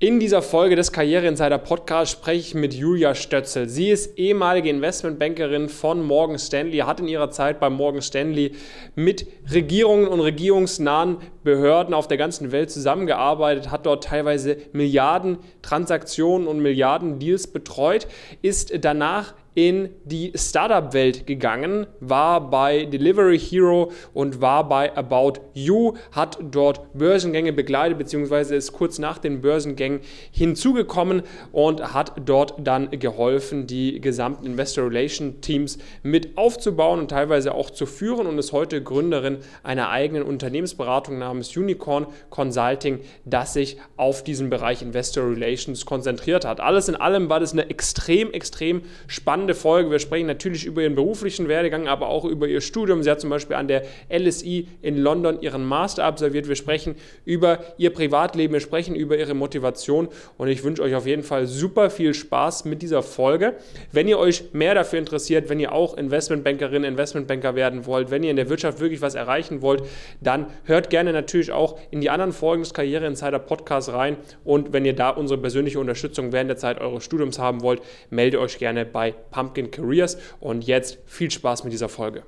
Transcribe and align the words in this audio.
In 0.00 0.20
dieser 0.20 0.42
Folge 0.42 0.76
des 0.76 0.92
Karriere 0.92 1.26
Insider 1.26 1.58
Podcasts 1.58 2.12
spreche 2.12 2.38
ich 2.38 2.54
mit 2.54 2.72
Julia 2.72 3.16
Stötzel. 3.16 3.68
Sie 3.68 3.90
ist 3.90 4.16
ehemalige 4.16 4.70
Investmentbankerin 4.70 5.68
von 5.68 6.04
Morgan 6.06 6.38
Stanley, 6.38 6.78
hat 6.78 7.00
in 7.00 7.08
ihrer 7.08 7.32
Zeit 7.32 7.58
bei 7.58 7.68
Morgan 7.68 8.00
Stanley 8.00 8.52
mit 8.94 9.26
Regierungen 9.52 10.06
und 10.06 10.20
regierungsnahen 10.20 11.16
Behörden 11.42 11.94
auf 11.94 12.06
der 12.06 12.16
ganzen 12.16 12.52
Welt 12.52 12.70
zusammengearbeitet, 12.70 13.72
hat 13.72 13.86
dort 13.86 14.04
teilweise 14.04 14.58
Milliarden 14.70 15.38
Transaktionen 15.62 16.46
und 16.46 16.60
Milliarden 16.60 17.18
Deals 17.18 17.48
betreut, 17.48 18.06
ist 18.40 18.72
danach 18.84 19.34
in 19.54 19.88
die 20.04 20.32
Startup-Welt 20.36 21.26
gegangen, 21.26 21.88
war 21.98 22.48
bei 22.48 22.84
Delivery 22.84 23.38
Hero 23.38 23.90
und 24.14 24.40
war 24.40 24.68
bei 24.68 24.96
About 24.96 25.40
You, 25.52 25.94
hat 26.12 26.38
dort 26.40 26.92
Börsengänge 26.92 27.52
begleitet, 27.52 27.98
beziehungsweise 27.98 28.54
ist 28.54 28.72
kurz 28.72 29.00
nach 29.00 29.18
den 29.18 29.40
Börsengängen 29.40 29.98
hinzugekommen 30.30 31.22
und 31.50 31.92
hat 31.92 32.12
dort 32.24 32.54
dann 32.58 32.90
geholfen, 32.92 33.66
die 33.66 34.00
gesamten 34.00 34.46
Investor 34.46 34.84
Relation 34.84 35.40
Teams 35.40 35.78
mit 36.04 36.38
aufzubauen 36.38 37.00
und 37.00 37.10
teilweise 37.10 37.52
auch 37.52 37.70
zu 37.70 37.86
führen 37.86 38.28
und 38.28 38.38
ist 38.38 38.52
heute 38.52 38.80
Gründerin 38.80 39.38
einer 39.64 39.90
eigenen 39.90 40.22
Unternehmensberatung 40.22 41.18
namens 41.18 41.56
Unicorn 41.56 42.06
Consulting, 42.30 43.00
das 43.24 43.54
sich 43.54 43.78
auf 43.96 44.22
diesen 44.22 44.50
Bereich 44.50 44.82
Investor 44.82 45.28
Relations 45.28 45.84
konzentriert 45.84 46.44
hat. 46.44 46.60
Alles 46.60 46.88
in 46.88 46.94
allem 46.94 47.28
war 47.28 47.40
das 47.40 47.52
eine 47.52 47.68
extrem, 47.70 48.30
extrem 48.32 48.82
spannende 49.08 49.37
spannende 49.38 49.54
Folge. 49.54 49.92
Wir 49.92 50.00
sprechen 50.00 50.26
natürlich 50.26 50.64
über 50.64 50.82
ihren 50.82 50.96
beruflichen 50.96 51.46
Werdegang, 51.46 51.86
aber 51.86 52.08
auch 52.08 52.24
über 52.24 52.48
ihr 52.48 52.60
Studium. 52.60 53.04
Sie 53.04 53.10
hat 53.10 53.20
zum 53.20 53.30
Beispiel 53.30 53.54
an 53.54 53.68
der 53.68 53.84
LSI 54.10 54.66
in 54.82 54.96
London 54.96 55.40
ihren 55.40 55.64
Master 55.64 56.04
absolviert. 56.04 56.48
Wir 56.48 56.56
sprechen 56.56 56.96
über 57.24 57.60
ihr 57.76 57.90
Privatleben, 57.90 58.52
wir 58.52 58.60
sprechen 58.60 58.96
über 58.96 59.16
ihre 59.16 59.34
Motivation 59.34 60.08
und 60.38 60.48
ich 60.48 60.64
wünsche 60.64 60.82
euch 60.82 60.96
auf 60.96 61.06
jeden 61.06 61.22
Fall 61.22 61.46
super 61.46 61.88
viel 61.88 62.14
Spaß 62.14 62.64
mit 62.64 62.82
dieser 62.82 63.04
Folge. 63.04 63.54
Wenn 63.92 64.08
ihr 64.08 64.18
euch 64.18 64.52
mehr 64.54 64.74
dafür 64.74 64.98
interessiert, 64.98 65.48
wenn 65.48 65.60
ihr 65.60 65.70
auch 65.72 65.96
Investmentbankerin, 65.96 66.82
Investmentbanker 66.82 67.54
werden 67.54 67.86
wollt, 67.86 68.10
wenn 68.10 68.24
ihr 68.24 68.30
in 68.30 68.36
der 68.36 68.48
Wirtschaft 68.48 68.80
wirklich 68.80 69.02
was 69.02 69.14
erreichen 69.14 69.62
wollt, 69.62 69.84
dann 70.20 70.46
hört 70.64 70.90
gerne 70.90 71.12
natürlich 71.12 71.52
auch 71.52 71.78
in 71.92 72.00
die 72.00 72.10
anderen 72.10 72.32
Folgen 72.32 72.64
des 72.64 72.74
Karriere 72.74 73.06
Insider 73.06 73.38
Podcasts 73.38 73.92
rein 73.92 74.16
und 74.42 74.72
wenn 74.72 74.84
ihr 74.84 74.96
da 74.96 75.10
unsere 75.10 75.40
persönliche 75.40 75.78
Unterstützung 75.78 76.32
während 76.32 76.50
der 76.50 76.56
Zeit 76.56 76.80
eures 76.80 77.04
Studiums 77.04 77.38
haben 77.38 77.62
wollt, 77.62 77.82
meldet 78.10 78.40
euch 78.40 78.58
gerne 78.58 78.84
bei 78.84 79.14
Pumpkin 79.30 79.70
Careers. 79.70 80.18
Und 80.40 80.66
jetzt 80.66 80.98
viel 81.06 81.30
Spaß 81.30 81.64
mit 81.64 81.72
dieser 81.72 81.88
Folge. 81.88 82.22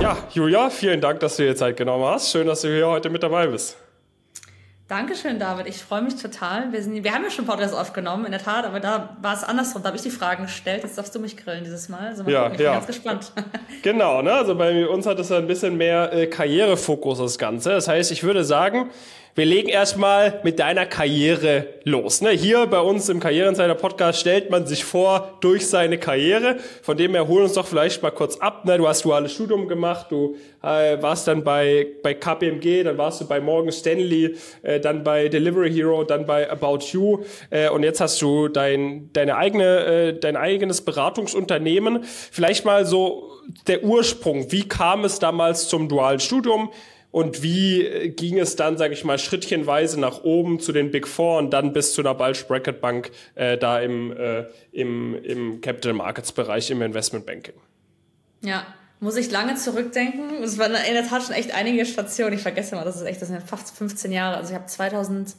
Ja, 0.00 0.16
Julia, 0.32 0.70
vielen 0.70 1.00
Dank, 1.00 1.20
dass 1.20 1.36
du 1.36 1.44
dir 1.44 1.54
Zeit 1.56 1.76
genommen 1.76 2.04
hast. 2.04 2.30
Schön, 2.30 2.46
dass 2.46 2.62
du 2.62 2.68
hier 2.68 2.88
heute 2.88 3.10
mit 3.10 3.22
dabei 3.22 3.46
bist. 3.46 3.76
Dankeschön, 4.90 5.38
David. 5.38 5.68
Ich 5.68 5.76
freue 5.76 6.02
mich 6.02 6.16
total. 6.16 6.72
Wir, 6.72 6.82
sind, 6.82 7.04
wir 7.04 7.14
haben 7.14 7.22
ja 7.22 7.30
schon 7.30 7.46
Podcasts 7.46 7.76
aufgenommen, 7.76 8.24
in 8.24 8.32
der 8.32 8.42
Tat, 8.42 8.64
aber 8.64 8.80
da 8.80 9.16
war 9.22 9.34
es 9.34 9.44
andersrum. 9.44 9.82
Da 9.82 9.86
habe 9.90 9.96
ich 9.96 10.02
die 10.02 10.10
Fragen 10.10 10.42
gestellt. 10.42 10.82
Jetzt 10.82 10.98
darfst 10.98 11.14
du 11.14 11.20
mich 11.20 11.36
grillen 11.36 11.62
dieses 11.62 11.88
Mal. 11.88 12.08
Also 12.08 12.24
ja, 12.24 12.48
ich 12.48 12.56
bin 12.56 12.66
ja. 12.66 12.72
ganz 12.72 12.88
gespannt. 12.88 13.32
Genau, 13.82 14.20
ne? 14.20 14.32
also 14.32 14.56
bei 14.56 14.88
uns 14.88 15.06
hat 15.06 15.20
es 15.20 15.30
ein 15.30 15.46
bisschen 15.46 15.76
mehr 15.76 16.12
äh, 16.12 16.26
Karrierefokus, 16.26 17.18
das 17.18 17.38
Ganze. 17.38 17.70
Das 17.70 17.86
heißt, 17.86 18.10
ich 18.10 18.24
würde 18.24 18.42
sagen, 18.42 18.90
wir 19.36 19.46
legen 19.46 19.68
erstmal 19.68 20.40
mit 20.42 20.58
deiner 20.58 20.86
Karriere 20.86 21.66
los. 21.84 22.20
Ne? 22.20 22.30
Hier 22.30 22.66
bei 22.66 22.80
uns 22.80 23.08
im 23.08 23.20
Karriereinsider 23.20 23.76
Podcast 23.76 24.18
stellt 24.20 24.50
man 24.50 24.66
sich 24.66 24.84
vor 24.84 25.38
durch 25.40 25.68
seine 25.68 25.98
Karriere. 25.98 26.56
Von 26.82 26.96
dem 26.96 27.14
her 27.14 27.28
holen 27.28 27.44
uns 27.44 27.52
doch 27.52 27.66
vielleicht 27.66 28.02
mal 28.02 28.10
kurz 28.10 28.38
ab. 28.38 28.64
Ne? 28.64 28.76
Du 28.76 28.88
hast 28.88 29.04
duales 29.04 29.32
Studium 29.32 29.68
gemacht, 29.68 30.06
du 30.10 30.36
äh, 30.62 31.00
warst 31.00 31.28
dann 31.28 31.44
bei, 31.44 31.86
bei 32.02 32.14
KPMG, 32.14 32.82
dann 32.82 32.98
warst 32.98 33.20
du 33.20 33.28
bei 33.28 33.40
Morgan 33.40 33.70
Stanley, 33.70 34.34
äh, 34.62 34.80
dann 34.80 35.04
bei 35.04 35.28
Delivery 35.28 35.72
Hero, 35.72 36.02
dann 36.02 36.26
bei 36.26 36.50
About 36.50 36.80
You 36.90 37.20
äh, 37.50 37.68
und 37.70 37.84
jetzt 37.84 38.00
hast 38.00 38.20
du 38.20 38.48
dein, 38.48 39.10
deine 39.12 39.36
eigene, 39.36 39.84
äh, 39.84 40.18
dein 40.18 40.36
eigenes 40.36 40.80
Beratungsunternehmen. 40.80 42.04
Vielleicht 42.04 42.64
mal 42.64 42.84
so 42.84 43.30
der 43.68 43.84
Ursprung. 43.84 44.50
Wie 44.50 44.68
kam 44.68 45.04
es 45.04 45.18
damals 45.18 45.68
zum 45.68 45.88
dualen 45.88 46.20
Studium? 46.20 46.70
Und 47.10 47.42
wie 47.42 47.84
äh, 47.84 48.08
ging 48.08 48.38
es 48.38 48.56
dann, 48.56 48.78
sage 48.78 48.94
ich 48.94 49.04
mal, 49.04 49.18
schrittchenweise 49.18 49.98
nach 49.98 50.22
oben 50.22 50.60
zu 50.60 50.72
den 50.72 50.90
Big 50.90 51.08
Four 51.08 51.38
und 51.38 51.50
dann 51.50 51.72
bis 51.72 51.92
zu 51.92 52.02
einer 52.02 52.14
Bulge 52.14 52.44
Bracket 52.46 52.80
Bank 52.80 53.10
äh, 53.34 53.58
da 53.58 53.80
im, 53.80 54.16
äh, 54.16 54.44
im, 54.72 55.14
im 55.22 55.60
Capital 55.60 55.92
Markets 55.92 56.32
Bereich 56.32 56.70
im 56.70 56.82
Investment 56.82 57.26
Banking? 57.26 57.54
Ja, 58.42 58.66
muss 59.00 59.16
ich 59.16 59.30
lange 59.30 59.54
zurückdenken. 59.54 60.42
Es 60.42 60.58
waren 60.58 60.72
in 60.74 60.94
der 60.94 61.06
Tat 61.06 61.22
schon 61.22 61.34
echt 61.34 61.54
einige 61.54 61.84
Stationen. 61.84 62.34
Ich 62.34 62.42
vergesse 62.42 62.74
mal, 62.74 62.84
das 62.84 62.96
ist 62.96 63.02
echt, 63.02 63.20
das 63.20 63.28
sind 63.28 63.42
fast 63.42 63.76
15 63.76 64.12
Jahre. 64.12 64.36
Also 64.36 64.50
ich 64.50 64.54
habe 64.54 64.66
2008 64.66 65.34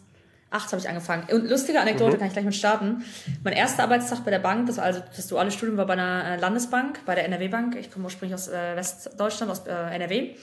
habe 0.51 0.77
ich 0.77 0.89
angefangen. 0.89 1.27
Und 1.31 1.49
lustige 1.49 1.79
Anekdote, 1.79 2.15
mhm. 2.15 2.19
kann 2.19 2.27
ich 2.27 2.33
gleich 2.33 2.45
mit 2.45 2.55
starten. 2.55 3.05
Mein 3.43 3.53
erster 3.53 3.83
Arbeitstag 3.83 4.25
bei 4.25 4.31
der 4.31 4.39
Bank, 4.39 4.67
das 4.67 4.77
war 4.77 4.85
also 4.85 5.01
das 5.15 5.27
duale 5.27 5.51
Studium 5.51 5.77
war 5.77 5.85
bei 5.85 5.93
einer 5.93 6.25
äh, 6.25 6.37
Landesbank, 6.37 7.05
bei 7.05 7.15
der 7.15 7.25
NRW 7.25 7.47
Bank. 7.47 7.77
Ich 7.79 7.91
komme 7.91 8.05
ursprünglich 8.05 8.33
aus 8.33 8.47
äh, 8.47 8.75
Westdeutschland, 8.75 9.51
aus 9.51 9.65
äh, 9.67 9.71
NRW. 9.71 10.35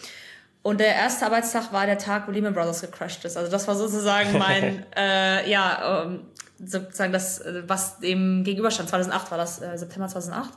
Und 0.68 0.80
der 0.80 0.94
erste 0.94 1.24
Arbeitstag 1.24 1.72
war 1.72 1.86
der 1.86 1.96
Tag, 1.96 2.28
wo 2.28 2.30
Lehman 2.30 2.52
Brothers 2.52 2.82
gecrashed 2.82 3.24
ist. 3.24 3.38
Also 3.38 3.50
das 3.50 3.66
war 3.66 3.74
sozusagen 3.74 4.36
mein, 4.36 4.84
äh, 4.98 5.50
ja, 5.50 6.04
ähm, 6.04 6.26
sozusagen 6.62 7.10
das, 7.10 7.42
was 7.66 8.00
dem 8.00 8.44
gegenüberstand. 8.44 8.90
2008 8.90 9.30
war 9.30 9.38
das, 9.38 9.62
äh, 9.62 9.78
September 9.78 10.08
2008. 10.08 10.52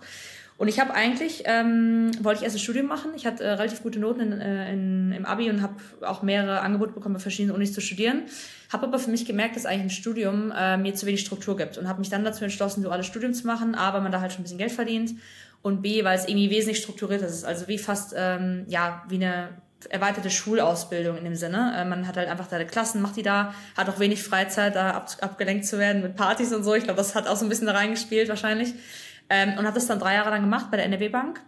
Und 0.58 0.68
ich 0.68 0.82
habe 0.82 0.94
eigentlich, 0.94 1.44
ähm, 1.46 2.12
wollte 2.20 2.40
ich 2.40 2.44
erst 2.44 2.58
ein 2.58 2.60
Studium 2.60 2.88
machen. 2.88 3.12
Ich 3.16 3.26
hatte 3.26 3.42
äh, 3.46 3.52
relativ 3.52 3.84
gute 3.84 4.00
Noten 4.00 4.20
in, 4.20 4.42
äh, 4.42 4.74
in, 4.74 5.14
im 5.14 5.26
Abi 5.26 5.50
und 5.50 5.62
habe 5.62 5.76
auch 6.02 6.24
mehrere 6.24 6.60
Angebote 6.60 6.92
bekommen, 6.92 7.14
bei 7.14 7.22
verschiedenen 7.22 7.56
Unis 7.56 7.72
zu 7.72 7.80
studieren. 7.80 8.24
Habe 8.70 8.88
aber 8.88 9.00
für 9.00 9.12
mich 9.12 9.26
gemerkt, 9.26 9.56
dass 9.56 9.66
eigentlich 9.66 9.84
ein 9.84 9.90
Studium 9.92 10.52
äh, 10.52 10.76
mir 10.76 10.94
zu 10.94 11.06
wenig 11.06 11.22
Struktur 11.22 11.56
gibt 11.56 11.78
und 11.78 11.88
habe 11.88 12.00
mich 12.00 12.10
dann 12.10 12.26
dazu 12.26 12.44
entschlossen, 12.44 12.84
duales 12.84 13.06
Studium 13.06 13.34
zu 13.34 13.48
machen. 13.48 13.76
A, 13.76 13.94
weil 13.94 14.02
man 14.02 14.12
da 14.12 14.20
halt 14.20 14.34
schon 14.34 14.42
ein 14.42 14.44
bisschen 14.44 14.58
Geld 14.58 14.74
verdient 14.74 15.14
und 15.62 15.82
B, 15.82 16.04
weil 16.04 16.18
es 16.18 16.28
irgendwie 16.28 16.50
wesentlich 16.50 16.80
strukturiert 16.80 17.22
ist. 17.22 17.46
Also 17.46 17.70
wie 17.70 17.78
fast, 17.78 18.14
ähm, 18.18 18.66
ja, 18.68 19.06
wie 19.08 19.16
eine 19.16 19.52
erweiterte 19.90 20.30
Schulausbildung 20.30 21.18
in 21.18 21.24
dem 21.24 21.36
Sinne. 21.36 21.74
Äh, 21.78 21.86
man 21.86 22.08
hat 22.08 22.18
halt 22.18 22.30
einfach 22.30 22.50
seine 22.50 22.66
Klassen, 22.66 23.02
macht 23.02 23.16
die 23.16 23.24
da, 23.24 23.54
hat 23.76 23.90
auch 23.90 24.00
wenig 24.00 24.24
Freizeit, 24.24 24.76
da 24.76 24.92
ab, 24.92 25.10
abgelenkt 25.22 25.66
zu 25.66 25.80
werden 25.80 26.02
mit 26.02 26.16
Partys 26.16 26.54
und 26.54 26.64
so. 26.64 26.74
Ich 26.74 26.84
glaube, 26.84 26.98
das 26.98 27.16
hat 27.16 27.28
auch 27.28 27.36
so 27.36 27.46
ein 27.46 27.50
bisschen 27.50 27.68
da 27.68 27.74
reingespielt 27.74 28.30
wahrscheinlich. 28.30 28.74
Ähm, 29.30 29.58
und 29.58 29.66
habe 29.66 29.76
das 29.76 29.88
dann 29.88 30.00
drei 30.00 30.16
Jahre 30.16 30.30
lang 30.30 30.42
gemacht 30.42 30.68
bei 30.72 30.78
der 30.78 30.86
NRW 30.86 31.10
Bank. 31.10 31.42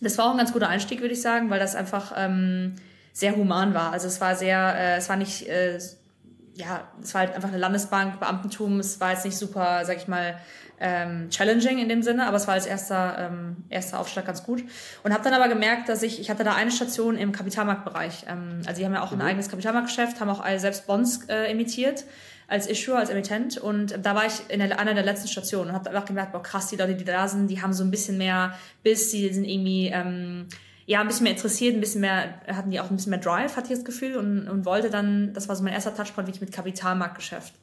Das 0.00 0.18
war 0.18 0.26
auch 0.26 0.30
ein 0.32 0.38
ganz 0.38 0.52
guter 0.52 0.68
Einstieg, 0.68 1.00
würde 1.00 1.14
ich 1.14 1.22
sagen, 1.22 1.50
weil 1.50 1.60
das 1.60 1.74
einfach 1.76 2.12
ähm, 2.16 2.76
sehr 3.12 3.36
human 3.36 3.74
war. 3.74 3.92
Also 3.92 4.08
es 4.08 4.20
war 4.20 4.34
sehr, 4.34 4.74
äh, 4.76 4.96
es 4.96 5.08
war 5.08 5.16
nicht, 5.16 5.46
äh, 5.48 5.78
ja, 6.54 6.88
es 7.02 7.14
war 7.14 7.22
halt 7.22 7.34
einfach 7.34 7.48
eine 7.48 7.58
Landesbank, 7.58 8.20
Beamtentum, 8.20 8.80
es 8.80 9.00
war 9.00 9.12
jetzt 9.12 9.24
nicht 9.24 9.36
super, 9.36 9.84
sag 9.84 9.96
ich 9.96 10.08
mal, 10.08 10.38
ähm, 10.80 11.30
challenging 11.30 11.78
in 11.78 11.88
dem 11.88 12.02
Sinne, 12.02 12.26
aber 12.26 12.36
es 12.36 12.46
war 12.46 12.54
als 12.54 12.66
erster, 12.66 13.16
ähm, 13.18 13.64
erster 13.68 14.00
Aufschlag 14.00 14.26
ganz 14.26 14.42
gut. 14.42 14.64
Und 15.04 15.12
habe 15.12 15.22
dann 15.22 15.32
aber 15.32 15.48
gemerkt, 15.48 15.88
dass 15.88 16.02
ich, 16.02 16.20
ich 16.20 16.28
hatte 16.28 16.42
da 16.42 16.54
eine 16.54 16.72
Station 16.72 17.16
im 17.16 17.30
Kapitalmarktbereich. 17.30 18.26
Ähm, 18.28 18.62
also 18.66 18.80
die 18.80 18.84
haben 18.84 18.92
ja 18.92 19.02
auch 19.02 19.12
mhm. 19.12 19.20
ein 19.20 19.28
eigenes 19.28 19.48
Kapitalmarktgeschäft, 19.48 20.20
haben 20.20 20.28
auch 20.28 20.44
selbst 20.58 20.86
Bonds 20.86 21.24
äh, 21.28 21.50
emittiert 21.50 22.04
als 22.48 22.66
Issuer, 22.66 22.98
als 22.98 23.10
Emittent. 23.10 23.58
Und 23.58 23.96
da 24.02 24.14
war 24.14 24.26
ich 24.26 24.34
in 24.48 24.58
der, 24.58 24.78
einer 24.78 24.94
der 24.94 25.04
letzten 25.04 25.28
Stationen 25.28 25.70
und 25.70 25.76
habe 25.76 25.88
einfach 25.88 26.04
gemerkt, 26.04 26.32
boah 26.32 26.42
krass, 26.42 26.66
die 26.68 26.76
Leute, 26.76 26.96
die 26.96 27.04
da 27.04 27.28
sind, 27.28 27.46
die 27.46 27.62
haben 27.62 27.72
so 27.72 27.84
ein 27.84 27.90
bisschen 27.90 28.18
mehr 28.18 28.58
Biss, 28.82 29.10
die 29.10 29.32
sind 29.32 29.44
irgendwie... 29.44 29.88
Ähm, 29.88 30.48
ja, 30.86 31.00
ein 31.00 31.06
bisschen 31.06 31.24
mehr 31.24 31.32
interessiert, 31.32 31.74
ein 31.74 31.80
bisschen 31.80 32.00
mehr, 32.00 32.34
hatten 32.48 32.70
die 32.70 32.80
auch 32.80 32.90
ein 32.90 32.96
bisschen 32.96 33.10
mehr 33.10 33.20
Drive, 33.20 33.56
hatte 33.56 33.72
ich 33.72 33.78
das 33.78 33.84
Gefühl, 33.84 34.16
und, 34.16 34.48
und 34.48 34.64
wollte 34.64 34.90
dann, 34.90 35.32
das 35.32 35.48
war 35.48 35.56
so 35.56 35.62
mein 35.62 35.72
erster 35.72 35.94
Touchpoint, 35.94 36.26
wirklich 36.28 36.40
mit 36.40 36.52
Kapitalmarktgeschäft. 36.52 37.54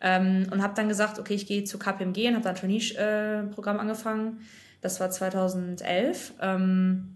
Ähm, 0.00 0.46
und 0.50 0.62
habe 0.62 0.74
dann 0.74 0.88
gesagt, 0.88 1.18
okay, 1.18 1.34
ich 1.34 1.46
gehe 1.46 1.64
zu 1.64 1.78
KPMG 1.78 2.28
und 2.28 2.34
habe 2.34 2.44
dann 2.44 2.54
ein 2.54 2.60
Trainee-Programm 2.60 3.80
angefangen. 3.80 4.40
Das 4.80 5.00
war 5.00 5.10
2011. 5.10 6.34
Ähm, 6.40 7.14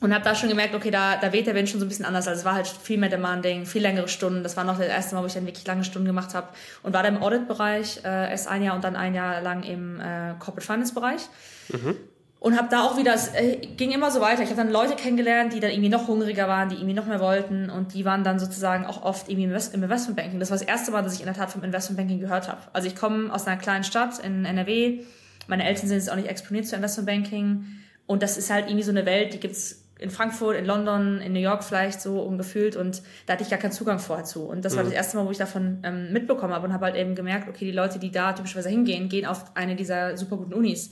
und 0.00 0.14
habe 0.14 0.24
da 0.24 0.34
schon 0.34 0.48
gemerkt, 0.48 0.74
okay, 0.74 0.90
da, 0.90 1.16
da 1.16 1.32
weht 1.32 1.46
der 1.46 1.54
Wind 1.54 1.68
schon 1.68 1.78
so 1.78 1.84
ein 1.84 1.88
bisschen 1.88 2.06
anders. 2.06 2.26
Also 2.26 2.40
es 2.40 2.44
war 2.44 2.54
halt 2.54 2.66
viel 2.66 2.96
mehr 2.96 3.10
demanding, 3.10 3.66
viel 3.66 3.82
längere 3.82 4.08
Stunden. 4.08 4.42
Das 4.42 4.56
war 4.56 4.64
noch 4.64 4.78
das 4.78 4.86
erste 4.86 5.14
Mal, 5.14 5.22
wo 5.22 5.26
ich 5.26 5.34
dann 5.34 5.44
wirklich 5.44 5.66
lange 5.66 5.84
Stunden 5.84 6.06
gemacht 6.06 6.34
habe. 6.34 6.48
Und 6.82 6.94
war 6.94 7.02
da 7.02 7.10
im 7.10 7.22
Audit-Bereich 7.22 8.00
äh, 8.04 8.30
erst 8.30 8.48
ein 8.48 8.62
Jahr 8.62 8.74
und 8.74 8.82
dann 8.82 8.96
ein 8.96 9.14
Jahr 9.14 9.42
lang 9.42 9.62
im 9.62 10.00
äh, 10.00 10.34
Corporate 10.38 10.66
Finance-Bereich. 10.66 11.20
Mhm. 11.68 11.96
Und 12.40 12.56
habe 12.56 12.68
da 12.70 12.84
auch 12.84 12.96
wieder, 12.96 13.12
es 13.12 13.28
äh, 13.34 13.56
ging 13.76 13.90
immer 13.90 14.10
so 14.10 14.22
weiter. 14.22 14.42
Ich 14.42 14.48
habe 14.48 14.56
dann 14.56 14.72
Leute 14.72 14.96
kennengelernt, 14.96 15.52
die 15.52 15.60
dann 15.60 15.70
irgendwie 15.70 15.90
noch 15.90 16.08
hungriger 16.08 16.48
waren, 16.48 16.70
die 16.70 16.76
irgendwie 16.76 16.94
noch 16.94 17.04
mehr 17.04 17.20
wollten 17.20 17.68
und 17.68 17.92
die 17.92 18.06
waren 18.06 18.24
dann 18.24 18.38
sozusagen 18.38 18.86
auch 18.86 19.02
oft 19.02 19.28
irgendwie 19.28 19.44
im, 19.44 19.50
Invest 19.50 19.74
im 19.74 19.82
Investmentbanking. 19.82 20.40
Das 20.40 20.50
war 20.50 20.56
das 20.56 20.66
erste 20.66 20.90
Mal, 20.90 21.02
dass 21.02 21.12
ich 21.12 21.20
in 21.20 21.26
der 21.26 21.34
Tat 21.34 21.50
vom 21.50 21.62
Investmentbanking 21.62 22.18
gehört 22.18 22.48
habe. 22.48 22.62
Also 22.72 22.88
ich 22.88 22.96
komme 22.96 23.30
aus 23.30 23.46
einer 23.46 23.60
kleinen 23.60 23.84
Stadt 23.84 24.18
in 24.20 24.46
NRW. 24.46 25.00
Meine 25.48 25.68
Eltern 25.68 25.88
sind 25.88 25.98
jetzt 25.98 26.10
auch 26.10 26.16
nicht 26.16 26.28
exponiert 26.28 26.66
zu 26.66 26.76
Investmentbanking. 26.76 27.66
Und 28.06 28.22
das 28.22 28.38
ist 28.38 28.48
halt 28.48 28.68
irgendwie 28.68 28.84
so 28.84 28.90
eine 28.90 29.04
Welt, 29.04 29.34
die 29.34 29.38
gibt's 29.38 29.84
in 29.98 30.08
Frankfurt, 30.08 30.56
in 30.56 30.64
London, 30.64 31.20
in 31.20 31.34
New 31.34 31.40
York 31.40 31.62
vielleicht 31.62 32.00
so 32.00 32.22
ungefühlt 32.22 32.74
und 32.74 33.02
da 33.26 33.34
hatte 33.34 33.42
ich 33.42 33.50
gar 33.50 33.58
keinen 33.58 33.72
Zugang 33.72 33.98
vorher 33.98 34.24
zu. 34.24 34.44
Und 34.44 34.64
das 34.64 34.72
mhm. 34.72 34.76
war 34.78 34.84
das 34.84 34.94
erste 34.94 35.18
Mal, 35.18 35.26
wo 35.26 35.30
ich 35.30 35.36
davon 35.36 35.80
ähm, 35.82 36.10
mitbekommen 36.10 36.54
habe 36.54 36.66
und 36.66 36.72
habe 36.72 36.86
halt 36.86 36.96
eben 36.96 37.14
gemerkt, 37.14 37.50
okay, 37.50 37.66
die 37.66 37.72
Leute, 37.72 37.98
die 37.98 38.10
da 38.10 38.32
typischerweise 38.32 38.70
hingehen, 38.70 39.10
gehen 39.10 39.26
auf 39.26 39.54
eine 39.54 39.76
dieser 39.76 40.16
super 40.16 40.38
guten 40.38 40.54
Unis 40.54 40.90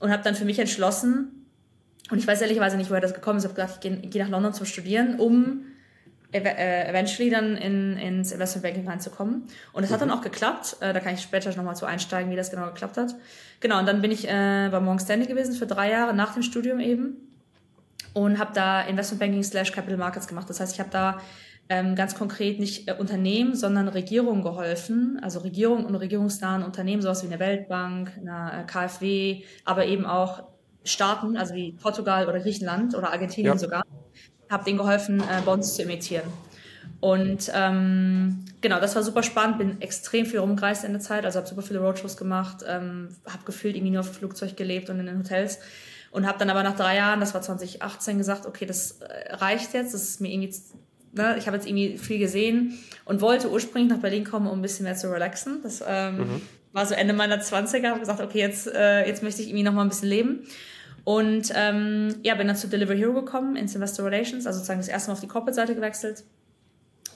und 0.00 0.10
habe 0.10 0.22
dann 0.22 0.34
für 0.34 0.44
mich 0.44 0.58
entschlossen, 0.58 1.46
und 2.10 2.18
ich 2.18 2.26
weiß 2.26 2.40
ehrlicherweise 2.40 2.76
nicht, 2.76 2.90
woher 2.90 3.00
das 3.00 3.14
gekommen 3.14 3.38
ist, 3.38 3.44
ich 3.44 3.50
habe 3.50 3.60
gedacht, 3.60 3.74
ich 3.76 3.80
gehe 3.80 3.96
geh 3.96 4.18
nach 4.20 4.28
London 4.28 4.52
zum 4.52 4.66
Studieren, 4.66 5.18
um 5.18 5.64
äh, 6.32 6.88
eventually 6.88 7.30
dann 7.30 7.56
in, 7.56 7.96
ins 7.96 8.32
Investment 8.32 8.62
Banking 8.62 8.88
reinzukommen. 8.88 9.44
Und 9.72 9.82
es 9.82 9.90
mhm. 9.90 9.94
hat 9.94 10.00
dann 10.02 10.08
mhm. 10.08 10.14
auch 10.14 10.20
geklappt. 10.20 10.76
Äh, 10.80 10.92
da 10.92 11.00
kann 11.00 11.14
ich 11.14 11.22
später 11.22 11.54
nochmal 11.56 11.76
zu 11.76 11.86
einsteigen, 11.86 12.30
wie 12.30 12.36
das 12.36 12.50
genau 12.50 12.66
geklappt 12.66 12.96
hat. 12.96 13.14
Genau, 13.60 13.78
und 13.78 13.86
dann 13.86 14.02
bin 14.02 14.10
ich 14.10 14.28
äh, 14.28 14.68
bei 14.70 14.80
Morgan 14.80 15.00
Stanley 15.00 15.26
gewesen 15.26 15.54
für 15.54 15.66
drei 15.66 15.90
Jahre 15.90 16.14
nach 16.14 16.34
dem 16.34 16.42
Studium 16.42 16.80
eben 16.80 17.16
und 18.12 18.38
habe 18.38 18.52
da 18.54 18.82
Investment 18.82 19.20
Banking 19.20 19.42
slash 19.42 19.72
Capital 19.72 19.98
Markets 19.98 20.28
gemacht. 20.28 20.48
Das 20.48 20.60
heißt, 20.60 20.74
ich 20.74 20.80
habe 20.80 20.90
da 20.90 21.20
ganz 21.68 22.14
konkret 22.14 22.60
nicht 22.60 22.88
äh, 22.88 22.94
Unternehmen, 22.94 23.54
sondern 23.54 23.88
Regierungen 23.88 24.42
geholfen, 24.42 25.18
also 25.22 25.40
Regierungen 25.40 25.84
und 25.84 25.96
regierungsnahen 25.96 26.62
Unternehmen, 26.62 27.02
sowas 27.02 27.22
wie 27.22 27.26
eine 27.26 27.40
Weltbank, 27.40 28.12
eine 28.20 28.62
äh, 28.62 28.66
KfW, 28.66 29.42
aber 29.64 29.86
eben 29.86 30.06
auch 30.06 30.44
Staaten, 30.84 31.36
also 31.36 31.54
wie 31.54 31.72
Portugal 31.72 32.28
oder 32.28 32.38
Griechenland 32.38 32.94
oder 32.94 33.12
Argentinien 33.12 33.54
ja. 33.54 33.58
sogar, 33.58 33.82
habe 34.48 34.64
denen 34.64 34.78
geholfen, 34.78 35.20
äh, 35.20 35.42
Bonds 35.44 35.74
zu 35.74 35.82
emittieren. 35.82 36.24
Und 37.00 37.50
ähm, 37.52 38.44
genau, 38.60 38.80
das 38.80 38.94
war 38.94 39.02
super 39.02 39.24
spannend, 39.24 39.58
bin 39.58 39.80
extrem 39.82 40.24
viel 40.24 40.38
rumgereist 40.38 40.84
in 40.84 40.92
der 40.92 41.00
Zeit, 41.00 41.24
also 41.24 41.38
habe 41.40 41.48
super 41.48 41.62
viele 41.62 41.80
Roadshows 41.80 42.16
gemacht, 42.16 42.64
ähm, 42.66 43.08
habe 43.26 43.44
gefühlt 43.44 43.74
irgendwie 43.74 43.90
nur 43.90 44.00
auf 44.00 44.10
dem 44.10 44.14
Flugzeug 44.14 44.56
gelebt 44.56 44.88
und 44.88 45.00
in 45.00 45.06
den 45.06 45.18
Hotels 45.18 45.58
und 46.12 46.26
habe 46.26 46.38
dann 46.38 46.48
aber 46.48 46.62
nach 46.62 46.76
drei 46.76 46.96
Jahren, 46.96 47.20
das 47.20 47.34
war 47.34 47.42
2018, 47.42 48.18
gesagt, 48.18 48.46
okay, 48.46 48.64
das 48.64 49.00
reicht 49.30 49.74
jetzt, 49.74 49.92
das 49.92 50.02
ist 50.02 50.20
mir 50.20 50.32
irgendwie 50.32 50.54
ne, 51.16 51.36
ich 51.38 51.46
habe 51.46 51.56
jetzt 51.56 51.66
irgendwie 51.66 51.98
viel 51.98 52.18
gesehen 52.18 52.78
und 53.04 53.20
wollte 53.20 53.50
ursprünglich 53.50 53.92
nach 53.92 54.00
Berlin 54.00 54.24
kommen, 54.24 54.46
um 54.46 54.58
ein 54.58 54.62
bisschen 54.62 54.84
mehr 54.84 54.96
zu 54.96 55.10
relaxen. 55.10 55.60
Das 55.62 55.82
ähm, 55.86 56.18
mhm. 56.18 56.42
war 56.72 56.86
so 56.86 56.94
Ende 56.94 57.14
meiner 57.14 57.40
20er, 57.40 57.88
habe 57.88 58.00
gesagt, 58.00 58.20
okay, 58.20 58.38
jetzt, 58.38 58.66
äh, 58.68 59.06
jetzt 59.06 59.22
möchte 59.22 59.42
ich 59.42 59.48
irgendwie 59.48 59.64
noch 59.64 59.72
mal 59.72 59.82
ein 59.82 59.88
bisschen 59.88 60.08
leben. 60.08 60.46
Und 61.04 61.52
ähm, 61.54 62.16
ja, 62.22 62.34
bin 62.34 62.48
dann 62.48 62.56
zu 62.56 62.68
Deliver 62.68 62.94
Hero 62.94 63.12
gekommen, 63.12 63.54
ins 63.54 63.74
Investor 63.74 64.06
Relations, 64.06 64.46
also 64.46 64.58
sozusagen 64.58 64.80
das 64.80 64.88
erste 64.88 65.08
Mal 65.08 65.14
auf 65.14 65.20
die 65.20 65.28
Corporate-Seite 65.28 65.74
gewechselt. 65.74 66.24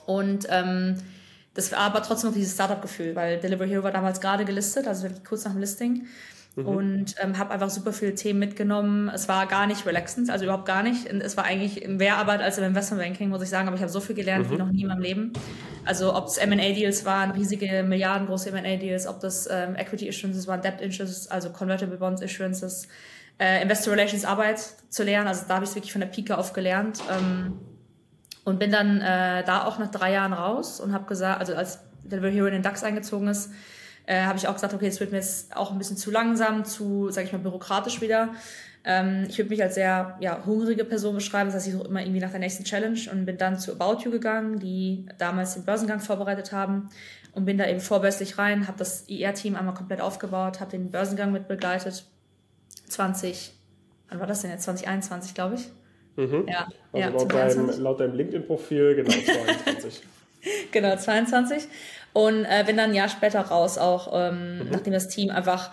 Und 0.05 0.47
ähm, 0.49 0.95
das 1.53 1.71
war 1.73 1.79
aber 1.79 2.01
trotzdem 2.01 2.29
noch 2.29 2.37
dieses 2.37 2.53
Startup-Gefühl, 2.53 3.15
weil 3.15 3.39
Deliver 3.39 3.65
Hero 3.65 3.83
war 3.83 3.91
damals 3.91 4.21
gerade 4.21 4.45
gelistet, 4.45 4.87
also 4.87 5.03
wirklich 5.03 5.25
kurz 5.25 5.43
nach 5.43 5.51
dem 5.51 5.59
Listing. 5.59 6.07
Mhm. 6.55 6.67
Und 6.67 7.15
ähm, 7.21 7.37
habe 7.37 7.51
einfach 7.51 7.69
super 7.69 7.93
viele 7.93 8.13
Themen 8.13 8.39
mitgenommen. 8.39 9.09
Es 9.09 9.29
war 9.29 9.47
gar 9.47 9.67
nicht 9.67 9.85
relaxend, 9.85 10.29
also 10.29 10.43
überhaupt 10.43 10.65
gar 10.65 10.83
nicht. 10.83 11.05
Es 11.07 11.37
war 11.37 11.45
eigentlich 11.45 11.87
mehr 11.87 12.17
Arbeit 12.17 12.41
als 12.41 12.57
im 12.57 12.65
Investmentbanking, 12.65 13.29
muss 13.29 13.41
ich 13.41 13.49
sagen, 13.49 13.67
aber 13.67 13.77
ich 13.77 13.81
habe 13.81 13.91
so 13.91 14.01
viel 14.01 14.15
gelernt 14.15 14.47
mhm. 14.47 14.51
wie 14.51 14.57
noch 14.57 14.69
nie 14.69 14.81
in 14.81 14.87
meinem 14.87 15.01
Leben. 15.01 15.33
Also 15.85 16.13
ob 16.13 16.27
es 16.27 16.37
M&A-Deals 16.37 17.05
waren, 17.05 17.31
riesige 17.31 17.83
milliardengroße 17.83 18.49
M&A-Deals, 18.49 19.07
ob 19.07 19.21
das 19.21 19.47
ähm, 19.49 19.75
Equity-Issuances 19.75 20.47
waren, 20.47 20.61
Debt-Issuances, 20.61 21.31
also 21.31 21.51
Convertible 21.51 21.97
Bonds-Issuances, 21.97 22.87
äh, 23.39 23.61
Investor 23.63 23.93
Relations 23.93 24.25
Arbeit 24.25 24.59
zu 24.89 25.03
lernen. 25.03 25.29
Also 25.29 25.45
da 25.47 25.55
habe 25.55 25.63
ich 25.63 25.69
es 25.69 25.75
wirklich 25.75 25.93
von 25.93 26.01
der 26.01 26.07
Pike 26.07 26.37
auf 26.37 26.51
gelernt. 26.51 27.01
Ähm, 27.09 27.53
und 28.43 28.59
bin 28.59 28.71
dann 28.71 29.01
äh, 29.01 29.43
da 29.43 29.65
auch 29.65 29.79
nach 29.79 29.91
drei 29.91 30.13
Jahren 30.13 30.33
raus 30.33 30.79
und 30.79 30.93
habe 30.93 31.05
gesagt, 31.05 31.39
also 31.39 31.55
als 31.55 31.79
Delivery 32.03 32.33
Hero 32.33 32.47
in 32.47 32.53
den 32.53 32.63
DAX 32.63 32.83
eingezogen 32.83 33.27
ist, 33.27 33.51
äh, 34.05 34.23
habe 34.23 34.37
ich 34.37 34.47
auch 34.47 34.53
gesagt, 34.53 34.73
okay, 34.73 34.87
es 34.87 34.99
wird 34.99 35.11
mir 35.11 35.17
jetzt 35.17 35.55
auch 35.55 35.71
ein 35.71 35.77
bisschen 35.77 35.97
zu 35.97 36.11
langsam, 36.11 36.65
zu, 36.65 37.09
sage 37.09 37.27
ich 37.27 37.33
mal, 37.33 37.39
bürokratisch 37.39 38.01
wieder. 38.01 38.29
Ähm, 38.83 39.25
ich 39.29 39.37
würde 39.37 39.49
mich 39.49 39.61
als 39.61 39.75
sehr 39.75 40.17
ja, 40.19 40.43
hungrige 40.45 40.85
Person 40.85 41.15
beschreiben, 41.15 41.47
das 41.47 41.55
heißt, 41.55 41.67
ich 41.67 41.73
suche 41.73 41.87
immer 41.87 42.01
irgendwie 42.01 42.19
nach 42.19 42.31
der 42.31 42.39
nächsten 42.39 42.63
Challenge 42.63 42.99
und 43.11 43.25
bin 43.25 43.37
dann 43.37 43.59
zu 43.59 43.73
About 43.79 44.03
You 44.03 44.11
gegangen, 44.11 44.59
die 44.59 45.05
damals 45.19 45.53
den 45.53 45.65
Börsengang 45.65 45.99
vorbereitet 45.99 46.51
haben 46.51 46.89
und 47.33 47.45
bin 47.45 47.57
da 47.57 47.67
eben 47.67 47.79
vorbörslich 47.79 48.37
rein, 48.37 48.67
habe 48.67 48.79
das 48.79 49.07
IR-Team 49.07 49.55
einmal 49.55 49.75
komplett 49.75 50.01
aufgebaut, 50.01 50.59
habe 50.59 50.71
den 50.71 50.89
Börsengang 50.89 51.31
mit 51.31 51.47
begleitet. 51.47 52.05
20, 52.87 53.53
wann 54.09 54.19
war 54.19 54.27
das 54.27 54.41
denn 54.41 54.51
jetzt? 54.51 54.63
2021, 54.63 55.33
glaube 55.33 55.55
ich. 55.55 55.69
Mhm. 56.17 56.45
Ja, 56.47 56.67
also 56.91 56.97
ja, 56.97 57.09
laut, 57.09 57.33
deinem, 57.33 57.81
laut 57.81 57.99
deinem 57.99 58.15
LinkedIn-Profil, 58.15 58.95
genau, 58.95 59.11
22. 59.65 60.01
genau, 60.71 60.95
22. 60.95 61.67
Und 62.13 62.45
äh, 62.45 62.63
bin 62.65 62.77
dann 62.77 62.89
ein 62.89 62.95
Jahr 62.95 63.09
später 63.09 63.41
raus, 63.41 63.77
auch 63.77 64.11
ähm, 64.13 64.59
mhm. 64.59 64.69
nachdem 64.71 64.93
das 64.93 65.07
Team 65.07 65.29
einfach 65.29 65.71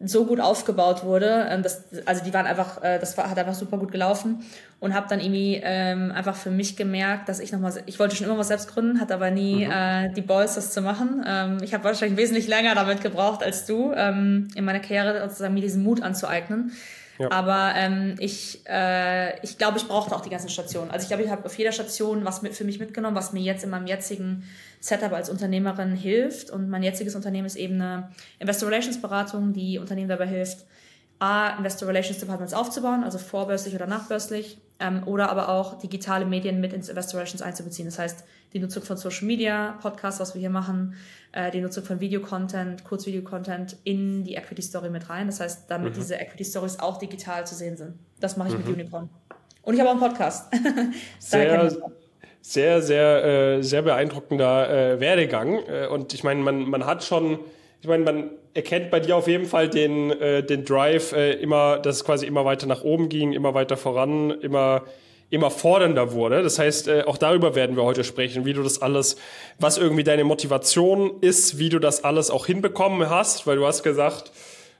so 0.00 0.26
gut 0.26 0.40
aufgebaut 0.40 1.04
wurde. 1.04 1.46
Ähm, 1.50 1.62
das, 1.62 1.84
also 2.04 2.22
die 2.22 2.34
waren 2.34 2.46
einfach, 2.46 2.82
äh, 2.82 2.98
das 2.98 3.16
war, 3.16 3.30
hat 3.30 3.38
einfach 3.38 3.54
super 3.54 3.78
gut 3.78 3.92
gelaufen 3.92 4.44
und 4.78 4.94
habe 4.94 5.06
dann 5.08 5.20
irgendwie 5.20 5.60
ähm, 5.62 6.12
einfach 6.12 6.36
für 6.36 6.50
mich 6.50 6.76
gemerkt, 6.76 7.28
dass 7.28 7.40
ich 7.40 7.52
nochmal, 7.52 7.72
ich 7.86 7.98
wollte 7.98 8.14
schon 8.14 8.26
immer 8.26 8.36
was 8.36 8.48
selbst 8.48 8.68
gründen, 8.68 9.00
hatte 9.00 9.14
aber 9.14 9.30
nie 9.30 9.64
mhm. 9.64 9.72
äh, 9.72 10.12
die 10.12 10.20
Balls, 10.20 10.54
das 10.54 10.72
zu 10.72 10.82
machen. 10.82 11.24
Ähm, 11.26 11.58
ich 11.62 11.72
habe 11.72 11.84
wahrscheinlich 11.84 12.18
wesentlich 12.18 12.46
länger 12.46 12.74
damit 12.74 13.00
gebraucht 13.00 13.42
als 13.42 13.64
du, 13.64 13.92
ähm, 13.94 14.48
in 14.54 14.64
meiner 14.64 14.80
Karriere 14.80 15.20
sozusagen 15.22 15.54
mir 15.54 15.62
diesen 15.62 15.82
Mut 15.82 16.02
anzueignen. 16.02 16.72
Ja. 17.18 17.30
Aber 17.30 17.72
ähm, 17.76 18.16
ich, 18.18 18.60
äh, 18.68 19.38
ich 19.42 19.58
glaube, 19.58 19.78
ich 19.78 19.86
brauchte 19.86 20.14
auch 20.14 20.20
die 20.20 20.30
ganzen 20.30 20.48
Stationen. 20.48 20.90
Also 20.90 21.04
ich 21.04 21.08
glaube, 21.08 21.22
ich 21.22 21.30
habe 21.30 21.44
auf 21.44 21.56
jeder 21.56 21.72
Station 21.72 22.24
was 22.24 22.42
mit, 22.42 22.54
für 22.54 22.64
mich 22.64 22.78
mitgenommen, 22.78 23.16
was 23.16 23.32
mir 23.32 23.40
jetzt 23.40 23.64
in 23.64 23.70
meinem 23.70 23.86
jetzigen 23.86 24.44
Setup 24.80 25.12
als 25.12 25.30
Unternehmerin 25.30 25.94
hilft. 25.94 26.50
Und 26.50 26.68
mein 26.68 26.82
jetziges 26.82 27.14
Unternehmen 27.14 27.46
ist 27.46 27.56
eben 27.56 27.74
eine 27.74 28.10
Investor 28.38 28.68
Relations 28.68 29.00
Beratung, 29.00 29.52
die 29.52 29.78
Unternehmen 29.78 30.08
dabei 30.08 30.26
hilft, 30.26 30.64
A, 31.18 31.56
Investor 31.56 31.88
Relations 31.88 32.18
Departments 32.18 32.52
aufzubauen, 32.54 33.04
also 33.04 33.18
vorbörslich 33.18 33.74
oder 33.74 33.86
nachbörslich, 33.86 34.58
ähm, 34.80 35.02
oder 35.06 35.30
aber 35.30 35.48
auch 35.48 35.78
digitale 35.78 36.26
Medien 36.26 36.60
mit 36.60 36.72
ins 36.72 36.88
Investor 36.88 37.20
Relations 37.20 37.42
einzubeziehen. 37.42 37.86
Das 37.86 37.98
heißt, 37.98 38.24
die 38.52 38.58
Nutzung 38.58 38.82
von 38.82 38.96
Social 38.96 39.26
Media, 39.26 39.78
Podcasts, 39.82 40.20
was 40.20 40.34
wir 40.34 40.40
hier 40.40 40.50
machen, 40.50 40.94
äh, 41.32 41.50
die 41.50 41.60
Nutzung 41.60 41.84
von 41.84 42.00
Video-Content, 42.00 42.84
Kurzvideo-Content 42.84 43.76
in 43.84 44.24
die 44.24 44.34
Equity-Story 44.34 44.90
mit 44.90 45.08
rein. 45.08 45.26
Das 45.26 45.40
heißt, 45.40 45.70
damit 45.70 45.92
mhm. 45.94 46.00
diese 46.00 46.16
Equity-Stories 46.16 46.78
auch 46.80 46.98
digital 46.98 47.46
zu 47.46 47.54
sehen 47.54 47.76
sind. 47.76 47.94
Das 48.20 48.36
mache 48.36 48.48
ich 48.48 48.54
mhm. 48.54 48.64
mit 48.64 48.68
Unicorn. 48.68 49.10
Und 49.62 49.74
ich 49.74 49.80
habe 49.80 49.90
auch 49.90 50.00
einen 50.00 50.12
Podcast. 50.12 50.54
sehr, 51.18 51.70
sehr, 52.40 52.82
sehr, 52.82 53.24
äh, 53.24 53.62
sehr 53.62 53.82
beeindruckender 53.82 54.70
äh, 54.70 55.00
Werdegang. 55.00 55.58
Äh, 55.66 55.88
und 55.88 56.14
ich 56.14 56.22
meine, 56.22 56.40
man, 56.40 56.68
man 56.68 56.86
hat 56.86 57.02
schon, 57.02 57.40
ich 57.80 57.88
meine, 57.88 58.04
man 58.04 58.30
erkennt 58.54 58.90
bei 58.90 59.00
dir 59.00 59.16
auf 59.16 59.28
jeden 59.28 59.46
Fall 59.46 59.68
den, 59.68 60.10
äh, 60.10 60.42
den 60.42 60.64
Drive, 60.64 61.12
äh, 61.12 61.32
immer, 61.34 61.78
dass 61.78 61.96
es 61.96 62.04
quasi 62.04 62.26
immer 62.26 62.44
weiter 62.44 62.66
nach 62.66 62.82
oben 62.82 63.08
ging, 63.08 63.32
immer 63.32 63.54
weiter 63.54 63.76
voran, 63.76 64.30
immer 64.30 64.84
immer 65.30 65.50
fordernder 65.50 66.12
wurde. 66.12 66.42
Das 66.42 66.58
heißt, 66.58 66.88
äh, 66.88 67.02
auch 67.06 67.18
darüber 67.18 67.54
werden 67.54 67.76
wir 67.76 67.82
heute 67.82 68.04
sprechen, 68.04 68.44
wie 68.44 68.52
du 68.52 68.62
das 68.62 68.80
alles, 68.80 69.16
was 69.58 69.78
irgendwie 69.78 70.04
deine 70.04 70.24
Motivation 70.24 71.20
ist, 71.20 71.58
wie 71.58 71.68
du 71.68 71.78
das 71.78 72.04
alles 72.04 72.30
auch 72.30 72.46
hinbekommen 72.46 73.10
hast, 73.10 73.46
weil 73.46 73.56
du 73.56 73.66
hast 73.66 73.82
gesagt, 73.82 74.30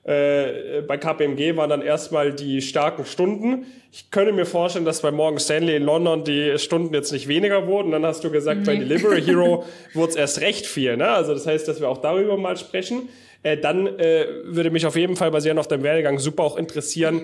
äh, 0.06 0.82
bei 0.86 0.98
KPMG 0.98 1.56
waren 1.56 1.68
dann 1.68 1.82
erstmal 1.82 2.32
die 2.32 2.62
starken 2.62 3.04
Stunden. 3.04 3.66
Ich 3.90 4.12
könnte 4.12 4.32
mir 4.32 4.46
vorstellen, 4.46 4.84
dass 4.84 5.02
bei 5.02 5.10
Morgan 5.10 5.40
Stanley 5.40 5.74
in 5.74 5.82
London 5.82 6.22
die 6.22 6.56
Stunden 6.58 6.94
jetzt 6.94 7.10
nicht 7.10 7.26
weniger 7.26 7.66
wurden. 7.66 7.90
Dann 7.90 8.06
hast 8.06 8.22
du 8.22 8.30
gesagt, 8.30 8.60
nee. 8.60 8.66
bei 8.66 8.76
Delivery 8.76 9.20
Hero 9.26 9.64
wurde 9.94 10.10
es 10.10 10.16
erst 10.16 10.40
recht 10.42 10.66
viel. 10.66 10.96
Ne? 10.96 11.08
Also 11.08 11.34
das 11.34 11.44
heißt, 11.48 11.66
dass 11.66 11.80
wir 11.80 11.88
auch 11.88 11.98
darüber 11.98 12.36
mal 12.36 12.56
sprechen. 12.56 13.08
Äh, 13.42 13.56
dann 13.56 13.98
äh, 13.98 14.26
würde 14.44 14.70
mich 14.70 14.86
auf 14.86 14.94
jeden 14.94 15.16
Fall 15.16 15.32
basierend 15.32 15.58
auf 15.58 15.66
deinem 15.66 15.82
Werdegang 15.82 16.20
super 16.20 16.44
auch 16.44 16.56
interessieren, 16.56 17.22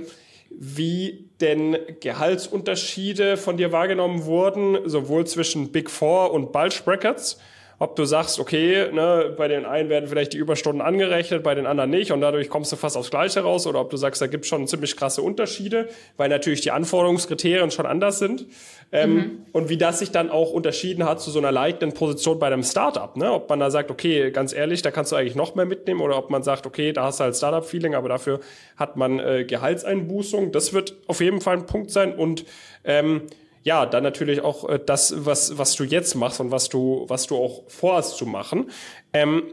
wie 0.51 1.29
denn 1.41 1.77
Gehaltsunterschiede 2.01 3.37
von 3.37 3.57
dir 3.57 3.71
wahrgenommen 3.71 4.25
wurden, 4.25 4.79
sowohl 4.87 5.25
zwischen 5.29 5.71
Big 5.71 5.89
Four 5.89 6.33
und 6.33 6.51
Bulge 6.51 6.81
Brackets. 6.85 7.39
Ob 7.83 7.97
du 7.97 8.05
sagst, 8.05 8.39
okay, 8.39 8.93
ne, 8.93 9.35
bei 9.37 9.49
den 9.49 9.67
einen 9.67 9.89
werden 9.89 10.09
vielleicht 10.09 10.35
die 10.35 10.37
Überstunden 10.37 10.81
angerechnet, 10.81 11.43
bei 11.43 11.57
den 11.57 11.67
anderen 11.67 11.91
nicht 11.91 12.13
und 12.13 12.21
dadurch 12.21 12.49
kommst 12.49 12.71
du 12.71 12.77
fast 12.77 12.97
aufs 12.97 13.11
Gleiche 13.11 13.41
raus, 13.41 13.67
oder 13.67 13.81
ob 13.81 13.91
du 13.91 13.97
sagst, 13.97 14.23
da 14.23 14.29
gibt 14.29 14.45
es 14.45 14.49
schon 14.49 14.69
ziemlich 14.69 14.97
krasse 14.97 15.21
Unterschiede, 15.21 15.89
weil 16.17 16.29
natürlich 16.29 16.61
die 16.61 16.71
Anforderungskriterien 16.71 17.73
schon 17.73 17.87
anders 17.87 18.21
sind. 18.21 18.47
Ähm, 18.93 19.15
mhm. 19.15 19.47
Und 19.51 19.69
wie 19.69 19.79
das 19.79 19.99
sich 19.99 20.13
dann 20.13 20.31
auch 20.31 20.53
unterschieden 20.53 21.05
hat 21.05 21.21
zu 21.21 21.33
so 21.33 21.41
einer 21.41 21.51
leitenden 21.51 21.93
Position 21.93 22.39
bei 22.39 22.47
einem 22.47 22.63
Startup. 22.63 23.17
Ne? 23.17 23.33
Ob 23.33 23.51
man 23.51 23.59
da 23.59 23.69
sagt, 23.69 23.91
okay, 23.91 24.31
ganz 24.31 24.53
ehrlich, 24.53 24.83
da 24.83 24.93
kannst 24.93 25.11
du 25.11 25.17
eigentlich 25.17 25.35
noch 25.35 25.57
mehr 25.57 25.67
mitnehmen 25.67 26.03
oder 26.03 26.19
ob 26.19 26.31
man 26.31 26.45
sagt, 26.45 26.67
okay, 26.67 26.93
da 26.93 27.07
hast 27.07 27.19
du 27.19 27.25
halt 27.25 27.35
Startup-Feeling, 27.35 27.97
aber 27.97 28.09
dafür 28.09 28.39
hat 28.77 28.97
man 28.97 29.19
äh, 29.19 29.45
Gehaltseinbußung. 29.45 30.53
Das 30.53 30.73
wird 30.73 30.95
auf 31.09 31.21
jeden 31.21 31.41
Fall 31.41 31.57
ein 31.57 31.67
Punkt 31.67 31.91
sein. 31.91 32.15
Und 32.15 32.45
ähm, 32.85 33.23
ja, 33.65 33.87
dann 33.87 34.03
natürlich 34.03 34.43
auch 34.43 34.69
äh, 34.69 34.79
das, 34.85 35.25
was, 35.25 35.59
was 35.59 35.75
du 35.77 35.85
jetzt 35.85 36.15
machst 36.15 36.41
und 36.41 36.51
was 36.51 36.69
du, 36.69 37.05
was 37.09 37.27
du 37.27 37.37
auch 37.37 37.63
vorhast 37.69 38.17
zu 38.17 38.27
machen. 38.27 38.71
Ähm, 39.13 39.45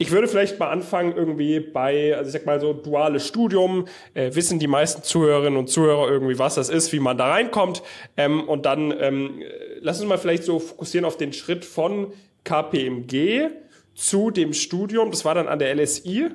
ich 0.00 0.12
würde 0.12 0.28
vielleicht 0.28 0.60
mal 0.60 0.70
anfangen 0.70 1.16
irgendwie 1.16 1.58
bei, 1.58 2.16
also 2.16 2.28
ich 2.28 2.32
sag 2.32 2.46
mal 2.46 2.60
so 2.60 2.72
duales 2.72 3.26
Studium, 3.26 3.86
äh, 4.14 4.32
wissen 4.34 4.60
die 4.60 4.68
meisten 4.68 5.02
Zuhörerinnen 5.02 5.58
und 5.58 5.68
Zuhörer 5.68 6.08
irgendwie, 6.08 6.38
was 6.38 6.54
das 6.54 6.68
ist, 6.68 6.92
wie 6.92 7.00
man 7.00 7.18
da 7.18 7.30
reinkommt. 7.30 7.82
Ähm, 8.16 8.48
und 8.48 8.64
dann 8.64 8.94
ähm, 8.98 9.42
lass 9.80 9.98
uns 9.98 10.08
mal 10.08 10.18
vielleicht 10.18 10.44
so 10.44 10.60
fokussieren 10.60 11.04
auf 11.04 11.16
den 11.16 11.32
Schritt 11.32 11.64
von 11.64 12.12
KPMG 12.44 13.48
zu 13.94 14.30
dem 14.30 14.52
Studium. 14.52 15.10
Das 15.10 15.24
war 15.24 15.34
dann 15.34 15.48
an 15.48 15.58
der 15.58 15.74
LSI 15.74 16.30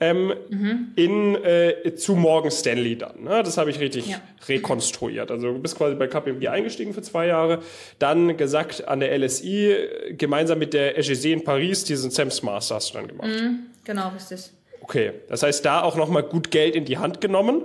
ähm, 0.00 0.32
mhm. 0.48 0.92
in, 0.96 1.34
äh, 1.44 1.94
zu 1.94 2.16
Morgan 2.16 2.50
Stanley 2.50 2.96
dann. 2.96 3.22
Ne? 3.22 3.42
Das 3.42 3.58
habe 3.58 3.70
ich 3.70 3.78
richtig 3.78 4.08
ja. 4.08 4.20
rekonstruiert. 4.48 5.30
Also 5.30 5.52
du 5.52 5.58
bist 5.58 5.76
quasi 5.76 5.94
bei 5.94 6.06
KPMG 6.06 6.48
eingestiegen 6.48 6.94
für 6.94 7.02
zwei 7.02 7.26
Jahre, 7.26 7.60
dann 7.98 8.36
gesagt 8.38 8.88
an 8.88 9.00
der 9.00 9.16
LSI, 9.18 9.76
gemeinsam 10.12 10.58
mit 10.58 10.72
der 10.72 10.94
HEC 10.94 11.26
in 11.26 11.44
Paris, 11.44 11.84
diesen 11.84 12.10
SEMS 12.10 12.42
Master 12.42 12.76
hast 12.76 12.90
du 12.90 12.94
dann 12.94 13.08
gemacht. 13.08 13.28
Mhm. 13.28 13.66
Genau, 13.84 14.08
richtig. 14.08 14.50
Okay, 14.80 15.12
das 15.28 15.42
heißt, 15.42 15.64
da 15.64 15.82
auch 15.82 15.96
nochmal 15.96 16.22
gut 16.22 16.50
Geld 16.50 16.74
in 16.74 16.86
die 16.86 16.98
Hand 16.98 17.20
genommen? 17.20 17.62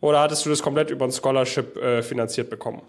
Oder 0.00 0.20
hattest 0.20 0.44
du 0.44 0.50
das 0.50 0.62
komplett 0.62 0.90
über 0.90 1.06
ein 1.06 1.12
Scholarship 1.12 1.76
äh, 1.76 2.02
finanziert 2.02 2.50
bekommen? 2.50 2.82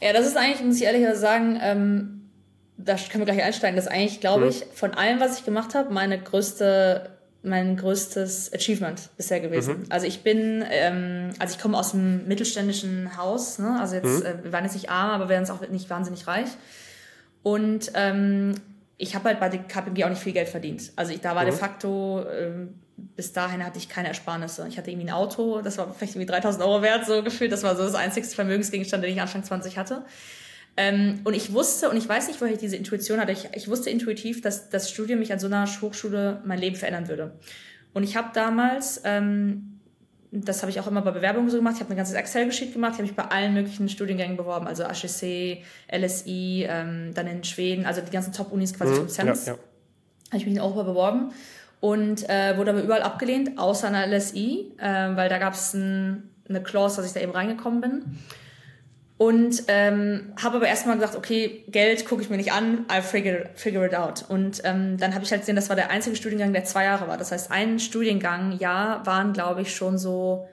Ja, 0.00 0.12
das 0.12 0.26
ist 0.26 0.36
eigentlich, 0.36 0.62
muss 0.62 0.76
ich 0.76 0.84
ehrlich 0.84 1.06
sagen, 1.16 1.60
ähm, 1.62 2.30
da 2.76 2.96
können 2.96 3.24
wir 3.24 3.32
gleich 3.32 3.44
einsteigen. 3.44 3.76
Das 3.76 3.86
ist 3.86 3.92
eigentlich, 3.92 4.20
glaube 4.20 4.44
mhm. 4.44 4.50
ich, 4.50 4.64
von 4.74 4.94
allem, 4.94 5.20
was 5.20 5.38
ich 5.38 5.44
gemacht 5.44 5.74
habe, 5.74 5.92
meine 5.92 6.18
größte 6.18 7.10
mein 7.42 7.76
größtes 7.76 8.52
Achievement 8.52 9.10
bisher 9.16 9.40
gewesen. 9.40 9.80
Mhm. 9.80 9.84
Also 9.88 10.06
ich 10.06 10.22
bin, 10.22 10.64
ähm, 10.70 11.30
also 11.38 11.54
ich 11.56 11.60
komme 11.60 11.76
aus 11.76 11.92
einem 11.92 12.26
mittelständischen 12.28 13.16
Haus, 13.16 13.58
ne? 13.58 13.78
also 13.80 13.96
jetzt, 13.96 14.20
mhm. 14.20 14.26
äh, 14.26 14.44
wir 14.44 14.52
waren 14.52 14.64
jetzt 14.64 14.74
nicht 14.74 14.90
arm, 14.90 15.10
aber 15.10 15.28
wir 15.28 15.34
waren 15.34 15.44
jetzt 15.44 15.50
auch 15.50 15.68
nicht 15.68 15.90
wahnsinnig 15.90 16.26
reich. 16.26 16.48
Und 17.42 17.90
ähm, 17.94 18.54
ich 18.96 19.16
habe 19.16 19.24
halt 19.30 19.40
bei 19.40 19.48
der 19.48 19.60
KPMG 19.64 20.04
auch 20.04 20.10
nicht 20.10 20.22
viel 20.22 20.32
Geld 20.32 20.48
verdient. 20.48 20.92
Also 20.94 21.12
ich, 21.12 21.20
da 21.20 21.34
war 21.34 21.42
mhm. 21.42 21.50
de 21.50 21.56
facto, 21.56 22.24
ähm, 22.30 22.74
bis 22.96 23.32
dahin 23.32 23.64
hatte 23.64 23.78
ich 23.78 23.88
keine 23.88 24.08
Ersparnisse. 24.08 24.66
Ich 24.68 24.78
hatte 24.78 24.92
irgendwie 24.92 25.08
ein 25.08 25.14
Auto, 25.14 25.60
das 25.60 25.78
war 25.78 25.92
vielleicht 25.92 26.14
irgendwie 26.14 26.30
3000 26.30 26.62
Euro 26.62 26.82
wert, 26.82 27.06
so 27.06 27.24
gefühlt. 27.24 27.50
Das 27.50 27.64
war 27.64 27.74
so 27.74 27.82
das 27.82 27.96
einzigste 27.96 28.36
Vermögensgegenstand, 28.36 29.02
den 29.02 29.12
ich 29.12 29.20
Anfang 29.20 29.42
20 29.42 29.76
hatte. 29.76 30.04
Ähm, 30.76 31.20
und 31.24 31.34
ich 31.34 31.52
wusste, 31.52 31.90
und 31.90 31.96
ich 31.96 32.08
weiß 32.08 32.28
nicht, 32.28 32.40
woher 32.40 32.52
ich 32.52 32.58
diese 32.58 32.76
Intuition 32.76 33.20
hatte, 33.20 33.32
ich, 33.32 33.48
ich 33.54 33.68
wusste 33.68 33.90
intuitiv, 33.90 34.40
dass 34.40 34.70
das 34.70 34.90
Studium 34.90 35.18
mich 35.18 35.32
an 35.32 35.38
so 35.38 35.46
einer 35.46 35.66
Hochschule 35.66 36.40
mein 36.44 36.58
Leben 36.58 36.76
verändern 36.76 37.08
würde. 37.08 37.32
Und 37.92 38.04
ich 38.04 38.16
habe 38.16 38.30
damals, 38.32 39.02
ähm, 39.04 39.80
das 40.30 40.62
habe 40.62 40.70
ich 40.70 40.80
auch 40.80 40.86
immer 40.86 41.02
bei 41.02 41.10
Bewerbungen 41.10 41.50
so 41.50 41.58
gemacht, 41.58 41.74
ich 41.76 41.80
habe 41.80 41.92
ein 41.92 41.96
ganzes 41.96 42.14
Excel-Geschicht 42.14 42.72
gemacht, 42.72 42.92
ich 42.92 42.98
habe 42.98 43.06
mich 43.06 43.16
bei 43.16 43.24
allen 43.24 43.52
möglichen 43.52 43.90
Studiengängen 43.90 44.38
beworben, 44.38 44.66
also 44.66 44.84
HEC, 44.84 45.62
LSI, 45.94 46.66
ähm, 46.68 47.12
dann 47.12 47.26
in 47.26 47.44
Schweden, 47.44 47.84
also 47.84 48.00
die 48.00 48.10
ganzen 48.10 48.32
Top-Unis 48.32 48.72
quasi 48.72 48.94
mhm, 48.94 49.08
ja, 49.08 49.24
ja. 49.24 49.52
Habe 49.52 50.38
ich 50.38 50.46
mich 50.46 50.54
in 50.54 50.60
Europa 50.60 50.84
beworben 50.84 51.32
und 51.80 52.26
äh, 52.30 52.56
wurde 52.56 52.70
aber 52.70 52.82
überall 52.82 53.02
abgelehnt, 53.02 53.58
außer 53.58 53.88
an 53.88 53.92
der 53.92 54.06
LSI, 54.06 54.72
äh, 54.78 54.84
weil 55.16 55.28
da 55.28 55.36
gab 55.36 55.52
es 55.52 55.74
ein, 55.74 56.30
eine 56.48 56.62
Clause, 56.62 56.96
dass 56.96 57.06
ich 57.06 57.12
da 57.12 57.20
eben 57.20 57.32
reingekommen 57.32 57.82
bin. 57.82 58.18
Und 59.22 59.62
ähm, 59.68 60.32
habe 60.42 60.56
aber 60.56 60.66
erstmal 60.66 60.96
gesagt, 60.96 61.14
okay, 61.14 61.64
Geld 61.68 62.06
gucke 62.06 62.22
ich 62.22 62.28
mir 62.28 62.38
nicht 62.38 62.52
an, 62.52 62.86
I'll 62.88 63.02
figure, 63.02 63.50
figure 63.54 63.86
it 63.86 63.94
out. 63.94 64.24
Und 64.28 64.62
ähm, 64.64 64.96
dann 64.98 65.14
habe 65.14 65.22
ich 65.22 65.30
halt 65.30 65.42
gesehen, 65.42 65.54
das 65.54 65.68
war 65.68 65.76
der 65.76 65.90
einzige 65.90 66.16
Studiengang, 66.16 66.52
der 66.52 66.64
zwei 66.64 66.82
Jahre 66.82 67.06
war. 67.06 67.18
Das 67.18 67.30
heißt, 67.30 67.52
ein 67.52 67.78
Studiengang, 67.78 68.58
ja, 68.58 69.00
waren, 69.04 69.32
glaube 69.32 69.62
ich, 69.62 69.76
schon 69.76 69.96
so, 69.96 70.48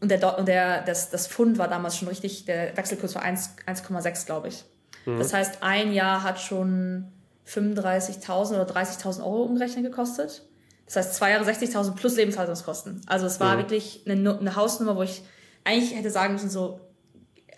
und 0.00 0.10
der, 0.10 0.38
und 0.40 0.48
der 0.48 0.82
das, 0.82 1.10
das 1.10 1.28
Fund 1.28 1.56
war 1.58 1.68
damals 1.68 1.98
schon 1.98 2.08
richtig, 2.08 2.46
der 2.46 2.76
Wechselkurs 2.76 3.14
war 3.14 3.24
1,6, 3.24 4.26
glaube 4.26 4.48
ich. 4.48 4.64
Mhm. 5.06 5.20
Das 5.20 5.32
heißt, 5.32 5.58
ein 5.60 5.92
Jahr 5.92 6.24
hat 6.24 6.40
schon 6.40 7.12
35.000 7.46 8.54
oder 8.60 8.64
30.000 8.64 9.20
Euro 9.20 9.44
umgerechnet 9.44 9.84
gekostet. 9.84 10.42
Das 10.86 10.96
heißt, 10.96 11.14
zwei 11.14 11.30
Jahre 11.30 11.48
60.000 11.48 11.94
plus 11.94 12.16
Lebenshaltungskosten. 12.16 13.02
Also 13.06 13.26
es 13.26 13.38
war 13.38 13.54
mhm. 13.54 13.60
wirklich 13.60 14.02
eine, 14.08 14.36
eine 14.36 14.56
Hausnummer, 14.56 14.96
wo 14.96 15.02
ich 15.02 15.22
eigentlich 15.62 15.94
hätte 15.94 16.10
sagen 16.10 16.32
müssen, 16.32 16.50
so, 16.50 16.80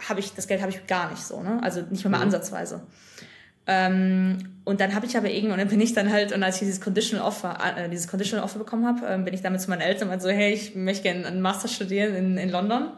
habe 0.09 0.21
ich, 0.21 0.35
das 0.35 0.47
Geld 0.47 0.61
habe 0.61 0.73
ich 0.73 0.87
gar 0.87 1.11
nicht 1.11 1.23
so, 1.23 1.43
ne? 1.43 1.61
Also 1.63 1.83
nicht 1.91 2.05
mal 2.05 2.19
mhm. 2.19 2.25
ansatzweise. 2.25 2.83
Ähm, 3.67 4.57
und 4.65 4.81
dann 4.81 4.95
habe 4.95 5.07
ich 5.07 5.17
aber 5.17 5.31
irgendwann, 5.31 5.53
und 5.53 5.59
dann 5.61 5.69
bin 5.69 5.81
ich 5.81 5.93
dann 5.93 6.11
halt, 6.11 6.33
und 6.33 6.43
als 6.43 6.57
ich 6.57 6.61
dieses 6.63 6.81
Conditional 6.81 7.27
Offer, 7.27 7.59
äh, 7.77 7.89
dieses 7.89 8.09
Conditional 8.09 8.45
Offer 8.45 8.59
bekommen 8.59 8.87
habe, 8.87 9.07
ähm, 9.07 9.25
bin 9.25 9.35
ich 9.35 9.43
damit 9.43 9.61
zu 9.61 9.71
meinen 9.71 9.83
Eltern 9.83 10.09
und 10.11 10.21
so, 10.21 10.29
hey, 10.29 10.53
ich 10.53 10.75
möchte 10.75 11.05
gerne 11.05 11.27
einen 11.27 11.41
Master 11.41 11.69
studieren 11.69 12.15
in, 12.15 12.39
in 12.39 12.51
London. 12.51 12.91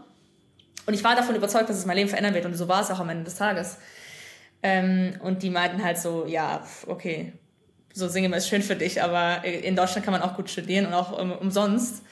Und 0.86 0.94
ich 0.94 1.04
war 1.04 1.16
davon 1.16 1.34
überzeugt, 1.34 1.68
dass 1.68 1.76
es 1.76 1.86
mein 1.86 1.96
Leben 1.96 2.08
verändern 2.08 2.34
wird. 2.34 2.46
Und 2.46 2.54
so 2.54 2.68
war 2.68 2.82
es 2.82 2.90
auch 2.90 3.00
am 3.00 3.08
Ende 3.08 3.24
des 3.24 3.36
Tages. 3.36 3.78
Ähm, 4.62 5.14
und 5.20 5.42
die 5.42 5.50
meinten 5.50 5.82
halt 5.82 5.98
so, 5.98 6.26
ja, 6.26 6.62
okay, 6.86 7.32
so 7.92 8.08
singen 8.08 8.32
wir 8.32 8.38
ist 8.38 8.48
schön 8.48 8.62
für 8.62 8.74
dich, 8.74 9.02
aber 9.02 9.44
in 9.44 9.76
Deutschland 9.76 10.04
kann 10.04 10.12
man 10.12 10.22
auch 10.22 10.34
gut 10.34 10.50
studieren 10.50 10.86
und 10.86 10.94
auch 10.94 11.18
um, 11.18 11.30
umsonst. 11.32 12.02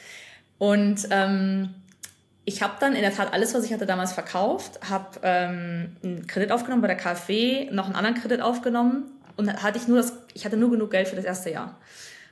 Und 0.58 1.08
ähm, 1.10 1.74
ich 2.44 2.62
habe 2.62 2.74
dann 2.80 2.94
in 2.94 3.02
der 3.02 3.14
Tat 3.14 3.32
alles, 3.32 3.54
was 3.54 3.64
ich 3.64 3.72
hatte, 3.72 3.86
damals 3.86 4.12
verkauft, 4.12 4.80
habe 4.88 5.20
ähm, 5.22 5.96
einen 6.02 6.26
Kredit 6.26 6.50
aufgenommen 6.50 6.82
bei 6.82 6.88
der 6.88 6.96
KfW, 6.96 7.70
noch 7.70 7.86
einen 7.86 7.94
anderen 7.94 8.16
Kredit 8.16 8.40
aufgenommen 8.40 9.04
und 9.36 9.62
hatte 9.62 9.78
ich 9.78 9.86
nur 9.86 9.98
das, 9.98 10.12
ich 10.34 10.44
hatte 10.44 10.56
nur 10.56 10.70
genug 10.70 10.90
Geld 10.90 11.08
für 11.08 11.16
das 11.16 11.24
erste 11.24 11.50
Jahr 11.50 11.78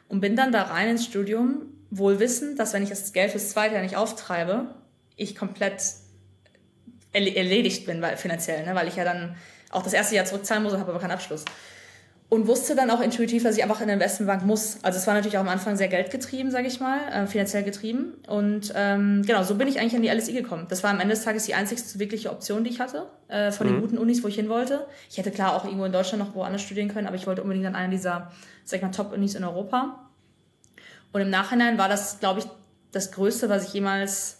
und 0.09 0.21
bin 0.21 0.35
dann 0.35 0.50
da 0.50 0.62
rein 0.62 0.88
ins 0.88 1.05
Studium, 1.05 1.62
wohl 1.90 2.19
wissend, 2.19 2.59
dass 2.59 2.73
wenn 2.73 2.83
ich 2.83 2.88
das 2.88 3.12
Geld 3.12 3.31
fürs 3.31 3.50
zweite 3.50 3.75
Jahr 3.75 3.83
nicht 3.83 3.97
auftreibe, 3.97 4.75
ich 5.17 5.37
komplett 5.37 5.83
erledigt 7.12 7.87
bin, 7.87 8.02
weil 8.02 8.17
finanziell, 8.17 8.64
ne? 8.64 8.75
weil 8.75 8.88
ich 8.88 8.97
ja 8.97 9.05
dann 9.05 9.37
auch 9.71 9.83
das 9.83 9.93
erste 9.93 10.14
Jahr 10.17 10.25
zurückzahlen 10.25 10.62
muss 10.62 10.73
und 10.73 10.81
habe 10.81 10.90
aber 10.90 11.00
keinen 11.00 11.11
Abschluss 11.12 11.45
und 12.30 12.46
wusste 12.46 12.76
dann 12.76 12.90
auch 12.90 13.00
intuitiv, 13.00 13.42
dass 13.42 13.56
ich 13.56 13.62
einfach 13.64 13.80
in 13.80 13.84
eine 13.84 13.94
Investmentbank 13.94 14.46
muss. 14.46 14.78
Also 14.82 14.99
es 14.99 15.06
war 15.08 15.14
natürlich 15.14 15.37
auch 15.37 15.42
am 15.42 15.49
Anfang 15.49 15.76
sehr 15.76 15.88
geldgetrieben, 15.88 16.52
sage 16.52 16.68
ich 16.68 16.78
mal, 16.78 17.00
äh, 17.12 17.26
finanziell 17.26 17.64
getrieben. 17.64 18.14
Und 18.28 18.72
ähm, 18.76 19.25
genau, 19.26 19.42
so 19.42 19.56
bin 19.56 19.66
ich 19.66 19.80
eigentlich 19.80 19.96
an 19.96 20.02
die 20.02 20.08
LSI 20.08 20.32
gekommen. 20.32 20.66
Das 20.68 20.84
war 20.84 20.90
am 20.90 21.00
Ende 21.00 21.12
des 21.12 21.25
Tages 21.25 21.44
die 21.46 21.54
einzigste 21.54 21.99
wirkliche 21.99 22.30
Option, 22.30 22.62
die 22.62 22.70
ich 22.70 22.78
hatte, 22.78 23.06
äh, 23.26 23.50
von 23.50 23.66
mhm. 23.66 23.72
den 23.72 23.80
guten 23.80 23.99
Unis, 23.99 24.22
wo 24.22 24.28
ich 24.28 24.37
hin 24.37 24.49
wollte. 24.49 24.87
Ich 25.10 25.18
hätte 25.18 25.32
klar 25.32 25.56
auch 25.56 25.64
irgendwo 25.64 25.84
in 25.84 25.92
Deutschland 25.92 26.25
noch 26.25 26.37
woanders 26.37 26.62
studieren 26.62 26.87
können, 26.87 27.08
aber 27.08 27.16
ich 27.16 27.26
wollte 27.26 27.42
unbedingt 27.42 27.66
an 27.66 27.75
einer 27.75 27.90
dieser, 27.90 28.30
sag 28.64 28.76
ich 28.76 28.82
mal, 28.82 28.92
Top-Unis 28.92 29.34
in 29.34 29.42
Europa. 29.42 30.08
Und 31.12 31.20
im 31.22 31.30
Nachhinein 31.30 31.78
war 31.78 31.88
das, 31.88 32.20
glaube 32.20 32.38
ich, 32.38 32.46
das 32.92 33.10
Größte, 33.10 33.49
was 33.49 33.66
ich 33.66 33.72
jemals 33.72 34.38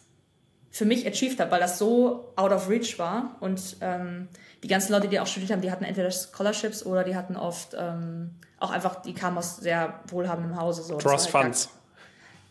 für 0.71 0.85
mich 0.85 1.09
achieved 1.09 1.41
habe, 1.41 1.51
weil 1.51 1.61
das 1.61 1.77
so 1.77 2.33
out 2.37 2.53
of 2.53 2.69
reach 2.69 3.01
war 3.01 3.37
und 3.41 3.79
ähm, 3.81 4.29
die 4.63 4.69
ganzen 4.69 4.93
Leute, 4.93 5.09
die 5.09 5.19
auch 5.21 5.27
studiert 5.27 5.53
haben, 5.53 5.63
die 5.63 5.71
hatten 5.71 5.85
entweder 5.85 6.11
Scholarships 6.11 6.85
oder 6.85 7.05
die 7.05 7.17
hatten 7.17 7.37
oft 7.37 7.75
ähm, 7.79 8.31
auch 8.59 8.71
einfach, 8.71 9.03
die 9.03 9.15
kamen 9.15 9.39
aus 9.39 9.57
sehr 9.57 10.01
wohlhabendem 10.09 10.57
Hause. 10.61 10.83
So. 10.83 10.99
Trust 10.99 11.33
halt 11.33 11.45
Funds. 11.45 11.71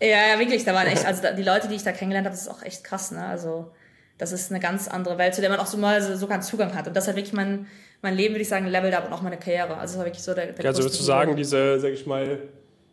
Ja, 0.01 0.07
ja, 0.07 0.39
wirklich, 0.39 0.63
da 0.63 0.73
waren 0.73 0.87
echt, 0.87 1.05
also 1.05 1.21
die 1.35 1.43
Leute, 1.43 1.67
die 1.67 1.75
ich 1.75 1.83
da 1.83 1.91
kennengelernt 1.91 2.25
habe, 2.25 2.35
das 2.35 2.43
ist 2.43 2.49
auch 2.49 2.63
echt 2.63 2.83
krass, 2.83 3.11
ne? 3.11 3.25
Also 3.25 3.71
das 4.17 4.31
ist 4.31 4.51
eine 4.51 4.59
ganz 4.59 4.87
andere 4.87 5.17
Welt, 5.17 5.35
zu 5.35 5.41
der 5.41 5.49
man 5.49 5.59
auch 5.59 5.65
so 5.65 5.77
mal 5.77 6.01
so, 6.01 6.15
sogar 6.15 6.35
einen 6.35 6.43
Zugang 6.43 6.73
hat. 6.75 6.87
Und 6.87 6.95
das 6.95 7.07
hat 7.07 7.15
wirklich 7.15 7.33
mein, 7.33 7.67
mein 8.01 8.15
Leben, 8.15 8.33
würde 8.33 8.41
ich 8.41 8.49
sagen, 8.49 8.65
leveled 8.65 8.93
up 8.93 9.07
und 9.07 9.13
auch 9.13 9.21
meine 9.21 9.37
Karriere. 9.37 9.77
Also 9.77 9.93
das 9.93 9.97
war 9.97 10.05
wirklich 10.05 10.23
so 10.23 10.33
der, 10.33 10.47
der 10.47 10.63
Ja, 10.63 10.69
also 10.69 10.83
würdest 10.83 10.99
du 10.99 11.03
sagen, 11.03 11.35
diese, 11.35 11.79
sag 11.79 11.91
ich 11.91 12.05
mal, 12.05 12.39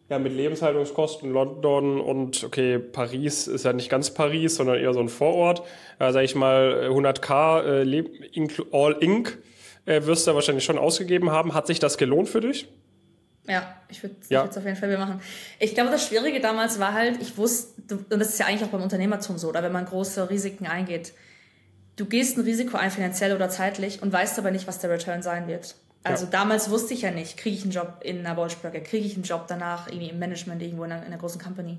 ja, 0.08 0.18
mit 0.18 0.32
Lebenshaltungskosten 0.32 1.32
London 1.32 2.00
und 2.00 2.44
okay, 2.44 2.78
Paris 2.78 3.48
ist 3.48 3.64
ja 3.64 3.72
nicht 3.72 3.90
ganz 3.90 4.10
Paris, 4.14 4.54
sondern 4.54 4.78
eher 4.78 4.94
so 4.94 5.00
ein 5.00 5.08
Vorort. 5.08 5.62
Äh, 5.98 6.12
sag 6.12 6.22
ich 6.22 6.34
mal, 6.34 6.88
100k 6.90 7.82
äh, 7.82 8.64
All 8.72 8.96
Inc. 9.00 9.38
Äh, 9.84 10.04
wirst 10.04 10.26
du 10.26 10.34
wahrscheinlich 10.34 10.64
schon 10.64 10.78
ausgegeben 10.78 11.30
haben. 11.30 11.54
Hat 11.54 11.66
sich 11.66 11.78
das 11.78 11.98
gelohnt 11.98 12.28
für 12.28 12.40
dich? 12.40 12.68
Ja, 13.48 13.76
ich 13.88 14.02
würde 14.02 14.16
es 14.20 14.28
ja. 14.28 14.44
auf 14.44 14.56
jeden 14.56 14.76
Fall 14.76 14.96
machen. 14.98 15.20
Ich 15.60 15.74
glaube, 15.74 15.90
das 15.90 16.06
Schwierige 16.06 16.40
damals 16.40 16.80
war 16.80 16.92
halt, 16.92 17.20
ich 17.22 17.36
wusste, 17.36 17.96
und 18.10 18.18
das 18.18 18.30
ist 18.30 18.40
ja 18.40 18.46
eigentlich 18.46 18.64
auch 18.64 18.72
beim 18.72 18.82
Unternehmertum 18.82 19.38
so, 19.38 19.48
oder 19.48 19.62
wenn 19.62 19.72
man 19.72 19.84
große 19.84 20.28
Risiken 20.28 20.66
eingeht, 20.66 21.12
du 21.94 22.06
gehst 22.06 22.36
ein 22.36 22.42
Risiko 22.42 22.76
ein, 22.76 22.90
finanziell 22.90 23.34
oder 23.34 23.48
zeitlich, 23.48 24.02
und 24.02 24.12
weißt 24.12 24.38
aber 24.38 24.50
nicht, 24.50 24.66
was 24.66 24.80
der 24.80 24.90
Return 24.90 25.22
sein 25.22 25.46
wird. 25.46 25.76
Also 26.06 26.24
ja. 26.24 26.30
damals 26.30 26.70
wusste 26.70 26.94
ich 26.94 27.02
ja 27.02 27.10
nicht, 27.10 27.36
kriege 27.36 27.56
ich 27.56 27.62
einen 27.62 27.72
Job 27.72 28.00
in 28.02 28.24
einer 28.24 28.36
Wolfsburger, 28.36 28.80
kriege 28.80 29.06
ich 29.06 29.14
einen 29.14 29.24
Job 29.24 29.46
danach 29.48 29.88
irgendwie 29.88 30.10
im 30.10 30.18
Management 30.18 30.62
irgendwo 30.62 30.84
in 30.84 30.92
einer, 30.92 31.02
in 31.02 31.08
einer 31.08 31.18
großen 31.18 31.40
Company. 31.40 31.78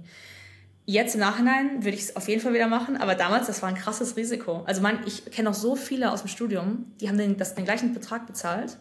Jetzt 0.86 1.15
im 1.15 1.22
Nachhinein 1.22 1.84
würde 1.84 1.98
ich 1.98 2.03
es 2.03 2.15
auf 2.15 2.29
jeden 2.29 2.41
Fall 2.41 2.53
wieder 2.53 2.67
machen, 2.67 2.96
aber 2.96 3.15
damals, 3.15 3.48
das 3.48 3.62
war 3.62 3.67
ein 3.67 3.75
krasses 3.75 4.15
Risiko. 4.15 4.63
Also 4.65 4.81
man, 4.81 5.00
ich 5.05 5.25
kenne 5.25 5.50
auch 5.50 5.53
so 5.53 5.75
viele 5.75 6.12
aus 6.12 6.22
dem 6.22 6.29
Studium, 6.29 6.91
die 7.01 7.10
haben 7.10 7.17
den, 7.17 7.36
das, 7.38 7.55
den 7.55 7.65
gleichen 7.65 7.93
Betrag 7.93 8.25
bezahlt 8.25 8.77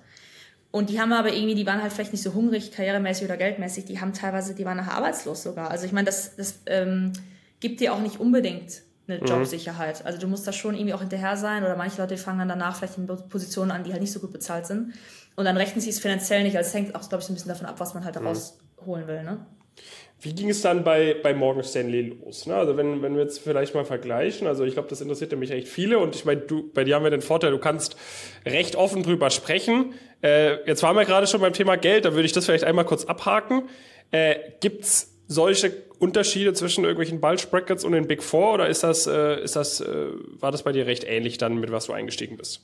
und 0.70 0.90
die 0.90 1.00
haben 1.00 1.12
aber 1.12 1.32
irgendwie, 1.32 1.54
die 1.54 1.66
waren 1.66 1.82
halt 1.82 1.92
vielleicht 1.92 2.12
nicht 2.12 2.22
so 2.22 2.34
hungrig, 2.34 2.70
karrieremäßig 2.70 3.24
oder 3.24 3.36
geldmäßig, 3.36 3.86
die 3.86 4.00
haben 4.00 4.12
teilweise, 4.12 4.54
die 4.54 4.64
waren 4.64 4.76
nachher 4.76 4.94
arbeitslos 4.94 5.42
sogar. 5.42 5.70
Also 5.70 5.86
ich 5.86 5.92
meine, 5.92 6.06
das, 6.06 6.36
das 6.36 6.60
ähm, 6.66 7.12
gibt 7.60 7.80
dir 7.80 7.92
auch 7.92 8.00
nicht 8.00 8.20
unbedingt 8.20 8.82
eine 9.08 9.18
mhm. 9.18 9.26
Jobsicherheit. 9.26 10.04
Also 10.04 10.18
du 10.18 10.26
musst 10.26 10.46
da 10.46 10.52
schon 10.52 10.74
irgendwie 10.74 10.94
auch 10.94 11.00
hinterher 11.00 11.36
sein 11.36 11.64
oder 11.64 11.76
manche 11.76 12.00
Leute 12.00 12.16
fangen 12.16 12.40
dann 12.40 12.48
danach 12.48 12.76
vielleicht 12.76 12.98
in 12.98 13.06
Positionen 13.06 13.70
an, 13.70 13.84
die 13.84 13.92
halt 13.92 14.00
nicht 14.00 14.12
so 14.12 14.20
gut 14.20 14.32
bezahlt 14.32 14.66
sind. 14.66 14.94
Und 15.36 15.44
dann 15.44 15.56
rechnen 15.56 15.80
sie 15.80 15.90
es 15.90 16.00
finanziell 16.00 16.42
nicht. 16.42 16.56
Also 16.56 16.68
es 16.68 16.74
hängt 16.74 16.94
auch, 16.94 17.08
glaube 17.08 17.20
ich, 17.20 17.26
so 17.26 17.32
ein 17.32 17.34
bisschen 17.34 17.50
davon 17.50 17.66
ab, 17.66 17.78
was 17.78 17.94
man 17.94 18.04
halt 18.04 18.16
daraus 18.16 18.58
mhm. 18.80 18.86
holen 18.86 19.06
will. 19.06 19.22
Ne? 19.22 19.46
Wie 20.20 20.34
ging 20.34 20.48
es 20.48 20.62
dann 20.62 20.82
bei, 20.82 21.14
bei 21.22 21.34
Morgan 21.34 21.62
Stanley 21.62 22.18
los? 22.24 22.46
Ne? 22.46 22.54
Also 22.56 22.76
wenn, 22.78 23.02
wenn 23.02 23.14
wir 23.14 23.22
jetzt 23.22 23.38
vielleicht 23.38 23.74
mal 23.74 23.84
vergleichen, 23.84 24.46
also 24.46 24.64
ich 24.64 24.72
glaube, 24.72 24.88
das 24.88 25.02
interessiert 25.02 25.30
nämlich 25.30 25.50
echt 25.50 25.68
viele 25.68 25.98
und 25.98 26.14
ich 26.14 26.24
meine, 26.24 26.40
du, 26.40 26.70
bei 26.72 26.84
dir 26.84 26.94
haben 26.94 27.04
wir 27.04 27.10
den 27.10 27.20
Vorteil, 27.20 27.50
du 27.50 27.58
kannst 27.58 27.96
recht 28.46 28.76
offen 28.76 29.02
drüber 29.02 29.28
sprechen. 29.28 29.92
Äh, 30.22 30.66
jetzt 30.66 30.82
waren 30.82 30.96
wir 30.96 31.04
gerade 31.04 31.26
schon 31.26 31.42
beim 31.42 31.52
Thema 31.52 31.76
Geld, 31.76 32.06
da 32.06 32.14
würde 32.14 32.24
ich 32.24 32.32
das 32.32 32.46
vielleicht 32.46 32.64
einmal 32.64 32.86
kurz 32.86 33.04
abhaken. 33.04 33.68
Äh, 34.10 34.36
gibt's 34.60 35.12
solche 35.28 35.72
Unterschiede 35.98 36.54
zwischen 36.54 36.84
irgendwelchen 36.84 37.20
Bulge 37.20 37.46
Brackets 37.50 37.84
und 37.84 37.92
den 37.92 38.06
Big 38.06 38.22
Four 38.22 38.54
oder 38.54 38.68
ist 38.68 38.82
das, 38.84 39.06
äh, 39.06 39.42
ist 39.42 39.56
das, 39.56 39.80
äh, 39.80 40.06
war 40.40 40.50
das 40.50 40.62
bei 40.62 40.72
dir 40.72 40.86
recht 40.86 41.04
ähnlich 41.04 41.36
dann, 41.36 41.58
mit 41.58 41.70
was 41.72 41.86
du 41.86 41.92
eingestiegen 41.92 42.38
bist? 42.38 42.62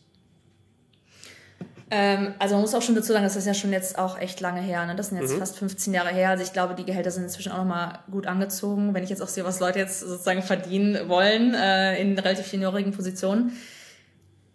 Ähm, 1.94 2.32
also 2.38 2.54
man 2.54 2.62
muss 2.62 2.75
auch 2.75 2.80
schon 2.80 2.94
dazu 2.94 3.12
sagen, 3.12 3.22
das 3.22 3.37
ist 3.37 3.46
ja 3.46 3.52
schon 3.52 3.70
jetzt 3.70 3.99
auch 3.99 4.18
echt 4.18 4.40
lange 4.40 4.62
her. 4.62 4.87
Ne? 4.87 4.96
Das 4.96 5.11
sind 5.11 5.20
jetzt 5.20 5.34
mhm. 5.34 5.40
fast 5.40 5.58
15 5.58 5.92
Jahre 5.92 6.08
her. 6.08 6.30
Also 6.30 6.42
ich 6.42 6.54
glaube, 6.54 6.75
die 6.75 6.87
Gehälter 6.87 7.11
sind 7.11 7.25
inzwischen 7.25 7.52
auch 7.52 7.58
nochmal 7.58 7.99
gut 8.11 8.26
angezogen. 8.26 8.94
Wenn 8.94 9.04
ich 9.04 9.11
jetzt 9.11 9.20
auch 9.20 9.28
sehe, 9.28 9.44
was 9.44 9.61
Leute 9.61 9.78
jetzt 9.78 10.00
sozusagen 10.00 10.42
verdienen 10.42 11.11
wollen 11.11 11.52
äh, 11.52 12.00
in 12.00 12.18
relativ 12.18 12.46
seniorigen 12.46 12.92
Positionen. 12.92 13.52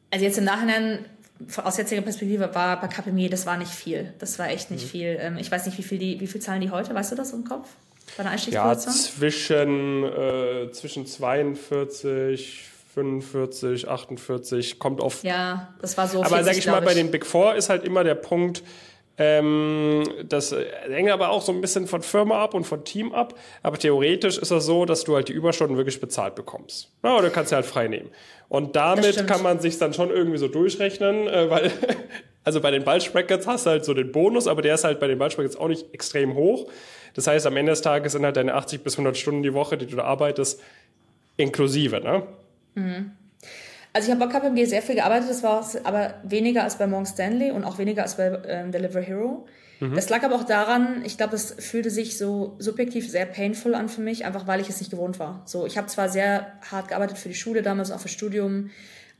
Also 0.10 0.25
jetzt 0.25 0.39
im 0.39 0.46
Nachhinein 0.46 1.06
aus 1.63 1.77
jetziger 1.77 2.01
Perspektive 2.01 2.56
war 2.56 2.82
bei 2.82 2.88
KPMG, 2.88 3.29
das 3.29 3.46
war 3.46 3.58
nicht 3.58 3.72
viel. 3.72 4.12
Das 4.17 4.39
war 4.39 4.50
echt 4.50 4.72
nicht 4.72 4.86
mhm. 4.86 4.89
viel. 4.89 5.17
Ähm, 5.22 5.38
ich 5.38 5.51
weiß 5.51 5.67
nicht, 5.67 5.77
wie 5.77 5.84
viel, 5.84 6.00
die, 6.00 6.20
wie 6.20 6.25
viel 6.25 6.41
zahlen 6.41 6.62
die 6.62 6.72
heute? 6.72 6.96
Weißt 6.96 7.12
du 7.12 7.15
das 7.15 7.34
im 7.34 7.44
Kopf? 7.44 7.67
Bei 8.17 8.25
einer 8.25 8.36
Ja, 8.50 8.75
zwischen, 8.75 10.03
äh, 10.06 10.72
zwischen 10.72 11.06
42, 11.06 12.63
45, 12.98 13.88
48, 13.88 14.80
kommt 14.80 15.01
auf. 15.01 15.24
Ja, 15.24 15.75
das 15.82 15.98
war 15.98 16.08
so. 16.08 16.24
Aber 16.24 16.38
40, 16.38 16.46
sag 16.46 16.58
ich 16.58 16.68
mal, 16.68 16.80
ich. 16.80 16.86
bei 16.86 16.94
den 16.96 17.12
Big 17.12 17.27
Four 17.27 17.54
ist 17.54 17.70
halt 17.70 17.84
immer 17.84 18.04
der 18.04 18.16
Punkt, 18.16 18.63
ähm, 19.20 20.04
das 20.27 20.56
hängt 20.89 21.12
aber 21.12 21.30
auch 21.30 21.44
so 21.44 21.51
ein 21.51 21.62
bisschen 21.62 21.88
von 21.88 22.01
Firma 22.01 22.44
ab 22.44 22.56
und 22.56 22.66
von 22.66 22.84
Team 22.84 23.13
ab. 23.13 23.36
Aber 23.62 23.77
theoretisch 23.77 24.39
ist 24.39 24.51
das 24.51 24.66
so, 24.66 24.86
dass 24.86 25.04
du 25.04 25.16
halt 25.16 25.27
die 25.27 25.34
Überstunden 25.34 25.77
wirklich 25.77 26.01
bezahlt 26.01 26.34
bekommst. 26.34 26.92
Ja, 27.04 27.18
oder 27.18 27.30
kannst 27.30 27.51
du 27.51 27.56
halt 27.56 27.66
frei 27.66 27.88
nehmen. 27.88 28.10
Und 28.50 28.75
damit 28.75 29.27
kann 29.27 29.44
man 29.44 29.60
sich 29.60 29.77
dann 29.77 29.94
schon 29.94 30.10
irgendwie 30.10 30.38
so 30.38 30.48
durchrechnen, 30.48 31.27
äh, 31.27 31.50
weil, 31.51 31.72
also 32.44 32.62
bei 32.62 32.72
den 32.72 32.84
Ballsprackets 32.84 33.46
hast 33.46 33.68
du 33.68 33.72
halt 33.72 33.86
so 33.86 33.94
den 33.94 34.12
Bonus, 34.12 34.48
aber 34.48 34.63
der 34.63 34.74
ist 34.74 34.84
halt 34.84 35.00
bei 35.00 35.08
den 35.08 35.20
Ballsprackets 35.20 35.56
auch 35.56 35.68
nicht 35.68 35.94
extrem 35.94 36.34
hoch. 36.34 36.68
Das 37.13 37.27
heißt, 37.27 37.46
am 37.46 37.58
Ende 37.58 37.72
des 37.72 37.82
Tages 37.82 38.13
sind 38.13 38.25
halt 38.25 38.38
deine 38.38 38.56
80 38.56 38.84
bis 38.84 38.94
100 38.94 39.18
Stunden 39.18 39.44
die 39.44 39.54
Woche, 39.54 39.77
die 39.77 39.86
du 39.86 39.96
da 39.96 40.04
arbeitest, 40.04 40.62
inklusive, 41.38 42.01
ne? 42.01 42.24
Mhm. 42.77 43.12
Also 43.93 44.07
ich 44.10 44.15
habe 44.15 44.27
bei 44.27 44.31
KPMG 44.31 44.65
sehr 44.65 44.81
viel 44.81 44.96
gearbeitet, 44.96 45.29
das 45.29 45.41
war 45.43 45.65
aber 45.84 46.13
weniger 46.24 46.63
als 46.63 46.77
bei 46.77 46.86
Morgan 46.86 47.05
Stanley 47.05 47.51
und 47.51 47.63
auch 47.63 47.79
weniger 47.79 48.03
als 48.03 48.15
bei 48.15 48.39
ähm, 48.48 48.72
Deliver 48.72 49.01
Hero. 49.01 49.48
Mhm. 49.79 49.96
Das 49.96 50.10
lag 50.10 50.24
aber 50.24 50.36
auch 50.36 50.43
daran, 50.43 51.03
ich 51.03 51.17
glaube, 51.17 51.36
es 51.36 51.55
fühlte 51.60 51.89
sich 51.89 52.17
so 52.17 52.55
subjektiv 52.60 53.10
sehr 53.10 53.25
painful 53.25 53.75
an 53.75 53.89
für 53.89 54.01
mich, 54.01 54.25
einfach 54.25 54.46
weil 54.46 54.60
ich 54.60 54.69
es 54.69 54.79
nicht 54.79 54.91
gewohnt 54.91 55.19
war. 55.19 55.41
So, 55.46 55.65
ich 55.65 55.77
habe 55.77 55.88
zwar 55.88 56.10
sehr 56.10 56.53
hart 56.69 56.89
gearbeitet 56.89 57.17
für 57.17 57.29
die 57.29 57.36
Schule 57.36 57.62
damals, 57.63 57.91
auch 57.91 58.00
für 58.00 58.07
Studium, 58.07 58.69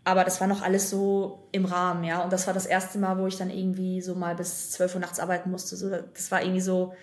aber 0.04 0.24
das 0.24 0.40
war 0.42 0.48
noch 0.48 0.62
alles 0.62 0.90
so 0.90 1.48
im 1.52 1.66
Rahmen, 1.66 2.04
ja. 2.04 2.24
Und 2.24 2.32
das 2.32 2.48
war 2.48 2.54
das 2.54 2.66
erste 2.66 2.98
Mal, 2.98 3.18
wo 3.18 3.28
ich 3.28 3.38
dann 3.38 3.50
irgendwie 3.50 4.02
so 4.02 4.16
mal 4.16 4.36
bis 4.36 4.72
12 4.72 4.96
Uhr 4.96 5.02
nachts 5.02 5.20
arbeiten 5.20 5.52
musste. 5.52 5.76
So, 5.76 5.90
das 5.90 6.32
war 6.32 6.42
irgendwie 6.42 6.62
so 6.62 6.94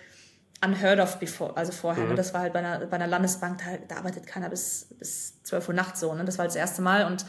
unheard 0.65 0.99
of 0.99 1.19
before, 1.19 1.55
also 1.55 1.71
vorher. 1.71 2.03
Ne? 2.03 2.09
Mhm. 2.09 2.11
Ne? 2.11 2.17
Das 2.17 2.33
war 2.33 2.41
halt 2.41 2.53
bei 2.53 2.59
einer, 2.59 2.85
bei 2.85 2.95
einer 2.95 3.07
Landesbank, 3.07 3.59
da, 3.59 3.77
da 3.87 3.97
arbeitet 3.97 4.27
keiner 4.27 4.49
bis, 4.49 4.87
bis 4.97 5.41
12 5.43 5.69
Uhr 5.69 5.75
nachts 5.75 5.99
so. 5.99 6.13
Ne? 6.13 6.25
Das 6.25 6.37
war 6.37 6.45
das 6.45 6.55
erste 6.55 6.81
Mal 6.81 7.05
und 7.05 7.25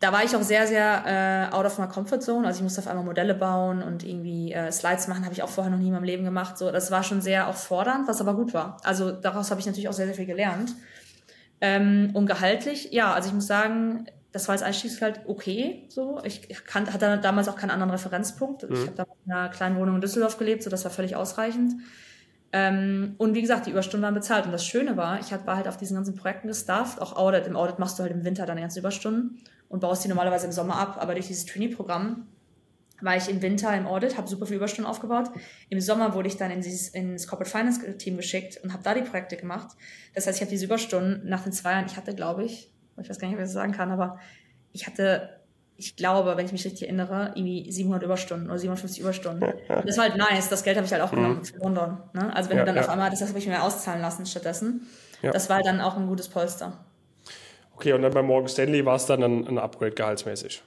da 0.00 0.12
war 0.12 0.22
ich 0.24 0.36
auch 0.36 0.42
sehr, 0.42 0.66
sehr 0.66 1.50
äh, 1.50 1.54
out 1.54 1.64
of 1.64 1.78
my 1.78 1.86
comfort 1.86 2.20
zone. 2.20 2.46
Also 2.46 2.58
ich 2.58 2.62
musste 2.62 2.80
auf 2.80 2.86
einmal 2.86 3.04
Modelle 3.04 3.34
bauen 3.34 3.82
und 3.82 4.04
irgendwie 4.04 4.52
äh, 4.52 4.70
Slides 4.70 5.08
machen, 5.08 5.24
habe 5.24 5.32
ich 5.32 5.42
auch 5.42 5.48
vorher 5.48 5.70
noch 5.70 5.78
nie 5.78 5.86
in 5.86 5.92
meinem 5.92 6.04
Leben 6.04 6.24
gemacht. 6.24 6.58
So, 6.58 6.70
das 6.70 6.90
war 6.90 7.02
schon 7.02 7.22
sehr 7.22 7.48
auch 7.48 7.56
fordernd, 7.56 8.06
was 8.06 8.20
aber 8.20 8.34
gut 8.34 8.52
war. 8.52 8.76
Also 8.82 9.10
daraus 9.10 9.50
habe 9.50 9.60
ich 9.60 9.66
natürlich 9.66 9.88
auch 9.88 9.94
sehr, 9.94 10.06
sehr 10.06 10.14
viel 10.14 10.26
gelernt. 10.26 10.74
Ähm, 11.62 12.10
und 12.12 12.26
gehaltlich, 12.26 12.92
ja, 12.92 13.14
also 13.14 13.28
ich 13.28 13.34
muss 13.34 13.46
sagen, 13.46 14.06
das 14.32 14.48
war 14.48 14.52
als 14.52 14.62
Einstiegsgehalt 14.62 15.20
okay. 15.26 15.86
So, 15.88 16.20
ich 16.22 16.46
kan 16.66 16.92
hatte 16.92 17.18
damals 17.18 17.48
auch 17.48 17.56
keinen 17.56 17.70
anderen 17.70 17.90
Referenzpunkt. 17.90 18.68
Mhm. 18.68 18.74
Ich 18.74 18.80
habe 18.80 18.92
da 18.96 19.06
in 19.24 19.32
einer 19.32 19.48
kleinen 19.48 19.76
Wohnung 19.76 19.94
in 19.94 20.00
Düsseldorf 20.02 20.36
gelebt, 20.36 20.62
so 20.62 20.68
das 20.68 20.84
war 20.84 20.90
völlig 20.90 21.16
ausreichend. 21.16 21.72
Ähm, 22.58 23.16
und 23.18 23.34
wie 23.34 23.42
gesagt, 23.42 23.66
die 23.66 23.70
Überstunden 23.70 24.02
waren 24.02 24.14
bezahlt. 24.14 24.46
Und 24.46 24.52
das 24.52 24.64
Schöne 24.64 24.96
war, 24.96 25.20
ich 25.20 25.30
war 25.30 25.56
halt 25.56 25.68
auf 25.68 25.76
diesen 25.76 25.94
ganzen 25.94 26.14
Projekten 26.14 26.48
gestafft, 26.48 27.02
auch 27.02 27.14
Audit. 27.14 27.46
Im 27.46 27.54
Audit 27.54 27.78
machst 27.78 27.98
du 27.98 28.02
halt 28.02 28.12
im 28.12 28.24
Winter 28.24 28.46
deine 28.46 28.62
ganzen 28.62 28.78
Überstunden 28.78 29.42
und 29.68 29.80
baust 29.80 30.04
die 30.04 30.08
normalerweise 30.08 30.46
im 30.46 30.52
Sommer 30.52 30.78
ab. 30.78 30.96
Aber 30.98 31.12
durch 31.12 31.26
dieses 31.26 31.44
Trainee-Programm 31.44 32.26
war 33.02 33.14
ich 33.14 33.28
im 33.28 33.42
Winter 33.42 33.76
im 33.76 33.86
Audit, 33.86 34.16
habe 34.16 34.26
super 34.26 34.46
viele 34.46 34.56
Überstunden 34.56 34.90
aufgebaut. 34.90 35.28
Im 35.68 35.82
Sommer 35.82 36.14
wurde 36.14 36.28
ich 36.28 36.38
dann 36.38 36.50
in 36.50 36.62
dieses, 36.62 36.88
ins 36.88 37.28
Corporate 37.28 37.50
Finance 37.50 37.98
Team 37.98 38.16
geschickt 38.16 38.58
und 38.64 38.72
habe 38.72 38.82
da 38.82 38.94
die 38.94 39.02
Projekte 39.02 39.36
gemacht. 39.36 39.76
Das 40.14 40.26
heißt, 40.26 40.38
ich 40.38 40.40
habe 40.40 40.50
diese 40.50 40.64
Überstunden 40.64 41.28
nach 41.28 41.42
den 41.42 41.52
zwei 41.52 41.72
Jahren, 41.72 41.84
ich 41.84 41.98
hatte, 41.98 42.14
glaube 42.14 42.44
ich, 42.44 42.72
ich 42.98 43.10
weiß 43.10 43.18
gar 43.18 43.28
nicht, 43.28 43.36
ob 43.36 43.40
ich 43.42 43.48
das 43.48 43.52
sagen 43.52 43.72
kann, 43.72 43.90
aber 43.90 44.18
ich 44.72 44.86
hatte, 44.86 45.35
ich 45.78 45.96
glaube, 45.96 46.36
wenn 46.36 46.46
ich 46.46 46.52
mich 46.52 46.64
richtig 46.64 46.84
erinnere, 46.84 47.32
irgendwie 47.34 47.70
700 47.70 48.02
Überstunden 48.02 48.48
oder 48.48 48.58
750 48.58 49.00
Überstunden. 49.00 49.44
Und 49.44 49.86
das 49.86 49.96
war 49.98 50.04
halt 50.04 50.16
nice. 50.16 50.48
Das 50.48 50.62
Geld 50.62 50.76
habe 50.76 50.86
ich 50.86 50.92
halt 50.92 51.02
auch 51.02 51.12
mhm. 51.12 51.16
genommen 51.16 51.44
für 51.44 51.58
London. 51.58 51.98
Ne? 52.14 52.34
Also 52.34 52.50
wenn 52.50 52.56
ja, 52.56 52.64
du 52.64 52.66
dann 52.66 52.76
ja. 52.76 52.82
auf 52.82 52.88
einmal, 52.88 53.10
das 53.10 53.20
habe 53.20 53.38
ich 53.38 53.46
mir 53.46 53.62
auszahlen 53.62 54.00
lassen 54.00 54.24
stattdessen. 54.26 54.86
Ja. 55.22 55.32
Das 55.32 55.48
war 55.48 55.56
halt 55.56 55.66
dann 55.66 55.80
auch 55.80 55.96
ein 55.96 56.06
gutes 56.06 56.28
Polster. 56.28 56.84
Okay, 57.74 57.92
und 57.92 58.02
dann 58.02 58.12
bei 58.12 58.22
Morgan 58.22 58.48
Stanley 58.48 58.84
war 58.86 58.96
es 58.96 59.06
dann 59.06 59.22
ein, 59.22 59.46
ein 59.46 59.58
Upgrade 59.58 59.92
gehaltsmäßig? 59.92 60.62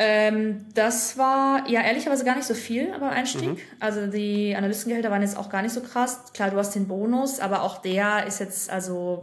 Ähm, 0.00 0.66
das 0.74 1.18
war 1.18 1.68
ja 1.68 1.82
ehrlicherweise 1.82 2.24
gar 2.24 2.36
nicht 2.36 2.46
so 2.46 2.54
viel 2.54 2.90
beim 2.92 3.10
Einstieg. 3.10 3.50
Mhm. 3.50 3.58
Also 3.80 4.06
die 4.06 4.54
Analystengehälter 4.56 5.10
waren 5.10 5.22
jetzt 5.22 5.36
auch 5.36 5.50
gar 5.50 5.62
nicht 5.62 5.72
so 5.72 5.80
krass. 5.80 6.32
Klar, 6.32 6.50
du 6.50 6.56
hast 6.56 6.74
den 6.74 6.86
Bonus, 6.86 7.40
aber 7.40 7.62
auch 7.62 7.78
der 7.78 8.26
ist 8.26 8.38
jetzt, 8.38 8.70
also, 8.70 9.22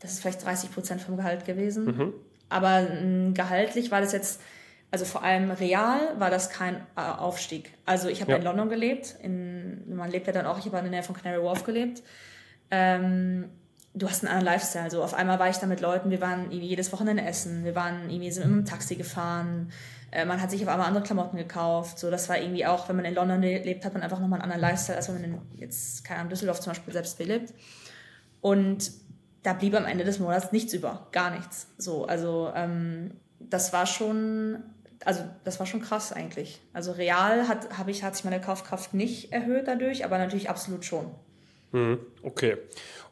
das 0.00 0.12
ist 0.12 0.20
vielleicht 0.20 0.44
30 0.44 0.72
Prozent 0.72 1.00
vom 1.02 1.16
Gehalt 1.16 1.44
gewesen. 1.44 1.84
Mhm. 1.84 2.12
Aber 2.48 2.82
äh, 2.82 3.32
gehaltlich 3.32 3.90
war 3.90 4.00
das 4.00 4.12
jetzt, 4.12 4.40
also 4.90 5.04
vor 5.04 5.22
allem 5.22 5.50
real 5.50 6.00
war 6.18 6.30
das 6.30 6.50
kein 6.50 6.76
äh, 6.96 7.00
Aufstieg. 7.00 7.72
Also 7.84 8.08
ich 8.08 8.20
habe 8.20 8.32
ja. 8.32 8.38
in 8.38 8.44
London 8.44 8.68
gelebt, 8.68 9.16
in, 9.22 9.94
man 9.94 10.10
lebt 10.10 10.26
ja 10.26 10.32
dann 10.32 10.46
auch, 10.46 10.58
ich 10.58 10.66
habe 10.66 10.78
in 10.78 10.84
der 10.84 10.92
Nähe 10.92 11.02
von 11.02 11.16
Canary 11.16 11.42
Wharf 11.42 11.64
gelebt. 11.64 12.02
Ähm, 12.70 13.50
du 13.94 14.08
hast 14.08 14.24
einen 14.24 14.32
anderen 14.32 14.54
Lifestyle. 14.54 14.90
So 14.90 15.02
auf 15.02 15.14
einmal 15.14 15.38
war 15.38 15.48
ich 15.48 15.56
da 15.56 15.66
mit 15.66 15.80
Leuten, 15.80 16.10
wir 16.10 16.20
waren 16.20 16.44
irgendwie 16.44 16.68
jedes 16.68 16.92
Wochenende 16.92 17.24
essen, 17.24 17.64
wir 17.64 17.74
waren 17.74 18.10
irgendwie 18.10 18.30
sind 18.30 18.44
dem 18.44 18.64
Taxi 18.64 18.96
gefahren, 18.96 19.70
äh, 20.14 20.24
man 20.24 20.40
hat 20.40 20.50
sich 20.50 20.62
auf 20.62 20.68
einmal 20.68 20.86
andere 20.86 21.02
Klamotten 21.02 21.36
gekauft. 21.36 21.98
So, 21.98 22.10
das 22.10 22.28
war 22.28 22.38
irgendwie 22.38 22.66
auch, 22.66 22.88
wenn 22.88 22.96
man 22.96 23.04
in 23.04 23.14
London 23.14 23.42
lebt, 23.42 23.84
hat 23.84 23.94
man 23.94 24.02
einfach 24.02 24.20
nochmal 24.20 24.40
einen 24.40 24.52
anderen 24.52 24.70
Lifestyle, 24.70 24.96
als 24.96 25.08
wenn 25.08 25.20
man 25.20 25.24
in, 25.24 25.38
jetzt, 25.56 26.04
keine 26.04 26.20
Ahnung, 26.20 26.30
Düsseldorf 26.30 26.60
zum 26.60 26.72
Beispiel 26.72 26.92
selbst 26.92 27.18
lebt. 27.18 27.52
Und 28.40 28.92
da 29.44 29.52
blieb 29.52 29.74
am 29.74 29.84
Ende 29.84 30.04
des 30.04 30.18
Monats 30.18 30.50
nichts 30.50 30.72
über, 30.72 31.06
gar 31.12 31.30
nichts. 31.30 31.68
So, 31.78 32.06
also 32.06 32.50
ähm, 32.56 33.12
das 33.38 33.72
war 33.72 33.86
schon, 33.86 34.64
also 35.04 35.20
das 35.44 35.60
war 35.60 35.66
schon 35.66 35.82
krass 35.82 36.12
eigentlich. 36.12 36.60
Also 36.72 36.92
real 36.92 37.46
hat, 37.46 37.78
habe 37.78 37.90
ich, 37.90 38.02
hat 38.02 38.16
sich 38.16 38.24
meine 38.24 38.40
Kaufkraft 38.40 38.94
nicht 38.94 39.32
erhöht 39.32 39.68
dadurch, 39.68 40.04
aber 40.04 40.18
natürlich 40.18 40.48
absolut 40.48 40.86
schon. 40.86 41.14
Mhm, 41.72 41.98
okay. 42.22 42.56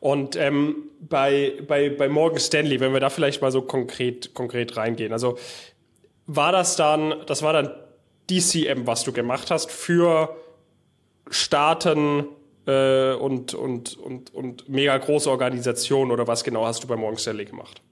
Und 0.00 0.34
ähm, 0.36 0.90
bei, 1.00 1.52
bei, 1.68 1.90
bei 1.90 2.08
Morgan 2.08 2.40
Stanley, 2.40 2.80
wenn 2.80 2.94
wir 2.94 3.00
da 3.00 3.10
vielleicht 3.10 3.42
mal 3.42 3.52
so 3.52 3.60
konkret, 3.60 4.32
konkret 4.32 4.76
reingehen, 4.78 5.12
also 5.12 5.36
war 6.26 6.50
das 6.50 6.76
dann, 6.76 7.14
das 7.26 7.42
war 7.42 7.52
dann 7.52 7.74
DCM, 8.30 8.86
was 8.86 9.04
du 9.04 9.12
gemacht 9.12 9.50
hast 9.50 9.70
für 9.70 10.34
Staaten 11.28 12.24
äh, 12.66 13.14
und, 13.14 13.54
und, 13.54 13.96
und, 13.96 14.34
und 14.34 14.68
mega 14.68 14.96
große 14.96 15.30
Organisationen 15.30 16.10
oder 16.10 16.26
was 16.26 16.44
genau 16.44 16.66
hast 16.66 16.82
du 16.82 16.86
bei 16.86 16.96
Morgan 16.96 17.18
Stanley 17.18 17.44
gemacht? 17.44 17.82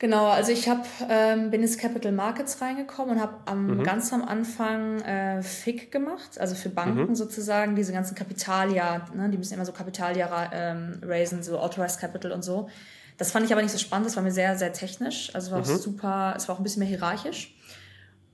Genau, 0.00 0.28
also 0.28 0.50
ich 0.50 0.66
hab, 0.66 0.86
ähm, 1.10 1.50
bin 1.50 1.60
ins 1.60 1.76
Capital 1.76 2.10
Markets 2.10 2.62
reingekommen 2.62 3.16
und 3.16 3.20
habe 3.20 3.34
am, 3.44 3.66
mhm. 3.66 3.82
ganz 3.82 4.10
am 4.14 4.24
Anfang 4.24 4.98
äh, 5.02 5.42
FIC 5.42 5.92
gemacht, 5.92 6.40
also 6.40 6.54
für 6.54 6.70
Banken 6.70 7.10
mhm. 7.10 7.14
sozusagen, 7.14 7.76
diese 7.76 7.92
ganzen 7.92 8.14
Kapitalia, 8.14 9.06
ne, 9.14 9.28
die 9.28 9.36
müssen 9.36 9.52
immer 9.52 9.66
so 9.66 9.72
Kapitalia 9.72 10.50
ähm, 10.54 11.00
raisen, 11.02 11.42
so 11.42 11.58
Authorized 11.58 12.00
Capital 12.00 12.32
und 12.32 12.42
so. 12.42 12.70
Das 13.18 13.30
fand 13.30 13.44
ich 13.44 13.52
aber 13.52 13.60
nicht 13.60 13.72
so 13.72 13.78
spannend, 13.78 14.06
das 14.06 14.16
war 14.16 14.22
mir 14.22 14.32
sehr, 14.32 14.56
sehr 14.56 14.72
technisch, 14.72 15.34
also 15.34 15.50
war 15.50 15.58
mhm. 15.58 15.64
super, 15.76 16.32
es 16.34 16.48
war 16.48 16.54
auch 16.54 16.60
ein 16.60 16.62
bisschen 16.62 16.80
mehr 16.80 16.88
hierarchisch. 16.88 17.54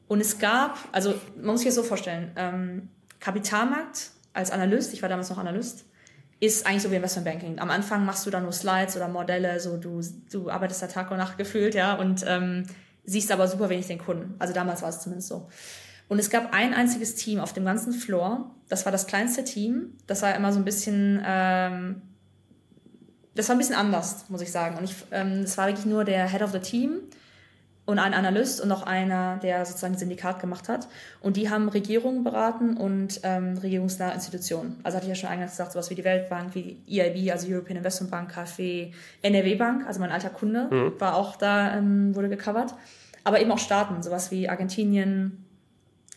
Und 0.07 0.21
es 0.21 0.39
gab, 0.39 0.79
also 0.93 1.15
man 1.35 1.47
muss 1.47 1.63
sich 1.63 1.71
das 1.71 1.75
so 1.75 1.83
vorstellen, 1.83 2.31
ähm, 2.37 2.91
Kapitalmarkt 3.19 4.13
als 4.37 4.51
Analyst, 4.51 4.93
ich 4.93 5.03
war 5.03 5.09
damals 5.09 5.31
noch 5.31 5.39
Analyst, 5.39 5.85
ist 6.39 6.67
eigentlich 6.67 6.83
so 6.83 6.91
wie 6.91 6.97
Investmentbanking. 6.97 7.59
Am 7.59 7.71
Anfang 7.71 8.05
machst 8.05 8.27
du 8.27 8.31
dann 8.31 8.43
nur 8.43 8.53
Slides 8.53 8.97
oder 8.97 9.09
Modelle, 9.09 9.59
so 9.59 9.77
du, 9.77 10.01
du 10.31 10.51
arbeitest 10.51 10.83
da 10.83 10.87
Tag 10.87 11.11
und 11.11 11.17
Nacht 11.17 11.39
gefühlt, 11.39 11.75
ja, 11.75 11.95
und 11.95 12.25
ähm, 12.27 12.67
siehst 13.05 13.33
aber 13.33 13.49
super 13.49 13.69
wenig 13.69 13.87
den 13.87 13.99
Kunden. 13.99 14.35
Also 14.39 14.53
damals 14.53 14.83
war 14.83 14.91
es 14.91 15.01
zumindest 15.01 15.29
so. 15.29 15.49
Und 16.09 16.19
es 16.19 16.31
gab 16.31 16.53
ein 16.53 16.75
einziges 16.75 17.15
Team 17.15 17.41
auf 17.41 17.53
dem 17.53 17.65
ganzen 17.65 17.93
Floor, 17.93 18.55
das 18.69 18.85
war 18.85 18.93
das 18.93 19.07
kleinste 19.07 19.45
Team, 19.45 19.95
das 20.07 20.23
war 20.23 20.35
immer 20.35 20.53
so 20.53 20.59
ein 20.59 20.65
bisschen, 20.65 21.23
ähm, 21.25 22.03
das 23.35 23.49
war 23.49 23.57
ein 23.57 23.59
bisschen 23.59 23.75
anders, 23.75 24.29
muss 24.29 24.41
ich 24.41 24.53
sagen. 24.53 24.77
Und 24.77 24.85
ich, 24.85 24.95
ähm, 25.11 25.43
das 25.43 25.57
war 25.59 25.67
wirklich 25.67 25.87
nur 25.87 26.05
der 26.05 26.29
Head 26.29 26.43
of 26.43 26.53
the 26.53 26.61
Team 26.61 27.01
und 27.87 28.01
ein 28.01 28.15
Analyst 28.15 28.61
und 28.61 28.69
noch 28.69 28.83
einer, 28.83 29.39
der 29.39 29.65
sozusagen 29.65 29.95
ein 29.95 29.99
Syndikat 29.99 30.41
gemacht 30.41 30.69
hat. 30.69 30.89
Und 31.21 31.37
die 31.37 31.49
haben 31.49 31.69
Regierungen 31.69 32.25
beraten 32.25 32.77
und 32.77 33.21
ähm, 33.23 33.57
regierungsnahe 33.59 34.13
Institutionen. 34.13 34.79
Also 34.83 34.97
hatte 34.97 35.07
ich 35.07 35.11
ja 35.11 35.15
schon 35.15 35.31
eingangs 35.31 35.53
gesagt, 35.53 35.73
sowas 35.73 35.89
wie 35.89 35.95
die 35.95 36.05
Weltbank, 36.05 36.55
wie 36.55 36.79
EIB, 36.89 37.31
also 37.31 37.47
European 37.49 37.79
Investment 37.79 38.11
Bank, 38.11 38.33
KfW, 38.33 38.91
NRW 39.23 39.55
Bank, 39.55 39.87
also 39.87 40.01
mein 40.01 40.11
alter 40.11 40.31
Kunde, 40.31 40.69
mhm. 40.69 41.01
war 41.01 41.15
auch 41.15 41.37
da, 41.37 41.77
ähm, 41.77 42.15
wurde 42.17 42.29
gecovert. 42.29 42.75
Aber 43.23 43.41
eben 43.41 43.53
auch 43.53 43.59
Staaten, 43.59 44.03
sowas 44.03 44.33
wie 44.33 44.49
Argentinien 44.49 45.45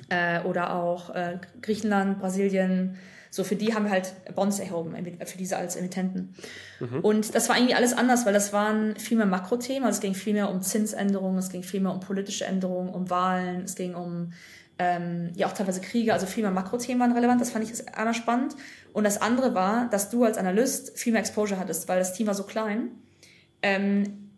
äh, 0.09 0.41
oder 0.41 0.73
auch 0.73 1.13
äh, 1.13 1.37
Griechenland, 1.61 2.19
Brasilien, 2.19 2.97
so 3.29 3.43
für 3.43 3.55
die 3.55 3.73
haben 3.73 3.85
wir 3.85 3.91
halt 3.91 4.13
Bonds 4.35 4.59
erhoben, 4.59 4.95
für 5.25 5.37
diese 5.37 5.57
als 5.57 5.75
Emittenten. 5.75 6.33
Mhm. 6.79 6.99
Und 7.01 7.35
das 7.35 7.49
war 7.49 7.57
irgendwie 7.57 7.75
alles 7.75 7.93
anders, 7.93 8.25
weil 8.25 8.33
das 8.33 8.53
waren 8.53 8.95
viel 8.95 9.17
mehr 9.17 9.25
Makrothemen. 9.25 9.83
Also 9.83 9.97
es 9.97 10.01
ging 10.01 10.15
viel 10.15 10.33
mehr 10.33 10.49
um 10.49 10.61
Zinsänderungen, 10.61 11.37
es 11.37 11.49
ging 11.49 11.63
viel 11.63 11.81
mehr 11.81 11.93
um 11.93 11.99
politische 11.99 12.45
Änderungen, 12.45 12.89
um 12.89 13.09
Wahlen, 13.09 13.63
es 13.63 13.75
ging 13.75 13.95
um 13.95 14.33
ähm, 14.79 15.31
ja 15.35 15.47
auch 15.47 15.51
teilweise 15.51 15.81
Kriege, 15.81 16.13
also 16.13 16.25
viel 16.25 16.41
mehr 16.41 16.51
Makrothemen 16.51 17.01
waren 17.01 17.11
relevant. 17.11 17.41
Das 17.41 17.51
fand 17.51 17.69
ich 17.69 17.95
einmal 17.95 18.13
spannend. 18.13 18.55
Und 18.93 19.03
das 19.03 19.21
andere 19.21 19.53
war, 19.53 19.89
dass 19.89 20.09
du 20.09 20.23
als 20.23 20.37
Analyst 20.37 20.97
viel 20.97 21.11
mehr 21.11 21.19
Exposure 21.19 21.59
hattest, 21.59 21.87
weil 21.87 21.99
das 21.99 22.13
Team 22.13 22.27
war 22.27 22.33
so 22.33 22.43
klein. 22.43 22.91
Ähm, 23.61 24.28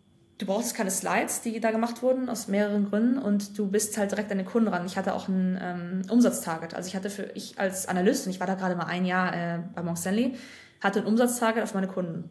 du 0.42 0.46
brauchst 0.46 0.74
keine 0.74 0.90
Slides, 0.90 1.40
die 1.42 1.60
da 1.60 1.70
gemacht 1.70 2.02
wurden, 2.02 2.28
aus 2.28 2.48
mehreren 2.48 2.90
Gründen 2.90 3.18
und 3.18 3.56
du 3.56 3.68
bist 3.68 3.96
halt 3.96 4.10
direkt 4.10 4.30
an 4.32 4.38
den 4.38 4.46
Kunden 4.46 4.68
ran. 4.68 4.84
Ich 4.86 4.96
hatte 4.96 5.14
auch 5.14 5.28
ein 5.28 5.58
ähm, 5.62 6.02
Umsatztarget. 6.10 6.74
Also 6.74 6.88
ich 6.88 6.96
hatte 6.96 7.10
für, 7.10 7.30
ich 7.34 7.58
als 7.58 7.86
Analyst, 7.86 8.26
und 8.26 8.32
ich 8.32 8.40
war 8.40 8.48
da 8.48 8.54
gerade 8.54 8.74
mal 8.74 8.86
ein 8.86 9.04
Jahr 9.04 9.32
äh, 9.32 9.58
bei 9.74 9.82
Morgan 9.82 9.96
Stanley, 9.96 10.34
hatte 10.80 11.00
ein 11.00 11.06
Umsatztarget 11.06 11.62
auf 11.62 11.74
meine 11.74 11.86
Kunden. 11.86 12.30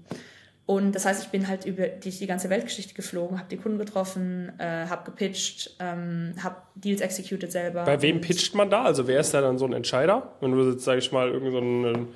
Und 0.65 0.93
das 0.93 1.05
heißt, 1.05 1.23
ich 1.23 1.29
bin 1.29 1.47
halt 1.47 1.65
über 1.65 1.87
die, 1.87 2.11
die 2.11 2.27
ganze 2.27 2.49
Weltgeschichte 2.49 2.93
geflogen, 2.93 3.39
habe 3.39 3.49
die 3.49 3.57
Kunden 3.57 3.77
getroffen, 3.77 4.51
äh, 4.59 4.87
habe 4.87 5.05
gepitcht, 5.05 5.75
ähm, 5.79 6.33
habe 6.43 6.57
Deals 6.75 7.01
executed 7.01 7.51
selber. 7.51 7.85
Bei 7.85 8.01
wem 8.01 8.19
pitcht 8.19 8.53
man 8.55 8.69
da? 8.69 8.83
Also 8.83 9.07
wer 9.07 9.21
ist 9.21 9.33
da 9.33 9.41
dann 9.41 9.57
so 9.57 9.65
ein 9.65 9.73
Entscheider? 9.73 10.35
Wenn 10.41 10.51
du 10.51 10.69
jetzt, 10.69 10.83
sage 10.83 10.99
ich 10.99 11.11
mal, 11.11 11.29
irgend 11.29 11.51
so 11.51 11.59
ein 11.59 12.07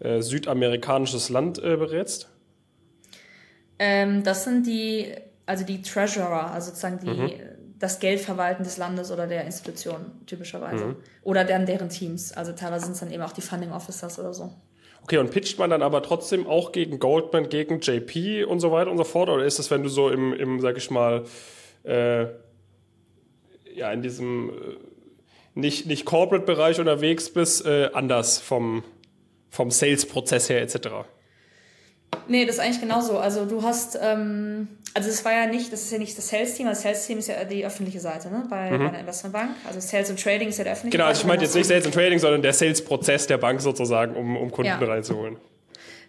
äh, 0.00 0.22
südamerikanisches 0.22 1.28
Land 1.28 1.58
äh, 1.62 1.76
berätst? 1.76 2.30
Ähm, 3.78 4.22
das 4.22 4.44
sind 4.44 4.66
die, 4.66 5.14
also 5.46 5.64
die 5.64 5.82
Treasurer, 5.82 6.50
also 6.52 6.68
sozusagen 6.68 6.98
die, 7.00 7.10
mhm. 7.10 7.30
das 7.78 7.98
Geldverwalten 7.98 8.64
des 8.64 8.76
Landes 8.76 9.10
oder 9.10 9.26
der 9.26 9.44
Institution 9.44 10.12
typischerweise. 10.26 10.86
Mhm. 10.86 10.96
Oder 11.22 11.44
dann 11.44 11.66
deren 11.66 11.88
Teams. 11.88 12.32
Also 12.32 12.52
teilweise 12.52 12.84
sind 12.84 12.94
es 12.94 13.00
dann 13.00 13.12
eben 13.12 13.22
auch 13.22 13.32
die 13.32 13.40
Funding 13.40 13.72
Officers 13.72 14.18
oder 14.18 14.32
so. 14.32 14.52
Okay, 15.02 15.18
und 15.18 15.32
pitcht 15.32 15.58
man 15.58 15.70
dann 15.70 15.82
aber 15.82 16.02
trotzdem 16.02 16.46
auch 16.46 16.70
gegen 16.70 17.00
Goldman, 17.00 17.48
gegen 17.48 17.80
JP 17.80 18.44
und 18.44 18.60
so 18.60 18.70
weiter 18.70 18.90
und 18.90 18.98
so 18.98 19.04
fort? 19.04 19.28
Oder 19.28 19.44
ist 19.44 19.58
das, 19.58 19.70
wenn 19.70 19.82
du 19.82 19.88
so 19.88 20.08
im, 20.10 20.32
im 20.32 20.60
sag 20.60 20.76
ich 20.76 20.90
mal, 20.90 21.24
äh, 21.82 22.26
ja, 23.74 23.90
in 23.92 24.02
diesem 24.02 24.50
äh, 24.50 24.52
nicht, 25.54 25.86
nicht 25.86 26.04
Corporate-Bereich 26.04 26.78
unterwegs 26.78 27.30
bist, 27.30 27.66
äh, 27.66 27.90
anders 27.92 28.38
vom, 28.38 28.84
vom 29.50 29.72
Sales-Prozess 29.72 30.48
her 30.48 30.62
etc.? 30.62 30.88
Nee, 32.28 32.46
das 32.46 32.56
ist 32.56 32.60
eigentlich 32.60 32.80
genauso. 32.80 33.18
Also 33.18 33.44
du 33.44 33.62
hast, 33.62 33.98
ähm, 34.00 34.68
also 34.94 35.08
es 35.08 35.24
war 35.24 35.32
ja 35.32 35.46
nicht, 35.46 35.72
das 35.72 35.82
ist 35.82 35.92
ja 35.92 35.98
nicht 35.98 36.16
das 36.16 36.28
Sales-Team, 36.28 36.66
das 36.66 36.82
Sales-Team 36.82 37.18
ist 37.18 37.28
ja 37.28 37.44
die 37.44 37.64
öffentliche 37.64 38.00
Seite, 38.00 38.30
ne? 38.30 38.44
Bei, 38.48 38.70
mhm. 38.70 38.78
bei 38.78 38.88
einer 38.88 39.00
Investmentbank. 39.00 39.50
Also 39.66 39.80
Sales 39.80 40.10
und 40.10 40.22
Trading 40.22 40.48
ist 40.48 40.58
ja 40.58 40.64
der 40.64 40.74
öffentliche 40.74 40.96
Genau, 40.96 41.08
also 41.08 41.22
ich 41.22 41.26
meine 41.26 41.42
jetzt 41.42 41.54
nicht 41.54 41.66
Sales 41.66 41.86
und 41.86 41.94
Trading, 41.94 42.18
sondern 42.18 42.42
der 42.42 42.52
Sales-Prozess 42.52 43.26
der 43.26 43.38
Bank 43.38 43.60
sozusagen, 43.60 44.14
um, 44.14 44.36
um 44.36 44.50
Kunden 44.50 44.68
ja. 44.68 44.78
reinzuholen. 44.78 45.36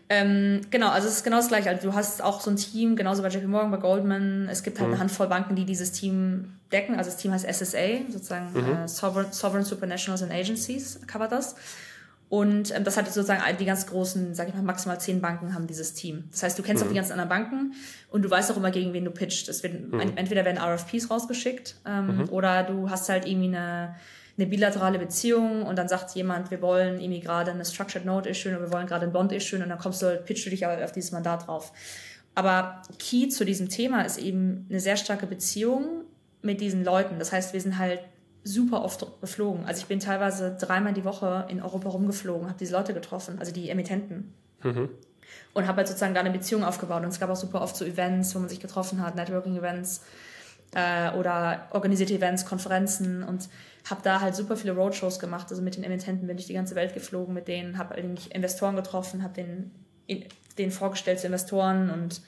Ähm, 0.09 0.61
genau, 0.69 0.89
also 0.89 1.07
es 1.07 1.15
ist 1.15 1.23
genau 1.23 1.37
das 1.37 1.47
gleiche. 1.47 1.69
Also 1.69 1.89
du 1.89 1.95
hast 1.95 2.21
auch 2.21 2.41
so 2.41 2.51
ein 2.51 2.57
Team, 2.57 2.95
genauso 2.95 3.23
bei 3.23 3.29
JP 3.29 3.47
Morgan, 3.47 3.71
bei 3.71 3.77
Goldman. 3.77 4.47
Es 4.51 4.63
gibt 4.63 4.79
halt 4.79 4.89
mhm. 4.89 4.95
eine 4.95 5.01
Handvoll 5.01 5.27
Banken, 5.27 5.55
die 5.55 5.65
dieses 5.65 5.91
Team 5.91 6.53
decken. 6.71 6.95
Also 6.95 7.09
das 7.09 7.17
Team 7.17 7.31
heißt 7.31 7.47
SSA, 7.51 8.01
sozusagen 8.09 8.51
mhm. 8.53 8.83
äh, 8.83 8.87
Sovereign, 8.87 9.31
Sovereign 9.31 9.63
Supranationals 9.63 10.21
and 10.21 10.31
Agencies, 10.31 10.99
covert 11.07 11.31
das. 11.31 11.55
Und 12.33 12.75
ähm, 12.75 12.83
das 12.83 12.97
hat 12.97 13.05
sozusagen 13.05 13.43
die 13.59 13.65
ganz 13.65 13.85
großen, 13.85 14.33
sag 14.33 14.47
ich 14.47 14.55
mal, 14.55 14.63
maximal 14.63 14.99
zehn 14.99 15.21
Banken 15.21 15.53
haben 15.53 15.67
dieses 15.67 15.93
Team. 15.93 16.23
Das 16.31 16.41
heißt, 16.41 16.57
du 16.57 16.63
kennst 16.63 16.81
mhm. 16.81 16.87
auch 16.87 16.91
die 16.91 16.95
ganzen 16.95 17.11
anderen 17.11 17.29
Banken 17.29 17.73
und 18.09 18.23
du 18.23 18.29
weißt 18.31 18.51
auch 18.51 18.57
immer, 18.57 18.71
gegen 18.71 18.91
wen 18.93 19.05
du 19.05 19.11
pitcht. 19.11 19.49
Es 19.49 19.61
wird, 19.61 19.91
mhm. 19.91 19.99
Entweder 20.15 20.43
werden 20.43 20.57
RFPs 20.57 21.11
rausgeschickt 21.11 21.75
ähm, 21.85 22.07
mhm. 22.07 22.29
oder 22.29 22.63
du 22.63 22.89
hast 22.89 23.07
halt 23.07 23.27
irgendwie 23.27 23.55
eine, 23.55 23.93
eine 24.35 24.47
bilaterale 24.47 24.97
Beziehung 24.97 25.61
und 25.61 25.77
dann 25.77 25.87
sagt 25.87 26.15
jemand, 26.15 26.49
wir 26.49 26.59
wollen 26.63 26.99
irgendwie 26.99 27.19
gerade 27.19 27.51
eine 27.51 27.65
Structured 27.65 28.03
Note 28.03 28.29
issuen 28.29 28.55
oder 28.55 28.65
wir 28.65 28.73
wollen 28.73 28.87
gerade 28.87 29.05
ein 29.05 29.13
Bond 29.13 29.31
issuen 29.31 29.61
und 29.61 29.69
dann 29.69 29.77
kommst 29.77 30.01
du, 30.01 30.19
pitchst 30.25 30.47
du 30.47 30.49
dich 30.49 30.65
auf 30.65 30.91
dieses 30.91 31.11
Mandat 31.11 31.45
drauf. 31.45 31.71
Aber 32.33 32.81
key 32.97 33.27
zu 33.27 33.45
diesem 33.45 33.69
Thema 33.69 34.01
ist 34.01 34.17
eben 34.17 34.65
eine 34.71 34.79
sehr 34.79 34.97
starke 34.97 35.27
Beziehung 35.27 36.01
mit 36.41 36.61
diesen 36.61 36.83
Leuten. 36.83 37.19
Das 37.19 37.31
heißt, 37.31 37.53
wir 37.53 37.61
sind 37.61 37.77
halt 37.77 37.99
super 38.43 38.83
oft 38.83 39.05
geflogen. 39.21 39.65
Also 39.65 39.81
ich 39.81 39.87
bin 39.87 39.99
teilweise 39.99 40.57
dreimal 40.59 40.93
die 40.93 41.05
Woche 41.05 41.45
in 41.49 41.61
Europa 41.61 41.89
rumgeflogen, 41.89 42.47
habe 42.47 42.59
diese 42.59 42.73
Leute 42.73 42.93
getroffen, 42.93 43.37
also 43.39 43.51
die 43.51 43.69
Emittenten. 43.69 44.33
Mhm. 44.63 44.89
Und 45.53 45.67
habe 45.67 45.77
halt 45.77 45.87
sozusagen 45.87 46.13
da 46.13 46.19
eine 46.19 46.31
Beziehung 46.31 46.63
aufgebaut. 46.63 47.03
Und 47.03 47.09
es 47.09 47.19
gab 47.19 47.29
auch 47.29 47.35
super 47.35 47.61
oft 47.61 47.75
so 47.75 47.85
Events, 47.85 48.35
wo 48.35 48.39
man 48.39 48.49
sich 48.49 48.59
getroffen 48.59 49.01
hat, 49.01 49.15
Networking-Events 49.15 50.01
äh, 50.73 51.11
oder 51.11 51.67
organisierte 51.71 52.13
Events, 52.13 52.45
Konferenzen 52.45 53.23
und 53.23 53.49
habe 53.89 54.01
da 54.03 54.21
halt 54.21 54.35
super 54.35 54.57
viele 54.57 54.73
Roadshows 54.73 55.19
gemacht. 55.19 55.47
Also 55.49 55.61
mit 55.61 55.75
den 55.75 55.83
Emittenten 55.83 56.27
bin 56.27 56.37
ich 56.37 56.47
die 56.47 56.53
ganze 56.53 56.75
Welt 56.75 56.93
geflogen 56.93 57.33
mit 57.33 57.47
denen, 57.47 57.77
habe 57.77 57.95
eigentlich 57.95 58.33
Investoren 58.33 58.75
getroffen, 58.75 59.23
habe 59.23 59.33
den, 59.33 59.71
den 60.57 60.71
vorgestellt 60.71 61.19
zu 61.19 61.27
Investoren 61.27 61.89
und 61.89 62.21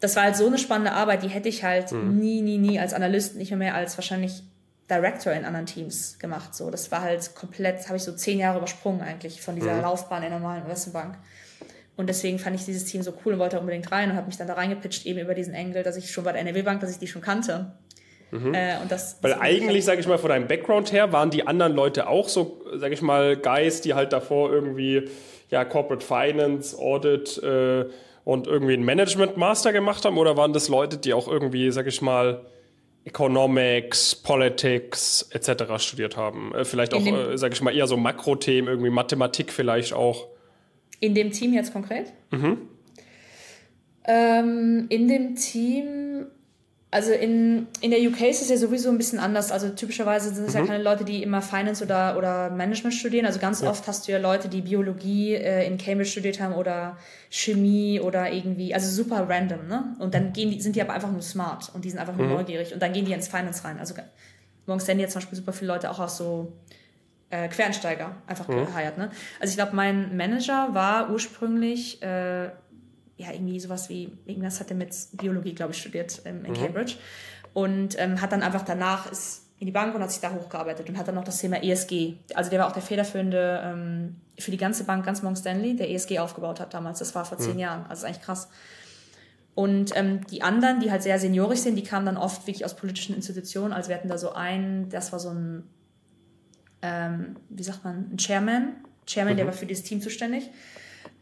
das 0.00 0.16
war 0.16 0.24
halt 0.24 0.36
so 0.36 0.48
eine 0.48 0.58
spannende 0.58 0.92
Arbeit, 0.92 1.22
die 1.22 1.28
hätte 1.28 1.48
ich 1.48 1.62
halt 1.62 1.92
mhm. 1.92 2.18
nie, 2.18 2.42
nie, 2.42 2.58
nie 2.58 2.80
als 2.80 2.92
Analyst, 2.92 3.36
nicht 3.36 3.50
mehr, 3.50 3.58
mehr 3.58 3.74
als 3.76 3.96
wahrscheinlich 3.96 4.42
Director 4.92 5.32
in 5.32 5.44
anderen 5.44 5.66
Teams 5.66 6.18
gemacht. 6.18 6.54
So, 6.54 6.70
das 6.70 6.90
war 6.90 7.02
halt 7.02 7.34
komplett, 7.34 7.86
habe 7.86 7.96
ich 7.96 8.02
so 8.02 8.12
zehn 8.12 8.38
Jahre 8.38 8.58
übersprungen 8.58 9.00
eigentlich 9.00 9.40
von 9.40 9.54
dieser 9.54 9.74
mhm. 9.74 9.82
Laufbahn 9.82 10.22
in 10.22 10.30
der 10.30 10.38
normalen 10.38 10.62
Investmentbank. 10.62 11.16
Und 11.96 12.08
deswegen 12.08 12.38
fand 12.38 12.56
ich 12.56 12.64
dieses 12.64 12.84
Team 12.84 13.02
so 13.02 13.12
cool 13.24 13.34
und 13.34 13.38
wollte 13.38 13.60
unbedingt 13.60 13.90
rein 13.92 14.10
und 14.10 14.16
habe 14.16 14.26
mich 14.26 14.36
dann 14.36 14.46
da 14.46 14.54
reingepitcht, 14.54 15.06
eben 15.06 15.18
über 15.18 15.34
diesen 15.34 15.54
Engel, 15.54 15.82
dass 15.82 15.96
ich 15.96 16.10
schon 16.10 16.24
bei 16.24 16.32
der 16.32 16.40
NRW 16.40 16.62
Bank, 16.62 16.80
dass 16.80 16.90
ich 16.90 16.98
die 16.98 17.06
schon 17.06 17.22
kannte. 17.22 17.72
Mhm. 18.30 18.54
Äh, 18.54 18.78
und 18.80 18.90
das, 18.90 19.18
Weil 19.20 19.34
eigentlich, 19.34 19.84
sage 19.84 20.00
ich 20.00 20.06
mal, 20.06 20.18
von 20.18 20.30
deinem 20.30 20.48
Background 20.48 20.90
her, 20.92 21.12
waren 21.12 21.30
die 21.30 21.46
anderen 21.46 21.74
Leute 21.74 22.08
auch 22.08 22.28
so, 22.28 22.64
sage 22.74 22.94
ich 22.94 23.02
mal, 23.02 23.36
Guys, 23.36 23.82
die 23.82 23.94
halt 23.94 24.12
davor 24.12 24.50
irgendwie 24.50 25.08
ja 25.50 25.64
Corporate 25.64 26.04
Finance, 26.04 26.76
Audit 26.78 27.40
äh, 27.42 27.84
und 28.24 28.46
irgendwie 28.46 28.74
ein 28.74 28.84
Management 28.84 29.36
Master 29.36 29.72
gemacht 29.72 30.04
haben? 30.06 30.16
Oder 30.16 30.36
waren 30.36 30.54
das 30.54 30.68
Leute, 30.68 30.96
die 30.96 31.12
auch 31.12 31.28
irgendwie, 31.28 31.70
sage 31.70 31.90
ich 31.90 32.00
mal, 32.00 32.46
Economics, 33.04 34.14
Politics 34.14 35.28
etc. 35.32 35.78
studiert 35.78 36.16
haben. 36.16 36.54
Äh, 36.54 36.64
vielleicht 36.64 36.94
auch, 36.94 37.04
äh, 37.04 37.36
sage 37.36 37.54
ich 37.54 37.62
mal, 37.62 37.74
eher 37.74 37.86
so 37.86 37.96
Makrothemen, 37.96 38.68
irgendwie 38.68 38.90
Mathematik 38.90 39.52
vielleicht 39.52 39.92
auch. 39.92 40.28
In 41.00 41.14
dem 41.14 41.32
Team 41.32 41.52
jetzt 41.52 41.72
konkret? 41.72 42.12
Mhm. 42.30 42.68
Ähm, 44.04 44.86
in 44.88 45.08
dem 45.08 45.34
Team 45.34 46.26
also 46.92 47.10
in, 47.10 47.68
in 47.80 47.90
der 47.90 48.00
UK 48.00 48.20
ist 48.28 48.42
es 48.42 48.50
ja 48.50 48.58
sowieso 48.58 48.90
ein 48.90 48.98
bisschen 48.98 49.18
anders. 49.18 49.50
Also 49.50 49.70
typischerweise 49.70 50.32
sind 50.34 50.46
es 50.46 50.52
mhm. 50.52 50.60
ja 50.60 50.66
keine 50.66 50.82
Leute, 50.82 51.04
die 51.04 51.22
immer 51.22 51.40
Finance 51.40 51.82
oder, 51.82 52.18
oder 52.18 52.50
Management 52.50 52.94
studieren. 52.94 53.24
Also 53.24 53.40
ganz 53.40 53.62
ja. 53.62 53.70
oft 53.70 53.88
hast 53.88 54.06
du 54.06 54.12
ja 54.12 54.18
Leute, 54.18 54.50
die 54.50 54.60
Biologie 54.60 55.34
äh, 55.34 55.66
in 55.66 55.78
Cambridge 55.78 56.10
studiert 56.10 56.38
haben 56.38 56.52
oder 56.52 56.98
Chemie 57.30 57.98
oder 57.98 58.30
irgendwie, 58.30 58.74
also 58.74 58.90
super 58.90 59.26
random, 59.26 59.66
ne? 59.68 59.96
Und 60.00 60.12
dann 60.12 60.34
gehen 60.34 60.50
die, 60.50 60.60
sind 60.60 60.76
die 60.76 60.82
aber 60.82 60.92
einfach 60.92 61.10
nur 61.10 61.22
smart 61.22 61.70
und 61.72 61.86
die 61.86 61.88
sind 61.88 61.98
einfach 61.98 62.14
nur 62.14 62.26
mhm. 62.26 62.34
neugierig 62.34 62.74
und 62.74 62.82
dann 62.82 62.92
gehen 62.92 63.06
die 63.06 63.12
ins 63.14 63.28
Finance 63.28 63.64
rein. 63.64 63.78
Also 63.78 63.94
Morgan 64.66 64.80
Stanley 64.80 65.04
hat 65.04 65.12
zum 65.12 65.22
Beispiel 65.22 65.38
super 65.38 65.54
viele 65.54 65.72
Leute 65.72 65.90
auch 65.90 65.98
aus 65.98 66.18
so 66.18 66.52
äh, 67.30 67.48
Quereinsteiger 67.48 68.16
einfach 68.26 68.48
mhm. 68.48 68.66
geheiert, 68.66 68.98
ne? 68.98 69.10
Also 69.40 69.52
ich 69.52 69.56
glaube, 69.56 69.74
mein 69.74 70.14
Manager 70.14 70.74
war 70.74 71.10
ursprünglich 71.10 72.02
äh, 72.02 72.50
ja, 73.16 73.32
irgendwie 73.32 73.60
sowas 73.60 73.88
wie, 73.88 74.12
irgendwas 74.26 74.60
hat 74.60 74.70
er 74.70 74.76
mit 74.76 74.94
Biologie, 75.12 75.54
glaube 75.54 75.72
ich, 75.72 75.78
studiert 75.78 76.22
ähm, 76.24 76.44
in 76.44 76.52
mhm. 76.52 76.56
Cambridge. 76.56 76.94
Und 77.52 77.98
ähm, 77.98 78.20
hat 78.20 78.32
dann 78.32 78.42
einfach 78.42 78.62
danach 78.62 79.10
ist 79.10 79.42
in 79.58 79.66
die 79.66 79.72
Bank 79.72 79.94
und 79.94 80.02
hat 80.02 80.10
sich 80.10 80.20
da 80.20 80.32
hochgearbeitet 80.32 80.88
und 80.88 80.98
hat 80.98 81.06
dann 81.06 81.14
noch 81.14 81.22
das 81.22 81.38
Thema 81.38 81.62
ESG. 81.62 82.14
Also 82.34 82.50
der 82.50 82.58
war 82.58 82.66
auch 82.66 82.72
der 82.72 82.82
federführende 82.82 83.62
ähm, 83.64 84.16
für 84.36 84.50
die 84.50 84.56
ganze 84.56 84.82
Bank, 84.82 85.06
ganz 85.06 85.22
Morgan 85.22 85.36
Stanley, 85.36 85.76
der 85.76 85.88
ESG 85.88 86.18
aufgebaut 86.18 86.58
hat 86.58 86.74
damals. 86.74 86.98
Das 86.98 87.14
war 87.14 87.24
vor 87.24 87.38
zehn 87.38 87.54
mhm. 87.54 87.60
Jahren. 87.60 87.86
Also 87.88 88.00
ist 88.00 88.04
eigentlich 88.04 88.24
krass. 88.24 88.48
Und 89.54 89.96
ähm, 89.96 90.26
die 90.26 90.42
anderen, 90.42 90.80
die 90.80 90.90
halt 90.90 91.04
sehr 91.04 91.18
seniorisch 91.18 91.60
sind, 91.60 91.76
die 91.76 91.84
kamen 91.84 92.06
dann 92.06 92.16
oft 92.16 92.46
wirklich 92.46 92.64
aus 92.64 92.74
politischen 92.74 93.14
Institutionen. 93.14 93.72
Also 93.72 93.90
wir 93.90 93.96
hatten 93.96 94.08
da 94.08 94.18
so 94.18 94.32
einen, 94.32 94.88
das 94.88 95.12
war 95.12 95.20
so 95.20 95.28
ein, 95.28 95.62
ähm, 96.80 97.36
wie 97.50 97.62
sagt 97.62 97.84
man, 97.84 98.10
ein 98.12 98.16
Chairman. 98.16 98.72
Chairman, 99.06 99.34
mhm. 99.34 99.36
der 99.36 99.46
war 99.46 99.52
für 99.52 99.66
dieses 99.66 99.84
Team 99.84 100.00
zuständig. 100.00 100.50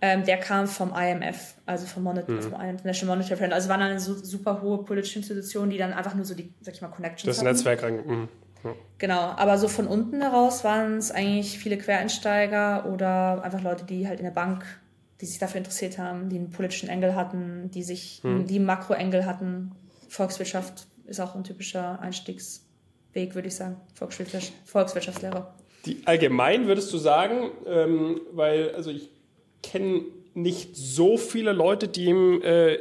Ähm, 0.03 0.25
der 0.25 0.39
kam 0.39 0.67
vom 0.67 0.95
IMF, 0.95 1.55
also 1.67 1.87
vom, 1.87 2.05
Monit 2.05 2.29
mhm. 2.29 2.41
vom 2.41 2.61
International 2.61 3.17
Monetary 3.17 3.39
Fund. 3.39 3.53
Also 3.53 3.69
waren 3.69 3.83
eine 3.83 4.01
so, 4.01 4.15
super 4.15 4.63
hohe 4.63 4.83
politische 4.85 5.19
Institution, 5.19 5.69
die 5.69 5.77
dann 5.77 5.93
einfach 5.93 6.15
nur 6.15 6.25
so 6.25 6.35
die, 6.35 6.55
sag 6.63 6.75
ich 6.75 6.81
mal, 6.81 6.89
Connections 6.89 7.25
Das 7.25 7.39
hatten. 7.39 7.55
Netzwerk. 7.55 8.07
Mhm. 8.07 8.29
Ja. 8.65 8.75
Genau, 8.99 9.21
aber 9.21 9.59
so 9.59 9.69
von 9.69 9.87
unten 9.87 10.21
heraus 10.21 10.65
waren 10.65 10.97
es 10.97 11.11
eigentlich 11.11 11.59
viele 11.59 11.79
Quereinsteiger 11.79 12.87
oder 12.91 13.43
einfach 13.43 13.63
Leute, 13.63 13.85
die 13.85 14.09
halt 14.09 14.21
in 14.21 14.25
der 14.25 14.33
Bank, 14.33 14.65
die 15.21 15.27
sich 15.27 15.39
dafür 15.39 15.59
interessiert 15.59 15.99
haben, 15.99 16.29
die 16.29 16.37
einen 16.37 16.51
politischen 16.51 16.89
Engel 16.89 17.15
hatten, 17.15 17.71
die 17.71 17.83
sich, 17.83 18.21
mhm. 18.23 18.47
die 18.47 18.57
einen 18.57 18.67
Makroengel 18.67 19.27
hatten. 19.27 19.73
Volkswirtschaft 20.09 20.87
ist 21.07 21.21
auch 21.21 21.35
ein 21.35 21.45
typischer 21.45 22.01
Einstiegsweg, 22.01 23.35
würde 23.35 23.49
ich 23.49 23.55
sagen. 23.55 23.77
Volkswirtschaft, 23.95 24.53
Volkswirtschaftslehre. 24.65 25.55
Die 25.87 26.03
allgemein 26.07 26.67
würdest 26.67 26.93
du 26.93 26.99
sagen, 26.99 27.51
ähm, 27.67 28.21
weil, 28.33 28.75
also 28.75 28.91
ich 28.91 29.11
kenne 29.62 30.03
nicht 30.35 30.77
so 30.77 31.16
viele 31.16 31.53
Leute, 31.53 31.88
die 31.88 32.09
im 32.09 32.42
äh, 32.42 32.79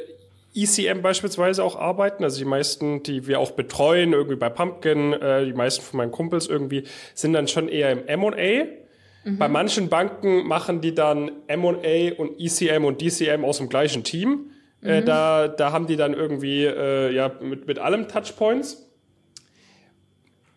ECM 0.54 1.02
beispielsweise 1.02 1.62
auch 1.62 1.76
arbeiten. 1.76 2.24
Also 2.24 2.38
die 2.38 2.44
meisten, 2.44 3.02
die 3.02 3.26
wir 3.26 3.40
auch 3.40 3.52
betreuen, 3.52 4.12
irgendwie 4.12 4.36
bei 4.36 4.48
Pumpkin, 4.48 5.12
äh, 5.12 5.44
die 5.44 5.52
meisten 5.52 5.82
von 5.82 5.98
meinen 5.98 6.10
Kumpels 6.10 6.48
irgendwie, 6.48 6.84
sind 7.14 7.32
dann 7.32 7.48
schon 7.48 7.68
eher 7.68 7.92
im 7.92 8.06
M&A. 8.06 8.64
Mhm. 9.24 9.38
Bei 9.38 9.48
manchen 9.48 9.88
Banken 9.88 10.46
machen 10.46 10.80
die 10.80 10.94
dann 10.94 11.30
M&A 11.46 12.14
und 12.16 12.40
ECM 12.40 12.84
und 12.84 13.00
DCM 13.00 13.44
aus 13.44 13.58
dem 13.58 13.68
gleichen 13.68 14.02
Team. 14.02 14.50
Äh, 14.82 14.86
mhm. 14.86 14.90
Äh, 14.90 15.02
da, 15.02 15.48
da 15.48 15.72
haben 15.72 15.86
die 15.86 15.96
dann 15.96 16.14
irgendwie 16.14 16.64
äh, 16.64 17.12
ja, 17.14 17.30
mit, 17.40 17.66
mit 17.66 17.78
allem 17.78 18.08
Touchpoints. 18.08 18.86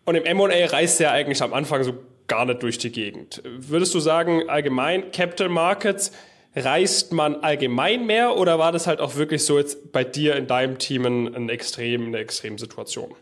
Und 0.06 0.16
im 0.16 0.24
M&A 0.24 0.66
reißt 0.66 1.00
ja 1.00 1.12
eigentlich 1.12 1.40
am 1.40 1.54
Anfang 1.54 1.82
so 1.82 1.94
gar 2.26 2.44
nicht 2.46 2.62
durch 2.62 2.78
die 2.78 2.90
Gegend. 2.90 3.42
Würdest 3.44 3.94
du 3.94 4.00
sagen, 4.00 4.48
allgemein 4.48 5.10
Capital 5.12 5.48
Markets, 5.48 6.12
reist 6.56 7.12
man 7.12 7.36
allgemein 7.36 8.06
mehr 8.06 8.36
oder 8.36 8.58
war 8.58 8.72
das 8.72 8.86
halt 8.86 9.00
auch 9.00 9.16
wirklich 9.16 9.44
so 9.44 9.58
jetzt 9.58 9.92
bei 9.92 10.04
dir 10.04 10.36
in 10.36 10.46
deinem 10.46 10.78
Team 10.78 11.04
ein 11.04 11.48
extrem, 11.48 12.06
eine 12.06 12.18
Extremsituation? 12.18 13.14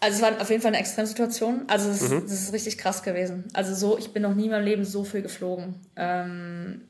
Also 0.00 0.16
es 0.16 0.22
war 0.22 0.40
auf 0.40 0.48
jeden 0.48 0.62
Fall 0.62 0.70
eine 0.70 0.80
Extremsituation. 0.80 1.64
Also 1.66 1.90
es, 1.90 2.08
mhm. 2.08 2.22
das 2.22 2.32
ist 2.32 2.52
richtig 2.52 2.78
krass 2.78 3.02
gewesen. 3.02 3.44
Also 3.52 3.74
so, 3.74 3.98
ich 3.98 4.12
bin 4.12 4.22
noch 4.22 4.34
nie 4.34 4.46
in 4.46 4.50
meinem 4.50 4.64
Leben 4.64 4.84
so 4.84 5.04
viel 5.04 5.22
geflogen. 5.22 5.74
Ähm, 5.96 6.82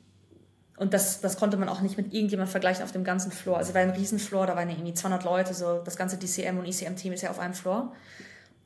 und 0.77 0.93
das, 0.93 1.21
das 1.21 1.37
konnte 1.37 1.57
man 1.57 1.69
auch 1.69 1.81
nicht 1.81 1.97
mit 1.97 2.13
irgendjemandem 2.13 2.51
vergleichen 2.51 2.83
auf 2.83 2.91
dem 2.91 3.03
ganzen 3.03 3.31
Floor. 3.31 3.57
Also, 3.57 3.69
es 3.69 3.75
war 3.75 3.81
ein 3.81 3.91
Riesenfloor, 3.91 4.47
da 4.47 4.55
waren 4.55 4.67
irgendwie 4.67 4.95
200 4.95 5.23
Leute, 5.23 5.53
so 5.53 5.79
das 5.85 5.95
ganze 5.95 6.17
DCM 6.17 6.57
und 6.57 6.65
ECM-Team 6.65 7.13
ist 7.13 7.21
ja 7.21 7.29
auf 7.29 7.37
einem 7.37 7.53
Floor. 7.53 7.93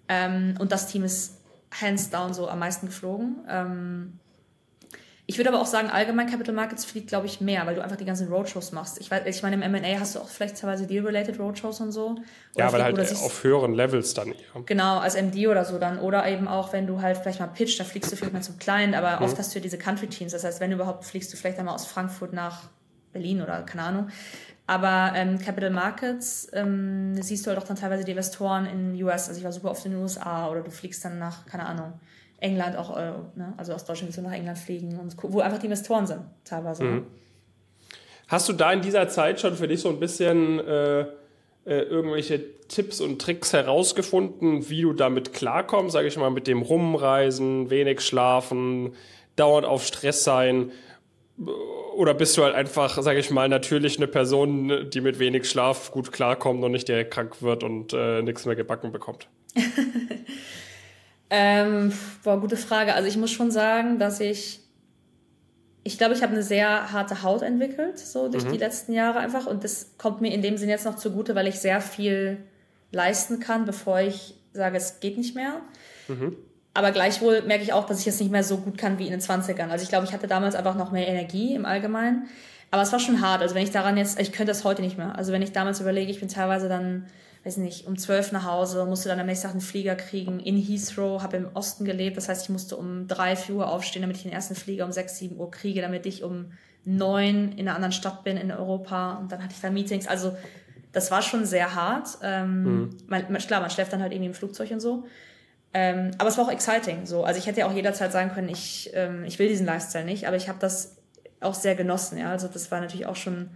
Ähm, 0.07 0.55
und 0.59 0.71
das 0.71 0.87
Team 0.87 1.03
ist 1.03 1.41
hands 1.81 2.09
down 2.09 2.33
so 2.33 2.47
am 2.47 2.59
meisten 2.59 2.87
geflogen. 2.87 3.45
Ähm, 3.49 4.19
ich 5.27 5.37
würde 5.37 5.49
aber 5.49 5.59
auch 5.59 5.65
sagen, 5.65 5.89
allgemein 5.89 6.29
Capital 6.29 6.53
Markets 6.53 6.85
fliegt, 6.85 7.07
glaube 7.07 7.25
ich, 7.25 7.41
mehr, 7.41 7.65
weil 7.65 7.73
du 7.73 7.81
einfach 7.81 7.95
die 7.95 8.05
ganzen 8.05 8.27
Roadshows 8.27 8.71
machst. 8.73 9.01
Ich, 9.01 9.09
weiß, 9.09 9.23
ich 9.25 9.41
meine, 9.41 9.55
im 9.55 9.63
M&A 9.63 9.99
hast 9.99 10.15
du 10.15 10.19
auch 10.19 10.27
vielleicht 10.27 10.59
teilweise 10.59 10.85
Deal-related 10.85 11.39
Roadshows 11.39 11.81
und 11.81 11.91
so. 11.91 12.15
Ja, 12.55 12.67
aber 12.67 12.83
halt 12.83 12.99
auf 12.99 13.43
höheren 13.43 13.73
Levels 13.73 14.13
dann 14.13 14.27
eher. 14.27 14.61
Genau, 14.67 14.99
als 14.99 15.15
MD 15.15 15.47
oder 15.47 15.65
so 15.65 15.79
dann. 15.79 15.97
Oder 15.97 16.27
eben 16.27 16.47
auch, 16.47 16.73
wenn 16.73 16.85
du 16.85 17.01
halt 17.01 17.17
vielleicht 17.17 17.39
mal 17.39 17.47
pitcht, 17.47 17.79
da 17.79 17.85
fliegst 17.85 18.11
du 18.11 18.15
vielleicht 18.15 18.33
mal 18.33 18.43
zum 18.43 18.59
Kleinen, 18.59 18.93
aber 18.93 19.17
mhm. 19.17 19.25
oft 19.25 19.39
hast 19.39 19.53
du 19.55 19.59
ja 19.59 19.63
diese 19.63 19.79
Country-Teams. 19.79 20.31
Das 20.31 20.43
heißt, 20.43 20.59
wenn 20.59 20.71
überhaupt, 20.71 21.05
fliegst 21.05 21.33
du 21.33 21.37
vielleicht 21.37 21.57
einmal 21.57 21.73
aus 21.73 21.87
Frankfurt 21.87 22.31
nach 22.31 22.69
Berlin 23.11 23.41
oder 23.41 23.63
keine 23.63 23.81
Ahnung. 23.81 24.09
Aber 24.67 25.11
ähm, 25.15 25.37
Capital 25.37 25.69
Markets 25.69 26.49
ähm, 26.53 27.21
siehst 27.21 27.45
du 27.45 27.49
halt 27.49 27.59
auch 27.59 27.67
dann 27.67 27.77
teilweise 27.77 28.03
die 28.03 28.11
Investoren 28.11 28.65
in 28.65 29.03
US. 29.03 29.27
Also 29.27 29.37
ich 29.37 29.43
war 29.43 29.51
super 29.51 29.69
oft 29.69 29.85
in 29.85 29.91
den 29.91 30.01
USA 30.01 30.49
oder 30.49 30.61
du 30.61 30.71
fliegst 30.71 31.05
dann 31.05 31.19
nach, 31.19 31.45
keine 31.45 31.65
Ahnung, 31.65 31.93
England 32.39 32.75
auch, 32.75 32.97
äh, 32.97 33.11
ne? 33.35 33.53
also 33.57 33.73
aus 33.73 33.85
Deutschland 33.85 34.07
willst 34.07 34.17
du 34.17 34.23
nach 34.23 34.33
England 34.33 34.57
fliegen 34.57 34.99
und 34.99 35.15
wo 35.21 35.39
einfach 35.39 35.59
die 35.59 35.65
Investoren 35.65 36.07
sind, 36.07 36.21
teilweise. 36.43 36.83
Mhm. 36.83 37.05
Hast 38.27 38.49
du 38.49 38.53
da 38.53 38.71
in 38.73 38.81
dieser 38.81 39.07
Zeit 39.07 39.39
schon 39.39 39.55
für 39.55 39.67
dich 39.67 39.81
so 39.81 39.89
ein 39.89 39.99
bisschen 39.99 40.59
äh, 40.59 41.01
äh, 41.01 41.05
irgendwelche 41.65 42.41
Tipps 42.67 43.01
und 43.01 43.21
Tricks 43.21 43.53
herausgefunden, 43.53 44.67
wie 44.69 44.81
du 44.81 44.93
damit 44.93 45.33
klarkommst, 45.33 45.93
sage 45.93 46.07
ich 46.07 46.17
mal, 46.17 46.31
mit 46.31 46.47
dem 46.47 46.63
Rumreisen, 46.63 47.69
wenig 47.69 48.01
schlafen, 48.01 48.93
dauernd 49.35 49.65
auf 49.67 49.85
Stress 49.85 50.23
sein? 50.23 50.71
Oder 51.37 52.13
bist 52.13 52.37
du 52.37 52.43
halt 52.43 52.55
einfach, 52.55 53.01
sage 53.01 53.19
ich 53.19 53.29
mal, 53.29 53.49
natürlich 53.49 53.97
eine 53.97 54.07
Person, 54.07 54.89
die 54.89 55.01
mit 55.01 55.19
wenig 55.19 55.49
Schlaf 55.49 55.91
gut 55.91 56.11
klarkommt 56.11 56.63
und 56.63 56.71
nicht 56.71 56.87
direkt 56.87 57.13
krank 57.13 57.41
wird 57.41 57.63
und 57.63 57.93
äh, 57.93 58.21
nichts 58.21 58.45
mehr 58.45 58.55
gebacken 58.55 58.91
bekommt? 58.91 59.27
Ähm, 61.29 61.91
boah, 62.23 62.39
gute 62.39 62.57
Frage. 62.57 62.93
Also 62.93 63.07
ich 63.07 63.17
muss 63.17 63.31
schon 63.31 63.51
sagen, 63.51 63.99
dass 63.99 64.19
ich, 64.19 64.61
ich 65.83 65.97
glaube, 65.97 66.13
ich 66.13 66.21
habe 66.21 66.33
eine 66.33 66.43
sehr 66.43 66.91
harte 66.91 67.23
Haut 67.23 67.41
entwickelt, 67.41 67.99
so 67.99 68.29
durch 68.29 68.45
mhm. 68.45 68.53
die 68.53 68.57
letzten 68.57 68.93
Jahre 68.93 69.19
einfach. 69.19 69.47
Und 69.47 69.63
das 69.63 69.97
kommt 69.97 70.21
mir 70.21 70.33
in 70.33 70.41
dem 70.41 70.57
Sinn 70.57 70.69
jetzt 70.69 70.85
noch 70.85 70.95
zugute, 70.95 71.35
weil 71.35 71.47
ich 71.47 71.59
sehr 71.59 71.81
viel 71.81 72.37
leisten 72.91 73.39
kann, 73.39 73.65
bevor 73.65 73.99
ich 74.01 74.35
sage, 74.53 74.77
es 74.77 74.99
geht 74.99 75.17
nicht 75.17 75.35
mehr. 75.35 75.61
Mhm. 76.07 76.37
Aber 76.75 76.91
gleichwohl 76.91 77.41
merke 77.41 77.63
ich 77.63 77.73
auch, 77.73 77.87
dass 77.87 78.01
ich 78.01 78.07
es 78.07 78.19
nicht 78.19 78.31
mehr 78.31 78.43
so 78.43 78.57
gut 78.57 78.77
kann 78.77 78.99
wie 78.99 79.05
in 79.05 79.11
den 79.11 79.21
20ern. 79.21 79.69
Also 79.69 79.83
ich 79.83 79.89
glaube, 79.89 80.05
ich 80.05 80.13
hatte 80.13 80.27
damals 80.27 80.53
einfach 80.53 80.75
noch 80.75 80.91
mehr 80.91 81.07
Energie 81.07 81.55
im 81.55 81.65
Allgemeinen. 81.65 82.27
Aber 82.69 82.83
es 82.83 82.91
war 82.91 82.99
schon 82.99 83.21
hart. 83.21 83.41
Also 83.41 83.55
wenn 83.55 83.63
ich 83.63 83.71
daran 83.71 83.97
jetzt, 83.97 84.19
ich 84.19 84.31
könnte 84.31 84.51
das 84.51 84.63
heute 84.63 84.81
nicht 84.81 84.97
mehr. 84.97 85.17
Also 85.17 85.31
wenn 85.31 85.41
ich 85.41 85.53
damals 85.53 85.79
überlege, 85.79 86.11
ich 86.11 86.19
bin 86.19 86.29
teilweise 86.29 86.69
dann 86.69 87.07
weiß 87.45 87.57
nicht, 87.57 87.85
um 87.85 87.95
zwölf 87.97 88.31
nach 88.31 88.43
Hause, 88.43 88.85
musste 88.85 89.07
dann 89.07 89.19
am 89.19 89.27
nächsten 89.27 89.43
Tag 89.43 89.51
einen 89.51 89.61
Flieger 89.61 89.95
kriegen 89.95 90.39
in 90.39 90.57
Heathrow, 90.57 91.21
habe 91.21 91.37
im 91.37 91.47
Osten 91.53 91.85
gelebt, 91.85 92.17
das 92.17 92.27
heißt, 92.27 92.45
ich 92.45 92.49
musste 92.49 92.75
um 92.75 93.07
drei, 93.07 93.35
vier 93.35 93.55
Uhr 93.55 93.69
aufstehen, 93.69 94.01
damit 94.01 94.17
ich 94.17 94.23
den 94.23 94.31
ersten 94.31 94.55
Flieger 94.55 94.83
um 94.83 94.91
sechs, 94.91 95.19
sieben 95.19 95.39
Uhr 95.39 95.51
kriege, 95.51 95.81
damit 95.81 96.07
ich 96.07 96.23
um 96.23 96.53
neun 96.85 97.51
in 97.51 97.67
einer 97.67 97.75
anderen 97.75 97.91
Stadt 97.91 98.23
bin 98.23 98.37
in 98.37 98.51
Europa 98.51 99.13
und 99.15 99.31
dann 99.31 99.43
hatte 99.43 99.53
ich 99.55 99.61
da 99.61 99.69
Meetings, 99.69 100.07
also 100.07 100.35
das 100.91 101.11
war 101.11 101.21
schon 101.21 101.45
sehr 101.45 101.75
hart. 101.75 102.17
Ähm, 102.23 102.63
mhm. 102.63 102.97
man, 103.07 103.37
klar, 103.37 103.61
man 103.61 103.69
schläft 103.69 103.93
dann 103.93 104.01
halt 104.01 104.11
irgendwie 104.11 104.29
im 104.29 104.33
Flugzeug 104.33 104.71
und 104.71 104.79
so. 104.79 105.05
Ähm, 105.77 106.11
aber 106.19 106.29
es 106.29 106.37
war 106.37 106.45
auch 106.45 106.51
exciting. 106.51 107.05
So. 107.05 107.25
Also 107.25 107.37
ich 107.37 107.47
hätte 107.47 107.59
ja 107.59 107.67
auch 107.67 107.73
jederzeit 107.73 108.09
sagen 108.13 108.31
können, 108.31 108.47
ich, 108.47 108.91
ähm, 108.93 109.25
ich 109.25 109.39
will 109.39 109.49
diesen 109.49 109.65
Lifestyle 109.65 110.05
nicht, 110.05 110.25
aber 110.25 110.37
ich 110.37 110.47
habe 110.47 110.57
das 110.57 110.95
auch 111.41 111.53
sehr 111.53 111.75
genossen. 111.75 112.17
Ja? 112.17 112.31
Also 112.31 112.47
das 112.47 112.71
war 112.71 112.79
natürlich 112.79 113.07
auch 113.07 113.17
schon 113.17 113.49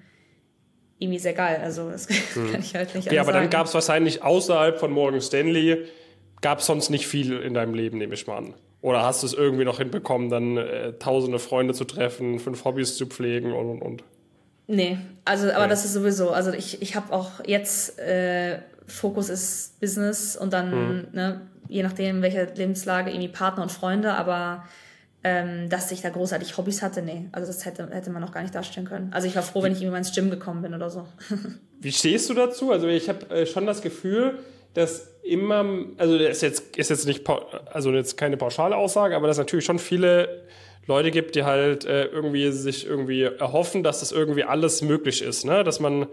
irgendwie 0.97 1.19
sehr 1.19 1.31
geil. 1.31 1.61
Also 1.63 1.89
das 1.89 2.09
hm. 2.09 2.51
kann 2.51 2.59
ich 2.59 2.75
halt 2.75 2.93
nicht 2.93 3.09
Ja, 3.09 3.21
aber 3.21 3.31
sagen. 3.31 3.45
dann 3.45 3.49
gab 3.49 3.67
es 3.67 3.73
wahrscheinlich 3.73 4.21
außerhalb 4.21 4.81
von 4.81 4.91
Morgan 4.91 5.21
Stanley, 5.21 5.85
gab 6.41 6.59
es 6.59 6.65
sonst 6.65 6.89
nicht 6.89 7.07
viel 7.07 7.39
in 7.39 7.53
deinem 7.53 7.73
Leben, 7.73 7.99
nehme 7.99 8.15
ich 8.15 8.27
mal 8.27 8.35
an. 8.35 8.53
Oder 8.81 9.03
hast 9.03 9.23
du 9.23 9.27
es 9.27 9.33
irgendwie 9.33 9.63
noch 9.63 9.77
hinbekommen, 9.77 10.29
dann 10.29 10.57
äh, 10.57 10.93
tausende 10.99 11.39
Freunde 11.39 11.73
zu 11.73 11.85
treffen, 11.85 12.39
fünf 12.39 12.65
Hobbys 12.65 12.97
zu 12.97 13.05
pflegen 13.05 13.53
und 13.53 13.69
und 13.69 13.81
und? 13.81 14.03
Nee, 14.67 14.97
also 15.23 15.49
aber 15.51 15.63
nee. 15.63 15.69
das 15.69 15.85
ist 15.85 15.93
sowieso, 15.93 16.31
also 16.31 16.51
ich, 16.51 16.81
ich 16.81 16.95
habe 16.97 17.13
auch 17.13 17.45
jetzt, 17.45 17.97
äh, 17.97 18.59
Fokus 18.85 19.29
ist 19.29 19.79
Business 19.79 20.35
und 20.35 20.51
dann, 20.53 20.71
hm. 20.71 21.07
ne, 21.13 21.41
je 21.69 21.83
nachdem, 21.83 22.21
welche 22.21 22.45
Lebenslage, 22.55 23.11
irgendwie 23.11 23.29
Partner 23.29 23.63
und 23.63 23.71
Freunde, 23.71 24.13
aber 24.13 24.65
ähm, 25.23 25.69
dass 25.69 25.91
ich 25.91 26.01
da 26.01 26.09
großartig 26.09 26.57
Hobbys 26.57 26.81
hatte, 26.81 27.01
nee. 27.01 27.27
Also 27.31 27.47
das 27.47 27.65
hätte, 27.65 27.89
hätte 27.91 28.09
man 28.09 28.21
noch 28.21 28.31
gar 28.31 28.41
nicht 28.41 28.55
darstellen 28.55 28.87
können. 28.87 29.09
Also 29.13 29.27
ich 29.27 29.35
war 29.35 29.43
froh, 29.43 29.61
wenn 29.63 29.73
ich 29.73 29.81
immer 29.81 29.97
ins 29.97 30.13
Gym 30.13 30.29
gekommen 30.29 30.61
bin 30.61 30.73
oder 30.73 30.89
so. 30.89 31.07
Wie 31.79 31.91
stehst 31.91 32.29
du 32.29 32.33
dazu? 32.33 32.71
Also 32.71 32.87
ich 32.87 33.07
habe 33.07 33.29
äh, 33.29 33.45
schon 33.45 33.65
das 33.65 33.81
Gefühl, 33.81 34.39
dass 34.73 35.09
immer, 35.23 35.65
also 35.97 36.17
das 36.17 36.37
ist 36.37 36.41
jetzt, 36.41 36.77
ist 36.77 36.89
jetzt 36.89 37.05
nicht, 37.05 37.29
also 37.71 37.91
jetzt 37.91 38.17
keine 38.17 38.37
pauschale 38.37 38.75
Aussage, 38.75 39.15
aber 39.15 39.27
dass 39.27 39.37
natürlich 39.37 39.65
schon 39.65 39.79
viele 39.79 40.47
Leute 40.87 41.11
gibt, 41.11 41.35
die 41.35 41.43
halt 41.43 41.85
äh, 41.85 42.05
irgendwie 42.05 42.51
sich 42.51 42.87
irgendwie 42.87 43.23
erhoffen, 43.23 43.83
dass 43.83 43.99
das 43.99 44.11
irgendwie 44.11 44.43
alles 44.43 44.81
möglich 44.81 45.21
ist, 45.21 45.45
ne? 45.45 45.63
Dass 45.63 45.79
man 45.79 46.07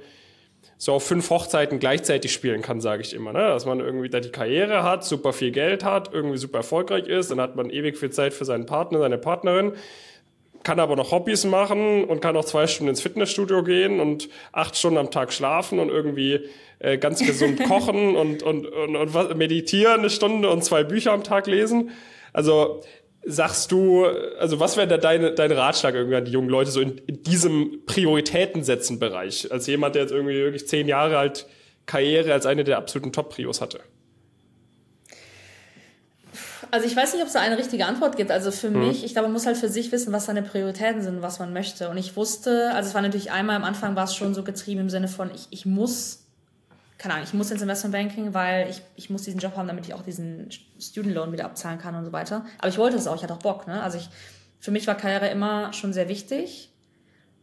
so 0.79 0.93
auf 0.93 1.07
fünf 1.07 1.31
Hochzeiten 1.31 1.79
gleichzeitig 1.79 2.33
spielen 2.33 2.63
kann, 2.63 2.81
sage 2.81 3.03
ich 3.03 3.15
immer. 3.15 3.33
Ne? 3.33 3.39
Dass 3.39 3.65
man 3.65 3.81
irgendwie 3.81 4.11
da 4.11 4.21
die 4.21 4.31
Karriere 4.31 4.83
hat, 4.83 5.05
super 5.05 5.33
viel 5.33 5.51
Geld 5.51 5.85
hat, 5.85 6.13
irgendwie 6.13 6.37
super 6.37 6.59
erfolgreich 6.59 7.07
ist, 7.07 7.31
dann 7.31 7.41
hat 7.41 7.57
man 7.57 7.71
ewig 7.71 7.97
viel 7.97 8.11
Zeit 8.11 8.35
für 8.35 8.45
seinen 8.45 8.67
Partner, 8.67 8.99
seine 8.99 9.19
Partnerin, 9.19 9.73
kann 10.65 10.81
aber 10.81 10.97
noch 10.97 11.13
Hobbys 11.13 11.45
machen 11.45 12.05
und 12.05 12.21
kann 12.21 12.37
auch 12.37 12.45
zwei 12.45 12.67
Stunden 12.67 12.91
ins 12.91 13.01
Fitnessstudio 13.01 13.63
gehen 13.63 14.01
und 14.01 14.29
acht 14.53 14.77
Stunden 14.77 14.99
am 14.99 15.11
Tag 15.11 15.33
schlafen 15.33 15.79
und 15.79 15.89
irgendwie 15.89 16.41
äh, 16.81 16.99
ganz 16.99 17.25
gesund 17.25 17.63
kochen 17.69 18.17
und, 18.17 18.43
und, 18.43 18.67
und, 18.67 18.97
und 18.97 19.37
meditieren 19.37 20.01
eine 20.01 20.11
Stunde 20.11 20.51
und 20.51 20.63
zwei 20.63 20.85
Bücher 20.85 21.13
am 21.13 21.23
Tag 21.23 21.47
lesen. 21.47 21.91
Also 22.33 22.83
sagst 23.25 23.73
du, 23.73 24.05
also 24.39 24.61
was 24.61 24.77
wäre 24.77 24.87
da 24.87 24.99
deine, 24.99 25.33
dein 25.33 25.53
Ratschlag 25.53 25.95
irgendwie 25.95 26.17
an 26.17 26.25
die 26.25 26.33
jungen 26.33 26.49
Leute 26.49 26.71
so 26.71 26.81
in, 26.81 26.99
in 26.99 27.23
diesem 27.23 27.83
Prioritäten-Setzen-Bereich? 27.87 29.51
Als 29.51 29.67
jemand, 29.67 29.95
der 29.95 30.03
jetzt 30.03 30.13
irgendwie 30.13 30.35
wirklich 30.35 30.69
zehn 30.69 30.89
Jahre 30.89 31.19
alt 31.19 31.47
Karriere 31.87 32.33
als 32.33 32.47
eine 32.47 32.65
der 32.65 32.79
absoluten 32.79 33.13
Top-Prios 33.13 33.61
hatte. 33.61 33.81
Also 36.71 36.87
ich 36.87 36.97
weiß 36.97 37.13
nicht, 37.13 37.23
ob 37.23 37.29
es 37.29 37.35
da 37.35 37.41
eine 37.41 37.59
richtige 37.59 37.87
Antwort 37.87 38.17
gibt. 38.17 38.31
Also 38.31 38.51
für 38.51 38.69
hm. 38.69 38.89
mich, 38.89 39.05
ich 39.05 39.13
glaube, 39.13 39.29
man 39.29 39.33
muss 39.33 39.47
halt 39.47 39.57
für 39.57 39.69
sich 39.69 39.93
wissen, 39.93 40.13
was 40.13 40.27
seine 40.27 40.43
Prioritäten 40.43 41.01
sind, 41.03 41.23
was 41.23 41.39
man 41.39 41.53
möchte. 41.53 41.89
Und 41.89 41.97
ich 41.97 42.17
wusste, 42.17 42.73
also 42.75 42.89
es 42.89 42.95
war 42.95 43.03
natürlich 43.03 43.31
einmal 43.31 43.57
am 43.57 43.65
Anfang 43.65 43.95
war 43.97 44.05
es 44.05 44.15
schon 44.15 44.35
so 44.35 44.43
getrieben 44.43 44.83
im 44.83 44.91
Sinne 44.91 45.09
von, 45.09 45.31
ich, 45.35 45.47
ich 45.51 45.65
muss 45.65 46.26
keine 46.99 47.15
Ahnung, 47.15 47.27
ich 47.27 47.35
muss 47.35 47.51
ins 47.51 47.63
Investmentbanking, 47.63 48.33
weil 48.33 48.71
ich, 48.71 48.83
ich 48.95 49.11
muss 49.11 49.23
diesen 49.23 49.39
Job 49.39 49.57
haben, 49.57 49.69
damit 49.69 49.87
ich 49.87 49.95
auch 49.95 50.03
diesen 50.03 50.49
Student 50.81 51.15
Loan 51.15 51.33
wieder 51.33 51.45
abzahlen 51.45 51.79
kann 51.79 51.95
und 51.95 52.05
so 52.05 52.13
weiter. 52.13 52.47
Aber 52.59 52.69
ich 52.69 52.79
wollte 52.79 52.97
es 52.97 53.07
auch, 53.07 53.17
ich 53.17 53.23
hatte 53.23 53.35
auch 53.35 53.39
Bock. 53.39 53.67
Ne? 53.67 53.83
Also 53.83 53.99
ich, 53.99 54.09
für 54.61 54.71
mich 54.71 54.87
war 54.87 54.95
Karriere 54.95 55.29
immer 55.29 55.73
schon 55.73 55.93
sehr 55.93 56.09
wichtig. 56.09 56.73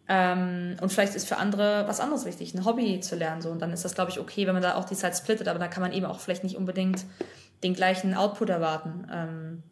Ähm, 0.10 0.76
und 0.82 0.92
vielleicht 0.92 1.16
ist 1.16 1.28
für 1.28 1.38
andere 1.38 1.86
was 1.88 2.00
anderes 2.00 2.26
wichtig, 2.26 2.54
ein 2.54 2.66
Hobby 2.66 3.00
zu 3.00 3.16
lernen. 3.16 3.42
So. 3.42 3.52
Und 3.52 3.62
dann 3.62 3.72
ist 3.72 3.86
das, 3.86 3.96
glaube 3.96 4.12
ich, 4.12 4.20
okay, 4.20 4.48
wenn 4.48 4.54
man 4.54 4.64
da 4.64 4.76
auch 4.76 4.86
die 4.86 4.96
Zeit 4.96 5.16
splittet, 5.16 5.48
aber 5.48 5.60
da 5.60 5.68
kann 5.68 5.82
man 5.82 5.94
eben 5.94 6.06
auch 6.06 6.20
vielleicht 6.20 6.44
nicht 6.44 6.58
unbedingt 6.58 7.06
den 7.64 7.74
gleichen 7.74 8.14
Output 8.16 8.50
erwarten. 8.50 9.08
Ähm, 9.12 9.64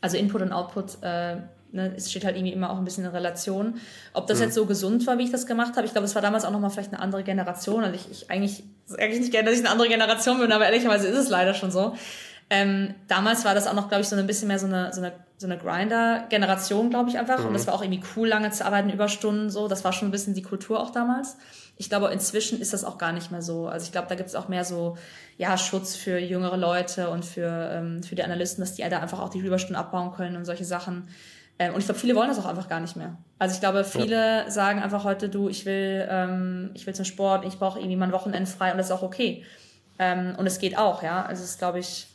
also 0.00 0.16
Input 0.16 0.42
und 0.42 0.52
Output 0.52 1.02
äh, 1.02 1.36
ne, 1.72 1.94
es 1.96 2.10
steht 2.10 2.24
halt 2.24 2.36
irgendwie 2.36 2.52
immer 2.52 2.70
auch 2.70 2.78
ein 2.78 2.84
bisschen 2.84 3.04
in 3.04 3.10
Relation. 3.10 3.80
Ob 4.12 4.26
das 4.26 4.38
mhm. 4.38 4.44
jetzt 4.44 4.54
so 4.54 4.66
gesund 4.66 5.06
war, 5.06 5.18
wie 5.18 5.24
ich 5.24 5.32
das 5.32 5.46
gemacht 5.46 5.76
habe, 5.76 5.86
ich 5.86 5.92
glaube, 5.92 6.06
es 6.06 6.14
war 6.14 6.22
damals 6.22 6.44
auch 6.44 6.50
nochmal 6.50 6.70
vielleicht 6.70 6.92
eine 6.92 7.02
andere 7.02 7.24
Generation. 7.24 7.84
Also 7.84 7.96
ich, 7.96 8.10
ich 8.10 8.30
eigentlich 8.30 8.64
sage 8.86 9.08
ich 9.08 9.20
nicht 9.20 9.32
gerne, 9.32 9.48
dass 9.48 9.58
ich 9.58 9.64
eine 9.64 9.70
andere 9.70 9.88
Generation 9.88 10.38
bin, 10.38 10.52
aber 10.52 10.66
ehrlicherweise 10.66 11.08
ist 11.08 11.18
es 11.18 11.28
leider 11.28 11.54
schon 11.54 11.70
so. 11.70 11.94
Ähm, 12.50 12.94
damals 13.08 13.46
war 13.46 13.54
das 13.54 13.66
auch 13.66 13.72
noch, 13.72 13.88
glaube 13.88 14.02
ich, 14.02 14.08
so 14.08 14.16
ein 14.16 14.26
bisschen 14.26 14.48
mehr 14.48 14.58
so 14.58 14.66
eine, 14.66 14.92
so 14.92 15.00
eine, 15.00 15.12
so 15.38 15.46
eine 15.46 15.56
Grinder-Generation, 15.56 16.90
glaube 16.90 17.08
ich 17.08 17.18
einfach. 17.18 17.40
Mhm. 17.40 17.46
Und 17.46 17.54
das 17.54 17.66
war 17.66 17.74
auch 17.74 17.82
irgendwie 17.82 18.02
cool, 18.14 18.28
lange 18.28 18.50
zu 18.50 18.66
arbeiten, 18.66 18.90
Überstunden, 18.90 19.48
so. 19.48 19.68
Das 19.68 19.84
war 19.84 19.92
schon 19.94 20.08
ein 20.08 20.10
bisschen 20.10 20.34
die 20.34 20.42
Kultur 20.42 20.78
auch 20.78 20.90
damals. 20.90 21.38
Ich 21.78 21.88
glaube, 21.88 22.08
inzwischen 22.08 22.60
ist 22.60 22.74
das 22.74 22.84
auch 22.84 22.98
gar 22.98 23.12
nicht 23.12 23.30
mehr 23.30 23.40
so. 23.40 23.68
Also 23.68 23.86
ich 23.86 23.92
glaube, 23.92 24.08
da 24.08 24.16
gibt 24.16 24.28
es 24.28 24.34
auch 24.34 24.48
mehr 24.48 24.66
so, 24.66 24.98
ja, 25.38 25.56
Schutz 25.56 25.96
für 25.96 26.18
jüngere 26.18 26.58
Leute 26.58 27.08
und 27.08 27.24
für, 27.24 27.70
ähm, 27.72 28.02
für 28.02 28.14
die 28.16 28.22
Analysten, 28.22 28.62
dass 28.62 28.74
die 28.74 28.82
da 28.82 28.98
einfach 28.98 29.20
auch 29.20 29.30
die 29.30 29.38
Überstunden 29.38 29.76
abbauen 29.76 30.12
können 30.12 30.36
und 30.36 30.44
solche 30.44 30.66
Sachen. 30.66 31.08
Ähm, 31.58 31.74
und 31.74 31.80
ich 31.80 31.86
glaube, 31.86 32.00
viele 32.00 32.14
wollen 32.14 32.28
das 32.28 32.38
auch 32.38 32.46
einfach 32.46 32.68
gar 32.68 32.80
nicht 32.80 32.96
mehr. 32.96 33.16
Also 33.38 33.54
ich 33.54 33.60
glaube, 33.60 33.84
viele 33.84 34.44
ja. 34.44 34.50
sagen 34.50 34.80
einfach 34.80 35.04
heute, 35.04 35.28
du, 35.28 35.48
ich 35.48 35.66
will, 35.66 36.06
ähm, 36.10 36.70
ich 36.74 36.86
will 36.86 36.94
zum 36.94 37.04
Sport, 37.04 37.44
ich 37.44 37.58
brauche 37.58 37.78
irgendwie 37.78 37.96
mein 37.96 38.12
Wochenende 38.12 38.50
frei 38.50 38.72
und 38.72 38.78
das 38.78 38.86
ist 38.86 38.92
auch 38.92 39.02
okay. 39.02 39.44
Ähm, 39.98 40.34
und 40.38 40.46
es 40.46 40.58
geht 40.58 40.78
auch, 40.78 41.02
ja. 41.02 41.24
Also 41.24 41.42
es 41.42 41.50
ist, 41.50 41.58
glaube 41.58 41.78
ich, 41.78 42.08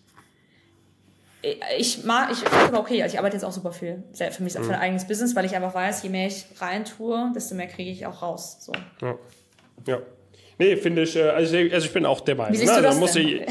ich 1.78 2.04
mag, 2.04 2.32
ich 2.32 2.40
finde 2.40 2.66
aber 2.66 2.80
okay, 2.80 3.02
also 3.04 3.14
ich 3.14 3.20
arbeite 3.20 3.36
jetzt 3.36 3.44
auch 3.44 3.52
super 3.52 3.72
viel. 3.72 4.04
Für 4.14 4.44
mich 4.44 4.56
ist 4.56 4.60
mhm. 4.60 4.66
für 4.66 4.74
ein 4.74 4.82
eigenes 4.82 5.08
Business, 5.08 5.36
weil 5.36 5.46
ich 5.46 5.56
einfach 5.56 5.74
weiß, 5.74 6.04
je 6.04 6.10
mehr 6.10 6.28
ich 6.28 6.46
rein 6.60 6.84
tue, 6.84 7.32
desto 7.36 7.56
mehr 7.56 7.68
kriege 7.68 7.92
ich 7.92 8.06
auch 8.06 8.22
raus. 8.22 8.58
So. 8.60 8.74
Ja. 9.02 9.16
ja. 9.86 10.00
Nee, 10.60 10.76
finde 10.76 11.04
ich, 11.04 11.16
äh, 11.16 11.22
also, 11.24 11.56
also 11.58 11.86
ich 11.86 11.94
bin 11.94 12.06
auch 12.06 12.22
der 12.22 12.36
Meinung. 12.36 12.54
Wie 12.54 12.58
siehst 12.58 12.72
ne? 12.72 12.78
du 12.78 12.84
das 12.84 13.00
muss 13.00 13.14
denn? 13.14 13.42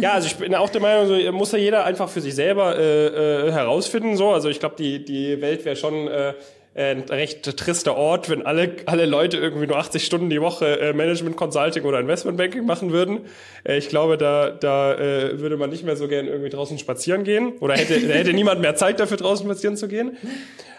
ja, 0.00 0.12
also 0.12 0.26
ich 0.26 0.36
bin 0.36 0.54
auch 0.54 0.70
der 0.70 0.80
Meinung, 0.80 1.06
so, 1.06 1.32
muss 1.32 1.52
ja 1.52 1.58
jeder 1.58 1.84
einfach 1.84 2.08
für 2.08 2.20
sich 2.20 2.34
selber 2.34 2.76
äh, 2.78 3.48
äh, 3.48 3.52
herausfinden. 3.52 4.16
So. 4.16 4.30
Also 4.30 4.48
ich 4.48 4.60
glaube, 4.60 4.76
die, 4.78 5.04
die 5.04 5.40
Welt 5.42 5.64
wäre 5.64 5.76
schon 5.76 6.08
äh, 6.08 6.32
ein 6.74 7.00
recht 7.02 7.44
trister 7.56 7.96
Ort, 7.96 8.30
wenn 8.30 8.44
alle, 8.44 8.76
alle 8.86 9.06
Leute 9.06 9.36
irgendwie 9.36 9.66
nur 9.66 9.76
80 9.76 10.04
Stunden 10.04 10.28
die 10.28 10.40
Woche 10.40 10.80
äh, 10.80 10.92
Management 10.92 11.36
Consulting 11.36 11.84
oder 11.84 12.00
Investment 12.00 12.36
Banking 12.36 12.64
machen 12.64 12.92
würden. 12.92 13.20
Äh, 13.62 13.76
ich 13.76 13.88
glaube, 13.88 14.16
da, 14.16 14.50
da 14.50 14.94
äh, 14.94 15.38
würde 15.38 15.56
man 15.56 15.70
nicht 15.70 15.84
mehr 15.84 15.96
so 15.96 16.08
gern 16.08 16.26
irgendwie 16.26 16.50
draußen 16.50 16.78
spazieren 16.78 17.24
gehen 17.24 17.52
oder 17.60 17.74
hätte, 17.74 18.00
da 18.00 18.14
hätte 18.14 18.32
niemand 18.32 18.60
mehr 18.60 18.74
Zeit 18.74 18.98
dafür, 18.98 19.18
draußen 19.18 19.46
spazieren 19.46 19.76
zu 19.76 19.86
gehen. 19.86 20.16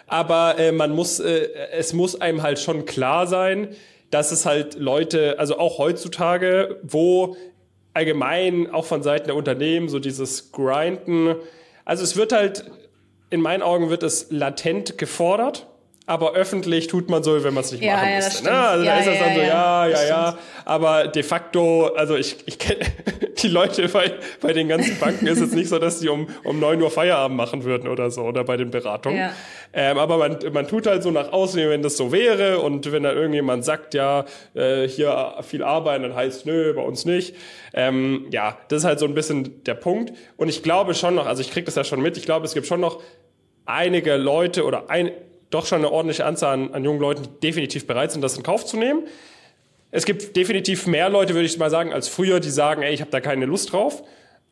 Aber 0.06 0.58
äh, 0.58 0.70
man 0.70 0.92
muss, 0.92 1.18
äh, 1.18 1.48
es 1.72 1.92
muss 1.92 2.20
einem 2.20 2.42
halt 2.42 2.58
schon 2.58 2.84
klar 2.84 3.26
sein, 3.26 3.68
dass 4.10 4.32
es 4.32 4.46
halt 4.46 4.74
Leute, 4.74 5.38
also 5.38 5.58
auch 5.58 5.78
heutzutage, 5.78 6.78
wo 6.82 7.36
allgemein 7.94 8.70
auch 8.70 8.84
von 8.84 9.02
Seiten 9.02 9.26
der 9.26 9.36
Unternehmen 9.36 9.88
so 9.88 9.98
dieses 9.98 10.52
Grinden, 10.52 11.36
also 11.84 12.02
es 12.02 12.16
wird 12.16 12.32
halt, 12.32 12.70
in 13.30 13.40
meinen 13.40 13.62
Augen 13.62 13.90
wird 13.90 14.02
es 14.02 14.30
latent 14.30 14.98
gefordert 14.98 15.66
aber 16.08 16.34
öffentlich 16.34 16.86
tut 16.86 17.10
man 17.10 17.24
so, 17.24 17.42
wenn 17.42 17.52
man 17.52 17.64
es 17.64 17.72
nicht 17.72 17.82
ja, 17.82 17.94
machen 17.94 18.08
ja, 18.08 18.16
müsste. 18.16 18.44
Ne? 18.44 18.50
Also 18.52 18.84
ja, 18.84 18.94
da 18.94 19.00
ist 19.00 19.06
es 19.08 19.18
dann 19.18 19.34
so, 19.34 19.40
ja, 19.40 19.86
ja, 19.88 20.04
ja. 20.06 20.38
Aber 20.64 21.08
de 21.08 21.22
facto, 21.24 21.86
also 21.96 22.14
ich, 22.14 22.36
ich 22.46 22.60
kenne 22.60 22.80
die 23.42 23.48
Leute 23.48 23.88
bei, 23.88 24.14
bei 24.40 24.52
den 24.52 24.68
ganzen 24.68 24.96
Banken 25.00 25.26
ist 25.26 25.40
es 25.40 25.52
nicht 25.52 25.68
so, 25.68 25.80
dass 25.80 25.98
die 25.98 26.08
um, 26.08 26.28
um 26.44 26.60
neun 26.60 26.80
Uhr 26.80 26.92
Feierabend 26.92 27.36
machen 27.36 27.64
würden 27.64 27.88
oder 27.88 28.12
so, 28.12 28.22
oder 28.22 28.44
bei 28.44 28.56
den 28.56 28.70
Beratungen. 28.70 29.30
Ähm, 29.72 29.98
aber 29.98 30.16
man, 30.16 30.38
man 30.52 30.68
tut 30.68 30.86
halt 30.86 31.02
so 31.02 31.10
nach 31.10 31.32
außen, 31.32 31.68
wenn 31.68 31.82
das 31.82 31.96
so 31.96 32.12
wäre 32.12 32.60
und 32.60 32.92
wenn 32.92 33.02
da 33.02 33.12
irgendjemand 33.12 33.64
sagt, 33.64 33.92
ja, 33.94 34.26
äh, 34.54 34.86
hier 34.86 35.34
viel 35.42 35.64
arbeiten, 35.64 36.04
dann 36.04 36.14
heißt, 36.14 36.46
nö, 36.46 36.72
bei 36.72 36.82
uns 36.82 37.04
nicht. 37.04 37.34
Ähm, 37.74 38.26
ja, 38.30 38.56
das 38.68 38.82
ist 38.82 38.84
halt 38.84 39.00
so 39.00 39.06
ein 39.06 39.14
bisschen 39.14 39.64
der 39.64 39.74
Punkt. 39.74 40.12
Und 40.36 40.48
ich 40.48 40.62
glaube 40.62 40.94
schon 40.94 41.16
noch, 41.16 41.26
also 41.26 41.40
ich 41.40 41.50
kriege 41.50 41.64
das 41.64 41.74
ja 41.74 41.82
schon 41.82 42.00
mit, 42.00 42.16
ich 42.16 42.24
glaube, 42.24 42.46
es 42.46 42.54
gibt 42.54 42.68
schon 42.68 42.80
noch 42.80 43.02
einige 43.66 44.16
Leute 44.16 44.64
oder 44.64 44.88
ein, 44.88 45.10
doch 45.56 45.66
schon 45.66 45.78
eine 45.78 45.90
ordentliche 45.90 46.24
Anzahl 46.24 46.54
an, 46.54 46.74
an 46.74 46.84
jungen 46.84 47.00
Leuten, 47.00 47.22
die 47.22 47.40
definitiv 47.40 47.86
bereit 47.86 48.12
sind, 48.12 48.22
das 48.22 48.36
in 48.36 48.42
Kauf 48.42 48.64
zu 48.64 48.76
nehmen. 48.76 49.04
Es 49.90 50.04
gibt 50.04 50.36
definitiv 50.36 50.86
mehr 50.86 51.08
Leute, 51.08 51.34
würde 51.34 51.46
ich 51.46 51.58
mal 51.58 51.70
sagen, 51.70 51.92
als 51.92 52.08
früher, 52.08 52.40
die 52.40 52.50
sagen, 52.50 52.82
ey, 52.82 52.92
ich 52.92 53.00
habe 53.00 53.10
da 53.10 53.20
keine 53.20 53.46
Lust 53.46 53.72
drauf. 53.72 54.02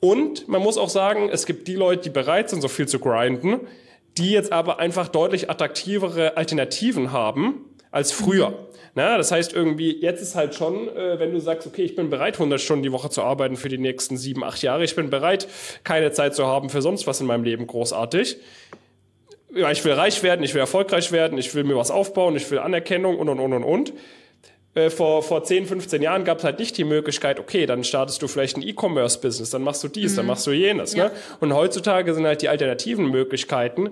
Und 0.01 0.49
man 0.49 0.63
muss 0.63 0.79
auch 0.79 0.89
sagen, 0.89 1.29
es 1.31 1.47
gibt 1.47 1.69
die 1.69 1.75
Leute, 1.75 2.03
die 2.03 2.11
bereit 2.11 2.51
sind, 2.51 2.61
so 2.61 2.69
viel 2.69 2.87
zu 2.87 2.99
grinden, 2.99 3.61
die 4.17 4.31
jetzt 4.31 4.53
aber 4.53 4.79
einfach 4.79 5.09
deutlich 5.09 5.51
attraktivere 5.51 6.37
Alternativen 6.37 7.13
haben 7.13 7.65
als 7.91 8.13
früher. 8.13 8.51
Mhm. 8.51 8.55
Na, 8.97 9.17
das 9.19 9.33
heißt 9.33 9.53
irgendwie, 9.53 10.01
jetzt 10.01 10.23
ist 10.23 10.37
halt 10.37 10.55
schon, 10.55 10.89
äh, 10.89 11.19
wenn 11.19 11.33
du 11.33 11.41
sagst, 11.41 11.67
okay, 11.67 11.83
ich 11.83 11.97
bin 11.97 12.11
bereit, 12.11 12.35
100 12.35 12.61
Stunden 12.61 12.85
die 12.85 12.93
Woche 12.93 13.11
zu 13.11 13.23
arbeiten 13.23 13.57
für 13.57 13.69
die 13.69 13.79
nächsten 13.79 14.17
sieben, 14.17 14.45
acht 14.45 14.63
Jahre, 14.63 14.85
ich 14.85 14.95
bin 14.95 15.11
bereit, 15.11 15.49
keine 15.83 16.13
Zeit 16.13 16.35
zu 16.35 16.47
haben 16.47 16.71
für 16.71 16.81
sonst 16.81 17.07
was 17.07 17.21
in 17.21 17.27
meinem 17.27 17.45
Leben 17.45 17.67
großartig 17.67 18.37
ja, 19.55 19.71
ich 19.71 19.85
will 19.85 19.93
reich 19.93 20.23
werden, 20.23 20.43
ich 20.43 20.55
will 20.55 20.61
erfolgreich 20.61 21.13
werden, 21.13 21.39
ich 21.39 21.55
will 21.55 21.65
mir 21.65 21.77
was 21.77 21.91
aufbauen, 21.91 22.37
ich 22.37 22.51
will 22.51 22.59
Anerkennung 22.59 23.19
und 23.19 23.29
und 23.29 23.41
und 23.41 23.53
und 23.53 23.65
und. 23.65 23.93
Äh, 24.75 24.91
vor, 24.91 25.23
vor 25.23 25.45
10, 25.45 25.67
15 25.67 26.03
Jahren 26.03 26.25
gab 26.25 26.39
es 26.39 26.45
halt 26.45 26.59
nicht 26.59 26.77
die 26.77 26.85
Möglichkeit, 26.85 27.39
okay, 27.39 27.65
dann 27.67 27.85
startest 27.85 28.21
du 28.23 28.29
vielleicht 28.29 28.57
ein 28.57 28.63
E-Commerce-Business, 28.63 29.51
dann 29.51 29.63
machst 29.63 29.85
du 29.85 29.89
dies, 29.89 30.13
mhm. 30.13 30.17
dann 30.17 30.27
machst 30.27 30.47
du 30.47 30.51
jenes. 30.51 30.95
Ja. 30.95 31.07
Ne? 31.07 31.11
Und 31.41 31.55
heutzutage 31.55 32.13
sind 32.13 32.27
halt 32.27 32.43
die 32.43 32.49
alternativen 32.49 33.09
Möglichkeiten 33.11 33.91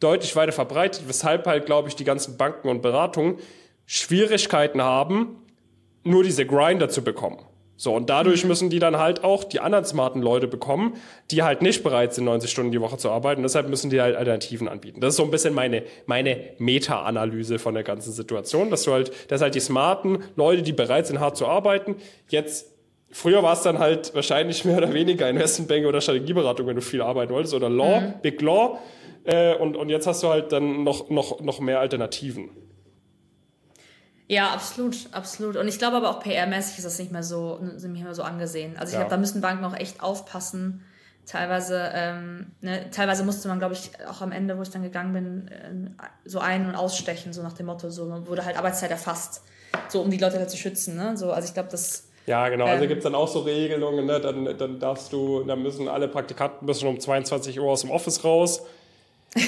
deutlich 0.00 0.34
weiter 0.34 0.52
verbreitet, 0.52 1.04
weshalb 1.06 1.46
halt, 1.46 1.66
glaube 1.66 1.88
ich, 1.88 1.96
die 1.96 2.04
ganzen 2.04 2.36
Banken 2.36 2.68
und 2.68 2.82
Beratungen 2.82 3.38
Schwierigkeiten 3.86 4.82
haben, 4.82 5.42
nur 6.02 6.24
diese 6.24 6.44
Grinder 6.44 6.88
zu 6.88 7.02
bekommen. 7.02 7.38
So, 7.76 7.94
und 7.94 8.08
dadurch 8.08 8.42
mhm. 8.42 8.48
müssen 8.48 8.70
die 8.70 8.78
dann 8.78 8.98
halt 8.98 9.22
auch 9.22 9.44
die 9.44 9.60
anderen 9.60 9.84
smarten 9.84 10.22
Leute 10.22 10.46
bekommen, 10.48 10.94
die 11.30 11.42
halt 11.42 11.62
nicht 11.62 11.82
bereit 11.82 12.14
sind, 12.14 12.24
90 12.24 12.50
Stunden 12.50 12.72
die 12.72 12.80
Woche 12.80 12.96
zu 12.96 13.10
arbeiten. 13.10 13.42
deshalb 13.42 13.68
müssen 13.68 13.90
die 13.90 14.00
halt 14.00 14.16
Alternativen 14.16 14.68
anbieten. 14.68 15.00
Das 15.00 15.10
ist 15.10 15.16
so 15.16 15.24
ein 15.24 15.30
bisschen 15.30 15.54
meine, 15.54 15.82
meine 16.06 16.38
Meta-Analyse 16.58 17.58
von 17.58 17.74
der 17.74 17.82
ganzen 17.82 18.12
Situation, 18.12 18.70
dass 18.70 18.84
du 18.84 18.92
halt, 18.92 19.12
dass 19.30 19.42
halt 19.42 19.54
die 19.54 19.60
smarten 19.60 20.24
Leute, 20.36 20.62
die 20.62 20.72
bereit 20.72 21.06
sind, 21.06 21.20
hart 21.20 21.36
zu 21.36 21.46
arbeiten, 21.46 21.96
jetzt 22.28 22.72
Früher 23.12 23.42
war 23.42 23.52
es 23.52 23.62
dann 23.62 23.78
halt 23.78 24.14
wahrscheinlich 24.14 24.64
mehr 24.64 24.76
oder 24.76 24.92
weniger 24.92 25.30
Investmentbank 25.30 25.86
oder 25.86 26.00
Strategieberatung, 26.00 26.66
wenn 26.66 26.76
du 26.76 26.82
viel 26.82 27.00
arbeiten 27.00 27.32
wolltest, 27.32 27.54
oder 27.54 27.70
Law, 27.70 28.00
mhm. 28.00 28.14
Big 28.20 28.42
Law. 28.42 28.78
Äh, 29.24 29.54
und, 29.54 29.76
und 29.76 29.88
jetzt 29.88 30.06
hast 30.06 30.22
du 30.22 30.28
halt 30.28 30.52
dann 30.52 30.84
noch, 30.84 31.08
noch, 31.08 31.40
noch 31.40 31.60
mehr 31.60 31.80
Alternativen. 31.80 32.50
Ja, 34.28 34.50
absolut, 34.50 34.96
absolut. 35.12 35.56
Und 35.56 35.68
ich 35.68 35.78
glaube 35.78 35.96
aber 35.96 36.10
auch 36.10 36.22
PR-mäßig 36.22 36.78
ist 36.78 36.84
das 36.84 36.98
nicht 36.98 37.12
mehr 37.12 37.22
so, 37.22 37.60
nicht 37.60 38.02
mehr 38.02 38.14
so 38.14 38.22
angesehen. 38.22 38.76
Also 38.76 38.90
ich 38.90 38.94
ja. 38.94 39.00
glaube, 39.00 39.10
da 39.10 39.16
müssen 39.18 39.40
Banken 39.40 39.64
auch 39.64 39.76
echt 39.76 40.02
aufpassen. 40.02 40.84
Teilweise, 41.26 41.90
ähm, 41.92 42.52
ne, 42.60 42.90
teilweise 42.90 43.24
musste 43.24 43.48
man, 43.48 43.58
glaube 43.58 43.74
ich, 43.74 43.90
auch 44.08 44.22
am 44.22 44.32
Ende, 44.32 44.58
wo 44.58 44.62
ich 44.62 44.70
dann 44.70 44.82
gegangen 44.82 45.12
bin, 45.12 45.48
äh, 45.48 46.08
so 46.24 46.38
ein- 46.38 46.66
und 46.66 46.76
ausstechen, 46.76 47.32
so 47.32 47.42
nach 47.42 47.52
dem 47.52 47.66
Motto, 47.66 47.90
so 47.90 48.26
wurde 48.26 48.44
halt 48.44 48.56
Arbeitszeit 48.56 48.90
erfasst, 48.90 49.42
so 49.88 50.02
um 50.02 50.10
die 50.10 50.18
Leute 50.18 50.38
halt 50.38 50.50
zu 50.50 50.56
schützen. 50.56 50.96
Ne? 50.96 51.16
So, 51.16 51.32
also 51.32 51.46
ich 51.46 51.54
glaube, 51.54 51.68
das. 51.70 52.08
Ja, 52.26 52.48
genau. 52.48 52.64
Also 52.64 52.74
ähm, 52.74 52.80
also 52.80 52.88
gibt 52.88 52.98
es 52.98 53.04
dann 53.04 53.14
auch 53.14 53.28
so 53.28 53.40
Regelungen, 53.40 54.06
ne? 54.06 54.20
dann, 54.20 54.56
dann 54.56 54.78
darfst 54.80 55.12
du, 55.12 55.42
dann 55.44 55.62
müssen 55.62 55.88
alle 55.88 56.08
Praktikanten 56.08 56.64
müssen 56.66 56.88
um 56.88 56.98
22 56.98 57.58
Uhr 57.60 57.70
aus 57.70 57.82
dem 57.82 57.90
Office 57.90 58.22
raus. 58.24 58.62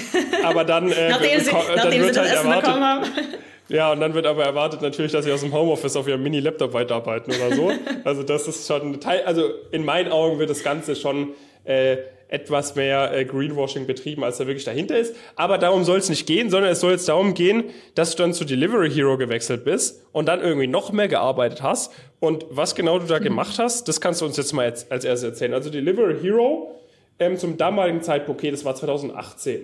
Aber 0.45 0.65
dann, 0.65 0.91
äh, 0.91 1.11
nachdem 1.11 1.41
sie, 1.41 1.51
dann 1.51 1.77
nachdem 1.77 2.03
wird 2.03 2.15
sie 2.15 2.21
das 2.21 2.29
halt 2.29 2.39
Essen 2.39 2.47
erwartet, 2.47 2.65
bekommen 2.65 2.85
haben. 2.85 3.05
Ja, 3.69 3.93
und 3.93 4.01
dann 4.01 4.15
wird 4.15 4.27
aber 4.27 4.45
erwartet 4.45 4.81
natürlich, 4.81 5.13
dass 5.13 5.25
sie 5.25 5.33
aus 5.33 5.43
dem 5.43 5.53
Homeoffice 5.53 5.97
auf 5.97 6.09
ihrem 6.09 6.23
Mini-Laptop 6.23 6.73
weiterarbeiten 6.73 7.35
oder 7.35 7.55
so. 7.55 7.71
also 8.05 8.23
das 8.23 8.49
ist 8.49 8.67
schon 8.67 8.93
ein 8.93 9.01
Teil, 9.01 9.23
also 9.25 9.51
in 9.71 9.85
meinen 9.85 10.11
Augen 10.11 10.39
wird 10.39 10.49
das 10.49 10.63
Ganze 10.65 10.97
schon 10.97 11.35
äh, 11.65 11.99
etwas 12.29 12.75
mehr 12.75 13.13
äh, 13.15 13.25
Greenwashing 13.25 13.87
betrieben, 13.87 14.23
als 14.23 14.39
da 14.39 14.47
wirklich 14.47 14.65
dahinter 14.65 14.99
ist. 14.99 15.17
Aber 15.37 15.59
darum 15.59 15.85
soll 15.85 15.99
es 15.99 16.09
nicht 16.09 16.27
gehen, 16.27 16.51
sondern 16.51 16.71
es 16.71 16.81
soll 16.81 16.93
jetzt 16.93 17.09
darum 17.09 17.35
gehen, 17.35 17.65
dass 17.95 18.15
du 18.15 18.23
dann 18.23 18.35
zu 18.35 18.45
Delivery 18.45 18.91
Hero 18.91 19.17
gewechselt 19.17 19.65
bist 19.65 20.05
und 20.13 20.27
dann 20.27 20.41
irgendwie 20.41 20.67
noch 20.67 20.93
mehr 20.93 21.09
gearbeitet 21.09 21.63
hast. 21.63 21.93
Und 22.21 22.47
was 22.51 22.75
genau 22.75 22.99
du 22.99 23.07
da 23.07 23.19
mhm. 23.19 23.25
gemacht 23.25 23.59
hast, 23.59 23.89
das 23.89 24.01
kannst 24.01 24.21
du 24.21 24.27
uns 24.27 24.37
jetzt 24.37 24.53
mal 24.53 24.67
als, 24.67 24.91
als 24.91 25.05
erstes 25.05 25.31
erzählen. 25.31 25.55
Also 25.55 25.71
Delivery 25.71 26.17
Hero 26.21 26.75
ähm, 27.19 27.37
zum 27.37 27.57
damaligen 27.57 28.03
Zeitpunkt, 28.03 28.41
okay, 28.41 28.51
das 28.51 28.65
war 28.65 28.75
2018. 28.75 29.63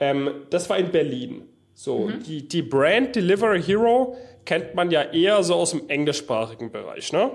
Ähm, 0.00 0.30
das 0.50 0.68
war 0.68 0.78
in 0.78 0.90
Berlin. 0.90 1.42
So, 1.78 2.08
mhm. 2.08 2.22
die, 2.22 2.48
die 2.48 2.62
Brand 2.62 3.14
Delivery 3.14 3.62
Hero 3.62 4.16
kennt 4.46 4.74
man 4.74 4.90
ja 4.90 5.02
eher 5.02 5.42
so 5.42 5.56
aus 5.56 5.72
dem 5.72 5.90
englischsprachigen 5.90 6.72
Bereich, 6.72 7.12
ne? 7.12 7.30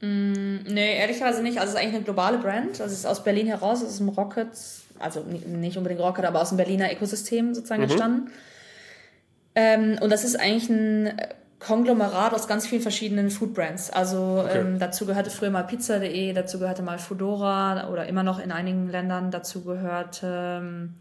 Mm, 0.00 0.64
nee, 0.66 0.98
ehrlicherweise 0.98 1.40
nicht. 1.40 1.58
Also 1.58 1.68
es 1.68 1.74
ist 1.74 1.80
eigentlich 1.80 1.94
eine 1.94 2.04
globale 2.04 2.38
Brand. 2.38 2.80
Also 2.80 2.86
es 2.86 2.98
ist 2.98 3.06
aus 3.06 3.22
Berlin 3.22 3.46
heraus, 3.46 3.80
es 3.80 3.92
ist 3.92 4.00
im 4.00 4.08
Rocket, 4.08 4.48
also 4.98 5.20
nicht 5.20 5.76
unbedingt 5.76 6.00
Rocket, 6.00 6.24
aber 6.24 6.42
aus 6.42 6.48
dem 6.48 6.58
Berliner 6.58 6.92
Ökosystem 6.92 7.54
sozusagen 7.54 7.82
mhm. 7.82 7.90
entstanden. 7.90 8.30
Ähm, 9.54 9.98
und 10.02 10.10
das 10.10 10.24
ist 10.24 10.34
eigentlich 10.34 10.68
ein 10.68 11.12
Konglomerat 11.60 12.34
aus 12.34 12.48
ganz 12.48 12.66
vielen 12.66 12.82
verschiedenen 12.82 13.30
Food 13.30 13.54
Brands. 13.54 13.88
Also 13.88 14.42
okay. 14.44 14.58
ähm, 14.58 14.80
dazu 14.80 15.06
gehörte 15.06 15.30
früher 15.30 15.50
mal 15.50 15.62
Pizza.de, 15.62 16.32
dazu 16.32 16.58
gehörte 16.58 16.82
mal 16.82 16.98
Foodora 16.98 17.88
oder 17.88 18.08
immer 18.08 18.24
noch 18.24 18.40
in 18.40 18.50
einigen 18.50 18.90
Ländern 18.90 19.30
dazu 19.30 19.62
gehörte 19.62 20.60
ähm, 20.60 20.94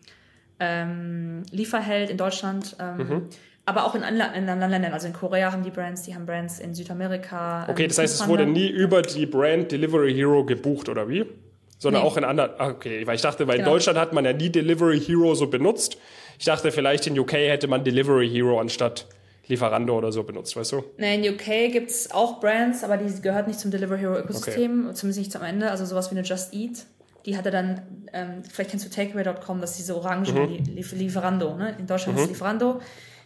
ähm, 0.64 1.44
Lieferheld 1.52 2.10
in 2.10 2.18
Deutschland. 2.18 2.76
Ähm, 2.80 2.98
mhm. 2.98 3.30
Aber 3.66 3.86
auch 3.86 3.96
in, 3.96 4.04
anderen 4.04 4.70
Ländern, 4.70 4.92
also 4.92 5.08
in 5.08 5.14
Korea 5.14 5.54
haben 5.54 5.64
die 5.64 5.70
Brands, 5.70 6.02
die 6.04 6.14
haben 6.14 6.26
Brands 6.26 6.60
in 6.60 6.74
Südamerika. 6.74 7.66
Okay, 7.70 7.84
ähm, 7.84 7.88
das 7.88 7.98
heißt, 7.98 8.22
es 8.22 8.28
wurde 8.28 8.46
nie 8.46 8.68
über 8.68 9.02
die 9.02 9.26
Brand 9.26 9.72
Delivery 9.72 10.14
Hero 10.14 10.44
gebucht, 10.44 10.90
oder 10.90 11.08
wie? 11.08 11.26
Sondern 11.80 12.02
nee. 12.02 12.08
auch 12.08 12.18
in 12.18 12.26
anderen. 12.26 12.52
Ah, 12.58 12.68
okay, 12.70 13.08
weil 13.08 13.16
ich 13.16 13.22
dachte, 13.22 13.48
weil 13.48 13.58
genau. 13.58 13.70
in 13.70 13.74
Deutschland 13.76 13.98
hat 13.98 14.12
man 14.12 14.26
ja 14.26 14.34
nie 14.34 14.50
Delivery 14.50 15.00
Hero 15.00 15.34
so 15.36 15.48
benutzt. 15.48 15.98
Ich 16.40 16.46
dachte, 16.46 16.72
vielleicht 16.72 17.08
in 17.08 17.18
UK 17.18 17.34
hätte 17.34 17.68
man 17.68 17.84
Delivery 17.84 18.30
Hero 18.30 18.60
anstatt 18.60 19.08
Lieferando 19.48 19.98
oder 19.98 20.12
so 20.12 20.24
benutzt, 20.24 20.56
weißt 20.56 20.72
du? 20.72 20.84
Nee, 20.98 21.16
in 21.16 21.34
UK 21.34 21.72
gibt 21.72 21.90
es 21.90 22.12
auch 22.12 22.40
Brands, 22.40 22.84
aber 22.84 22.98
die 22.98 23.22
gehört 23.22 23.48
nicht 23.48 23.60
zum 23.60 23.72
Delivery 23.72 24.00
Hero 24.00 24.18
Ökosystem, 24.18 24.86
okay. 24.86 24.96
zumindest 24.96 25.20
nicht 25.20 25.32
zum 25.32 25.42
Ende. 25.42 25.70
Also 25.70 25.86
sowas 25.86 26.12
wie 26.12 26.18
eine 26.18 26.26
Just 26.26 26.54
Eat 26.54 26.86
die 27.26 27.38
hatte 27.38 27.52
dann, 27.52 27.82
ähm, 28.12 28.44
vielleicht 28.50 28.72
kennst 28.72 28.86
du 28.86 28.90
Takeaway.com, 28.90 29.62
das 29.62 29.72
ist 29.72 29.80
diese 29.80 29.96
Orangen, 29.96 30.34
mhm. 30.34 30.64
die 30.64 30.72
Lieferando, 30.74 31.56
ne? 31.56 31.76
In 31.80 31.88
Deutschland 31.88 32.18
mhm. 32.18 32.24
ist 32.24 32.30
Lieferando. 32.30 32.82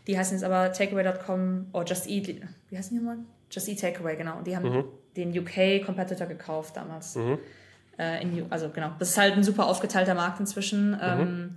Die 0.05 0.17
heißen 0.17 0.37
jetzt 0.37 0.43
aber 0.43 0.71
Takeaway.com 0.71 1.67
oder 1.73 1.85
Just 1.85 2.07
Eat, 2.07 2.27
wie 2.69 2.77
heißen 2.77 2.97
die 2.97 3.03
nochmal? 3.03 3.19
Just 3.51 3.67
Eat 3.67 3.81
Takeaway, 3.81 4.15
genau. 4.15 4.37
Und 4.37 4.47
die 4.47 4.55
haben 4.55 4.69
mhm. 4.69 4.83
den 5.15 5.37
UK-Competitor 5.37 6.27
gekauft 6.27 6.77
damals. 6.77 7.15
Mhm. 7.15 7.39
Äh, 7.97 8.21
in, 8.21 8.45
also 8.49 8.69
genau, 8.69 8.91
das 8.99 9.09
ist 9.09 9.17
halt 9.17 9.33
ein 9.33 9.43
super 9.43 9.65
aufgeteilter 9.65 10.13
Markt 10.13 10.39
inzwischen. 10.39 10.91
Mhm. 10.91 10.99
Ähm, 11.01 11.55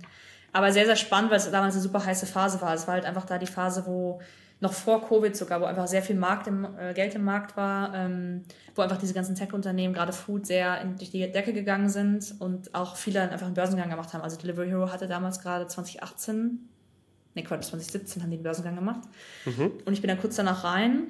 aber 0.51 0.71
sehr, 0.71 0.85
sehr 0.85 0.95
spannend, 0.95 1.31
weil 1.31 1.37
es 1.37 1.49
damals 1.49 1.75
eine 1.75 1.81
super 1.81 2.05
heiße 2.05 2.25
Phase 2.25 2.61
war. 2.61 2.73
Es 2.73 2.87
war 2.87 2.95
halt 2.95 3.05
einfach 3.05 3.25
da 3.25 3.37
die 3.37 3.47
Phase, 3.47 3.85
wo 3.85 4.19
noch 4.61 4.73
vor 4.73 5.07
Covid 5.07 5.35
sogar, 5.35 5.59
wo 5.59 5.65
einfach 5.65 5.87
sehr 5.87 6.03
viel 6.03 6.15
Markt 6.15 6.45
im, 6.45 6.67
äh, 6.77 6.93
Geld 6.93 7.15
im 7.15 7.23
Markt 7.23 7.57
war, 7.57 7.93
ähm, 7.95 8.43
wo 8.75 8.83
einfach 8.83 8.97
diese 8.97 9.13
ganzen 9.13 9.35
Tech-Unternehmen, 9.35 9.93
gerade 9.93 10.13
Food, 10.13 10.45
sehr 10.45 10.79
in, 10.81 10.97
durch 10.97 11.09
die 11.09 11.29
Decke 11.31 11.51
gegangen 11.51 11.89
sind 11.89 12.35
und 12.39 12.73
auch 12.75 12.95
viele 12.95 13.21
einfach 13.29 13.47
einen 13.47 13.55
Börsengang 13.55 13.89
gemacht 13.89 14.13
haben. 14.13 14.21
Also 14.21 14.37
Delivery 14.37 14.69
Hero 14.69 14.91
hatte 14.91 15.07
damals 15.07 15.41
gerade 15.41 15.65
2018, 15.65 16.69
nee 17.33 17.41
Quatsch, 17.41 17.63
2017 17.63 18.21
haben 18.21 18.29
die 18.29 18.35
einen 18.37 18.43
Börsengang 18.43 18.75
gemacht. 18.75 19.01
Mhm. 19.45 19.71
Und 19.83 19.93
ich 19.93 20.01
bin 20.01 20.09
dann 20.09 20.21
kurz 20.21 20.35
danach 20.35 20.63
rein 20.63 21.07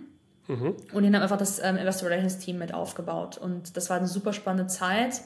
mhm. 0.47 0.77
und 0.93 1.03
die 1.03 1.07
haben 1.07 1.15
einfach 1.15 1.37
das 1.37 1.59
ähm, 1.59 1.75
Investor 1.75 2.09
Relations 2.09 2.37
Team 2.37 2.57
mit 2.57 2.73
aufgebaut. 2.73 3.37
Und 3.37 3.75
das 3.75 3.89
war 3.89 3.97
eine 3.97 4.07
super 4.07 4.31
spannende 4.31 4.67
Zeit, 4.67 5.21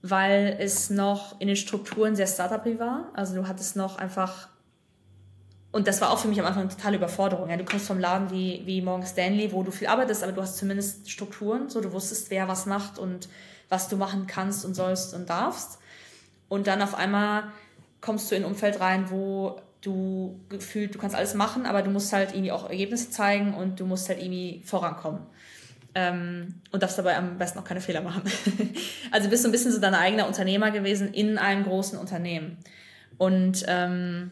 weil 0.00 0.56
es 0.58 0.88
noch 0.88 1.38
in 1.42 1.46
den 1.46 1.56
Strukturen 1.56 2.16
sehr 2.16 2.26
startup 2.26 2.64
war. 2.78 3.10
Also 3.12 3.34
du 3.34 3.46
hattest 3.46 3.76
noch 3.76 3.98
einfach 3.98 4.48
und 5.72 5.86
das 5.86 6.00
war 6.00 6.10
auch 6.10 6.18
für 6.18 6.28
mich 6.28 6.40
am 6.40 6.46
Anfang 6.46 6.62
eine 6.62 6.70
totale 6.70 6.96
Überforderung. 6.96 7.48
Ja. 7.48 7.56
Du 7.56 7.64
kommst 7.64 7.86
vom 7.86 8.00
Laden 8.00 8.30
wie, 8.30 8.62
wie 8.66 8.82
Morgan 8.82 9.06
Stanley, 9.06 9.52
wo 9.52 9.62
du 9.62 9.70
viel 9.70 9.86
arbeitest, 9.86 10.22
aber 10.24 10.32
du 10.32 10.42
hast 10.42 10.56
zumindest 10.56 11.08
Strukturen, 11.08 11.70
so 11.70 11.80
du 11.80 11.92
wusstest, 11.92 12.30
wer 12.30 12.48
was 12.48 12.66
macht 12.66 12.98
und 12.98 13.28
was 13.68 13.88
du 13.88 13.96
machen 13.96 14.26
kannst 14.26 14.64
und 14.64 14.74
sollst 14.74 15.14
und 15.14 15.30
darfst. 15.30 15.78
Und 16.48 16.66
dann 16.66 16.82
auf 16.82 16.94
einmal 16.94 17.44
kommst 18.00 18.30
du 18.30 18.34
in 18.34 18.42
ein 18.42 18.50
Umfeld 18.50 18.80
rein, 18.80 19.10
wo 19.10 19.60
du 19.82 20.40
gefühlt, 20.48 20.94
du 20.94 20.98
kannst 20.98 21.14
alles 21.14 21.34
machen, 21.34 21.66
aber 21.66 21.82
du 21.82 21.90
musst 21.90 22.12
halt 22.12 22.32
irgendwie 22.32 22.52
auch 22.52 22.68
Ergebnisse 22.68 23.10
zeigen 23.10 23.54
und 23.54 23.78
du 23.78 23.86
musst 23.86 24.08
halt 24.08 24.20
irgendwie 24.20 24.62
vorankommen. 24.64 25.20
Ähm, 25.94 26.56
und 26.72 26.82
darfst 26.82 26.98
dabei 26.98 27.16
am 27.16 27.38
besten 27.38 27.58
auch 27.60 27.64
keine 27.64 27.80
Fehler 27.80 28.00
machen. 28.00 28.22
also 29.10 29.28
bist 29.28 29.44
du 29.44 29.48
ein 29.48 29.52
bisschen 29.52 29.72
so 29.72 29.80
dein 29.80 29.94
eigener 29.94 30.26
Unternehmer 30.26 30.70
gewesen 30.72 31.12
in 31.14 31.38
einem 31.38 31.64
großen 31.64 31.98
Unternehmen. 31.98 32.58
Und 33.18 33.64
ähm, 33.66 34.30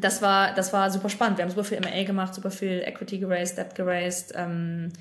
das 0.00 0.22
war, 0.22 0.54
das 0.54 0.72
war 0.72 0.90
super 0.90 1.08
spannend. 1.08 1.38
Wir 1.38 1.44
haben 1.44 1.50
super 1.50 1.64
viel 1.64 1.78
M&A 1.78 2.04
gemacht, 2.04 2.34
super 2.34 2.50
viel 2.50 2.82
Equity 2.84 3.18
geraced, 3.18 3.58
Debt 3.58 3.74
geraced, 3.74 4.32
ähm, 4.34 4.92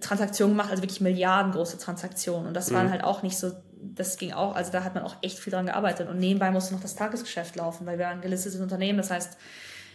Transaktionen 0.00 0.54
gemacht, 0.54 0.70
also 0.70 0.82
wirklich 0.82 1.00
milliardengroße 1.00 1.78
Transaktionen. 1.78 2.46
Und 2.46 2.54
das 2.54 2.70
mhm. 2.70 2.74
waren 2.76 2.90
halt 2.90 3.04
auch 3.04 3.22
nicht 3.22 3.36
so, 3.36 3.52
das 3.80 4.16
ging 4.16 4.32
auch, 4.32 4.54
also 4.54 4.70
da 4.70 4.84
hat 4.84 4.94
man 4.94 5.04
auch 5.04 5.16
echt 5.22 5.38
viel 5.38 5.52
dran 5.52 5.66
gearbeitet. 5.66 6.08
Und 6.08 6.18
nebenbei 6.18 6.50
musste 6.50 6.74
noch 6.74 6.80
das 6.80 6.94
Tagesgeschäft 6.94 7.56
laufen, 7.56 7.86
weil 7.86 7.98
wir 7.98 8.08
ein 8.08 8.20
gelistetes 8.20 8.60
Unternehmen, 8.60 8.98
das 8.98 9.10
heißt, 9.10 9.36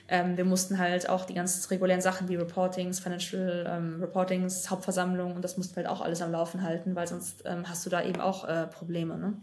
ähm, 0.09 0.35
wir 0.35 0.43
mussten 0.43 0.79
halt 0.79 1.07
auch 1.07 1.23
die 1.25 1.33
ganzen 1.33 1.65
regulären 1.69 2.01
Sachen 2.01 2.27
wie 2.27 2.35
Reportings, 2.35 2.99
Financial 2.99 3.65
ähm, 3.69 4.01
Reportings, 4.01 4.69
Hauptversammlung 4.69 5.33
und 5.35 5.41
das 5.43 5.55
mussten 5.55 5.77
wir 5.77 5.83
halt 5.83 5.95
auch 5.95 6.01
alles 6.01 6.21
am 6.21 6.31
Laufen 6.31 6.61
halten, 6.61 6.93
weil 6.95 7.07
sonst 7.07 7.43
ähm, 7.45 7.69
hast 7.69 7.85
du 7.85 7.89
da 7.89 8.03
eben 8.03 8.19
auch 8.19 8.45
äh, 8.45 8.67
Probleme. 8.67 9.17
Ne? 9.17 9.33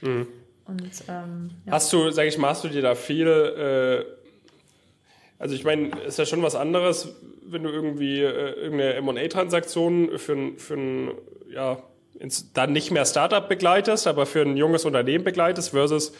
Mhm. 0.00 0.26
Und, 0.64 0.90
ähm, 1.08 1.50
ja. 1.66 1.72
Hast 1.72 1.92
du, 1.92 2.10
sag 2.10 2.26
ich 2.26 2.36
mal, 2.36 2.50
hast 2.50 2.64
du 2.64 2.68
dir 2.68 2.82
da 2.82 2.96
viel 2.96 3.28
äh 3.28 4.17
also 5.38 5.54
ich 5.54 5.64
meine, 5.64 5.90
ist 6.06 6.18
ja 6.18 6.26
schon 6.26 6.42
was 6.42 6.54
anderes, 6.54 7.14
wenn 7.42 7.62
du 7.62 7.70
irgendwie 7.70 8.20
äh, 8.20 8.52
irgendeine 8.52 8.94
M&A-Transaktion 8.94 10.18
für, 10.18 10.52
für 10.56 10.74
ein, 10.74 11.10
ja, 11.50 11.82
ins, 12.18 12.52
dann 12.52 12.72
nicht 12.72 12.90
mehr 12.90 13.04
Startup 13.04 13.48
begleitest, 13.48 14.06
aber 14.06 14.26
für 14.26 14.42
ein 14.42 14.56
junges 14.56 14.84
Unternehmen 14.84 15.24
begleitest 15.24 15.70
versus 15.70 16.12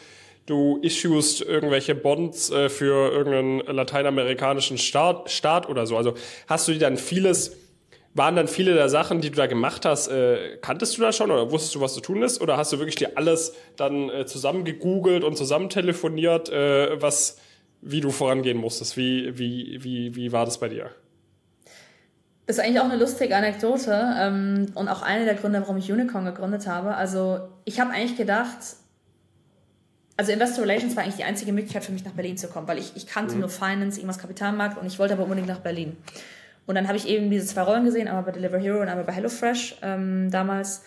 du 0.47 0.79
issuest 0.83 1.43
irgendwelche 1.43 1.95
Bonds 1.95 2.51
äh, 2.51 2.69
für 2.69 3.13
irgendeinen 3.13 3.59
lateinamerikanischen 3.61 4.79
Staat, 4.79 5.31
Staat 5.31 5.69
oder 5.69 5.87
so. 5.87 5.97
Also 5.97 6.15
hast 6.47 6.69
du 6.69 6.73
dir 6.73 6.79
dann 6.79 6.97
vieles, 6.97 7.57
waren 8.15 8.37
dann 8.37 8.49
viele 8.49 8.75
der 8.75 8.89
Sachen, 8.89 9.21
die 9.21 9.31
du 9.31 9.37
da 9.37 9.47
gemacht 9.47 9.85
hast, 9.85 10.09
äh, 10.09 10.57
kanntest 10.63 10.97
du 10.97 11.03
da 11.03 11.13
schon 11.13 11.31
oder 11.31 11.51
wusstest 11.51 11.75
du, 11.75 11.81
was 11.81 11.95
zu 11.95 12.01
tun 12.01 12.23
ist? 12.23 12.41
Oder 12.41 12.57
hast 12.57 12.73
du 12.73 12.79
wirklich 12.79 12.97
dir 12.97 13.17
alles 13.17 13.55
dann 13.77 14.09
äh, 14.11 14.27
zusammen 14.27 14.65
gegoogelt 14.65 15.25
und 15.25 15.37
zusammen 15.37 15.69
telefoniert, 15.69 16.51
äh, 16.51 17.03
was 17.03 17.39
wie 17.81 18.01
du 18.01 18.11
vorangehen 18.11 18.59
musstest. 18.59 18.97
Wie, 18.97 19.39
wie, 19.39 19.83
wie, 19.83 20.15
wie 20.17 20.33
war 20.33 20.45
das 20.45 20.59
bei 20.59 20.69
dir? 20.69 20.91
Das 22.47 22.57
ist 22.57 22.65
eigentlich 22.65 22.81
auch 22.81 22.87
eine 22.87 22.97
lustige 22.97 23.37
Anekdote 23.37 24.15
ähm, 24.19 24.73
und 24.75 24.89
auch 24.89 25.03
einer 25.03 25.27
der 25.27 25.35
Gründe, 25.35 25.61
warum 25.61 25.77
ich 25.77 25.93
Unicorn 25.93 26.25
gegründet 26.25 26.67
habe. 26.67 26.95
Also 26.95 27.49
ich 27.65 27.79
habe 27.79 27.91
eigentlich 27.91 28.17
gedacht, 28.17 28.59
also 30.17 30.33
Investor 30.33 30.65
Relations 30.65 30.97
war 30.97 31.05
eigentlich 31.05 31.17
die 31.17 31.25
einzige 31.25 31.53
Möglichkeit 31.53 31.85
für 31.85 31.93
mich 31.93 32.05
nach 32.05 32.13
Berlin 32.13 32.39
zu 32.39 32.49
kommen, 32.49 32.67
weil 32.67 32.79
ich, 32.79 32.93
ich 32.97 33.07
kannte 33.07 33.35
mhm. 33.35 33.41
nur 33.41 33.49
Finance, 33.51 34.01
irgendwas 34.01 34.19
Kapitalmarkt 34.19 34.79
und 34.79 34.87
ich 34.87 34.99
wollte 34.99 35.15
aber 35.15 35.25
unbedingt 35.25 35.47
nach 35.47 35.61
Berlin. 35.61 35.97
Und 36.67 36.75
dann 36.75 36.89
habe 36.89 36.97
ich 36.97 37.07
eben 37.07 37.31
diese 37.31 37.47
zwei 37.47 37.63
Rollen 37.63 37.85
gesehen, 37.85 38.09
einmal 38.09 38.25
bei 38.25 38.33
Deliver 38.33 38.59
Hero 38.59 38.81
und 38.81 38.89
einmal 38.89 39.05
bei 39.05 39.13
HelloFresh 39.13 39.77
ähm, 39.83 40.31
damals 40.31 40.83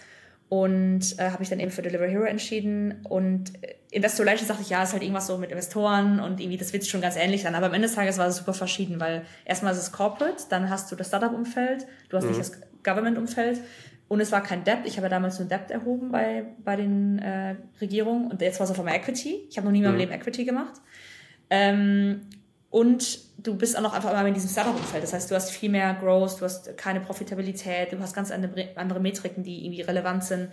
und 0.52 1.18
äh, 1.18 1.30
habe 1.30 1.44
ich 1.44 1.50
dann 1.50 1.62
eben 1.62 1.72
für 1.72 1.82
Deliver 1.82 2.08
Hero 2.08 2.26
entschieden. 2.26 3.06
Und 3.08 3.54
äh, 3.64 3.76
Investor 3.90 4.26
Relations 4.26 4.50
dachte 4.50 4.62
ich, 4.64 4.70
ja, 4.70 4.84
ist 4.84 4.92
halt 4.92 5.02
irgendwas 5.02 5.28
so 5.28 5.38
mit 5.38 5.50
Investoren 5.50 6.20
und 6.20 6.42
irgendwie, 6.42 6.58
das 6.58 6.74
wird 6.74 6.86
schon 6.86 7.00
ganz 7.00 7.16
ähnlich 7.16 7.44
sein. 7.44 7.56
Aber 7.56 7.68
am 7.68 7.74
Ende 7.74 7.88
des 7.88 7.96
Tages 7.96 8.18
war 8.18 8.28
es 8.28 8.36
super 8.36 8.54
verschieden, 8.54 9.00
weil 9.00 9.22
erstmal 9.46 9.72
ist 9.72 9.80
es 9.80 9.94
Corporate, 9.94 10.44
dann 10.50 10.70
hast 10.70 10.92
du 10.92 10.98
das 10.98 11.08
Startup-Umfeld, 11.08 11.88
du 12.10 12.18
hast 12.18 12.26
mhm. 12.26 12.32
nicht 12.32 12.42
das 12.42 12.60
Government-Umfeld 12.84 13.62
und 14.10 14.20
es 14.20 14.34
war 14.34 14.44
kein 14.44 14.66
Debt. 14.66 14.80
Ich 14.84 14.98
habe 14.98 15.06
ja 15.06 15.10
damals 15.10 15.40
nur 15.40 15.48
Debt 15.48 15.72
erhoben 15.72 16.12
bei, 16.12 16.44
bei 16.66 16.76
den 16.76 17.20
äh, 17.20 17.56
Regierungen 17.80 18.30
und 18.30 18.42
jetzt 18.42 18.60
war 18.60 18.66
es 18.66 18.72
auf 18.72 18.80
einmal 18.80 18.96
Equity. 18.96 19.48
Ich 19.50 19.56
habe 19.56 19.68
noch 19.68 19.72
nie 19.72 19.78
in 19.78 19.86
meinem 19.86 19.94
mhm. 19.94 20.00
Leben 20.00 20.12
Equity 20.12 20.44
gemacht. 20.44 20.82
Ähm, 21.50 22.24
und 22.70 23.20
du 23.44 23.56
bist 23.56 23.78
auch 23.78 23.82
noch 23.82 23.94
einfach 23.94 24.12
immer 24.12 24.28
in 24.28 24.34
diesem 24.34 24.50
Startup-Umfeld. 24.50 25.04
Das 25.04 25.14
heißt, 25.14 25.30
du 25.32 25.36
hast 25.36 25.52
viel 25.52 25.70
mehr 25.70 25.94
Growth, 25.96 26.40
du 26.40 26.46
hast 26.46 26.78
keine 26.78 27.00
Profitabilität, 27.00 27.92
du 27.92 28.00
hast 28.00 28.16
ganz 28.16 28.32
andere 28.32 29.00
Metriken, 29.00 29.44
die 29.44 29.66
irgendwie 29.66 29.82
relevant 29.82 30.24
sind. 30.24 30.50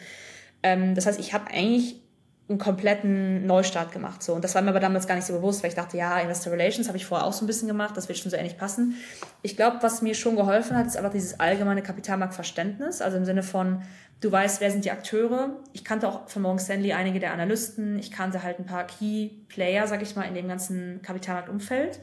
Ähm, 0.62 0.94
das 0.94 1.06
heißt, 1.06 1.20
ich 1.20 1.32
habe 1.32 1.50
eigentlich 1.50 2.00
einen 2.48 2.58
kompletten 2.58 3.46
Neustart 3.46 3.92
gemacht. 3.92 4.22
So. 4.22 4.32
Und 4.32 4.42
das 4.42 4.54
war 4.54 4.62
mir 4.62 4.70
aber 4.70 4.80
damals 4.80 5.06
gar 5.06 5.16
nicht 5.16 5.26
so 5.26 5.34
bewusst, 5.34 5.62
weil 5.62 5.68
ich 5.68 5.76
dachte, 5.76 5.98
ja, 5.98 6.18
Investor 6.18 6.52
Relations 6.52 6.88
habe 6.88 6.96
ich 6.96 7.04
vorher 7.04 7.26
auch 7.26 7.32
so 7.32 7.44
ein 7.44 7.46
bisschen 7.46 7.68
gemacht, 7.68 7.94
das 7.96 8.08
wird 8.08 8.18
schon 8.18 8.30
so 8.30 8.38
ähnlich 8.38 8.56
passen. 8.56 8.94
Ich 9.42 9.54
glaube, 9.54 9.78
was 9.82 10.00
mir 10.00 10.14
schon 10.14 10.34
geholfen 10.34 10.76
hat, 10.76 10.86
ist 10.86 10.96
einfach 10.96 11.12
dieses 11.12 11.38
allgemeine 11.40 11.82
Kapitalmarktverständnis, 11.82 13.02
also 13.02 13.18
im 13.18 13.26
Sinne 13.26 13.42
von, 13.42 13.82
du 14.22 14.32
weißt, 14.32 14.62
wer 14.62 14.70
sind 14.70 14.86
die 14.86 14.90
Akteure. 14.90 15.58
Ich 15.74 15.84
kannte 15.84 16.08
auch 16.08 16.26
von 16.28 16.40
Morgan 16.40 16.58
Stanley 16.58 16.94
einige 16.94 17.20
der 17.20 17.34
Analysten, 17.34 17.98
ich 17.98 18.10
kannte 18.10 18.42
halt 18.42 18.58
ein 18.58 18.64
paar 18.64 18.86
Key 18.86 19.28
Player, 19.48 19.86
sag 19.86 20.00
ich 20.00 20.16
mal, 20.16 20.22
in 20.22 20.34
dem 20.34 20.48
ganzen 20.48 21.02
Kapitalmarktumfeld 21.02 22.00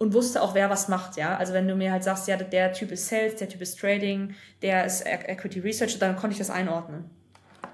und 0.00 0.14
wusste 0.14 0.40
auch, 0.40 0.54
wer 0.54 0.70
was 0.70 0.88
macht, 0.88 1.18
ja. 1.18 1.36
Also 1.36 1.52
wenn 1.52 1.68
du 1.68 1.76
mir 1.76 1.92
halt 1.92 2.02
sagst, 2.02 2.26
ja, 2.26 2.38
der 2.38 2.72
Typ 2.72 2.90
ist 2.90 3.06
Sales, 3.06 3.36
der 3.36 3.50
Typ 3.50 3.60
ist 3.60 3.78
Trading, 3.78 4.34
der 4.62 4.86
ist 4.86 5.04
Equity 5.06 5.60
Research, 5.60 5.98
dann 5.98 6.16
konnte 6.16 6.32
ich 6.32 6.38
das 6.38 6.48
einordnen. 6.48 7.04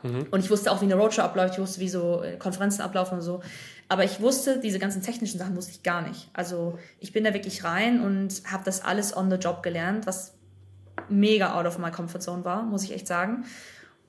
Mhm. 0.03 0.27
Und 0.33 0.41
ich 0.41 0.51
wusste 0.51 0.73
auch, 0.73 0.81
wie 0.81 0.87
eine 0.87 0.97
Roadshow 0.97 1.23
abläuft, 1.23 1.55
ich 1.55 1.61
wusste, 1.61 1.81
wie 1.81 1.89
so 1.89 2.25
äh, 2.25 2.37
Konferenzen 2.37 2.83
ablaufen 2.83 3.19
und 3.19 3.23
so. 3.23 3.43
Aber 3.89 4.03
ich 4.03 4.21
wusste, 4.21 4.59
diese 4.59 4.81
ganzen 4.81 5.03
technischen 5.03 5.39
Sachen 5.39 5.55
wusste 5.55 5.71
ich 5.71 5.85
gar 5.85 6.03
nicht. 6.03 6.29
Also 6.33 6.81
ich 6.99 7.13
bin 7.13 7.23
da 7.23 7.33
wirklich 7.33 7.63
rein 7.63 8.01
und 8.01 8.43
habe 8.51 8.65
das 8.65 8.85
alles 8.85 9.17
on 9.17 9.31
the 9.31 9.37
job 9.37 9.63
gelernt, 9.63 10.09
was 10.09 10.35
mega 11.09 11.57
out 11.57 11.65
of 11.65 11.79
my 11.79 11.93
comfort 11.93 12.23
zone 12.23 12.45
war, 12.45 12.65
muss 12.65 12.83
ich 12.83 12.93
echt 12.93 13.07
sagen. 13.07 13.45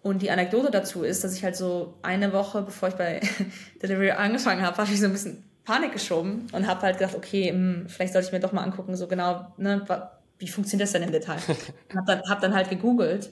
Und 0.01 0.23
die 0.23 0.31
Anekdote 0.31 0.71
dazu 0.71 1.03
ist, 1.03 1.23
dass 1.23 1.35
ich 1.35 1.43
halt 1.43 1.55
so 1.55 1.99
eine 2.01 2.33
Woche, 2.33 2.63
bevor 2.63 2.89
ich 2.89 2.95
bei 2.95 3.21
Delivery 3.83 4.09
angefangen 4.09 4.63
habe, 4.63 4.75
habe 4.77 4.91
ich 4.91 4.99
so 4.99 5.05
ein 5.05 5.11
bisschen 5.11 5.43
Panik 5.67 5.91
geschoben 5.91 6.47
und 6.53 6.65
habe 6.65 6.81
halt 6.81 6.97
gedacht, 6.97 7.15
okay, 7.15 7.51
mh, 7.51 7.57
hm, 7.57 7.89
vielleicht 7.89 8.13
sollte 8.13 8.27
ich 8.27 8.33
mir 8.33 8.39
doch 8.39 8.53
mal 8.53 8.63
angucken, 8.63 8.95
so 8.95 9.07
genau, 9.07 9.53
ne, 9.57 9.85
wie 10.39 10.47
funktioniert 10.47 10.87
das 10.87 10.93
denn 10.93 11.03
im 11.03 11.11
Detail? 11.11 11.37
habe 11.95 12.05
dann, 12.07 12.21
hab 12.29 12.41
dann 12.41 12.55
halt 12.55 12.69
gegoogelt 12.69 13.31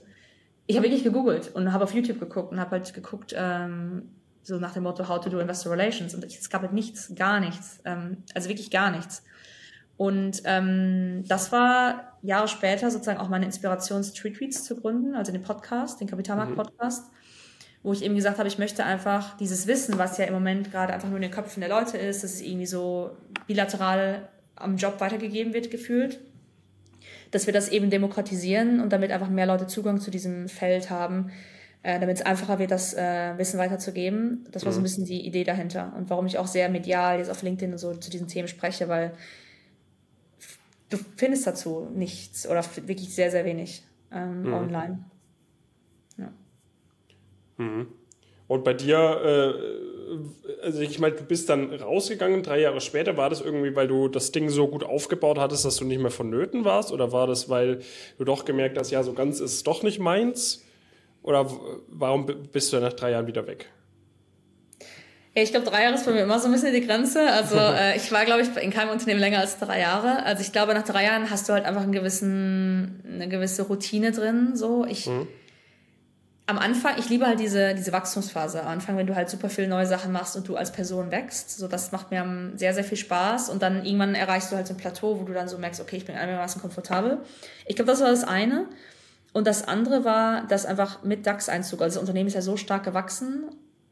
ich 0.68 0.78
habe 0.78 0.86
wirklich 0.86 1.04
gegoogelt 1.04 1.54
und 1.54 1.72
habe 1.72 1.84
auf 1.84 1.94
YouTube 1.94 2.20
geguckt 2.20 2.52
und 2.52 2.60
habe 2.60 2.72
halt 2.72 2.94
geguckt, 2.94 3.36
ähm, 3.38 4.10
so 4.42 4.58
nach 4.58 4.74
dem 4.74 4.84
Motto 4.84 5.08
How 5.08 5.20
to 5.20 5.30
do 5.30 5.40
Investor 5.40 5.72
Relations. 5.72 6.14
Und 6.16 6.24
es 6.24 6.50
gab 6.50 6.62
halt 6.62 6.74
nichts, 6.74 7.14
gar 7.16 7.40
nichts. 7.40 7.82
Ähm, 7.86 8.24
also 8.34 8.50
wirklich 8.50 8.72
gar 8.72 8.92
nichts. 8.92 9.24
Und 9.98 10.42
ähm, 10.46 11.24
das 11.28 11.52
war 11.52 12.18
Jahre 12.22 12.48
später 12.48 12.92
sozusagen 12.92 13.20
auch 13.20 13.30
meine 13.30 13.46
Inspiration, 13.46 14.04
Street 14.04 14.36
Tweets 14.36 14.64
zu 14.64 14.76
gründen, 14.76 15.16
also 15.16 15.32
den 15.32 15.44
Podcast, 15.44 16.02
den 16.02 16.08
Kapitalmarkt-Podcast, 16.08 17.12
mhm. 17.12 17.15
Wo 17.86 17.94
ich 17.94 18.04
eben 18.04 18.16
gesagt 18.16 18.40
habe, 18.40 18.48
ich 18.48 18.58
möchte 18.58 18.84
einfach 18.84 19.38
dieses 19.38 19.68
Wissen, 19.68 20.00
was 20.00 20.18
ja 20.18 20.26
im 20.26 20.34
Moment 20.34 20.72
gerade 20.72 20.92
einfach 20.92 21.08
nur 21.08 21.18
in 21.18 21.22
den 21.22 21.32
Köpfen 21.32 21.62
der 21.62 21.70
Leute 21.70 22.00
ist, 22.00 22.24
dass 22.24 22.34
es 22.34 22.42
irgendwie 22.42 22.66
so 22.66 23.12
bilateral 23.46 24.28
am 24.56 24.78
Job 24.78 25.00
weitergegeben 25.00 25.54
wird, 25.54 25.70
gefühlt, 25.70 26.20
dass 27.30 27.46
wir 27.46 27.54
das 27.54 27.70
eben 27.70 27.92
demokratisieren 27.92 28.82
und 28.82 28.92
damit 28.92 29.12
einfach 29.12 29.30
mehr 29.30 29.46
Leute 29.46 29.68
Zugang 29.68 30.00
zu 30.02 30.10
diesem 30.10 30.50
Feld 30.50 30.90
haben, 30.90 31.32
äh, 31.84 32.00
damit 32.00 32.18
es 32.18 32.26
einfacher 32.26 32.58
wird, 32.58 32.72
das 32.72 32.96
äh, 32.96 33.38
Wissen 33.38 33.60
weiterzugeben. 33.60 34.48
Das 34.52 34.66
war 34.66 34.72
so 34.72 34.80
ein 34.80 34.82
mhm. 34.82 34.86
bisschen 34.86 35.06
die 35.06 35.24
Idee 35.24 35.44
dahinter 35.44 35.94
und 35.96 36.10
warum 36.10 36.26
ich 36.26 36.40
auch 36.40 36.48
sehr 36.48 36.70
medial 36.70 37.20
jetzt 37.20 37.30
auf 37.30 37.44
LinkedIn 37.44 37.72
und 37.72 37.78
so 37.78 37.94
zu 37.94 38.10
diesen 38.10 38.28
Themen 38.28 38.48
spreche, 38.48 38.90
weil 38.90 39.12
du 40.90 40.98
findest 41.18 41.46
dazu 41.46 41.88
nichts 41.94 42.48
oder 42.48 42.66
wirklich 42.88 43.14
sehr, 43.14 43.30
sehr 43.30 43.46
wenig 43.46 43.84
ähm, 44.12 44.42
mhm. 44.42 44.54
online. 44.54 45.00
Mhm. 47.58 47.88
Und 48.48 48.64
bei 48.64 48.74
dir, 48.74 48.98
äh, 48.98 50.64
also 50.64 50.82
ich 50.82 51.00
meine, 51.00 51.16
du 51.16 51.24
bist 51.24 51.50
dann 51.50 51.74
rausgegangen, 51.74 52.44
drei 52.44 52.60
Jahre 52.60 52.80
später. 52.80 53.18
War 53.18 53.30
das 53.30 53.42
irgendwie, 53.42 53.76
weil 53.76 53.88
du 53.88 54.08
das 54.08 54.32
Ding 54.32 54.50
so 54.50 54.68
gut 54.68 54.84
aufgebaut 54.84 55.40
hattest, 55.40 55.66
dass 55.66 55.78
du 55.78 55.86
nicht 55.86 56.00
mehr 56.00 56.12
vonnöten 56.12 56.64
warst? 56.64 56.92
Oder 56.92 57.12
war 57.12 57.28
das, 57.28 57.50
weil 57.50 57.82
du 58.18 58.24
doch 58.24 58.46
gemerkt 58.46 58.78
hast, 58.78 58.92
ja, 58.92 59.02
so 59.02 59.14
ganz 59.14 59.40
ist 59.40 59.54
es 59.54 59.64
doch 59.64 59.82
nicht 59.82 60.00
meins? 60.00 60.64
Oder 61.24 61.50
warum 61.88 62.28
bist 62.52 62.72
du 62.72 62.78
dann 62.78 62.86
nach 62.86 62.94
drei 62.94 63.12
Jahren 63.12 63.26
wieder 63.26 63.48
weg? 63.48 63.72
Ja, 65.34 65.42
ich 65.42 65.50
glaube, 65.50 65.66
drei 65.66 65.82
Jahre 65.82 65.96
ist 65.96 66.06
bei 66.06 66.12
mir 66.12 66.22
immer 66.22 66.40
so 66.40 66.46
ein 66.46 66.52
bisschen 66.52 66.72
die 66.72 66.86
Grenze. 66.86 67.28
Also 67.32 67.56
äh, 67.60 67.98
ich 67.98 68.12
war, 68.12 68.26
glaube 68.26 68.44
ich, 68.44 68.64
in 68.64 68.70
keinem 68.70 68.92
Unternehmen 68.92 69.20
länger 69.20 69.40
als 69.40 69.58
drei 69.58 69.80
Jahre. 69.80 70.24
Also 70.24 70.44
ich 70.44 70.52
glaube, 70.52 70.76
nach 70.76 70.86
drei 70.86 71.04
Jahren 71.06 71.32
hast 71.32 71.50
du 71.50 71.54
halt 71.54 71.66
einfach 71.66 71.82
einen 71.82 71.94
gewissen, 71.94 73.02
eine 73.12 73.28
gewisse 73.28 73.64
Routine 73.64 74.12
drin. 74.12 74.56
So, 74.56 74.86
ich 74.86 75.08
mhm 75.08 75.28
am 76.48 76.60
Anfang, 76.60 77.00
ich 77.00 77.10
liebe 77.10 77.26
halt 77.26 77.40
diese, 77.40 77.74
diese 77.74 77.92
Wachstumsphase. 77.92 78.62
Am 78.62 78.68
Anfang, 78.68 78.98
wenn 78.98 79.08
du 79.08 79.16
halt 79.16 79.30
super 79.30 79.50
viele 79.50 79.68
neue 79.68 79.88
Sachen 79.88 80.12
machst 80.12 80.36
und 80.36 80.48
du 80.48 80.56
als 80.56 80.72
Person 80.72 81.10
wächst. 81.10 81.58
So, 81.58 81.68
das 81.68 81.92
macht 81.92 82.12
mir 82.12 82.52
sehr, 82.56 82.74
sehr 82.74 82.84
viel 82.84 82.98
Spaß. 83.00 83.50
Und 83.50 83.64
dann 83.64 83.84
irgendwann 83.84 84.14
erreichst 84.14 84.52
du 84.52 84.56
halt 84.56 84.68
so 84.68 84.76
ein 84.76 84.78
Plateau, 84.78 85.20
wo 85.20 85.24
du 85.24 85.34
dann 85.34 85.48
so 85.48 85.58
merkst, 85.58 85.82
okay, 85.82 85.98
ich 85.98 86.06
bin 86.06 86.16
einigermaßen 86.16 86.62
komfortabel. 86.62 87.20
Ich 87.66 87.76
glaube, 87.76 87.90
das 87.90 88.00
war 88.02 88.10
das 88.10 88.24
eine. 88.24 88.68
Und 89.34 89.48
das 89.48 89.68
andere 89.68 90.06
war, 90.06 90.46
dass 90.48 90.66
einfach 90.66 91.04
mit 91.04 91.26
DAX-Einzug, 91.26 91.82
also 91.82 91.96
das 91.96 92.02
Unternehmen 92.02 92.28
ist 92.28 92.36
ja 92.36 92.42
so 92.42 92.58
stark 92.58 92.84
gewachsen, 92.84 93.46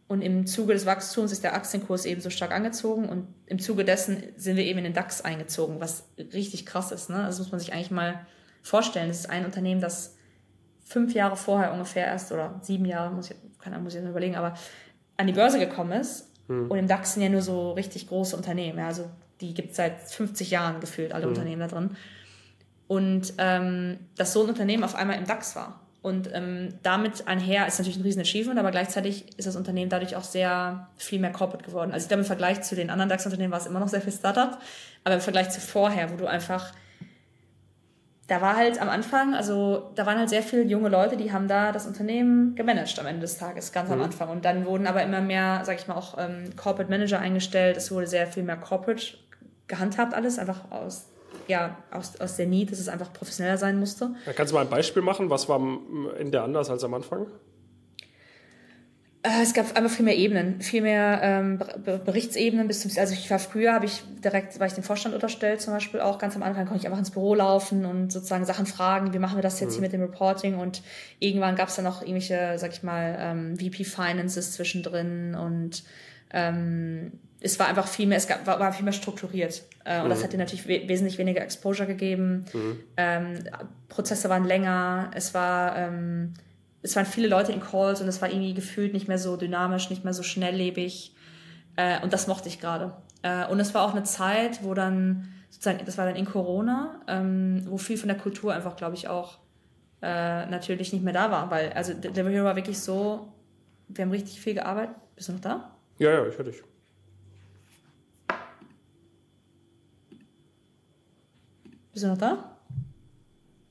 Und 0.08 0.22
im 0.22 0.46
Zuge 0.46 0.74
des 0.74 0.86
Wachstums 0.86 1.32
ist 1.32 1.44
der 1.44 1.56
Aktienkurs 1.56 2.06
eben 2.06 2.22
so 2.22 2.30
stark 2.30 2.52
angezogen 2.52 3.08
und 3.08 3.28
im 3.48 3.60
Zuge 3.60 3.86
dessen 3.86 4.22
sind 4.36 4.58
wir 4.58 4.64
eben 4.64 4.80
in 4.80 4.84
den 4.84 4.94
DAX 4.94 5.22
eingezogen, 5.22 5.80
was 5.80 6.04
richtig 6.34 6.66
krass 6.66 6.92
ist. 6.92 7.10
Ne? 7.10 7.24
Das 7.26 7.40
muss 7.40 7.52
man 7.52 7.60
sich 7.60 7.74
eigentlich 7.74 7.90
mal 7.90 8.26
vorstellen. 8.62 9.08
Das 9.08 9.20
ist 9.20 9.30
ein 9.30 9.46
Unternehmen, 9.46 9.82
das 9.82 10.16
fünf 10.84 11.14
Jahre 11.14 11.36
vorher 11.36 11.72
ungefähr 11.72 12.06
erst 12.06 12.32
oder 12.32 12.56
sieben 12.62 12.86
Jahre, 12.86 13.14
muss 13.14 13.32
ich, 13.32 13.38
keine 13.60 13.76
Ahnung, 13.76 13.86
muss 13.86 13.96
ich 13.96 14.02
jetzt 14.02 14.10
überlegen, 14.10 14.36
aber 14.36 14.54
an 15.18 15.28
die 15.28 15.34
Börse 15.34 15.60
gekommen 15.60 15.94
ist. 15.94 16.30
Hm. 16.48 16.70
Und 16.70 16.78
im 16.78 16.88
DAX 16.88 17.14
sind 17.14 17.24
ja 17.24 17.30
nur 17.30 17.42
so 17.42 17.72
richtig 17.72 18.08
große 18.08 18.36
Unternehmen. 18.36 18.80
Ja, 18.80 18.88
also 18.88 19.10
die 19.42 19.54
gibt 19.54 19.72
es 19.72 19.78
seit 19.78 20.00
50 20.02 20.52
Jahren 20.52 20.80
gefühlt, 20.80 21.14
alle 21.14 21.24
hm. 21.24 21.30
Unternehmen 21.30 21.62
da 21.62 21.68
drin. 21.68 21.92
Und 22.88 23.34
ähm, 23.38 23.98
dass 24.18 24.34
so 24.34 24.44
ein 24.44 24.50
Unternehmen 24.50 24.84
auf 24.84 24.96
einmal 24.96 25.18
im 25.18 25.26
DAX 25.26 25.56
war. 25.56 25.80
Und 26.02 26.30
ähm, 26.34 26.74
damit 26.84 27.30
einher 27.30 27.66
ist 27.66 27.80
natürlich 27.80 27.98
ein 27.98 28.04
riesen 28.04 28.22
Achievement, 28.22 28.60
aber 28.60 28.72
gleichzeitig 28.72 29.38
ist 29.38 29.48
das 29.48 29.56
Unternehmen 29.56 29.90
dadurch 29.90 30.18
auch 30.18 30.24
sehr 30.26 30.90
viel 30.98 31.18
mehr 31.18 31.32
corporate 31.32 31.64
geworden. 31.64 31.94
Also 31.94 32.04
ich 32.04 32.10
glaube, 32.10 32.22
im 32.22 32.28
Vergleich 32.28 32.62
zu 32.62 32.76
den 32.76 32.90
anderen 32.90 33.08
DAX-Unternehmen 33.08 33.54
war 33.54 33.60
es 33.60 33.68
immer 33.68 33.80
noch 33.80 33.88
sehr 33.88 34.02
viel 34.02 34.12
Startup, 34.12 34.58
aber 35.06 35.16
im 35.16 35.22
Vergleich 35.22 35.50
zu 35.50 35.62
vorher, 35.62 36.12
wo 36.12 36.18
du 36.18 36.28
einfach 36.28 36.74
da 38.34 38.42
war 38.42 38.56
halt 38.56 38.82
am 38.82 38.90
Anfang, 38.90 39.36
also 39.36 39.92
da 39.94 40.08
waren 40.08 40.18
halt 40.18 40.28
sehr 40.28 40.42
viele 40.42 40.64
junge 40.64 40.90
Leute, 40.90 41.18
die 41.18 41.32
haben 41.32 41.48
da 41.48 41.72
das 41.72 41.86
Unternehmen 41.86 42.56
gemanagt 42.56 42.98
am 43.00 43.06
Ende 43.06 43.22
des 43.22 43.38
Tages, 43.38 43.72
ganz 43.72 43.90
mhm. 43.90 43.94
am 43.94 44.02
Anfang. 44.02 44.30
Und 44.30 44.44
dann 44.44 44.66
wurden 44.66 44.88
aber 44.88 45.04
immer 45.04 45.22
mehr, 45.22 45.62
sag 45.66 45.80
ich 45.80 45.88
mal, 45.88 45.94
auch 45.94 46.18
ähm, 46.18 46.46
Corporate 46.56 46.90
Manager 46.90 47.20
eingestellt. 47.20 47.78
Es 47.78 47.92
wurde 47.92 48.08
sehr 48.08 48.26
viel 48.26 48.42
mehr 48.42 48.58
Corporate 48.58 49.04
gehandhabt 49.68 50.16
alles, 50.16 50.40
einfach 50.40 50.72
aus, 50.72 51.10
ja, 51.48 51.78
aus, 51.92 52.20
aus 52.20 52.36
der 52.36 52.48
Need, 52.48 52.72
dass 52.72 52.80
es 52.80 52.90
einfach 52.90 53.14
professioneller 53.14 53.60
sein 53.60 53.78
musste. 53.78 54.16
Kannst 54.36 54.52
du 54.52 54.56
mal 54.56 54.62
ein 54.62 54.70
Beispiel 54.70 55.04
machen? 55.04 55.30
Was 55.30 55.48
war 55.48 55.62
in 56.18 56.32
der 56.32 56.42
anders 56.42 56.72
als 56.72 56.84
am 56.84 56.96
Anfang? 56.96 57.28
Äh, 59.24 59.42
es 59.42 59.54
gab 59.54 59.76
einfach 59.78 59.90
viel 59.90 60.04
mehr 60.04 60.18
Ebenen, 60.18 60.60
viel 60.62 60.82
mehr 60.82 61.22
ähm, 61.24 61.60
Berichtsebenen 62.06 62.68
bis 62.68 62.82
zum, 62.82 62.92
also 62.98 63.14
ich 63.14 63.32
war 63.32 63.40
früher, 63.40 63.74
habe 63.74 63.86
ich 63.86 64.04
direkt, 64.22 64.60
war 64.60 64.68
ich 64.68 64.74
dem 64.74 64.84
Vorstand 64.84 65.16
unterstellt 65.16 65.62
zum 65.62 65.74
Beispiel 65.74 66.02
auch 66.02 66.20
ganz 66.20 66.36
am 66.36 66.44
Anfang, 66.44 66.66
konnte 66.66 66.82
ich 66.82 66.86
einfach 66.86 67.00
ins 67.00 67.12
Büro 67.12 67.34
laufen 67.34 67.86
und 67.86 68.12
sozusagen 68.12 68.44
Sachen 68.44 68.66
fragen, 68.66 69.14
wie 69.14 69.20
machen 69.20 69.38
wir 69.38 69.42
das 69.42 69.62
jetzt 69.62 69.72
mhm. 69.72 69.74
hier 69.76 69.82
mit 69.84 69.94
dem 69.94 70.02
Reporting 70.02 70.58
und 70.58 70.82
irgendwann 71.20 71.56
gab 71.56 71.70
es 71.70 71.76
dann 71.76 71.86
noch 71.86 72.02
irgendwelche, 72.02 72.56
sag 72.58 72.74
ich 72.74 72.84
mal, 72.84 73.16
ähm, 73.18 73.58
VP 73.58 73.86
Finances 73.86 74.52
zwischendrin 74.52 75.36
und 75.36 75.84
ähm, 76.34 77.14
es 77.40 77.58
war 77.60 77.68
einfach 77.68 77.88
viel 77.88 78.08
mehr, 78.08 78.18
es 78.18 78.28
gab, 78.28 78.46
war, 78.46 78.60
war 78.60 78.74
viel 78.74 78.84
mehr 78.84 78.94
strukturiert 78.94 79.64
äh, 79.86 80.00
und 80.00 80.06
mhm. 80.06 80.10
das 80.10 80.24
hat 80.24 80.34
dir 80.34 80.38
natürlich 80.38 80.68
we 80.68 80.82
wesentlich 80.88 81.18
weniger 81.18 81.42
Exposure 81.42 81.88
gegeben. 81.88 82.44
Mhm. 82.52 82.80
Ähm, 82.98 83.40
Prozesse 83.88 84.28
waren 84.28 84.44
länger, 84.44 85.12
es 85.14 85.34
war 85.34 85.78
ähm, 85.78 86.34
es 86.84 86.96
waren 86.98 87.06
viele 87.06 87.28
Leute 87.28 87.54
in 87.54 87.62
Calls 87.62 88.02
und 88.02 88.08
es 88.08 88.22
war 88.22 88.30
irgendwie 88.30 88.54
gefühlt 88.54 88.94
nicht 88.94 89.08
mehr 89.08 89.18
so 89.18 89.38
dynamisch, 89.38 89.90
nicht 89.90 90.04
mehr 90.04 90.14
so 90.14 90.22
schnelllebig. 90.22 91.16
Äh, 91.78 92.02
und 92.02 92.14
das 92.14 92.28
mochte 92.28 92.50
ich 92.50 92.60
gerade. 92.60 92.94
Äh, 93.22 93.48
und 93.48 93.60
es 93.60 93.74
war 93.74 93.84
auch 93.86 93.94
eine 93.94 94.04
Zeit, 94.04 94.64
wo 94.64 94.74
dann, 94.74 95.30
sozusagen, 95.50 95.84
das 95.86 95.98
war 95.98 96.06
dann 96.06 96.18
in 96.18 96.26
Corona, 96.26 97.02
ähm, 97.08 97.64
wo 97.68 97.78
viel 97.78 97.98
von 97.98 98.10
der 98.10 98.18
Kultur 98.18 98.54
einfach, 98.54 98.76
glaube 98.76 98.96
ich, 98.96 99.08
auch 99.08 99.40
äh, 100.02 100.46
natürlich 100.46 100.92
nicht 100.92 101.04
mehr 101.04 101.14
da 101.14 101.32
war. 101.32 101.50
Weil, 101.50 101.72
also 101.72 101.94
der 101.94 102.30
Hero 102.30 102.44
war 102.44 102.58
wirklich 102.58 102.80
so, 102.80 103.34
wir 103.88 104.04
haben 104.04 104.12
richtig 104.12 104.42
viel 104.42 104.54
gearbeitet. 104.54 104.96
Bist 105.16 105.30
du 105.30 105.34
noch 105.34 105.40
da? 105.40 105.78
Ja, 106.00 106.12
ja, 106.12 106.28
ich 106.28 106.38
höre 106.38 106.46
dich. 106.46 106.62
Bist 111.94 112.04
du 112.04 112.10
noch 112.10 112.18
da? 112.18 112.58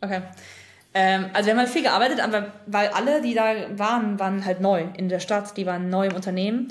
Okay. 0.00 0.22
Ähm, 0.94 1.26
also 1.32 1.46
wir 1.46 1.52
haben 1.54 1.60
halt 1.60 1.70
viel 1.70 1.82
gearbeitet, 1.82 2.20
aber 2.20 2.52
weil 2.66 2.88
alle, 2.88 3.22
die 3.22 3.34
da 3.34 3.54
waren, 3.76 4.18
waren 4.18 4.44
halt 4.44 4.60
neu 4.60 4.86
in 4.96 5.08
der 5.08 5.20
Stadt, 5.20 5.56
die 5.56 5.66
waren 5.66 5.88
neu 5.88 6.06
im 6.06 6.14
Unternehmen. 6.14 6.68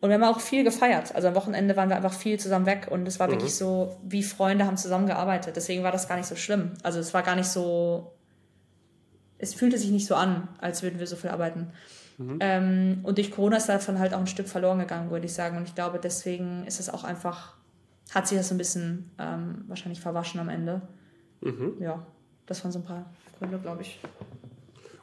Und 0.00 0.10
wir 0.10 0.14
haben 0.14 0.24
auch 0.24 0.40
viel 0.40 0.62
gefeiert. 0.62 1.14
Also 1.14 1.28
am 1.28 1.34
Wochenende 1.34 1.76
waren 1.76 1.88
wir 1.88 1.96
einfach 1.96 2.12
viel 2.12 2.38
zusammen 2.38 2.66
weg 2.66 2.86
und 2.88 3.06
es 3.06 3.18
war 3.18 3.26
mhm. 3.26 3.32
wirklich 3.32 3.54
so, 3.54 3.96
wie 4.04 4.22
Freunde 4.22 4.64
haben 4.64 4.76
zusammengearbeitet. 4.76 5.56
Deswegen 5.56 5.82
war 5.82 5.92
das 5.92 6.08
gar 6.08 6.16
nicht 6.16 6.26
so 6.26 6.36
schlimm. 6.36 6.72
Also 6.82 7.00
es 7.00 7.12
war 7.14 7.22
gar 7.22 7.34
nicht 7.34 7.48
so, 7.48 8.12
es 9.38 9.54
fühlte 9.54 9.76
sich 9.76 9.90
nicht 9.90 10.06
so 10.06 10.14
an, 10.14 10.48
als 10.60 10.82
würden 10.82 11.00
wir 11.00 11.06
so 11.06 11.16
viel 11.16 11.30
arbeiten. 11.30 11.72
Mhm. 12.16 12.38
Ähm, 12.40 13.00
und 13.02 13.18
durch 13.18 13.30
Corona 13.32 13.56
ist 13.56 13.68
davon 13.68 13.98
halt 13.98 14.14
auch 14.14 14.20
ein 14.20 14.26
Stück 14.28 14.48
verloren 14.48 14.78
gegangen, 14.78 15.10
würde 15.10 15.26
ich 15.26 15.34
sagen. 15.34 15.56
Und 15.56 15.68
ich 15.68 15.74
glaube, 15.74 15.98
deswegen 16.02 16.64
ist 16.66 16.78
es 16.78 16.88
auch 16.88 17.02
einfach, 17.02 17.54
hat 18.14 18.28
sich 18.28 18.38
das 18.38 18.48
so 18.48 18.54
ein 18.54 18.58
bisschen 18.58 19.10
ähm, 19.18 19.64
wahrscheinlich 19.66 20.00
verwaschen 20.00 20.40
am 20.40 20.48
Ende. 20.48 20.82
Mhm. 21.40 21.74
Ja, 21.80 22.06
das 22.46 22.62
waren 22.62 22.72
so 22.72 22.78
ein 22.78 22.84
paar 22.84 23.10
Gründe, 23.38 23.58
glaube 23.58 23.82
ich. 23.82 23.98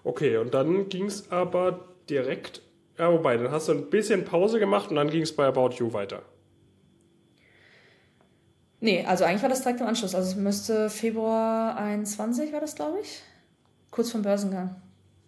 Okay, 0.04 0.38
und 0.38 0.54
dann 0.54 0.90
ging 0.90 1.06
es 1.06 1.32
aber 1.32 1.88
direkt, 2.10 2.62
ja, 2.98 3.12
wobei, 3.12 3.38
dann 3.38 3.52
hast 3.52 3.68
du 3.68 3.74
ein 3.74 3.90
bisschen 3.90 4.24
Pause 4.24 4.60
gemacht 4.60 4.90
und 4.90 4.96
dann 4.96 5.10
ging 5.10 5.24
es 5.24 5.36
bei 5.36 5.46
About 5.46 5.76
You 5.78 5.94
weiter. 5.94 6.22
Nee, 8.80 9.04
also 9.04 9.24
eigentlich 9.24 9.42
war 9.42 9.50
das 9.50 9.64
direkt 9.64 9.82
im 9.82 9.88
Anschluss. 9.88 10.14
Also 10.14 10.30
es 10.30 10.36
müsste 10.36 10.90
Februar 10.92 11.76
21 11.78 12.54
war 12.54 12.62
das, 12.62 12.76
glaube 12.76 13.00
ich. 13.02 13.22
Kurz 13.90 14.12
vom 14.12 14.22
Börsengang. 14.22 14.76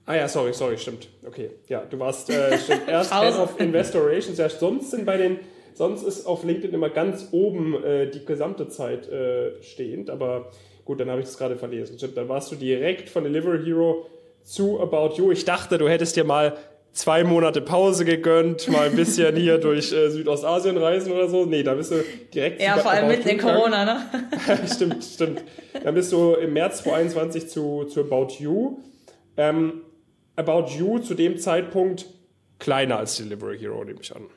Ah 0.06 0.16
ja, 0.16 0.28
sorry, 0.28 0.54
sorry, 0.54 0.78
stimmt. 0.78 1.10
Okay, 1.26 1.52
ja, 1.68 1.82
du 1.82 2.00
warst 2.00 2.30
äh, 2.30 2.58
stimmt, 2.58 2.84
erst 2.88 3.14
Head 3.14 3.34
of 3.34 3.60
Investor 3.60 4.06
Relations. 4.06 4.38
Ja, 4.38 4.48
sonst 4.48 4.92
sind 4.92 5.06
bei 5.06 5.18
den, 5.18 5.40
sonst 5.74 6.04
ist 6.04 6.26
auf 6.26 6.44
LinkedIn 6.44 6.74
immer 6.74 6.90
ganz 6.90 7.30
oben 7.32 7.84
äh, 7.84 8.10
die 8.10 8.24
gesamte 8.24 8.70
Zeit 8.70 9.10
äh, 9.10 9.62
stehend, 9.64 10.10
aber 10.10 10.52
Gut, 10.88 11.02
dann 11.02 11.10
habe 11.10 11.20
ich 11.20 11.26
das 11.26 11.38
gerade 11.38 11.58
verlesen. 11.58 11.98
Stimmt, 11.98 12.16
dann 12.16 12.30
warst 12.30 12.50
du 12.50 12.56
direkt 12.56 13.10
von 13.10 13.26
Delivery 13.26 13.62
Hero 13.66 14.06
zu 14.42 14.80
About 14.80 15.16
You. 15.18 15.34
Ich 15.34 15.44
dachte, 15.44 15.78
du 15.78 15.90
hättest 15.90 16.16
dir 16.16 16.24
mal 16.24 16.58
zwei 16.94 17.26
Monate 17.26 17.60
Pause 17.60 18.06
gegönnt, 18.06 18.70
mal 18.70 18.88
ein 18.88 18.96
bisschen 18.96 19.36
hier 19.36 19.58
durch 19.60 19.92
äh, 19.92 20.10
Südostasien 20.10 20.78
reisen 20.78 21.12
oder 21.12 21.28
so. 21.28 21.44
Nee, 21.46 21.62
da 21.62 21.74
bist 21.74 21.92
du 21.92 22.06
direkt 22.34 22.62
Ja, 22.62 22.78
vor 22.78 22.92
allem 22.92 23.10
mit 23.10 23.26
in 23.26 23.38
Corona, 23.38 23.84
ne? 23.84 24.02
stimmt, 24.74 25.04
stimmt. 25.04 25.44
Dann 25.84 25.94
bist 25.94 26.14
du 26.14 26.36
im 26.36 26.54
März 26.54 26.84
2021 26.84 27.50
zu, 27.50 27.84
zu 27.84 28.00
About 28.00 28.36
You. 28.40 28.78
Ähm, 29.36 29.82
About 30.38 30.68
You 30.70 31.00
zu 31.00 31.16
dem 31.16 31.38
Zeitpunkt 31.38 32.06
kleiner 32.60 33.00
als 33.00 33.18
Delivery 33.18 33.60
Hero, 33.60 33.84
nehme 33.84 34.00
ich 34.02 34.16
an. 34.16 34.28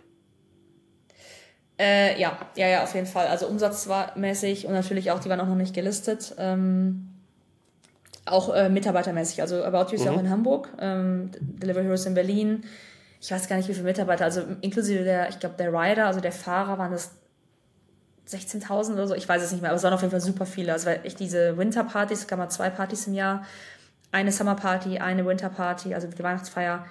Äh, 1.80 2.20
ja, 2.20 2.36
ja, 2.56 2.68
ja, 2.68 2.82
auf 2.82 2.94
jeden 2.94 3.06
Fall. 3.06 3.26
Also 3.28 3.46
umsatzmäßig 3.46 4.66
und 4.66 4.74
natürlich 4.74 5.10
auch, 5.12 5.18
die 5.18 5.30
waren 5.30 5.40
auch 5.40 5.46
noch 5.46 5.54
nicht 5.54 5.74
gelistet. 5.74 6.34
Ähm, 6.36 7.08
auch 8.26 8.54
äh, 8.54 8.68
mitarbeitermäßig. 8.68 9.40
Also 9.40 9.64
About 9.64 9.90
You 9.90 9.94
ist 9.94 10.04
ja 10.04 10.10
auch 10.10 10.16
mhm. 10.16 10.26
in 10.26 10.30
Hamburg, 10.30 10.68
ähm, 10.78 11.30
Delivery 11.40 11.84
Heroes 11.84 12.04
in 12.04 12.12
Berlin. 12.12 12.64
Ich 13.18 13.30
weiß 13.30 13.48
gar 13.48 13.56
nicht, 13.56 13.66
wie 13.70 13.72
viele 13.72 13.86
Mitarbeiter, 13.86 14.26
also 14.26 14.42
inklusive 14.60 15.04
der, 15.04 15.30
ich 15.30 15.38
glaube, 15.40 15.54
der 15.58 15.72
Rider, 15.72 16.06
also 16.06 16.20
der 16.20 16.32
Fahrer, 16.32 16.76
waren 16.76 16.92
das 16.92 17.12
16.000 18.28 18.92
oder 18.92 19.08
so. 19.08 19.14
Ich 19.14 19.26
weiß 19.26 19.42
es 19.42 19.50
nicht 19.50 19.62
mehr, 19.62 19.70
aber 19.70 19.78
es 19.78 19.82
waren 19.82 19.94
auf 19.94 20.02
jeden 20.02 20.10
Fall 20.10 20.20
super 20.20 20.44
viele. 20.44 20.74
Also 20.74 20.90
echt 20.90 21.18
diese 21.18 21.56
Winterpartys, 21.56 22.20
es 22.20 22.26
gab 22.26 22.38
mal 22.38 22.50
zwei 22.50 22.68
Partys 22.68 23.06
im 23.06 23.14
Jahr. 23.14 23.46
Eine 24.12 24.32
Summerparty, 24.32 24.98
eine 24.98 25.24
Winterparty, 25.24 25.94
also 25.94 26.08
die 26.08 26.22
Weihnachtsfeier 26.22 26.84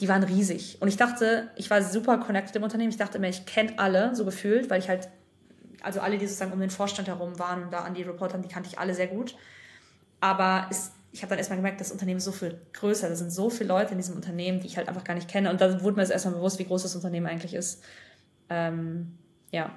die 0.00 0.08
waren 0.08 0.22
riesig. 0.22 0.78
Und 0.80 0.88
ich 0.88 0.96
dachte, 0.96 1.50
ich 1.56 1.70
war 1.70 1.82
super 1.82 2.18
connected 2.18 2.54
im 2.56 2.62
Unternehmen. 2.62 2.90
Ich 2.90 2.96
dachte 2.96 3.18
mir, 3.18 3.28
ich 3.28 3.46
kenne 3.46 3.72
alle 3.78 4.14
so 4.14 4.24
gefühlt, 4.24 4.70
weil 4.70 4.80
ich 4.80 4.88
halt, 4.88 5.08
also 5.82 6.00
alle, 6.00 6.18
die 6.18 6.26
sozusagen 6.26 6.52
um 6.52 6.60
den 6.60 6.70
Vorstand 6.70 7.08
herum 7.08 7.38
waren 7.38 7.64
und 7.64 7.72
da 7.72 7.80
an 7.80 7.94
die 7.94 8.02
Reporter, 8.02 8.38
die 8.38 8.48
kannte 8.48 8.68
ich 8.68 8.78
alle 8.78 8.94
sehr 8.94 9.08
gut. 9.08 9.36
Aber 10.20 10.66
es, 10.70 10.92
ich 11.10 11.22
habe 11.22 11.30
dann 11.30 11.38
erstmal 11.38 11.58
gemerkt, 11.58 11.80
das 11.80 11.90
Unternehmen 11.90 12.18
ist 12.18 12.24
so 12.24 12.32
viel 12.32 12.60
größer. 12.72 13.08
Da 13.08 13.16
sind 13.16 13.32
so 13.32 13.50
viele 13.50 13.68
Leute 13.68 13.92
in 13.92 13.98
diesem 13.98 14.14
Unternehmen, 14.14 14.60
die 14.60 14.66
ich 14.66 14.76
halt 14.76 14.88
einfach 14.88 15.04
gar 15.04 15.14
nicht 15.14 15.28
kenne. 15.28 15.50
Und 15.50 15.60
da 15.60 15.82
wurde 15.82 15.96
mir 15.96 16.02
das 16.02 16.10
erstmal 16.10 16.34
bewusst, 16.34 16.58
wie 16.58 16.64
groß 16.64 16.82
das 16.82 16.94
Unternehmen 16.94 17.26
eigentlich 17.26 17.54
ist. 17.54 17.82
Ähm, 18.50 19.18
ja. 19.50 19.72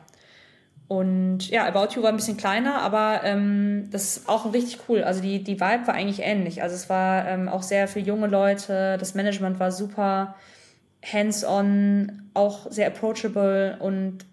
Und 0.91 1.49
ja, 1.49 1.65
About 1.65 1.95
You 1.95 2.03
war 2.03 2.09
ein 2.09 2.17
bisschen 2.17 2.35
kleiner, 2.35 2.81
aber 2.81 3.21
ähm, 3.23 3.87
das 3.91 4.17
ist 4.17 4.27
auch 4.27 4.51
richtig 4.51 4.79
cool. 4.89 5.05
Also 5.05 5.21
die, 5.21 5.41
die 5.41 5.61
Vibe 5.61 5.87
war 5.87 5.93
eigentlich 5.93 6.19
ähnlich. 6.19 6.63
Also 6.63 6.75
es 6.75 6.89
war 6.89 7.25
ähm, 7.29 7.47
auch 7.47 7.63
sehr 7.63 7.87
für 7.87 8.01
junge 8.01 8.27
Leute, 8.27 8.97
das 8.97 9.15
Management 9.15 9.57
war 9.57 9.71
super 9.71 10.35
hands-on, 11.01 12.29
auch 12.33 12.69
sehr 12.69 12.87
approachable 12.87 13.77
und 13.79 14.25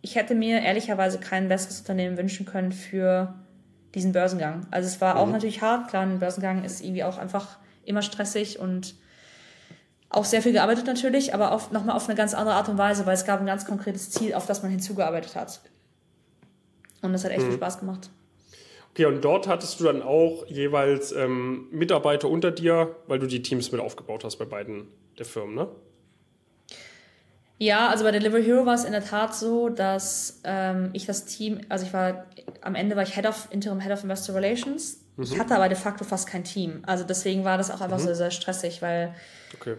ich 0.00 0.14
hätte 0.14 0.36
mir 0.36 0.60
ehrlicherweise 0.60 1.18
kein 1.18 1.48
besseres 1.48 1.80
Unternehmen 1.80 2.16
wünschen 2.16 2.46
können 2.46 2.70
für 2.70 3.34
diesen 3.96 4.12
Börsengang. 4.12 4.68
Also 4.70 4.86
es 4.86 5.00
war 5.00 5.14
mhm. 5.14 5.20
auch 5.20 5.32
natürlich 5.32 5.60
hart, 5.60 5.88
klar, 5.88 6.04
ein 6.04 6.20
Börsengang 6.20 6.62
ist 6.62 6.84
irgendwie 6.84 7.02
auch 7.02 7.18
einfach 7.18 7.58
immer 7.84 8.02
stressig 8.02 8.60
und 8.60 8.94
auch 10.08 10.24
sehr 10.24 10.40
viel 10.40 10.52
gearbeitet 10.52 10.86
natürlich, 10.86 11.34
aber 11.34 11.50
auf, 11.50 11.72
nochmal 11.72 11.96
auf 11.96 12.08
eine 12.08 12.14
ganz 12.16 12.32
andere 12.32 12.54
Art 12.54 12.68
und 12.68 12.78
Weise, 12.78 13.06
weil 13.06 13.14
es 13.14 13.24
gab 13.24 13.40
ein 13.40 13.46
ganz 13.46 13.64
konkretes 13.64 14.12
Ziel, 14.12 14.34
auf 14.34 14.46
das 14.46 14.62
man 14.62 14.70
hinzugearbeitet 14.70 15.34
hat. 15.34 15.62
Und 17.02 17.12
das 17.12 17.24
hat 17.24 17.32
echt 17.32 17.42
mhm. 17.42 17.48
viel 17.48 17.56
Spaß 17.56 17.80
gemacht. 17.80 18.10
Okay, 18.90 19.04
und 19.04 19.22
dort 19.22 19.46
hattest 19.46 19.78
du 19.78 19.84
dann 19.84 20.02
auch 20.02 20.46
jeweils 20.46 21.12
ähm, 21.12 21.68
Mitarbeiter 21.70 22.30
unter 22.30 22.50
dir, 22.50 22.96
weil 23.06 23.18
du 23.18 23.26
die 23.26 23.42
Teams 23.42 23.70
mit 23.70 23.80
aufgebaut 23.80 24.24
hast 24.24 24.36
bei 24.36 24.46
beiden 24.46 24.88
der 25.18 25.26
Firmen, 25.26 25.54
ne? 25.54 25.68
Ja, 27.58 27.88
also 27.88 28.04
bei 28.04 28.10
Delivery 28.10 28.44
Hero 28.44 28.66
war 28.66 28.74
es 28.74 28.84
in 28.84 28.92
der 28.92 29.04
Tat 29.04 29.34
so, 29.34 29.70
dass 29.70 30.40
ähm, 30.44 30.90
ich 30.92 31.06
das 31.06 31.24
Team, 31.24 31.60
also 31.68 31.86
ich 31.86 31.92
war, 31.92 32.26
am 32.60 32.74
Ende 32.74 32.96
war 32.96 33.02
ich 33.02 33.14
Head 33.14 33.26
of, 33.26 33.48
Interim 33.50 33.80
Head 33.80 33.92
of 33.92 34.02
Investor 34.02 34.34
Relations. 34.34 35.00
Mhm. 35.16 35.24
Ich 35.24 35.38
hatte 35.38 35.54
aber 35.54 35.68
de 35.68 35.76
facto 35.76 36.04
fast 36.04 36.28
kein 36.28 36.44
Team. 36.44 36.82
Also 36.86 37.04
deswegen 37.04 37.44
war 37.44 37.56
das 37.56 37.70
auch 37.70 37.80
einfach 37.80 37.98
mhm. 37.98 38.04
so 38.04 38.14
sehr 38.14 38.30
stressig, 38.30 38.82
weil 38.82 39.14
okay. 39.54 39.76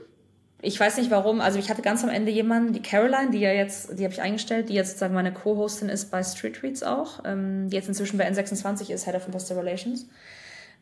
Ich 0.62 0.80
weiß 0.80 0.98
nicht 0.98 1.12
warum, 1.12 1.40
also 1.40 1.60
ich 1.60 1.70
hatte 1.70 1.82
ganz 1.82 2.04
am 2.04 2.10
Ende 2.10 2.32
jemanden, 2.32 2.74
die 2.74 2.82
Caroline, 2.82 3.30
die 3.32 3.40
ja 3.40 3.52
jetzt, 3.52 4.00
die 4.00 4.04
habe 4.04 4.14
ich 4.14 4.22
eingestellt, 4.22 4.70
die 4.70 4.74
jetzt 4.74 4.90
sozusagen 4.90 5.14
meine 5.14 5.32
Co-Hostin 5.32 5.90
ist 5.90 6.10
bei 6.10 6.24
Street 6.24 6.56
Tweets 6.56 6.82
auch, 6.82 7.22
ähm, 7.26 7.70
die 7.70 7.76
jetzt 7.76 7.88
inzwischen 7.88 8.18
bei 8.18 8.28
N26 8.28 8.92
ist, 8.92 9.06
Head 9.06 9.16
of 9.16 9.28
Investor 9.28 9.58
Relations. 9.58 10.08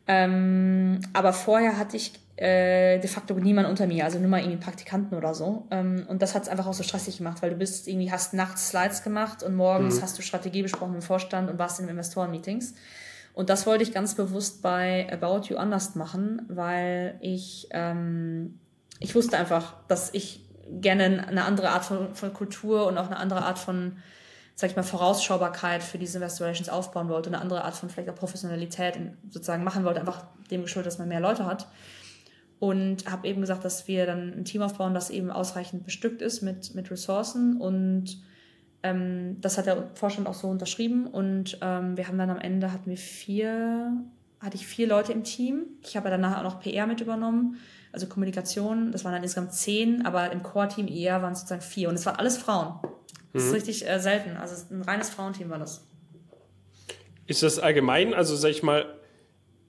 Ähm, 0.07 1.01
aber 1.13 1.33
vorher 1.33 1.77
hatte 1.77 1.97
ich 1.97 2.13
äh, 2.37 2.99
de 2.99 3.07
facto 3.09 3.33
niemand 3.33 3.67
unter 3.67 3.87
mir, 3.87 4.05
also 4.05 4.19
nur 4.19 4.29
mal 4.29 4.39
irgendwie 4.39 4.57
Praktikanten 4.57 5.17
oder 5.17 5.33
so. 5.33 5.67
Ähm, 5.71 6.05
und 6.07 6.21
das 6.21 6.35
hat 6.35 6.43
es 6.43 6.49
einfach 6.49 6.67
auch 6.67 6.73
so 6.73 6.83
stressig 6.83 7.17
gemacht, 7.17 7.41
weil 7.41 7.49
du 7.49 7.55
bist 7.55 7.87
irgendwie, 7.87 8.11
hast 8.11 8.33
nachts 8.33 8.69
Slides 8.69 9.03
gemacht 9.03 9.41
und 9.43 9.55
morgens 9.55 9.97
mhm. 9.97 10.01
hast 10.03 10.17
du 10.17 10.21
Strategie 10.21 10.61
besprochen 10.61 10.95
im 10.95 11.01
Vorstand 11.01 11.49
und 11.49 11.59
warst 11.59 11.79
in 11.79 11.87
Investoren-Meetings. 11.87 12.75
Und 13.33 13.49
das 13.49 13.65
wollte 13.65 13.83
ich 13.83 13.93
ganz 13.93 14.15
bewusst 14.15 14.61
bei 14.61 15.07
About 15.11 15.47
You 15.47 15.57
anders 15.57 15.95
machen, 15.95 16.43
weil 16.47 17.17
ich, 17.19 17.67
ähm, 17.71 18.59
ich 18.99 19.15
wusste 19.15 19.37
einfach, 19.37 19.75
dass 19.87 20.13
ich 20.13 20.45
gerne 20.69 21.27
eine 21.27 21.45
andere 21.45 21.69
Art 21.69 21.85
von, 21.85 22.15
von 22.15 22.33
Kultur 22.33 22.87
und 22.87 22.97
auch 22.97 23.07
eine 23.07 23.17
andere 23.17 23.43
Art 23.43 23.59
von 23.59 23.97
sag 24.55 24.69
ich 24.69 24.75
mal, 24.77 24.83
Vorausschaubarkeit 24.83 25.83
für 25.83 25.97
diese 25.97 26.21
Restorations 26.21 26.69
aufbauen 26.69 27.09
wollte, 27.09 27.29
eine 27.29 27.41
andere 27.41 27.65
Art 27.65 27.75
von 27.75 27.89
vielleicht 27.89 28.09
auch 28.09 28.15
Professionalität 28.15 28.97
sozusagen 29.29 29.65
machen 29.65 29.83
wollte, 29.83 29.99
einfach 29.99 30.25
dem 30.49 30.61
geschuldet, 30.61 30.87
dass 30.87 30.97
man 30.97 31.09
mehr 31.09 31.19
Leute 31.19 31.45
hat. 31.45 31.67
Und 32.57 33.11
habe 33.11 33.27
eben 33.27 33.41
gesagt, 33.41 33.65
dass 33.65 33.89
wir 33.89 34.05
dann 34.05 34.33
ein 34.33 34.45
Team 34.45 34.61
aufbauen, 34.61 34.93
das 34.93 35.09
eben 35.09 35.29
ausreichend 35.29 35.83
bestückt 35.83 36.21
ist 36.21 36.41
mit, 36.41 36.73
mit 36.73 36.89
Ressourcen. 36.89 37.59
Und 37.59 38.17
ähm, 38.81 39.35
das 39.41 39.57
hat 39.57 39.65
der 39.65 39.89
Vorstand 39.93 40.25
auch 40.25 40.33
so 40.33 40.47
unterschrieben. 40.47 41.05
Und 41.05 41.57
ähm, 41.61 41.97
wir 41.97 42.07
haben 42.07 42.17
dann 42.17 42.29
am 42.29 42.39
Ende 42.39 42.71
hatten 42.71 42.89
wir 42.89 42.97
vier, 42.97 43.91
hatte 44.39 44.55
ich 44.55 44.65
vier 44.65 44.87
Leute 44.87 45.11
im 45.11 45.25
Team. 45.25 45.65
Ich 45.83 45.97
habe 45.97 46.09
danach 46.09 46.37
auch 46.37 46.43
noch 46.43 46.61
PR 46.61 46.87
mit 46.87 47.01
übernommen, 47.01 47.57
also 47.95 48.07
Kommunikation. 48.07 48.91
Das 48.91 49.03
waren 49.03 49.13
dann 49.13 49.23
insgesamt 49.23 49.53
zehn, 49.53 50.05
aber 50.05 50.31
im 50.31 50.43
Core-Team 50.43 50.87
eher 50.87 51.21
waren 51.23 51.33
es 51.33 51.39
sozusagen 51.39 51.61
vier. 51.61 51.89
Und 51.89 51.95
es 51.95 52.05
waren 52.05 52.17
alles 52.17 52.37
Frauen. 52.37 52.75
Das 53.33 53.43
mhm. 53.43 53.49
ist 53.49 53.55
richtig 53.55 53.89
äh, 53.89 53.99
selten. 53.99 54.37
Also 54.37 54.55
ein 54.69 54.83
reines 54.83 55.09
Frauenteam 55.09 55.49
war 55.49 55.57
das. 55.57 55.87
Ist 57.25 57.41
das 57.41 57.57
allgemein, 57.57 58.13
also 58.13 58.35
sag 58.35 58.51
ich 58.51 58.61
mal, 58.61 58.85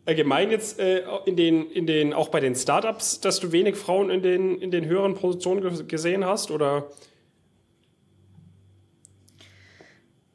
allgemein 0.04 0.50
jetzt 0.50 0.78
äh, 0.78 1.02
in 1.24 1.36
den, 1.36 1.70
in 1.70 1.86
den, 1.86 2.12
auch 2.12 2.28
bei 2.28 2.40
den 2.40 2.54
Startups, 2.54 3.20
dass 3.20 3.40
du 3.40 3.52
wenig 3.52 3.76
Frauen 3.76 4.10
in 4.10 4.22
den, 4.22 4.60
in 4.60 4.70
den 4.70 4.84
höheren 4.84 5.14
Positionen 5.14 5.88
gesehen 5.88 6.24
hast? 6.24 6.50
Oder? 6.50 6.90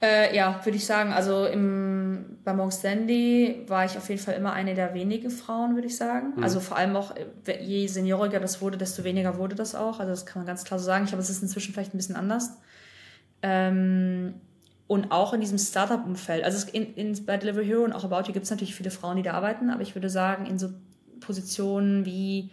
Äh, 0.02 0.36
ja, 0.36 0.60
würde 0.64 0.78
ich 0.78 0.86
sagen. 0.86 1.14
Also 1.14 1.46
im, 1.46 2.38
bei 2.44 2.54
Morgan 2.54 2.72
Stanley 2.72 3.66
war 3.68 3.86
ich 3.86 3.98
auf 3.98 4.10
jeden 4.10 4.22
Fall 4.22 4.34
immer 4.34 4.52
eine 4.54 4.74
der 4.74 4.96
wenigen 4.96 5.30
Frauen, 5.30 5.76
würde 5.76 5.88
ich 5.88 5.96
sagen. 5.96 6.34
Mhm. 6.36 6.44
Also 6.44 6.60
vor 6.60 6.78
allem 6.78 6.96
auch, 6.96 7.16
äh, 7.16 7.64
je 7.64 7.86
senioriger 7.86 8.40
das 8.40 8.62
wurde, 8.62 8.78
desto 8.78 9.04
weniger 9.04 9.38
wurde 9.38 9.56
das 9.56 9.76
auch. 9.76 10.00
Also 10.00 10.12
das 10.12 10.26
kann 10.26 10.42
man 10.42 10.48
ganz 10.48 10.64
klar 10.64 10.80
so 10.80 10.86
sagen. 10.86 11.04
Ich 11.04 11.12
glaube, 11.12 11.22
es 11.22 11.30
ist 11.30 11.44
inzwischen 11.44 11.74
vielleicht 11.74 11.94
ein 11.94 11.98
bisschen 11.98 12.16
anders. 12.16 12.58
Ähm, 13.44 14.34
und 14.88 15.12
auch 15.12 15.34
in 15.34 15.40
diesem 15.40 15.60
Startup-Umfeld. 15.60 16.44
Also 16.44 16.68
in, 16.72 16.96
in, 16.96 17.26
bei 17.26 17.38
Delivery 17.38 17.66
Hero 17.66 17.84
und 17.84 17.94
auch 17.94 18.04
About 18.04 18.28
You 18.28 18.34
gibt 18.34 18.46
es 18.46 18.50
natürlich 18.50 18.76
viele 18.76 18.92
Frauen, 18.92 19.18
die 19.18 19.24
da 19.24 19.34
arbeiten, 19.34 19.70
aber 19.70 19.84
ich 19.84 19.96
würde 19.96 20.10
sagen, 20.10 20.48
in 20.48 20.58
so 20.58 20.70
Positionen 21.22 22.06
wie 22.06 22.50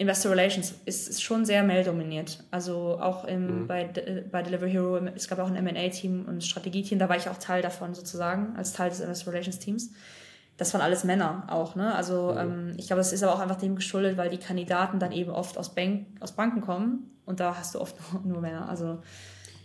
Investor 0.00 0.32
Relations 0.32 0.74
ist, 0.86 1.10
ist 1.10 1.22
schon 1.22 1.44
sehr 1.44 1.62
male-dominiert. 1.62 2.42
Also 2.50 2.98
auch 2.98 3.26
im, 3.26 3.64
mhm. 3.64 3.66
bei, 3.66 3.84
bei 4.32 4.42
Delivery 4.42 4.70
Hero, 4.70 4.96
es 5.14 5.28
gab 5.28 5.38
auch 5.38 5.46
ein 5.46 5.56
M&A-Team 5.56 6.24
und 6.26 6.38
ein 6.38 6.40
Strategie-Team, 6.40 6.98
da 6.98 7.10
war 7.10 7.18
ich 7.18 7.28
auch 7.28 7.36
Teil 7.36 7.60
davon 7.60 7.92
sozusagen, 7.92 8.56
als 8.56 8.72
Teil 8.72 8.88
des 8.88 9.00
Investor 9.00 9.34
Relations-Teams. 9.34 9.90
Das 10.56 10.72
waren 10.72 10.80
alles 10.80 11.04
Männer 11.04 11.46
auch, 11.50 11.74
ne? 11.74 11.94
Also 11.94 12.32
mhm. 12.32 12.38
ähm, 12.38 12.74
ich 12.78 12.86
glaube, 12.86 13.02
es 13.02 13.12
ist 13.12 13.22
aber 13.22 13.34
auch 13.34 13.40
einfach 13.40 13.56
dem 13.56 13.76
geschuldet, 13.76 14.16
weil 14.16 14.30
die 14.30 14.38
Kandidaten 14.38 14.98
dann 14.98 15.12
eben 15.12 15.30
oft 15.30 15.58
aus, 15.58 15.74
Bank, 15.74 16.06
aus 16.20 16.32
Banken 16.32 16.62
kommen 16.62 17.10
und 17.26 17.38
da 17.38 17.56
hast 17.58 17.74
du 17.74 17.80
oft 17.80 17.94
nur, 18.12 18.22
nur 18.24 18.40
Männer. 18.40 18.70
Also 18.70 19.02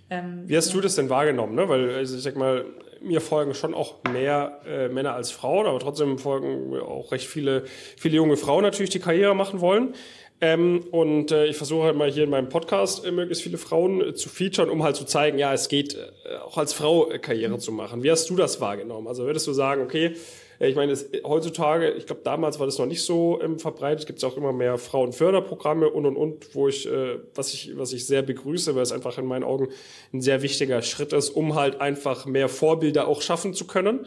ähm, 0.10 0.44
Wie 0.48 0.58
hast 0.58 0.68
ja. 0.68 0.74
du 0.74 0.82
das 0.82 0.96
denn 0.96 1.10
wahrgenommen? 1.10 1.56
Ne? 1.56 1.70
Weil 1.70 1.96
also 1.96 2.18
ich 2.18 2.24
sag 2.24 2.36
mal, 2.36 2.66
mir 3.02 3.22
folgen 3.22 3.54
schon 3.54 3.74
auch 3.74 4.04
mehr 4.12 4.60
äh, 4.66 4.90
Männer 4.90 5.14
als 5.14 5.32
Frauen, 5.32 5.66
aber 5.66 5.80
trotzdem 5.80 6.18
folgen 6.18 6.78
auch 6.80 7.12
recht 7.12 7.28
viele, 7.28 7.64
viele 7.98 8.16
junge 8.16 8.38
Frauen 8.38 8.64
natürlich, 8.64 8.90
die 8.90 9.00
Karriere 9.00 9.36
machen 9.36 9.62
wollen. 9.62 9.94
Ähm, 10.42 10.84
und 10.92 11.32
äh, 11.32 11.46
ich 11.46 11.56
versuche 11.56 11.86
halt 11.86 11.96
mal 11.96 12.12
hier 12.12 12.26
in 12.26 12.30
meinem 12.30 12.50
Podcast 12.50 13.06
äh, 13.06 13.12
möglichst 13.12 13.44
viele 13.44 13.58
Frauen 13.58 14.02
äh, 14.02 14.14
zu 14.16 14.28
featuren, 14.28 14.70
um 14.70 14.84
halt 14.84 14.98
zu 14.98 15.06
zeigen, 15.06 15.40
ja, 15.40 15.54
es 15.54 15.70
geht 15.70 15.96
äh, 15.96 16.38
auch 16.46 16.58
als 16.58 16.74
Frau 16.74 17.10
äh, 17.10 17.20
Karriere 17.20 17.58
zu 17.58 17.72
machen. 17.72 18.04
Wie 18.04 18.12
hast 18.12 18.30
du 18.30 18.36
das 18.36 18.60
wahrgenommen? 18.60 19.08
Also 19.08 19.24
würdest 19.24 19.48
du 19.48 19.54
sagen, 19.54 19.82
okay, 19.82 20.16
ich 20.60 20.76
meine, 20.76 20.92
es, 20.92 21.10
heutzutage, 21.24 21.92
ich 21.92 22.06
glaube, 22.06 22.22
damals 22.24 22.60
war 22.60 22.66
das 22.66 22.78
noch 22.78 22.86
nicht 22.86 23.04
so 23.04 23.42
ähm, 23.42 23.60
verbreitet, 23.60 24.08
gibt 24.08 24.20
es 24.20 24.24
auch 24.24 24.38
immer 24.38 24.54
mehr 24.54 24.78
Frauenförderprogramme 24.78 25.90
und 25.90 26.06
und 26.06 26.16
und, 26.16 26.56
wo 26.56 26.68
ich, 26.68 26.86
äh, 26.88 27.20
was 27.34 27.54
ich, 27.54 27.78
was 27.78 27.94
ich 27.94 28.06
sehr 28.06 28.22
begrüße, 28.22 28.76
weil 28.76 28.84
es 28.84 28.92
einfach 28.92 29.18
in 29.18 29.26
meinen 29.26 29.44
Augen 29.44 29.70
ein 30.14 30.22
sehr 30.22 30.42
wichtiger 30.42 30.82
Schritt 30.82 31.14
ist, 31.14 31.30
um 31.30 31.56
halt 31.56 31.82
einfach 31.82 32.26
mehr 32.26 32.50
Vorbilder 32.50 33.08
auch 33.08 33.22
schaffen 33.22 33.54
zu 33.54 33.68
können. 33.68 34.06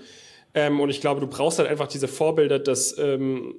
Ähm, 0.55 0.81
und 0.81 0.91
ich 0.91 1.01
glaube, 1.01 1.21
du 1.21 1.27
brauchst 1.27 1.59
halt 1.59 1.69
einfach 1.69 1.89
diese 1.89 2.09
Vorbilder, 2.09 2.59
dass 2.59 2.97
ähm, 2.99 3.57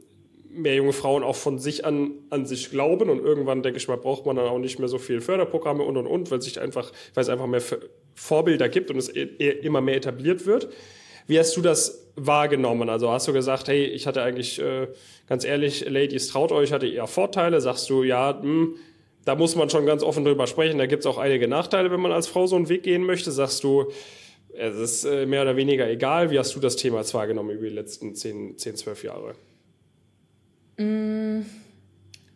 mehr 0.62 0.76
junge 0.76 0.94
Frauen 0.94 1.24
auch 1.24 1.36
von 1.36 1.60
sich 1.60 1.86
an, 1.86 2.12
an 2.30 2.46
sich 2.46 2.70
glauben 2.70 3.10
und 3.10 3.20
irgendwann, 3.20 3.64
denke 3.64 3.78
ich 3.78 3.88
mal, 3.88 3.98
braucht 3.98 4.26
man 4.26 4.36
dann 4.36 4.48
auch 4.48 4.60
nicht 4.60 4.80
mehr 4.80 4.88
so 4.88 4.98
viel 4.98 5.22
Förderprogramme 5.22 5.84
und 5.84 5.98
und 5.98 6.08
und, 6.08 6.32
weil 6.32 6.42
sich 6.42 6.60
einfach, 6.60 6.92
weil 7.14 7.24
es 7.24 7.30
einfach 7.30 7.48
mehr 7.48 7.62
Vorbilder 8.16 8.70
gibt 8.70 8.92
und 8.92 8.98
es 8.98 9.14
e-, 9.14 9.30
e-, 9.40 9.60
immer 9.62 9.82
mehr 9.82 9.96
etabliert 9.96 10.46
wird. 10.46 10.70
Wie 11.28 11.38
hast 11.38 11.56
du 11.56 11.62
das 11.62 12.08
wahrgenommen? 12.16 12.90
Also 12.90 13.12
hast 13.12 13.28
du 13.28 13.34
gesagt, 13.34 13.68
hey, 13.68 13.86
ich 13.86 14.08
hatte 14.08 14.24
eigentlich, 14.24 14.60
äh, 14.60 14.88
ganz 15.28 15.46
ehrlich, 15.46 15.88
Ladies, 15.88 16.30
traut 16.30 16.52
euch, 16.52 16.74
hatte 16.74 16.88
eher 16.88 17.06
Vorteile. 17.06 17.62
Sagst 17.62 17.90
du, 17.90 18.04
ja, 18.04 18.34
mh, 18.34 18.42
hm, 18.42 18.76
da 19.26 19.36
muss 19.36 19.56
man 19.56 19.70
schon 19.70 19.86
ganz 19.86 20.02
offen 20.02 20.26
drüber 20.26 20.48
sprechen. 20.48 20.80
Da 20.80 20.88
gibt 20.88 21.02
es 21.02 21.06
auch 21.06 21.20
einige 21.20 21.48
Nachteile, 21.48 21.92
wenn 21.92 22.00
man 22.00 22.12
als 22.12 22.28
Frau 22.28 22.48
so 22.48 22.56
einen 22.56 22.68
Weg 22.68 22.82
gehen 22.82 23.04
möchte. 23.04 23.32
Sagst 23.32 23.64
du, 23.64 23.92
es 24.54 24.76
ist 24.76 25.04
äh, 25.06 25.28
mehr 25.28 25.44
oder 25.44 25.56
weniger 25.56 25.88
egal. 25.88 26.32
Wie 26.32 26.40
hast 26.40 26.56
du 26.56 26.60
das 26.60 26.76
Thema 26.76 26.98
jetzt 26.98 27.14
wahrgenommen 27.14 27.52
über 27.52 27.68
die 27.68 27.76
letzten 27.76 28.16
10, 28.16 28.58
10 28.58 28.76
12 28.78 29.04
Jahre? 29.04 29.36
Mm, 30.80 31.42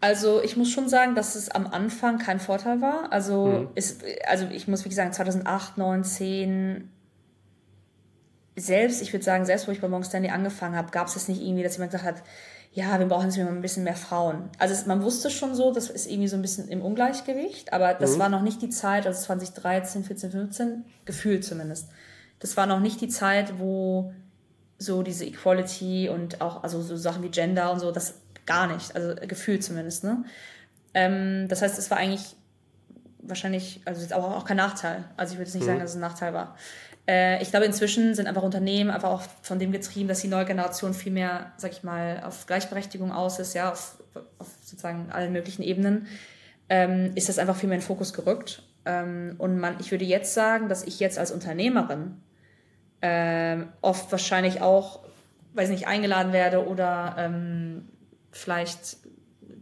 also 0.02 0.44
ich 0.44 0.58
muss 0.58 0.70
schon 0.70 0.90
sagen, 0.90 1.16
dass 1.16 1.36
es 1.36 1.50
am 1.50 1.66
Anfang 1.66 2.18
kein 2.18 2.40
Vorteil 2.40 2.82
war. 2.82 3.12
Also, 3.12 3.46
mhm. 3.46 3.68
ist, 3.76 4.04
also 4.28 4.46
ich 4.52 4.68
muss 4.68 4.82
wirklich 4.82 4.96
sagen, 4.96 5.14
2008, 5.14 5.76
2009, 5.76 6.04
10 6.04 6.90
selbst, 8.56 9.02
ich 9.02 9.14
würde 9.14 9.26
sagen, 9.26 9.46
selbst 9.46 9.68
wo 9.68 9.72
ich 9.72 9.82
bei 9.82 9.88
Morgan 9.88 10.08
Stanley 10.08 10.30
angefangen 10.30 10.76
habe, 10.76 10.92
gab 10.92 11.08
es 11.08 11.16
jetzt 11.16 11.30
nicht 11.30 11.42
irgendwie, 11.42 11.64
dass 11.64 11.78
jemand 11.78 11.92
gesagt 11.92 12.18
hat, 12.18 12.24
ja, 12.74 13.00
wir 13.00 13.06
brauchen 13.06 13.26
jetzt 13.26 13.38
ein 13.38 13.62
bisschen 13.62 13.84
mehr 13.84 13.96
Frauen. 13.96 14.50
Also 14.58 14.74
es, 14.74 14.86
man 14.86 15.04
wusste 15.04 15.30
schon 15.30 15.56
so, 15.56 15.72
das 15.72 15.90
ist 15.90 16.08
irgendwie 16.08 16.28
so 16.28 16.36
ein 16.36 16.42
bisschen 16.42 16.68
im 16.68 16.82
Ungleichgewicht, 16.82 17.72
aber 17.72 17.94
das 17.94 18.16
mhm. 18.16 18.20
war 18.20 18.30
noch 18.30 18.42
nicht 18.42 18.62
die 18.62 18.70
Zeit, 18.70 19.08
also 19.08 19.22
2013, 19.22 20.04
14, 20.04 20.32
15, 20.32 20.86
gefühlt 21.06 21.46
zumindest. 21.46 21.90
Das 22.40 22.58
war 22.58 22.66
noch 22.66 22.80
nicht 22.80 23.00
die 23.00 23.08
Zeit, 23.08 23.60
wo 23.60 24.12
so 24.80 25.04
diese 25.04 25.26
Equality 25.26 26.10
und 26.10 26.42
auch 26.42 26.64
also 26.64 26.82
so 26.82 26.98
Sachen 26.98 27.24
wie 27.24 27.30
Gender 27.30 27.72
und 27.72 27.80
so, 27.80 27.92
das 27.92 28.16
gar 28.46 28.68
nicht, 28.68 28.96
also 28.96 29.16
gefühlt 29.28 29.64
zumindest. 29.64 30.04
Ne? 30.04 30.24
Ähm, 30.94 31.48
das 31.48 31.62
heißt, 31.62 31.78
es 31.78 31.90
war 31.92 31.98
eigentlich 31.98 32.36
wahrscheinlich, 33.20 33.82
also 33.86 34.02
jetzt 34.02 34.14
auch, 34.14 34.24
auch 34.24 34.46
kein 34.46 34.58
Nachteil. 34.58 35.06
Also 35.18 35.34
ich 35.34 35.40
würde 35.40 35.48
jetzt 35.48 35.56
nicht 35.56 35.64
mhm. 35.64 35.68
sagen, 35.68 35.80
dass 35.80 35.92
es 35.92 35.96
ein 35.96 36.02
Nachteil 36.02 36.34
war. 36.34 36.56
Äh, 37.08 37.42
ich 37.42 37.50
glaube, 37.50 37.66
inzwischen 37.66 38.16
sind 38.16 38.28
einfach 38.28 38.44
Unternehmen 38.44 38.90
einfach 38.90 39.10
auch 39.10 39.24
von 39.42 39.60
dem 39.60 39.72
getrieben, 39.72 40.08
dass 40.08 40.22
die 40.22 40.28
neue 40.28 40.46
Generation 40.46 40.94
viel 40.94 41.12
mehr, 41.12 41.52
sag 41.58 41.72
ich 41.72 41.84
mal, 41.84 42.22
auf 42.26 42.46
Gleichberechtigung 42.48 43.12
aus 43.12 43.40
ist, 43.40 43.54
ja, 43.54 43.72
auf, 43.72 43.98
auf 44.40 44.48
sozusagen 44.62 45.12
allen 45.12 45.32
möglichen 45.34 45.64
Ebenen, 45.64 46.08
ähm, 46.70 47.12
ist 47.16 47.30
das 47.30 47.40
einfach 47.40 47.56
viel 47.56 47.70
mehr 47.70 47.78
in 47.78 47.82
den 47.82 47.88
Fokus 47.88 48.14
gerückt. 48.14 48.64
Ähm, 48.86 49.36
und 49.38 49.60
man, 49.60 49.78
ich 49.80 49.92
würde 49.92 50.06
jetzt 50.06 50.34
sagen, 50.34 50.70
dass 50.70 50.84
ich 50.84 51.00
jetzt 51.00 51.18
als 51.18 51.32
Unternehmerin 51.32 52.22
ähm, 53.02 53.70
oft 53.82 54.12
wahrscheinlich 54.12 54.62
auch, 54.62 55.00
weiß 55.54 55.70
nicht, 55.70 55.88
eingeladen 55.88 56.34
werde 56.34 56.68
oder 56.68 57.16
ähm, 57.18 57.90
vielleicht 58.34 58.98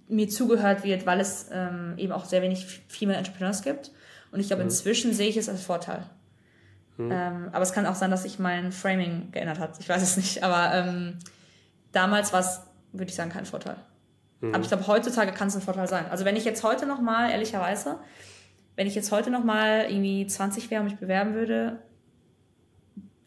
mir 0.07 0.27
zugehört 0.27 0.83
wird, 0.83 1.05
weil 1.05 1.19
es 1.19 1.47
ähm, 1.51 1.93
eben 1.97 2.11
auch 2.11 2.25
sehr 2.25 2.41
wenig 2.41 2.65
Female 2.87 3.17
Entrepreneurs 3.17 3.61
gibt. 3.61 3.91
Und 4.31 4.39
ich 4.39 4.47
glaube, 4.47 4.63
mhm. 4.63 4.69
inzwischen 4.69 5.13
sehe 5.13 5.29
ich 5.29 5.37
es 5.37 5.49
als 5.49 5.63
Vorteil. 5.63 6.03
Mhm. 6.97 7.11
Ähm, 7.11 7.49
aber 7.51 7.61
es 7.61 7.73
kann 7.73 7.85
auch 7.85 7.95
sein, 7.95 8.11
dass 8.11 8.23
sich 8.23 8.39
mein 8.39 8.71
Framing 8.71 9.31
geändert 9.31 9.59
hat. 9.59 9.79
Ich 9.79 9.87
weiß 9.87 10.01
es 10.01 10.17
nicht. 10.17 10.43
Aber 10.43 10.73
ähm, 10.73 11.19
damals 11.91 12.33
war 12.33 12.41
es, 12.41 12.61
würde 12.91 13.09
ich 13.09 13.15
sagen, 13.15 13.31
kein 13.31 13.45
Vorteil. 13.45 13.77
Mhm. 14.41 14.53
Aber 14.53 14.63
ich 14.63 14.69
glaube, 14.69 14.87
heutzutage 14.87 15.31
kann 15.31 15.47
es 15.47 15.55
ein 15.55 15.61
Vorteil 15.61 15.87
sein. 15.87 16.05
Also 16.09 16.25
wenn 16.25 16.35
ich 16.35 16.45
jetzt 16.45 16.63
heute 16.63 16.85
nochmal, 16.85 17.31
ehrlicherweise, 17.31 17.97
wenn 18.75 18.87
ich 18.87 18.95
jetzt 18.95 19.11
heute 19.11 19.29
nochmal 19.29 19.85
irgendwie 19.89 20.25
20 20.27 20.71
wäre 20.71 20.81
und 20.81 20.89
mich 20.89 20.99
bewerben 20.99 21.33
würde, 21.33 21.79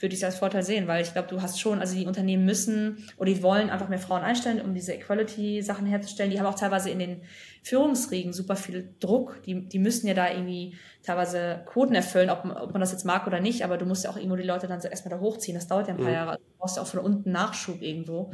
würde 0.01 0.15
ich 0.15 0.21
es 0.21 0.25
als 0.25 0.37
Vorteil 0.37 0.63
sehen, 0.63 0.87
weil 0.87 1.03
ich 1.03 1.13
glaube, 1.13 1.29
du 1.29 1.41
hast 1.41 1.61
schon, 1.61 1.81
also 1.81 1.95
die 1.95 2.07
Unternehmen 2.07 2.45
müssen 2.45 3.09
oder 3.17 3.33
die 3.33 3.43
wollen 3.43 3.71
einfach 3.71 3.89
mehr 3.89 3.99
Frauen 3.99 4.23
einstellen, 4.23 4.61
um 4.61 4.75
diese 4.75 4.93
Equality-Sachen 4.93 5.87
herzustellen. 5.87 6.31
Die 6.31 6.39
haben 6.39 6.47
auch 6.47 6.59
teilweise 6.59 6.91
in 6.91 6.99
den 6.99 7.23
Führungsriegen 7.63 8.33
super 8.33 8.57
viel 8.57 8.95
Druck. 9.01 9.43
Die, 9.45 9.69
die 9.69 9.79
müssen 9.79 10.07
ja 10.07 10.15
da 10.15 10.31
irgendwie 10.31 10.75
teilweise 11.03 11.63
Quoten 11.67 11.95
erfüllen, 11.95 12.31
ob, 12.31 12.45
ob 12.45 12.73
man 12.73 12.81
das 12.81 12.93
jetzt 12.93 13.05
mag 13.05 13.27
oder 13.27 13.41
nicht, 13.41 13.65
aber 13.65 13.79
du 13.79 13.87
musst 13.87 14.05
ja 14.05 14.11
auch 14.11 14.17
irgendwo 14.17 14.37
die 14.37 14.43
Leute 14.43 14.67
dann 14.67 14.81
so 14.81 14.89
erstmal 14.89 15.17
da 15.17 15.21
hochziehen. 15.21 15.55
Das 15.55 15.69
dauert 15.69 15.89
ja 15.89 15.95
ein 15.95 15.99
paar 15.99 16.09
mhm. 16.09 16.15
Jahre. 16.15 16.37
Du 16.37 16.59
brauchst 16.59 16.77
ja 16.77 16.83
auch 16.83 16.87
von 16.87 17.01
unten 17.01 17.31
Nachschub 17.31 17.81
irgendwo. 17.81 18.33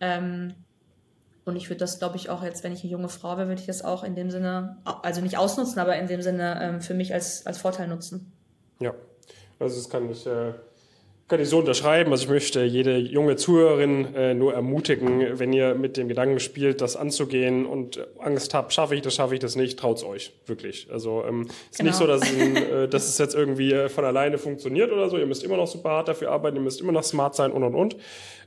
Ähm, 0.00 0.54
Und 1.44 1.56
ich 1.56 1.68
würde 1.68 1.80
das, 1.80 1.98
glaube 1.98 2.16
ich, 2.16 2.30
auch 2.30 2.42
jetzt, 2.42 2.64
wenn 2.64 2.72
ich 2.72 2.82
eine 2.82 2.92
junge 2.92 3.10
Frau 3.10 3.36
wäre, 3.36 3.48
würde 3.48 3.60
ich 3.60 3.66
das 3.66 3.84
auch 3.84 4.02
in 4.04 4.14
dem 4.14 4.30
Sinne, 4.30 4.78
also 4.84 5.20
nicht 5.20 5.36
ausnutzen, 5.36 5.78
aber 5.78 5.96
in 5.96 6.06
dem 6.06 6.22
Sinne 6.22 6.58
ähm, 6.62 6.80
für 6.80 6.94
mich 6.94 7.12
als, 7.12 7.44
als 7.46 7.58
Vorteil 7.58 7.88
nutzen. 7.88 8.32
Ja, 8.80 8.94
also 9.58 9.76
das 9.76 9.90
kann 9.90 10.08
ich, 10.10 10.26
äh, 10.26 10.54
kann 11.28 11.40
ich 11.40 11.48
so 11.48 11.58
unterschreiben. 11.58 12.12
Also 12.12 12.24
ich 12.24 12.30
möchte 12.30 12.64
jede 12.64 12.98
junge 12.98 13.36
Zuhörerin 13.36 14.14
äh, 14.14 14.34
nur 14.34 14.52
ermutigen, 14.52 15.38
wenn 15.38 15.52
ihr 15.52 15.74
mit 15.74 15.96
dem 15.96 16.08
Gedanken 16.08 16.38
spielt, 16.38 16.80
das 16.80 16.96
anzugehen 16.96 17.64
und 17.64 18.06
Angst 18.18 18.52
habt, 18.52 18.74
schaffe 18.74 18.94
ich 18.94 19.02
das, 19.02 19.14
schaffe 19.14 19.34
ich 19.34 19.40
das 19.40 19.56
nicht, 19.56 19.78
traut's 19.78 20.04
euch, 20.04 20.32
wirklich. 20.46 20.88
Also 20.92 21.24
ähm, 21.26 21.48
ist 21.70 21.78
genau. 21.78 21.90
nicht 21.90 21.98
so, 21.98 22.06
dass, 22.06 22.30
in, 22.30 22.56
äh, 22.56 22.88
dass 22.88 23.08
es 23.08 23.16
jetzt 23.18 23.34
irgendwie 23.34 23.72
äh, 23.72 23.88
von 23.88 24.04
alleine 24.04 24.36
funktioniert 24.36 24.92
oder 24.92 25.08
so. 25.08 25.16
Ihr 25.16 25.26
müsst 25.26 25.44
immer 25.44 25.56
noch 25.56 25.66
super 25.66 25.90
hart 25.90 26.08
dafür 26.08 26.30
arbeiten, 26.30 26.56
ihr 26.56 26.62
müsst 26.62 26.80
immer 26.80 26.92
noch 26.92 27.04
smart 27.04 27.34
sein 27.34 27.52
und 27.52 27.62
und 27.62 27.74
und. 27.74 27.96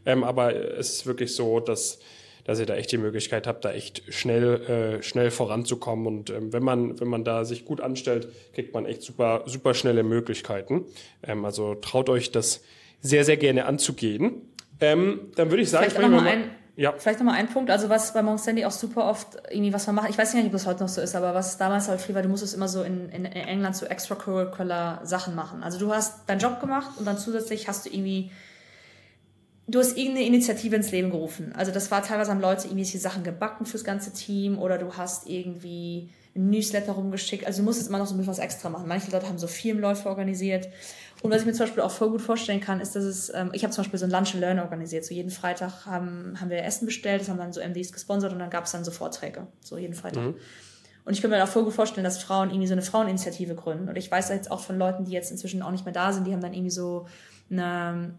Ähm, 0.05 0.23
aber 0.23 0.55
es 0.55 0.93
ist 0.93 1.07
wirklich 1.07 1.35
so, 1.35 1.59
dass 1.59 1.99
dass 2.47 2.59
ihr 2.59 2.65
da 2.65 2.75
echt 2.75 2.91
die 2.93 2.97
Möglichkeit 2.97 3.45
habt, 3.45 3.65
da 3.65 3.73
echt 3.73 4.01
schnell, 4.11 4.99
äh, 4.99 5.03
schnell 5.03 5.31
voranzukommen. 5.31 6.07
Und 6.07 6.29
ähm, 6.29 6.53
wenn 6.53 6.63
man, 6.63 6.99
wenn 6.99 7.09
man 7.09 7.25
da 7.25 7.43
sich 7.43 7.65
gut 7.65 7.81
anstellt, 7.81 8.29
kriegt 8.55 8.73
man 8.73 8.85
echt 8.85 9.01
super, 9.01 9.43
super 9.45 9.73
schnelle 9.73 10.01
Möglichkeiten. 10.01 10.85
Ähm, 11.21 11.43
also 11.43 11.75
traut 11.75 12.09
euch 12.09 12.31
das 12.31 12.63
sehr, 13.01 13.25
sehr 13.25 13.35
gerne 13.35 13.65
anzugehen. 13.65 14.53
Ähm, 14.79 15.31
dann 15.35 15.51
würde 15.51 15.61
ich 15.61 15.69
sagen, 15.69 15.91
vielleicht 15.91 16.09
nochmal 16.09 16.27
ein, 16.27 16.51
ja. 16.77 16.93
vielleicht 16.97 17.19
noch 17.19 17.25
mal 17.25 17.33
ein 17.33 17.49
Punkt, 17.49 17.69
also 17.69 17.89
was 17.89 18.13
bei 18.13 18.21
Morgan 18.21 18.39
Stanley 18.39 18.63
auch 18.63 18.71
super 18.71 19.09
oft 19.09 19.27
irgendwie 19.49 19.73
was 19.73 19.85
man 19.87 19.95
macht, 19.95 20.09
ich 20.09 20.17
weiß 20.17 20.33
nicht, 20.35 20.45
ob 20.45 20.51
das 20.51 20.67
heute 20.67 20.83
noch 20.83 20.89
so 20.89 21.01
ist, 21.01 21.15
aber 21.15 21.33
was 21.33 21.57
damals 21.57 21.89
halt 21.89 21.99
viel 21.99 22.15
war, 22.15 22.21
du 22.21 22.29
musstest 22.29 22.55
immer 22.55 22.67
so 22.67 22.83
in, 22.83 23.09
in, 23.09 23.25
in 23.25 23.31
England 23.33 23.75
so 23.75 23.87
extracurricular 23.87 25.05
Sachen 25.05 25.35
machen. 25.35 25.63
Also 25.63 25.79
du 25.79 25.91
hast 25.93 26.29
deinen 26.29 26.39
Job 26.39 26.61
gemacht 26.61 26.91
und 26.97 27.05
dann 27.05 27.17
zusätzlich 27.17 27.67
hast 27.67 27.85
du 27.85 27.89
irgendwie 27.89 28.31
du 29.67 29.79
hast 29.79 29.97
irgendeine 29.97 30.25
Initiative 30.25 30.75
ins 30.75 30.91
Leben 30.91 31.09
gerufen. 31.09 31.53
Also 31.55 31.71
das 31.71 31.91
war 31.91 32.01
teilweise 32.01 32.31
haben 32.31 32.41
Leute 32.41 32.67
irgendwelche 32.67 32.97
Sachen 32.97 33.23
gebacken 33.23 33.65
fürs 33.65 33.83
ganze 33.83 34.13
Team 34.13 34.57
oder 34.57 34.77
du 34.77 34.93
hast 34.93 35.27
irgendwie 35.27 36.09
ein 36.35 36.49
Newsletter 36.49 36.93
rumgeschickt. 36.93 37.45
Also 37.45 37.61
du 37.61 37.65
musstest 37.65 37.89
immer 37.89 37.97
noch 37.97 38.07
so 38.07 38.13
ein 38.13 38.17
bisschen 38.17 38.31
was 38.31 38.39
extra 38.39 38.69
machen. 38.69 38.87
Manche 38.87 39.11
Leute 39.11 39.27
haben 39.27 39.37
so 39.37 39.47
Firmenläufe 39.47 40.07
organisiert. 40.07 40.69
Und 41.21 41.31
was 41.31 41.41
ich 41.41 41.47
mir 41.47 41.53
zum 41.53 41.65
Beispiel 41.65 41.83
auch 41.83 41.91
voll 41.91 42.11
gut 42.11 42.21
vorstellen 42.21 42.61
kann, 42.61 42.79
ist, 42.79 42.95
dass 42.95 43.03
es, 43.03 43.33
ähm, 43.33 43.49
ich 43.53 43.63
habe 43.63 43.73
zum 43.73 43.83
Beispiel 43.83 43.99
so 43.99 44.05
ein 44.05 44.11
Lunch 44.11 44.33
and 44.33 44.41
Learn 44.41 44.59
organisiert. 44.59 45.03
So 45.03 45.13
jeden 45.13 45.31
Freitag 45.31 45.85
haben, 45.85 46.39
haben 46.39 46.49
wir 46.49 46.63
Essen 46.63 46.85
bestellt, 46.85 47.21
das 47.21 47.29
haben 47.29 47.39
dann 47.39 47.51
so 47.51 47.59
MDs 47.59 47.91
gesponsert 47.91 48.31
und 48.31 48.39
dann 48.39 48.51
gab 48.51 48.65
es 48.65 48.71
dann 48.71 48.85
so 48.85 48.91
Vorträge. 48.91 49.47
So 49.61 49.77
jeden 49.77 49.95
Freitag. 49.95 50.23
Mhm. 50.23 50.35
Und 51.05 51.13
ich 51.13 51.21
könnte 51.21 51.37
mir 51.37 51.43
auch 51.43 51.47
voll 51.47 51.63
gut 51.63 51.73
vorstellen, 51.73 52.03
dass 52.03 52.21
Frauen 52.21 52.49
irgendwie 52.49 52.67
so 52.67 52.73
eine 52.73 52.81
Fraueninitiative 52.83 53.55
gründen. 53.55 53.89
Und 53.89 53.95
ich 53.97 54.11
weiß 54.11 54.29
jetzt 54.29 54.51
auch 54.51 54.59
von 54.59 54.77
Leuten, 54.77 55.05
die 55.05 55.11
jetzt 55.11 55.31
inzwischen 55.31 55.63
auch 55.63 55.71
nicht 55.71 55.85
mehr 55.85 55.93
da 55.93 56.13
sind, 56.13 56.27
die 56.27 56.33
haben 56.33 56.41
dann 56.41 56.53
irgendwie 56.53 56.69
so 56.69 57.07
eine 57.49 58.13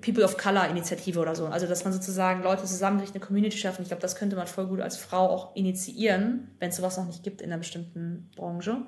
People 0.00 0.24
of 0.24 0.36
Color 0.36 0.68
Initiative 0.68 1.18
oder 1.18 1.34
so. 1.34 1.46
Also, 1.46 1.66
dass 1.66 1.84
man 1.84 1.92
sozusagen 1.92 2.42
Leute 2.42 2.64
zusammen 2.64 2.98
durch 2.98 3.10
eine 3.10 3.20
Community 3.20 3.56
schafft. 3.56 3.80
Ich 3.80 3.88
glaube, 3.88 4.02
das 4.02 4.16
könnte 4.16 4.36
man 4.36 4.46
voll 4.46 4.66
gut 4.66 4.80
als 4.80 4.96
Frau 4.96 5.28
auch 5.28 5.54
initiieren, 5.56 6.48
wenn 6.58 6.70
es 6.70 6.76
sowas 6.76 6.96
noch 6.96 7.06
nicht 7.06 7.22
gibt 7.22 7.40
in 7.40 7.50
einer 7.50 7.58
bestimmten 7.58 8.30
Branche. 8.36 8.78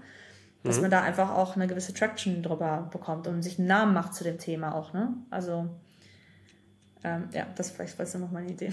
Dass 0.63 0.77
mhm. 0.77 0.83
man 0.83 0.91
da 0.91 1.03
einfach 1.03 1.31
auch 1.31 1.57
eine 1.57 1.67
gewisse 1.67 1.95
Traction 1.95 2.43
drüber 2.43 2.89
bekommt 2.93 3.27
und 3.27 3.43
sich 3.43 3.59
einen 3.59 3.69
Namen 3.69 3.95
macht 3.95 4.15
zu 4.15 4.25
dem 4.25 4.39
Thema 4.39 4.75
auch, 4.75 4.93
ne? 4.93 5.15
Also, 5.31 5.69
ähm, 7.03 7.29
ja, 7.33 7.47
das 7.57 7.71
vielleicht 7.71 7.99
war 7.99 8.21
noch 8.21 8.31
meine 8.31 8.51
Idee. 8.51 8.73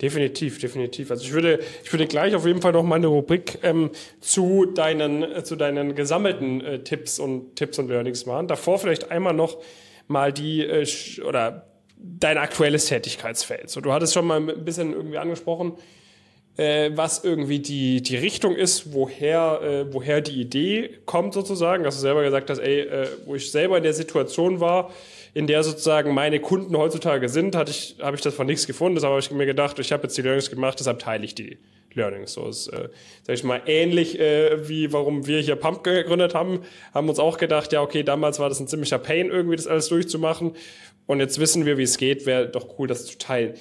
Definitiv, 0.00 0.58
definitiv. 0.58 1.10
Also 1.10 1.22
ich 1.22 1.32
würde, 1.32 1.60
ich 1.84 1.92
würde 1.92 2.06
gleich 2.06 2.34
auf 2.34 2.44
jeden 2.46 2.60
Fall 2.60 2.72
noch 2.72 2.82
mal 2.82 2.96
eine 2.96 3.06
Rubrik 3.06 3.60
ähm, 3.62 3.90
zu 4.20 4.66
deinen, 4.66 5.22
äh, 5.22 5.44
zu 5.44 5.54
deinen 5.54 5.94
gesammelten 5.94 6.60
äh, 6.60 6.78
Tipps 6.82 7.18
und 7.18 7.54
Tipps 7.54 7.78
und 7.78 7.88
Learnings 7.88 8.26
machen. 8.26 8.48
Davor 8.48 8.78
vielleicht 8.78 9.10
einmal 9.12 9.32
noch 9.32 9.58
mal 10.12 10.32
die 10.32 10.64
äh, 10.64 10.86
oder 11.26 11.66
dein 11.96 12.38
aktuelles 12.38 12.86
Tätigkeitsfeld. 12.86 13.70
So, 13.70 13.80
du 13.80 13.92
hattest 13.92 14.14
schon 14.14 14.26
mal 14.26 14.38
ein 14.38 14.64
bisschen 14.64 14.92
irgendwie 14.92 15.18
angesprochen, 15.18 15.74
äh, 16.56 16.90
was 16.94 17.24
irgendwie 17.24 17.60
die, 17.60 18.02
die 18.02 18.16
Richtung 18.16 18.54
ist, 18.54 18.92
woher, 18.92 19.60
äh, 19.62 19.92
woher 19.92 20.20
die 20.20 20.40
Idee 20.40 20.90
kommt 21.06 21.34
sozusagen. 21.34 21.84
Dass 21.84 21.94
du 21.96 22.00
selber 22.00 22.22
gesagt 22.22 22.50
hast, 22.50 22.58
ey, 22.58 22.80
äh, 22.80 23.08
wo 23.24 23.34
ich 23.34 23.50
selber 23.50 23.76
in 23.76 23.82
der 23.82 23.94
Situation 23.94 24.60
war, 24.60 24.90
in 25.34 25.46
der 25.46 25.62
sozusagen 25.62 26.12
meine 26.12 26.40
Kunden 26.40 26.76
heutzutage 26.76 27.28
sind, 27.28 27.56
hatte 27.56 27.70
ich, 27.70 27.96
habe 28.02 28.16
ich 28.16 28.22
das 28.22 28.34
von 28.34 28.46
nichts 28.46 28.66
gefunden. 28.66 28.96
Deshalb 28.96 29.12
habe 29.12 29.20
ich 29.20 29.30
mir 29.30 29.46
gedacht, 29.46 29.78
ich 29.78 29.92
habe 29.92 30.02
jetzt 30.02 30.16
die 30.18 30.22
Learnings 30.22 30.50
gemacht, 30.50 30.78
deshalb 30.78 30.98
teile 30.98 31.24
ich 31.24 31.34
die 31.34 31.58
Learnings. 31.96 32.32
So 32.32 32.48
ist, 32.48 32.68
äh, 32.68 32.88
sag 33.22 33.34
ich 33.34 33.44
mal, 33.44 33.62
ähnlich 33.66 34.18
äh, 34.18 34.68
wie 34.68 34.92
warum 34.92 35.26
wir 35.26 35.40
hier 35.40 35.56
Pump 35.56 35.84
gegründet 35.84 36.34
haben, 36.34 36.60
haben 36.94 37.08
uns 37.08 37.18
auch 37.18 37.38
gedacht, 37.38 37.72
ja, 37.72 37.82
okay, 37.82 38.02
damals 38.02 38.38
war 38.38 38.48
das 38.48 38.60
ein 38.60 38.68
ziemlicher 38.68 38.98
Pain, 38.98 39.30
irgendwie 39.30 39.56
das 39.56 39.66
alles 39.66 39.88
durchzumachen. 39.88 40.52
Und 41.06 41.20
jetzt 41.20 41.38
wissen 41.38 41.66
wir, 41.66 41.78
wie 41.78 41.82
es 41.82 41.98
geht, 41.98 42.26
wäre 42.26 42.48
doch 42.48 42.78
cool, 42.78 42.88
das 42.88 43.06
zu 43.06 43.18
teilen. 43.18 43.54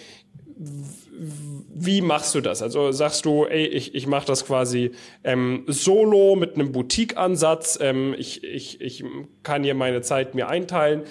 Wie 1.73 2.01
machst 2.01 2.35
du 2.35 2.41
das? 2.41 2.61
Also 2.61 2.91
sagst 2.91 3.25
du, 3.25 3.45
ey, 3.45 3.65
ich, 3.65 3.95
ich 3.95 4.07
mache 4.07 4.27
das 4.27 4.45
quasi 4.45 4.91
ähm, 5.23 5.63
solo 5.67 6.35
mit 6.35 6.55
einem 6.55 6.71
Boutique-Ansatz, 6.71 7.79
ähm, 7.81 8.15
ich, 8.17 8.43
ich, 8.43 8.79
ich 8.81 9.03
kann 9.43 9.63
hier 9.63 9.73
meine 9.73 10.01
Zeit 10.01 10.35
mir 10.35 10.47
einteilen. 10.47 11.03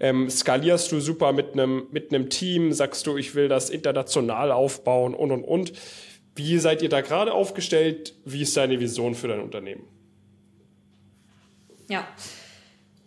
Ähm, 0.00 0.30
skalierst 0.30 0.92
du 0.92 1.00
super 1.00 1.32
mit 1.32 1.54
einem 1.54 1.88
mit 1.90 2.14
einem 2.14 2.30
Team, 2.30 2.72
sagst 2.72 3.06
du, 3.06 3.16
ich 3.16 3.34
will 3.34 3.48
das 3.48 3.68
international 3.68 4.52
aufbauen 4.52 5.14
und 5.14 5.32
und 5.32 5.44
und. 5.44 5.72
Wie 6.38 6.56
seid 6.58 6.82
ihr 6.82 6.88
da 6.88 7.00
gerade 7.00 7.32
aufgestellt? 7.32 8.14
Wie 8.24 8.42
ist 8.42 8.56
deine 8.56 8.78
Vision 8.78 9.16
für 9.16 9.26
dein 9.26 9.40
Unternehmen? 9.40 9.82
Ja. 11.88 12.06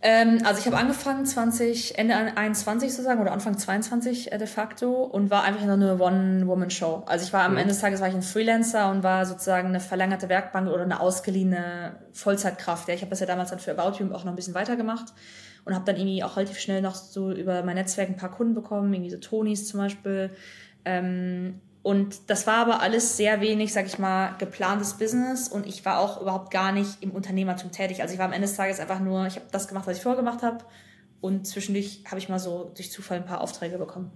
Ähm, 0.02 0.40
also 0.44 0.60
ich 0.60 0.66
habe 0.66 0.76
angefangen 0.76 1.26
20, 1.26 1.98
Ende 1.98 2.16
21 2.16 2.92
sozusagen 2.92 3.22
oder 3.22 3.32
Anfang 3.32 3.58
22 3.58 4.34
äh, 4.34 4.38
de 4.38 4.48
facto 4.48 5.04
und 5.04 5.30
war 5.30 5.44
einfach 5.44 5.64
nur 5.64 5.76
eine 5.76 5.98
One-Woman-Show. 5.98 7.04
Also 7.06 7.24
ich 7.24 7.32
war 7.32 7.44
am 7.44 7.54
mhm. 7.54 7.60
Ende 7.60 7.70
des 7.70 7.80
Tages 7.80 8.02
war 8.02 8.10
ich 8.10 8.16
ein 8.16 8.22
Freelancer 8.22 8.92
und 8.92 9.02
war 9.02 9.26
sozusagen 9.26 9.70
eine 9.70 9.80
verlängerte 9.80 10.28
Werkbank 10.28 10.68
oder 10.68 10.84
eine 10.84 11.00
ausgeliehene 11.00 12.00
Vollzeitkraft. 12.12 12.90
Ja, 12.90 12.96
ich 12.96 13.02
habe 13.02 13.12
das 13.12 13.22
ja 13.22 13.28
damals 13.28 13.52
dann 13.52 13.60
für 13.60 13.72
About 13.72 14.04
You 14.04 14.12
auch 14.12 14.26
noch 14.26 14.34
ein 14.34 14.36
bisschen 14.36 14.56
weitergemacht 14.56 15.14
und 15.64 15.74
habe 15.74 15.86
dann 15.86 15.96
irgendwie 15.96 16.24
auch 16.24 16.36
relativ 16.36 16.60
schnell 16.60 16.82
noch 16.82 16.96
so 16.96 17.32
über 17.32 17.64
mein 17.64 17.76
Netzwerk 17.76 18.10
ein 18.10 18.18
paar 18.18 18.32
Kunden 18.32 18.56
bekommen, 18.56 18.92
irgendwie 18.94 19.12
so 19.12 19.18
Tonys 19.18 19.68
zum 19.70 19.80
Beispiel. 19.80 20.32
Ähm, 20.84 21.62
und 21.84 22.30
das 22.30 22.46
war 22.46 22.58
aber 22.58 22.82
alles 22.82 23.18
sehr 23.18 23.42
wenig, 23.42 23.74
sag 23.74 23.88
ich 23.88 23.98
mal, 23.98 24.36
geplantes 24.38 24.94
Business 24.94 25.48
und 25.48 25.66
ich 25.66 25.84
war 25.84 26.00
auch 26.00 26.22
überhaupt 26.22 26.52
gar 26.52 26.72
nicht 26.72 27.02
im 27.02 27.12
Unternehmertum 27.12 27.72
tätig. 27.72 28.02
Also 28.02 28.14
ich 28.14 28.20
war 28.20 28.28
am 28.28 28.34
Ende 28.34 28.48
des 28.48 28.56
Tages 28.56 28.80
einfach 28.80 29.00
nur, 29.00 29.26
ich 29.26 29.36
habe 29.36 29.48
das 29.52 29.68
gemacht, 29.68 29.88
was 29.88 29.98
ich 29.98 30.04
vorgemacht 30.04 30.44
habe 30.44 30.64
und 31.22 31.48
zwischendurch 31.48 32.04
habe 32.06 32.20
ich 32.20 32.30
mal 32.30 32.40
so 32.40 32.72
durch 32.76 32.92
Zufall 32.92 33.18
ein 33.18 33.26
paar 33.26 33.42
Aufträge 33.42 33.80
bekommen. 33.80 34.12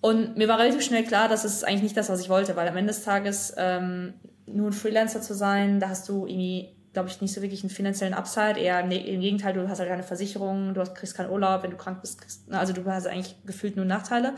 Und 0.00 0.36
mir 0.36 0.46
war 0.46 0.58
relativ 0.58 0.84
schnell 0.84 1.04
klar, 1.04 1.28
dass 1.28 1.44
es 1.44 1.64
eigentlich 1.64 1.82
nicht 1.82 1.96
das, 1.96 2.08
was 2.08 2.20
ich 2.20 2.28
wollte, 2.28 2.54
weil 2.54 2.68
am 2.68 2.76
Ende 2.76 2.92
des 2.92 3.02
Tages 3.02 3.52
ähm, 3.56 4.14
nur 4.46 4.68
ein 4.68 4.72
Freelancer 4.72 5.20
zu 5.20 5.34
sein, 5.34 5.80
da 5.80 5.88
hast 5.88 6.08
du 6.08 6.26
irgendwie 6.26 6.75
glaube 6.96 7.10
ich, 7.10 7.20
nicht 7.20 7.34
so 7.34 7.42
wirklich 7.42 7.62
einen 7.62 7.68
finanziellen 7.68 8.14
Upside. 8.14 8.58
Eher 8.58 8.82
ne, 8.82 9.06
im 9.06 9.20
Gegenteil, 9.20 9.52
du 9.52 9.68
hast 9.68 9.80
halt 9.80 9.90
keine 9.90 10.02
Versicherung, 10.02 10.72
du 10.72 10.82
kriegst 10.82 11.14
keinen 11.14 11.28
Urlaub, 11.28 11.62
wenn 11.62 11.70
du 11.70 11.76
krank 11.76 12.00
bist, 12.00 12.22
kriegst, 12.22 12.50
also 12.50 12.72
du 12.72 12.82
hast 12.86 13.06
eigentlich 13.06 13.36
gefühlt 13.44 13.76
nur 13.76 13.84
Nachteile. 13.84 14.32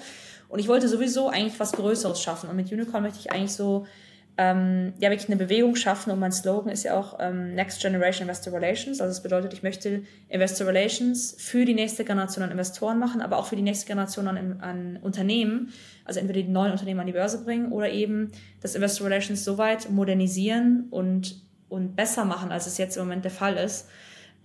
Und 0.48 0.58
ich 0.58 0.66
wollte 0.66 0.88
sowieso 0.88 1.28
eigentlich 1.28 1.60
was 1.60 1.70
Größeres 1.70 2.20
schaffen. 2.20 2.50
Und 2.50 2.56
mit 2.56 2.72
Unicorn 2.72 3.04
möchte 3.04 3.20
ich 3.20 3.30
eigentlich 3.30 3.52
so, 3.52 3.86
ähm, 4.38 4.92
ja, 4.98 5.10
wirklich 5.10 5.28
eine 5.28 5.36
Bewegung 5.36 5.76
schaffen. 5.76 6.10
Und 6.10 6.18
mein 6.18 6.32
Slogan 6.32 6.72
ist 6.72 6.82
ja 6.82 6.98
auch 6.98 7.18
ähm, 7.20 7.54
Next 7.54 7.80
Generation 7.80 8.26
Investor 8.26 8.52
Relations. 8.52 9.00
Also 9.00 9.12
das 9.12 9.22
bedeutet, 9.22 9.52
ich 9.52 9.62
möchte 9.62 10.02
Investor 10.28 10.66
Relations 10.66 11.36
für 11.38 11.64
die 11.64 11.74
nächste 11.74 12.04
Generation 12.04 12.42
an 12.42 12.50
Investoren 12.50 12.98
machen, 12.98 13.20
aber 13.20 13.36
auch 13.36 13.46
für 13.46 13.56
die 13.56 13.62
nächste 13.62 13.86
Generation 13.86 14.26
an, 14.26 14.60
an 14.60 14.98
Unternehmen. 15.00 15.72
Also 16.04 16.18
entweder 16.18 16.42
die 16.42 16.48
neuen 16.48 16.72
Unternehmen 16.72 16.98
an 16.98 17.06
die 17.06 17.12
Börse 17.12 17.44
bringen 17.44 17.70
oder 17.70 17.88
eben 17.88 18.32
das 18.60 18.74
Investor 18.74 19.06
Relations 19.06 19.44
so 19.44 19.58
weit 19.58 19.90
modernisieren 19.90 20.88
und 20.90 21.47
und 21.68 21.96
besser 21.96 22.24
machen, 22.24 22.52
als 22.52 22.66
es 22.66 22.78
jetzt 22.78 22.96
im 22.96 23.04
Moment 23.04 23.24
der 23.24 23.30
Fall 23.30 23.56
ist, 23.56 23.88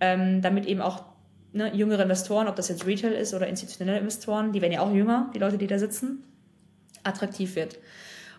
ähm, 0.00 0.42
damit 0.42 0.66
eben 0.66 0.80
auch 0.80 1.04
ne, 1.52 1.74
jüngere 1.74 2.02
Investoren, 2.02 2.48
ob 2.48 2.56
das 2.56 2.68
jetzt 2.68 2.86
Retail 2.86 3.12
ist 3.12 3.34
oder 3.34 3.46
institutionelle 3.46 3.98
Investoren, 3.98 4.52
die 4.52 4.60
werden 4.60 4.72
ja 4.72 4.80
auch 4.80 4.92
jünger, 4.92 5.30
die 5.34 5.38
Leute, 5.38 5.58
die 5.58 5.66
da 5.66 5.78
sitzen, 5.78 6.24
attraktiv 7.02 7.56
wird. 7.56 7.78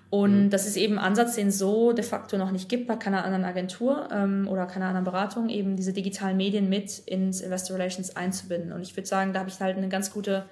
Und 0.10 0.46
mhm. 0.46 0.50
das 0.50 0.68
ist 0.68 0.78
eben 0.78 1.00
ein 1.00 1.06
Ansatz, 1.06 1.36
den 1.36 1.48
es 1.48 1.58
so 1.58 1.92
de 1.92 2.04
facto 2.04 2.38
noch 2.38 2.52
nicht 2.52 2.70
gibt 2.70 2.88
bei 2.88 2.96
keiner 2.96 3.26
anderen 3.26 3.44
Agentur 3.44 4.08
ähm, 4.12 4.48
oder 4.48 4.66
keiner 4.66 4.86
anderen 4.86 5.06
Beratung, 5.06 5.50
eben 5.50 5.76
diese 5.76 5.94
digitalen 5.94 6.38
Medien 6.38 6.70
mit 6.70 7.00
ins 7.00 7.42
Investor 7.42 7.78
Relations 7.78 8.16
einzubinden. 8.16 8.72
Und 8.72 8.82
ich 8.82 8.96
würde 8.96 9.08
sagen, 9.08 9.34
da 9.34 9.40
habe 9.40 9.50
ich 9.50 9.60
halt 9.60 9.78
eine 9.78 9.90
ganz 9.90 10.12
gute 10.12 10.46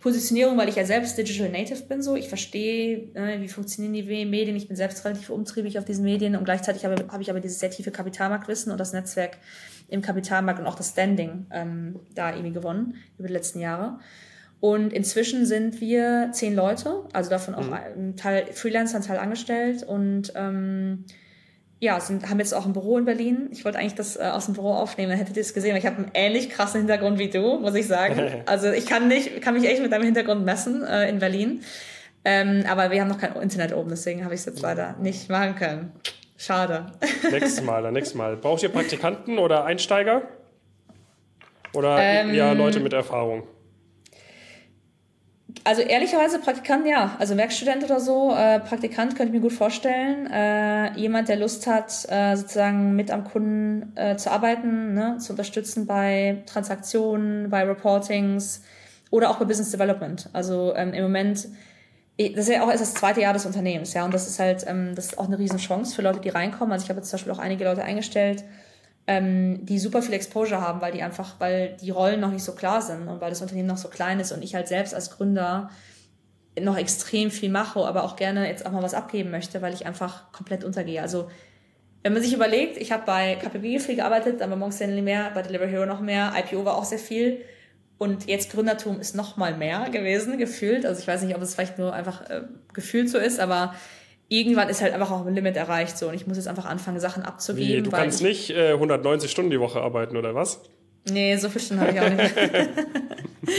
Positionierung, 0.00 0.56
weil 0.56 0.68
ich 0.70 0.76
ja 0.76 0.84
selbst 0.84 1.18
Digital 1.18 1.50
Native 1.50 1.82
bin, 1.82 2.02
so. 2.02 2.16
Ich 2.16 2.28
verstehe, 2.28 3.10
äh, 3.14 3.40
wie 3.40 3.48
funktionieren 3.48 3.92
die 3.92 4.24
Medien. 4.24 4.56
Ich 4.56 4.66
bin 4.66 4.76
selbst 4.76 5.04
relativ 5.04 5.28
umtriebig 5.28 5.78
auf 5.78 5.84
diesen 5.84 6.04
Medien 6.04 6.36
und 6.36 6.44
gleichzeitig 6.44 6.86
habe, 6.86 7.06
habe 7.08 7.22
ich 7.22 7.30
aber 7.30 7.40
dieses 7.40 7.60
sehr 7.60 7.70
tiefe 7.70 7.90
Kapitalmarktwissen 7.90 8.72
und 8.72 8.78
das 8.78 8.94
Netzwerk 8.94 9.36
im 9.88 10.00
Kapitalmarkt 10.00 10.58
und 10.58 10.66
auch 10.66 10.74
das 10.74 10.90
Standing 10.90 11.46
ähm, 11.50 12.00
da 12.14 12.30
irgendwie 12.30 12.52
gewonnen 12.52 12.94
über 13.18 13.28
die 13.28 13.34
letzten 13.34 13.60
Jahre. 13.60 13.98
Und 14.60 14.92
inzwischen 14.92 15.44
sind 15.44 15.80
wir 15.80 16.30
zehn 16.32 16.54
Leute, 16.54 17.04
also 17.12 17.28
davon 17.28 17.54
auch 17.54 17.66
mhm. 17.66 17.72
ein 17.72 18.16
Teil 18.16 18.46
Freelancer, 18.52 18.96
ein 18.96 19.02
Teil 19.02 19.18
angestellt 19.18 19.82
und 19.82 20.32
ähm, 20.34 21.04
ja, 21.80 21.98
sind, 21.98 22.28
haben 22.28 22.38
jetzt 22.38 22.52
auch 22.52 22.66
ein 22.66 22.74
Büro 22.74 22.98
in 22.98 23.06
Berlin. 23.06 23.48
Ich 23.52 23.64
wollte 23.64 23.78
eigentlich 23.78 23.94
das 23.94 24.16
äh, 24.16 24.24
aus 24.24 24.44
dem 24.44 24.54
Büro 24.54 24.74
aufnehmen, 24.74 25.08
dann 25.08 25.18
hättet 25.18 25.36
ihr 25.36 25.40
es 25.40 25.54
gesehen. 25.54 25.74
Ich 25.76 25.86
habe 25.86 25.96
einen 25.96 26.10
ähnlich 26.12 26.50
krassen 26.50 26.80
Hintergrund 26.80 27.18
wie 27.18 27.30
du, 27.30 27.58
muss 27.58 27.74
ich 27.74 27.86
sagen. 27.86 28.20
Also 28.46 28.70
ich 28.70 28.86
kann 28.86 29.08
nicht, 29.08 29.40
kann 29.40 29.54
mich 29.54 29.66
echt 29.66 29.80
mit 29.80 29.90
deinem 29.90 30.04
Hintergrund 30.04 30.44
messen 30.44 30.84
äh, 30.84 31.08
in 31.08 31.18
Berlin. 31.18 31.62
Ähm, 32.24 32.64
aber 32.68 32.90
wir 32.90 33.00
haben 33.00 33.08
noch 33.08 33.18
kein 33.18 33.34
Internet 33.34 33.74
oben, 33.74 33.88
deswegen 33.88 34.24
habe 34.24 34.34
ich 34.34 34.40
es 34.40 34.46
jetzt 34.46 34.60
leider 34.60 34.94
nicht 35.00 35.30
machen 35.30 35.54
können. 35.54 35.92
Schade. 36.36 36.86
Nächstes 37.30 37.62
Mal, 37.62 37.82
dann 37.82 37.94
nächstes 37.94 38.14
Mal. 38.14 38.36
Braucht 38.36 38.62
ihr 38.62 38.68
Praktikanten 38.68 39.38
oder 39.38 39.64
Einsteiger? 39.64 40.22
Oder 41.72 41.98
ähm, 41.98 42.34
ja, 42.34 42.52
Leute 42.52 42.80
mit 42.80 42.92
Erfahrung? 42.92 43.44
Also 45.64 45.82
ehrlicherweise 45.82 46.38
Praktikant 46.38 46.86
ja, 46.86 47.16
also 47.18 47.36
Werkstudent 47.36 47.84
oder 47.84 48.00
so, 48.00 48.34
äh, 48.34 48.60
Praktikant 48.60 49.16
könnte 49.16 49.34
ich 49.34 49.40
mir 49.40 49.40
gut 49.40 49.52
vorstellen. 49.52 50.26
Äh, 50.30 50.98
jemand, 50.98 51.28
der 51.28 51.36
Lust 51.36 51.66
hat, 51.66 52.06
äh, 52.08 52.36
sozusagen 52.36 52.94
mit 52.94 53.10
am 53.10 53.24
Kunden 53.24 53.92
äh, 53.96 54.16
zu 54.16 54.30
arbeiten, 54.30 54.94
ne, 54.94 55.16
zu 55.18 55.32
unterstützen 55.32 55.86
bei 55.86 56.42
Transaktionen, 56.46 57.50
bei 57.50 57.64
Reportings 57.64 58.62
oder 59.10 59.30
auch 59.30 59.38
bei 59.38 59.44
Business 59.44 59.70
Development. 59.70 60.28
Also 60.32 60.74
ähm, 60.76 60.92
im 60.92 61.02
Moment, 61.02 61.48
das 62.18 62.48
ist 62.48 62.48
ja 62.48 62.62
auch 62.62 62.70
erst 62.70 62.82
das 62.82 62.94
zweite 62.94 63.20
Jahr 63.22 63.32
des 63.32 63.46
Unternehmens, 63.46 63.94
ja, 63.94 64.04
und 64.04 64.12
das 64.12 64.28
ist 64.28 64.38
halt, 64.38 64.64
ähm, 64.68 64.94
das 64.94 65.06
ist 65.06 65.18
auch 65.18 65.26
eine 65.26 65.38
Riesenchance 65.38 65.94
für 65.94 66.02
Leute, 66.02 66.20
die 66.20 66.28
reinkommen. 66.28 66.72
Also 66.72 66.84
ich 66.84 66.90
habe 66.90 67.00
jetzt 67.00 67.10
zum 67.10 67.16
Beispiel 67.16 67.32
auch 67.32 67.38
einige 67.38 67.64
Leute 67.64 67.82
eingestellt, 67.82 68.44
ähm, 69.06 69.64
die 69.64 69.78
super 69.78 70.02
viel 70.02 70.14
Exposure 70.14 70.60
haben, 70.60 70.80
weil 70.80 70.92
die 70.92 71.02
einfach, 71.02 71.36
weil 71.38 71.76
die 71.80 71.90
Rollen 71.90 72.20
noch 72.20 72.30
nicht 72.30 72.44
so 72.44 72.54
klar 72.54 72.82
sind 72.82 73.08
und 73.08 73.20
weil 73.20 73.30
das 73.30 73.42
Unternehmen 73.42 73.68
noch 73.68 73.76
so 73.76 73.88
klein 73.88 74.20
ist 74.20 74.32
und 74.32 74.42
ich 74.42 74.54
halt 74.54 74.68
selbst 74.68 74.94
als 74.94 75.10
Gründer 75.10 75.70
noch 76.60 76.76
extrem 76.76 77.30
viel 77.30 77.50
mache, 77.50 77.80
aber 77.80 78.04
auch 78.04 78.16
gerne 78.16 78.48
jetzt 78.48 78.66
auch 78.66 78.72
mal 78.72 78.82
was 78.82 78.94
abgeben 78.94 79.30
möchte, 79.30 79.62
weil 79.62 79.72
ich 79.72 79.86
einfach 79.86 80.32
komplett 80.32 80.64
untergehe. 80.64 81.00
Also 81.00 81.30
wenn 82.02 82.12
man 82.12 82.22
sich 82.22 82.32
überlegt, 82.32 82.76
ich 82.76 82.92
habe 82.92 83.04
bei 83.06 83.36
KPG 83.36 83.78
viel 83.78 83.96
gearbeitet, 83.96 84.40
dann 84.40 84.50
bei 84.50 84.56
Monk 84.56 84.72
Stanley 84.72 85.02
mehr, 85.02 85.30
bei 85.34 85.42
Deliver 85.42 85.66
Hero 85.66 85.86
noch 85.86 86.00
mehr, 86.00 86.32
IPO 86.36 86.64
war 86.64 86.76
auch 86.76 86.84
sehr 86.84 86.98
viel 86.98 87.42
und 87.98 88.26
jetzt 88.26 88.50
Gründertum 88.50 88.98
ist 88.98 89.14
noch 89.14 89.36
mal 89.36 89.54
mehr 89.54 89.90
gewesen, 89.90 90.38
gefühlt. 90.38 90.86
Also 90.86 91.00
ich 91.02 91.06
weiß 91.06 91.22
nicht, 91.22 91.36
ob 91.36 91.42
es 91.42 91.54
vielleicht 91.54 91.78
nur 91.78 91.92
einfach 91.92 92.28
äh, 92.30 92.42
gefühlt 92.72 93.10
so 93.10 93.18
ist, 93.18 93.38
aber 93.38 93.74
irgendwann 94.30 94.68
ist 94.68 94.80
halt 94.80 94.94
einfach 94.94 95.10
auch 95.10 95.26
ein 95.26 95.34
Limit 95.34 95.56
erreicht 95.56 95.98
so 95.98 96.08
und 96.08 96.14
ich 96.14 96.26
muss 96.26 96.38
jetzt 96.38 96.46
einfach 96.46 96.64
anfangen, 96.64 97.00
Sachen 97.00 97.24
abzugeben. 97.24 97.78
Wie, 97.78 97.82
du 97.82 97.90
kannst 97.90 98.22
nicht 98.22 98.50
äh, 98.50 98.72
190 98.72 99.30
Stunden 99.30 99.50
die 99.50 99.60
Woche 99.60 99.80
arbeiten, 99.80 100.16
oder 100.16 100.34
was? 100.34 100.60
Nee, 101.10 101.36
so 101.36 101.48
viele 101.48 101.64
Stunden 101.64 101.82
habe 101.82 101.92
ich 101.92 102.00
auch 102.00 102.10
nicht. 102.10 102.34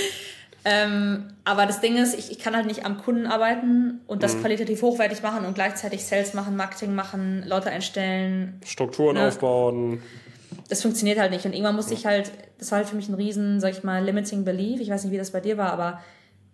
ähm, 0.66 1.34
aber 1.44 1.66
das 1.66 1.82
Ding 1.82 1.98
ist, 1.98 2.18
ich, 2.18 2.32
ich 2.32 2.40
kann 2.40 2.56
halt 2.56 2.68
nicht 2.68 2.86
am 2.86 3.00
Kunden 3.00 3.28
arbeiten 3.28 4.00
und 4.08 4.24
das 4.24 4.36
mhm. 4.36 4.42
qualitativ 4.42 4.82
hochwertig 4.82 5.22
machen 5.22 5.46
und 5.46 5.56
gleichzeitig 5.56 6.06
Sales 6.06 6.34
machen, 6.34 6.56
Marketing 6.56 6.96
machen, 6.96 7.44
Leute 7.46 7.70
einstellen. 7.70 8.62
Strukturen 8.66 9.16
ne? 9.16 9.28
aufbauen. 9.28 10.02
Das 10.70 10.82
funktioniert 10.82 11.20
halt 11.20 11.32
nicht. 11.32 11.46
Und 11.46 11.52
irgendwann 11.52 11.76
musste 11.76 11.94
ich 11.94 12.06
halt, 12.06 12.32
das 12.60 12.72
war 12.72 12.78
halt 12.78 12.88
für 12.88 12.96
mich 12.96 13.10
ein 13.10 13.16
riesen, 13.16 13.60
sag 13.60 13.72
ich 13.72 13.84
mal, 13.84 14.02
limiting 14.02 14.46
belief. 14.46 14.80
Ich 14.80 14.90
weiß 14.90 15.04
nicht, 15.04 15.12
wie 15.12 15.18
das 15.18 15.32
bei 15.32 15.42
dir 15.42 15.58
war, 15.58 15.74
aber 15.74 16.00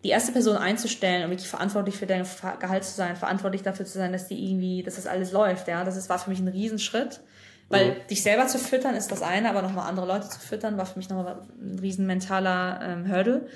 die 0.03 0.09
erste 0.09 0.31
Person 0.31 0.57
einzustellen 0.57 1.23
und 1.23 1.31
wirklich 1.31 1.49
verantwortlich 1.49 1.97
für 1.97 2.05
dein 2.05 2.25
Gehalt 2.59 2.83
zu 2.83 2.93
sein, 2.93 3.15
verantwortlich 3.15 3.63
dafür 3.63 3.85
zu 3.85 3.97
sein, 3.97 4.11
dass 4.11 4.27
die 4.27 4.51
irgendwie, 4.51 4.83
dass 4.83 4.95
das 4.95 5.07
alles 5.07 5.31
läuft, 5.31 5.67
ja, 5.67 5.83
das 5.83 5.97
ist, 5.97 6.09
war 6.09 6.19
für 6.19 6.29
mich 6.29 6.39
ein 6.39 6.47
Riesenschritt. 6.47 7.21
Weil 7.69 7.91
mhm. 7.91 8.07
dich 8.09 8.23
selber 8.23 8.47
zu 8.47 8.59
füttern 8.59 8.95
ist 8.95 9.11
das 9.11 9.21
eine, 9.21 9.49
aber 9.49 9.61
nochmal 9.61 9.89
andere 9.89 10.05
Leute 10.05 10.29
zu 10.29 10.39
füttern, 10.39 10.77
war 10.77 10.85
für 10.85 10.97
mich 10.97 11.09
nochmal 11.09 11.41
ein 11.61 11.79
riesen 11.79 12.05
mentaler 12.05 12.79
ähm, 12.81 13.11
Hurdle. 13.11 13.47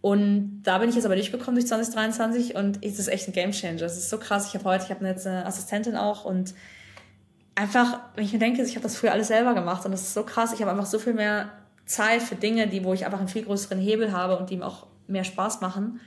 Und 0.00 0.62
da 0.64 0.78
bin 0.78 0.88
ich 0.88 0.96
jetzt 0.96 1.04
aber 1.04 1.14
durchgekommen 1.14 1.54
durch 1.54 1.66
2023 1.68 2.56
und 2.56 2.84
es 2.84 2.98
ist 2.98 3.08
echt 3.08 3.28
ein 3.28 3.32
Gamechanger. 3.32 3.82
Es 3.82 3.96
ist 3.96 4.10
so 4.10 4.18
krass. 4.18 4.48
Ich 4.48 4.54
habe 4.54 4.64
heute, 4.64 4.84
ich 4.84 4.90
habe 4.90 5.06
jetzt 5.06 5.26
eine 5.26 5.46
Assistentin 5.46 5.96
auch 5.96 6.24
und 6.24 6.54
einfach, 7.54 8.00
wenn 8.14 8.24
ich 8.24 8.32
mir 8.32 8.38
denke, 8.38 8.62
ich 8.62 8.74
habe 8.74 8.82
das 8.82 8.96
früher 8.96 9.12
alles 9.12 9.28
selber 9.28 9.54
gemacht 9.54 9.84
und 9.84 9.92
das 9.92 10.02
ist 10.02 10.14
so 10.14 10.24
krass. 10.24 10.52
Ich 10.52 10.60
habe 10.60 10.70
einfach 10.72 10.86
so 10.86 10.98
viel 10.98 11.14
mehr 11.14 11.50
Zeit 11.86 12.22
für 12.22 12.34
Dinge, 12.34 12.66
die, 12.66 12.84
wo 12.84 12.92
ich 12.92 13.06
einfach 13.06 13.18
einen 13.18 13.28
viel 13.28 13.44
größeren 13.44 13.78
Hebel 13.78 14.12
habe 14.12 14.36
und 14.36 14.50
die 14.50 14.56
mir 14.56 14.66
auch 14.66 14.86
mehr 15.06 15.24
Spaß 15.24 15.60
machen. 15.60 16.00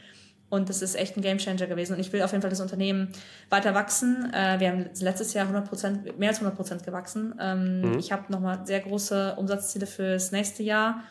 Und 0.49 0.69
das 0.69 0.81
ist 0.81 0.95
echt 0.95 1.17
ein 1.17 1.21
Gamechanger 1.21 1.67
gewesen. 1.67 1.93
Und 1.93 1.99
ich 1.99 2.13
will 2.13 2.21
auf 2.21 2.31
jeden 2.31 2.41
Fall 2.41 2.49
das 2.49 2.61
Unternehmen 2.61 3.09
weiter 3.49 3.73
wachsen. 3.73 4.31
Äh, 4.33 4.59
wir 4.59 4.69
haben 4.69 4.89
letztes 4.99 5.33
Jahr 5.33 5.47
100 5.47 6.17
mehr 6.17 6.29
als 6.29 6.37
100 6.37 6.55
Prozent 6.55 6.83
gewachsen. 6.83 7.35
Ähm, 7.39 7.81
mhm. 7.81 7.99
Ich 7.99 8.11
habe 8.11 8.31
nochmal 8.31 8.65
sehr 8.65 8.79
große 8.79 9.35
Umsatzziele 9.35 9.87
fürs 9.87 10.31
nächste 10.31 10.63
Jahr. 10.63 11.03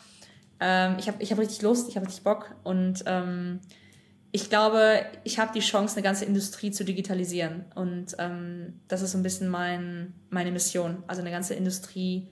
Ähm, 0.58 0.96
ich 0.98 1.06
habe 1.06 1.22
ich 1.22 1.32
hab 1.32 1.38
richtig 1.38 1.60
Lust, 1.60 1.88
ich 1.90 1.96
habe 1.96 2.06
richtig 2.06 2.24
Bock. 2.24 2.54
Und 2.64 3.04
ähm, 3.06 3.60
ich 4.32 4.48
glaube, 4.48 5.04
ich 5.24 5.38
habe 5.38 5.52
die 5.54 5.60
Chance, 5.60 5.96
eine 5.96 6.02
ganze 6.02 6.24
Industrie 6.24 6.70
zu 6.70 6.84
digitalisieren. 6.84 7.66
Und 7.74 8.16
das 8.88 9.00
ist 9.00 9.12
so 9.12 9.18
ein 9.18 9.22
bisschen 9.22 9.48
mein, 9.48 10.12
meine 10.28 10.50
Mission. 10.50 11.04
Also 11.06 11.22
eine 11.22 11.30
ganze 11.30 11.54
Industrie 11.54 12.28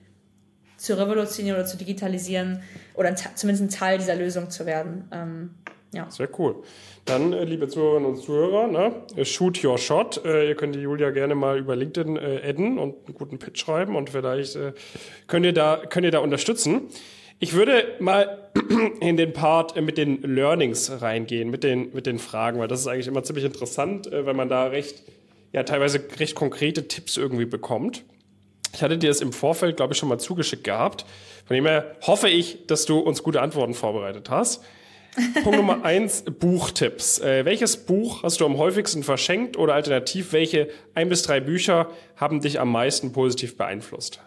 zu 0.85 0.99
revolutionieren 0.99 1.59
oder 1.59 1.67
zu 1.67 1.77
digitalisieren 1.77 2.63
oder 2.95 3.15
zumindest 3.17 3.63
ein 3.63 3.71
Teil 3.71 3.99
dieser 3.99 4.15
Lösung 4.15 4.51
zu 4.51 4.67
werden. 4.67 5.09
Ähm, 5.13 5.51
ja. 5.93 6.11
Sehr 6.11 6.29
cool. 6.39 6.57
Dann, 7.05 7.33
äh, 7.33 7.45
liebe 7.45 7.69
Zuhörerinnen 7.69 8.11
und 8.11 8.17
Zuhörer, 8.17 8.67
ne, 8.67 9.25
shoot 9.25 9.63
your 9.65 9.79
shot. 9.79 10.25
Äh, 10.25 10.49
ihr 10.49 10.55
könnt 10.57 10.75
die 10.75 10.81
Julia 10.81 11.11
gerne 11.11 11.35
mal 11.35 11.59
über 11.59 11.77
LinkedIn 11.77 12.17
äh, 12.17 12.43
adden 12.45 12.79
und 12.79 13.07
einen 13.07 13.15
guten 13.15 13.39
Pitch 13.39 13.61
schreiben 13.61 13.97
und 13.97 14.11
vielleicht 14.11 14.57
äh, 14.57 14.73
könnt, 15.27 15.47
ihr 15.47 15.53
da, 15.53 15.83
könnt 15.89 16.05
ihr 16.05 16.11
da 16.11 16.19
unterstützen. 16.19 16.83
Ich 17.39 17.55
würde 17.55 17.85
mal 18.01 18.51
in 19.01 19.17
den 19.17 19.33
Part 19.33 19.77
äh, 19.77 19.83
mit 19.83 19.97
den 19.97 20.21
Learnings 20.23 21.01
reingehen, 21.01 21.51
mit 21.51 21.63
den, 21.65 21.95
mit 21.95 22.07
den 22.07 22.19
Fragen, 22.19 22.59
weil 22.59 22.69
das 22.69 22.81
ist 22.81 22.87
eigentlich 22.89 23.09
immer 23.09 23.23
ziemlich 23.23 23.45
interessant, 23.45 24.13
äh, 24.13 24.27
weil 24.27 24.35
man 24.35 24.49
da 24.49 24.65
recht, 24.65 25.03
ja, 25.53 25.63
teilweise 25.63 26.01
recht 26.19 26.35
konkrete 26.35 26.89
Tipps 26.89 27.17
irgendwie 27.17 27.47
bekommt. 27.47 28.05
Ich 28.75 28.83
hatte 28.83 28.99
dir 28.99 29.09
das 29.09 29.21
im 29.21 29.33
Vorfeld, 29.33 29.77
glaube 29.77 29.93
ich, 29.93 29.99
schon 29.99 30.09
mal 30.09 30.19
zugeschickt 30.19 30.65
gehabt. 30.65 31.07
Von 31.47 31.55
dem 31.55 31.67
her 31.67 31.97
hoffe 32.03 32.29
ich, 32.29 32.67
dass 32.67 32.87
du 32.87 32.99
uns 32.99 33.23
gute 33.23 33.41
Antworten 33.41 33.75
vorbereitet 33.75 34.31
hast. 34.31 34.63
Punkt 35.45 35.57
Nummer 35.57 35.85
eins, 35.85 36.25
Buchtipps. 36.25 37.21
Äh, 37.21 37.45
welches 37.45 37.77
Buch 37.77 38.25
hast 38.25 38.41
du 38.41 38.47
am 38.47 38.59
häufigsten 38.59 39.05
verschenkt 39.05 39.57
oder 39.57 39.75
alternativ, 39.75 40.33
welche 40.33 40.69
ein 40.95 41.09
bis 41.09 41.23
drei 41.23 41.39
Bücher 41.39 41.89
haben 42.17 42.41
dich 42.41 42.59
am 42.59 42.73
meisten 42.73 43.13
positiv 43.13 43.57
beeinflusst? 43.57 44.21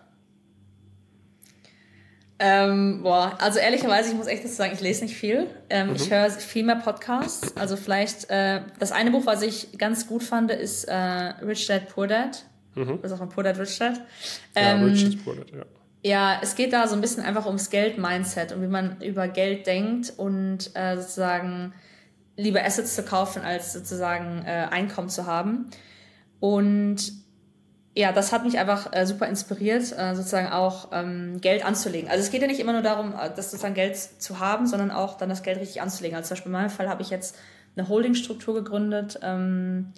Ähm, 2.40 3.02
boah, 3.04 3.36
also 3.40 3.60
ehrlicherweise, 3.60 4.12
ich 4.12 4.16
muss 4.16 4.28
echt 4.28 4.48
sagen, 4.48 4.72
ich 4.74 4.80
lese 4.80 5.04
nicht 5.04 5.18
viel. 5.18 5.48
Ähm, 5.70 5.90
mhm. 5.90 5.96
Ich 5.96 6.10
höre 6.10 6.30
viel 6.30 6.64
mehr 6.64 6.76
Podcasts. 6.76 7.58
Also 7.58 7.76
vielleicht, 7.76 8.30
äh, 8.30 8.62
das 8.80 8.94
eine 8.94 9.12
Buch, 9.12 9.26
was 9.26 9.42
ich 9.42 9.78
ganz 9.78 10.08
gut 10.08 10.24
fand, 10.24 10.52
ist 10.52 10.86
äh, 10.86 10.94
Rich 10.94 11.68
Dad 11.68 11.90
Poor 11.90 12.08
Dad. 12.08 12.46
Mhm. 12.78 13.00
Das 13.02 13.12
ist 13.12 13.16
auch 13.16 13.20
von 13.20 13.30
Podat 13.30 13.60
Rich 13.60 13.78
Dad. 13.80 14.02
Ähm, 14.56 14.80
ja, 14.80 14.86
Rich 14.86 15.26
Dad, 15.26 15.52
ja. 15.52 15.66
Ja, 16.04 16.40
es 16.42 16.56
geht 16.56 16.74
da 16.74 16.88
so 16.88 16.96
ein 16.96 17.02
bisschen 17.02 17.24
einfach 17.24 17.46
ums 17.48 17.70
Geld-Mindset 17.70 18.54
und 18.54 18.62
wie 18.62 18.68
man 18.68 19.02
über 19.02 19.28
Geld 19.28 19.68
denkt 19.68 20.14
und 20.16 20.72
äh, 20.76 20.96
sozusagen 20.96 21.74
lieber 22.38 22.64
Assets 22.64 22.96
zu 22.96 23.04
kaufen, 23.04 23.42
als 23.42 23.74
sozusagen 23.74 24.44
äh, 24.46 24.68
Einkommen 24.70 25.10
zu 25.10 25.26
haben. 25.26 25.70
Und 26.40 27.12
ja, 27.96 28.12
das 28.12 28.32
hat 28.32 28.46
mich 28.46 28.60
einfach 28.60 28.94
äh, 28.94 29.08
super 29.08 29.28
inspiriert, 29.28 29.92
äh, 29.98 30.14
sozusagen 30.16 30.50
auch 30.50 30.90
ähm, 30.92 31.42
Geld 31.42 31.66
anzulegen. 31.66 32.10
Also 32.12 32.24
es 32.24 32.30
geht 32.30 32.42
ja 32.42 32.48
nicht 32.48 32.60
immer 32.60 32.74
nur 32.74 32.84
darum, 32.84 33.14
äh, 33.14 33.32
das 33.36 33.50
sozusagen 33.50 33.74
Geld 33.74 33.98
zu 33.98 34.40
haben, 34.40 34.68
sondern 34.68 34.92
auch 34.92 35.18
dann 35.18 35.30
das 35.30 35.42
Geld 35.42 35.60
richtig 35.60 35.82
anzulegen. 35.82 36.16
Also 36.16 36.28
zum 36.28 36.36
Beispiel 36.36 36.50
in 36.52 36.54
meinem 36.54 36.70
Fall 36.70 36.90
habe 36.90 37.02
ich 37.02 37.10
jetzt 37.10 37.36
eine 37.76 37.90
Holdingstruktur 37.90 38.54
gegründet, 38.54 39.20
ähm, 39.24 39.94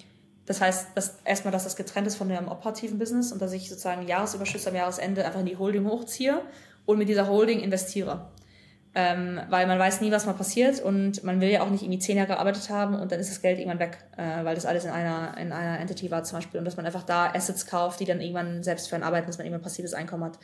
das 0.50 0.62
heißt, 0.62 0.88
dass 0.96 1.20
erstmal, 1.26 1.52
dass 1.52 1.66
das 1.66 1.76
getrennt 1.76 2.08
ist 2.08 2.16
von 2.16 2.28
dem 2.28 2.48
operativen 2.48 2.98
Business 2.98 3.32
und 3.32 3.40
dass 3.40 3.54
ich 3.54 3.70
sozusagen 3.70 4.08
Jahresüberschüsse 4.08 4.70
am 4.70 4.76
Jahresende 4.76 5.24
einfach 5.24 5.42
in 5.42 5.46
die 5.46 5.58
Holding 5.58 5.86
hochziehe 5.86 6.42
und 6.88 6.98
mit 6.98 7.08
dieser 7.08 7.28
Holding 7.28 7.60
investiere. 7.60 8.32
Ähm, 8.96 9.40
weil 9.50 9.68
man 9.68 9.78
weiß 9.78 10.02
nie, 10.02 10.12
was 10.12 10.26
mal 10.26 10.34
passiert 10.34 10.82
und 10.82 11.24
man 11.24 11.40
will 11.40 11.50
ja 11.50 11.62
auch 11.62 11.70
nicht 11.70 11.84
irgendwie 11.84 12.00
zehn 12.00 12.18
Jahre 12.18 12.30
gearbeitet 12.30 12.72
haben 12.72 12.96
und 12.96 13.12
dann 13.12 13.20
ist 13.20 13.30
das 13.30 13.44
Geld 13.44 13.60
irgendwann 13.60 13.78
weg, 13.78 14.00
äh, 14.18 14.44
weil 14.44 14.56
das 14.56 14.66
alles 14.66 14.86
in 14.86 14.90
einer, 14.90 15.38
in 15.38 15.52
einer 15.52 15.80
Entity 15.80 16.10
war 16.10 16.24
zum 16.24 16.40
Beispiel 16.40 16.58
und 16.58 16.66
dass 16.66 16.78
man 16.78 16.88
einfach 16.88 17.04
da 17.04 17.32
Assets 17.32 17.68
kauft, 17.68 18.00
die 18.00 18.06
dann 18.06 18.20
irgendwann 18.20 18.64
selbst 18.64 18.90
für 18.90 18.96
einen 18.96 19.04
arbeiten, 19.04 19.28
dass 19.28 19.38
man 19.38 19.46
irgendwann 19.46 19.62
passives 19.62 19.94
Einkommen 19.94 20.24
hat. 20.24 20.40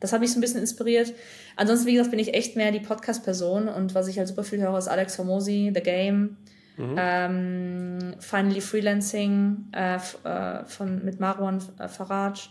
Das 0.00 0.14
hat 0.14 0.20
mich 0.20 0.32
so 0.32 0.38
ein 0.38 0.40
bisschen 0.40 0.60
inspiriert. 0.60 1.12
Ansonsten, 1.56 1.86
wie 1.86 1.92
gesagt, 1.92 2.10
bin 2.10 2.18
ich 2.18 2.32
echt 2.32 2.56
mehr 2.56 2.72
die 2.72 2.80
Podcast-Person 2.80 3.68
und 3.68 3.94
was 3.94 4.08
ich 4.08 4.16
halt 4.16 4.26
super 4.26 4.42
viel 4.42 4.62
höre, 4.62 4.78
ist 4.78 4.88
Alex 4.88 5.16
Formosi, 5.16 5.70
The 5.74 5.82
Game, 5.82 6.38
Mhm. 6.80 6.96
Ähm, 6.98 8.14
Finally 8.18 8.60
Freelancing 8.60 9.66
äh, 9.72 9.96
äh, 9.96 10.64
von, 10.64 11.04
mit 11.04 11.20
Marwan 11.20 11.62
äh, 11.78 11.88
Faraj. 11.88 12.50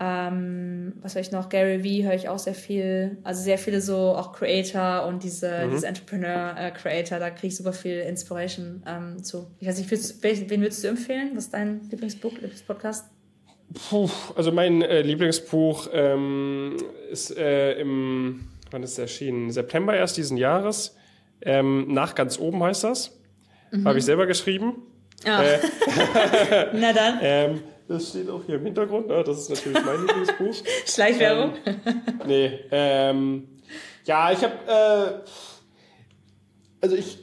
Ähm, 0.00 0.92
was 1.00 1.14
höre 1.14 1.22
ich 1.22 1.32
noch? 1.32 1.48
Gary 1.48 1.82
Vee 1.82 2.04
höre 2.04 2.14
ich 2.14 2.28
auch 2.28 2.38
sehr 2.38 2.54
viel. 2.54 3.18
Also 3.24 3.42
sehr 3.42 3.58
viele 3.58 3.80
so 3.80 3.96
auch 3.96 4.32
Creator 4.32 5.06
und 5.06 5.24
diese, 5.24 5.66
mhm. 5.66 5.70
diese 5.72 5.88
Entrepreneur-Creator, 5.88 7.16
äh, 7.16 7.20
da 7.20 7.30
kriege 7.30 7.48
ich 7.48 7.56
super 7.56 7.72
viel 7.72 7.98
Inspiration 8.00 8.82
ähm, 8.86 9.22
zu. 9.24 9.50
Ich 9.58 9.66
weiß 9.66 9.78
nicht, 9.78 9.90
willst, 9.90 10.22
wen 10.22 10.60
würdest 10.60 10.84
du 10.84 10.88
empfehlen? 10.88 11.32
Was 11.34 11.46
ist 11.46 11.54
dein 11.54 11.80
Lieblingsbuch, 11.90 12.32
Lieblingspodcast? 12.32 13.10
Puh, 13.90 14.08
also 14.36 14.52
mein 14.52 14.82
äh, 14.82 15.02
Lieblingsbuch 15.02 15.88
ähm, 15.92 16.76
ist 17.10 17.36
äh, 17.36 17.72
im, 17.80 18.48
wann 18.70 18.82
ist 18.82 18.92
es 18.92 18.98
erschienen? 18.98 19.50
September 19.50 19.96
erst 19.96 20.16
diesen 20.16 20.36
Jahres. 20.36 20.96
Ähm, 21.40 21.92
nach 21.92 22.14
ganz 22.14 22.38
oben 22.38 22.62
heißt 22.62 22.84
das. 22.84 23.17
Mhm. 23.70 23.86
Habe 23.86 23.98
ich 23.98 24.04
selber 24.04 24.26
geschrieben. 24.26 24.82
Ah. 25.24 25.42
Äh, 25.42 25.58
Na 26.74 26.92
dann. 26.92 27.18
Ähm, 27.22 27.62
das 27.88 28.10
steht 28.10 28.28
auch 28.28 28.42
hier 28.44 28.56
im 28.56 28.64
Hintergrund. 28.64 29.08
Ne? 29.08 29.24
Das 29.24 29.38
ist 29.38 29.50
natürlich 29.50 29.84
mein 29.84 30.06
Lieblingsbuch. 30.06 30.54
Schleichwerbung? 30.86 31.54
Ähm, 31.64 32.02
nee. 32.26 32.60
Ähm, 32.70 33.48
ja, 34.04 34.30
ich 34.32 34.42
habe. 34.44 34.54
Äh, 34.66 35.30
also 36.80 36.96
ich 36.96 37.18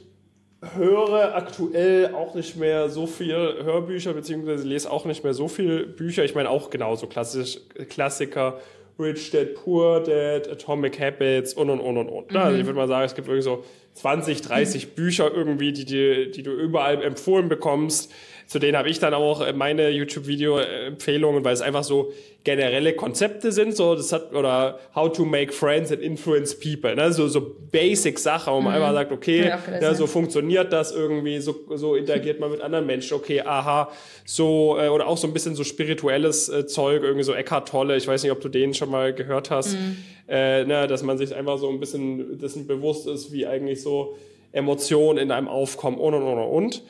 höre 0.74 1.34
aktuell 1.34 2.14
auch 2.14 2.34
nicht 2.34 2.56
mehr 2.56 2.88
so 2.88 3.06
viel 3.06 3.34
Hörbücher, 3.34 4.12
beziehungsweise 4.12 4.66
lese 4.66 4.90
auch 4.90 5.04
nicht 5.04 5.22
mehr 5.22 5.34
so 5.34 5.48
viel 5.48 5.86
Bücher. 5.86 6.24
Ich 6.24 6.34
meine 6.34 6.50
auch 6.50 6.70
genauso 6.70 7.06
klassisch, 7.06 7.60
Klassiker, 7.88 8.60
Rich 8.98 9.30
Dad, 9.30 9.54
Poor 9.54 10.02
Dad, 10.02 10.48
Atomic 10.48 10.98
Habits 10.98 11.54
und 11.54 11.70
und 11.70 11.80
und 11.80 11.96
und 11.96 12.08
und. 12.08 12.30
Mhm. 12.30 12.36
Also 12.36 12.58
ich 12.58 12.66
würde 12.66 12.78
mal 12.78 12.88
sagen, 12.88 13.04
es 13.04 13.14
gibt 13.14 13.28
wirklich 13.28 13.44
so 13.44 13.64
20, 13.94 14.42
30 14.42 14.86
mhm. 14.86 14.90
Bücher 14.90 15.32
irgendwie, 15.32 15.72
die, 15.72 15.84
die, 15.84 16.30
die 16.30 16.42
du 16.42 16.52
überall 16.52 17.02
empfohlen 17.02 17.48
bekommst 17.48 18.12
zu 18.46 18.60
denen 18.60 18.76
habe 18.76 18.88
ich 18.88 19.00
dann 19.00 19.12
auch 19.12 19.40
äh, 19.40 19.52
meine 19.52 19.90
YouTube-Video-Empfehlungen, 19.90 21.44
weil 21.44 21.52
es 21.52 21.60
einfach 21.60 21.82
so 21.82 22.12
generelle 22.44 22.92
Konzepte 22.92 23.50
sind, 23.50 23.74
so 23.74 23.96
das 23.96 24.12
hat 24.12 24.32
oder 24.32 24.78
How 24.94 25.10
to 25.10 25.24
make 25.24 25.52
friends 25.52 25.90
and 25.90 26.00
influence 26.00 26.56
people, 26.56 26.94
ne? 26.94 27.12
so 27.12 27.26
so 27.26 27.56
Basic 27.72 28.20
Sache, 28.20 28.52
wo 28.52 28.60
man 28.60 28.72
mhm. 28.72 28.82
einfach 28.82 28.92
sagt, 28.92 29.12
okay, 29.12 29.52
ja, 29.80 29.94
so 29.94 30.06
funktioniert 30.06 30.72
das 30.72 30.92
irgendwie, 30.92 31.40
so 31.40 31.56
so 31.74 31.96
interagiert 31.96 32.38
man 32.38 32.52
mit 32.52 32.60
anderen 32.60 32.86
Menschen, 32.86 33.14
okay, 33.14 33.40
aha, 33.40 33.90
so 34.24 34.78
äh, 34.78 34.88
oder 34.88 35.08
auch 35.08 35.18
so 35.18 35.26
ein 35.26 35.32
bisschen 35.32 35.56
so 35.56 35.64
spirituelles 35.64 36.48
äh, 36.48 36.66
Zeug, 36.66 37.02
irgendwie 37.02 37.24
so 37.24 37.34
Eckhart 37.34 37.68
Tolle, 37.68 37.96
ich 37.96 38.06
weiß 38.06 38.22
nicht, 38.22 38.32
ob 38.32 38.40
du 38.40 38.48
den 38.48 38.74
schon 38.74 38.90
mal 38.90 39.12
gehört 39.12 39.50
hast, 39.50 39.74
mhm. 39.74 39.96
äh, 40.28 40.64
ne, 40.64 40.86
dass 40.86 41.02
man 41.02 41.18
sich 41.18 41.34
einfach 41.34 41.58
so 41.58 41.68
ein 41.68 41.80
bisschen 41.80 42.38
dessen 42.38 42.68
bewusst 42.68 43.08
ist, 43.08 43.32
wie 43.32 43.44
eigentlich 43.44 43.82
so 43.82 44.16
Emotionen 44.52 45.18
in 45.18 45.32
einem 45.32 45.48
aufkommen 45.48 45.98
und 45.98 46.14
und 46.14 46.22
und 46.22 46.38
und 46.38 46.76
äh, 46.76 46.80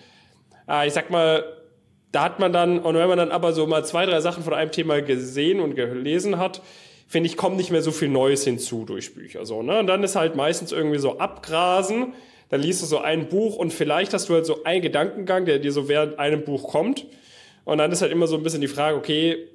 ich 0.87 0.93
sag 0.93 1.11
mal, 1.11 1.45
da 2.13 2.25
hat 2.25 2.39
man 2.39 2.53
dann, 2.53 2.79
und 2.79 2.95
wenn 2.95 3.09
man 3.09 3.19
dann 3.19 3.31
aber 3.31 3.53
so 3.53 3.67
mal 3.67 3.85
zwei, 3.85 4.07
drei 4.07 4.21
Sachen 4.21 4.43
von 4.43 4.55
einem 4.55 4.73
Thema 4.73 5.03
gesehen 5.03 5.61
und 5.61 5.75
gelesen 5.75 6.39
hat, 6.39 6.63
finde 7.07 7.29
ich, 7.29 7.37
kommt 7.37 7.57
nicht 7.57 7.71
mehr 7.71 7.83
so 7.83 7.93
viel 7.93 8.09
Neues 8.09 8.45
hinzu 8.45 8.85
durch 8.85 9.15
Bücher. 9.15 9.45
So, 9.47 9.63
ne? 9.63 9.79
Und 9.79 9.87
dann 9.87 10.03
ist 10.03 10.17
halt 10.17 10.35
meistens 10.35 10.73
irgendwie 10.73 10.99
so 10.99 11.19
abgrasen, 11.19 12.15
dann 12.49 12.61
liest 12.61 12.83
du 12.83 12.87
so 12.87 12.99
ein 12.99 13.29
Buch 13.29 13.57
und 13.57 13.73
vielleicht 13.73 14.15
hast 14.15 14.29
du 14.29 14.35
halt 14.35 14.47
so 14.47 14.65
einen 14.65 14.83
Gedankengang, 14.83 15.45
der 15.45 15.59
dir 15.59 15.73
so 15.73 15.89
während 15.89 16.19
einem 16.19 16.45
Buch 16.45 16.69
kommt. 16.69 17.07
Und 17.65 17.79
dann 17.79 17.91
ist 17.91 18.03
halt 18.03 18.13
immer 18.13 18.29
so 18.29 18.37
ein 18.37 18.43
bisschen 18.43 18.61
die 18.61 18.69
Frage, 18.69 18.97
okay, 18.97 19.49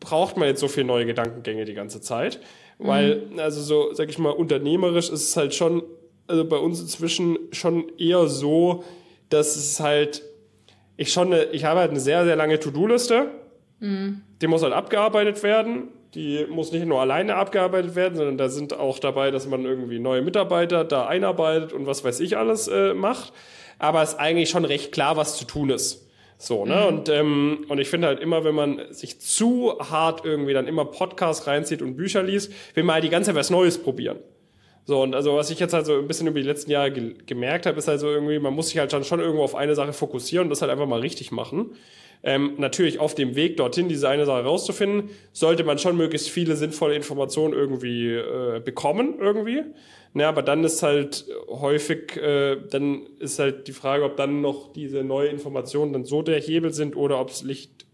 braucht 0.00 0.36
man 0.36 0.48
jetzt 0.48 0.60
so 0.60 0.68
viele 0.68 0.86
neue 0.86 1.06
Gedankengänge 1.06 1.64
die 1.64 1.74
ganze 1.74 2.00
Zeit? 2.00 2.40
Weil, 2.78 3.26
mhm. 3.30 3.38
also 3.38 3.62
so, 3.62 3.92
sag 3.92 4.08
ich 4.08 4.18
mal, 4.18 4.30
unternehmerisch 4.30 5.10
ist 5.10 5.28
es 5.28 5.36
halt 5.36 5.54
schon, 5.54 5.82
also 6.26 6.44
bei 6.44 6.56
uns 6.56 6.80
inzwischen 6.80 7.38
schon 7.52 7.90
eher 7.98 8.26
so, 8.26 8.84
dass 9.28 9.56
es 9.56 9.80
halt 9.80 10.22
ich 11.00 11.14
schon 11.14 11.32
eine, 11.32 11.44
ich 11.44 11.64
habe 11.64 11.80
halt 11.80 11.92
eine 11.92 11.98
sehr, 11.98 12.26
sehr 12.26 12.36
lange 12.36 12.60
To-Do-Liste. 12.60 13.28
Mhm. 13.78 14.20
Die 14.42 14.46
muss 14.46 14.62
halt 14.62 14.74
abgearbeitet 14.74 15.42
werden. 15.42 15.88
Die 16.14 16.44
muss 16.50 16.72
nicht 16.72 16.84
nur 16.84 17.00
alleine 17.00 17.36
abgearbeitet 17.36 17.94
werden, 17.94 18.16
sondern 18.16 18.36
da 18.36 18.50
sind 18.50 18.78
auch 18.78 18.98
dabei, 18.98 19.30
dass 19.30 19.46
man 19.46 19.64
irgendwie 19.64 19.98
neue 19.98 20.20
Mitarbeiter 20.20 20.84
da 20.84 21.06
einarbeitet 21.06 21.72
und 21.72 21.86
was 21.86 22.04
weiß 22.04 22.20
ich 22.20 22.36
alles 22.36 22.68
äh, 22.68 22.92
macht. 22.92 23.32
Aber 23.78 24.02
es 24.02 24.10
ist 24.10 24.18
eigentlich 24.18 24.50
schon 24.50 24.66
recht 24.66 24.92
klar, 24.92 25.16
was 25.16 25.38
zu 25.38 25.46
tun 25.46 25.70
ist. 25.70 26.06
So, 26.36 26.66
ne? 26.66 26.76
Mhm. 26.82 26.86
Und, 26.86 27.08
ähm, 27.08 27.64
und 27.68 27.78
ich 27.78 27.88
finde 27.88 28.08
halt 28.08 28.20
immer, 28.20 28.44
wenn 28.44 28.54
man 28.54 28.82
sich 28.90 29.22
zu 29.22 29.78
hart 29.78 30.26
irgendwie 30.26 30.52
dann 30.52 30.66
immer 30.66 30.84
Podcasts 30.84 31.46
reinzieht 31.46 31.80
und 31.80 31.96
Bücher 31.96 32.22
liest, 32.22 32.52
will 32.74 32.84
man 32.84 32.94
halt 32.94 33.04
die 33.04 33.08
ganze 33.08 33.28
Zeit 33.28 33.36
was 33.36 33.48
Neues 33.48 33.78
probieren. 33.78 34.18
So, 34.90 35.04
und 35.04 35.14
also 35.14 35.36
was 35.36 35.50
ich 35.50 35.60
jetzt 35.60 35.72
halt 35.72 35.86
so 35.86 35.94
ein 35.98 36.08
bisschen 36.08 36.26
über 36.26 36.40
die 36.40 36.46
letzten 36.46 36.68
Jahre 36.72 36.90
ge 36.90 37.14
gemerkt 37.24 37.64
habe, 37.66 37.78
ist 37.78 37.86
halt 37.86 38.00
so 38.00 38.08
irgendwie, 38.08 38.40
man 38.40 38.52
muss 38.52 38.70
sich 38.70 38.78
halt 38.78 38.90
schon 39.06 39.20
irgendwo 39.20 39.44
auf 39.44 39.54
eine 39.54 39.76
Sache 39.76 39.92
fokussieren 39.92 40.46
und 40.46 40.50
das 40.50 40.62
halt 40.62 40.72
einfach 40.72 40.88
mal 40.88 40.98
richtig 40.98 41.30
machen. 41.30 41.76
Ähm, 42.24 42.54
natürlich 42.58 42.98
auf 42.98 43.14
dem 43.14 43.36
Weg 43.36 43.56
dorthin, 43.56 43.88
diese 43.88 44.08
eine 44.08 44.26
Sache 44.26 44.42
rauszufinden, 44.42 45.10
sollte 45.32 45.62
man 45.62 45.78
schon 45.78 45.96
möglichst 45.96 46.28
viele 46.28 46.56
sinnvolle 46.56 46.96
Informationen 46.96 47.54
irgendwie 47.54 48.14
äh, 48.16 48.58
bekommen, 48.58 49.14
irgendwie. 49.20 49.62
Ja, 50.14 50.28
aber 50.28 50.42
dann 50.42 50.64
ist 50.64 50.82
halt 50.82 51.24
häufig, 51.46 52.16
äh, 52.16 52.56
dann 52.68 53.06
ist 53.20 53.38
halt 53.38 53.68
die 53.68 53.72
Frage, 53.72 54.02
ob 54.02 54.16
dann 54.16 54.40
noch 54.40 54.72
diese 54.72 55.04
neue 55.04 55.28
Informationen 55.28 55.92
dann 55.92 56.04
so 56.04 56.22
der 56.22 56.40
Hebel 56.40 56.72
sind 56.72 56.96
oder 56.96 57.20
ob 57.20 57.30
es 57.30 57.44
Licht 57.44 57.86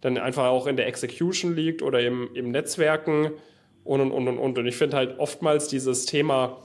dann 0.00 0.16
einfach 0.16 0.46
auch 0.46 0.66
in 0.66 0.78
der 0.78 0.86
Execution 0.86 1.54
liegt 1.54 1.82
oder 1.82 2.00
im, 2.00 2.30
im 2.32 2.52
Netzwerken 2.52 3.32
und 3.88 4.00
und 4.02 4.12
und 4.12 4.28
und 4.28 4.38
und. 4.38 4.58
Und 4.58 4.66
ich 4.66 4.76
finde 4.76 4.96
halt 4.96 5.18
oftmals 5.18 5.68
dieses 5.68 6.04
Thema 6.04 6.58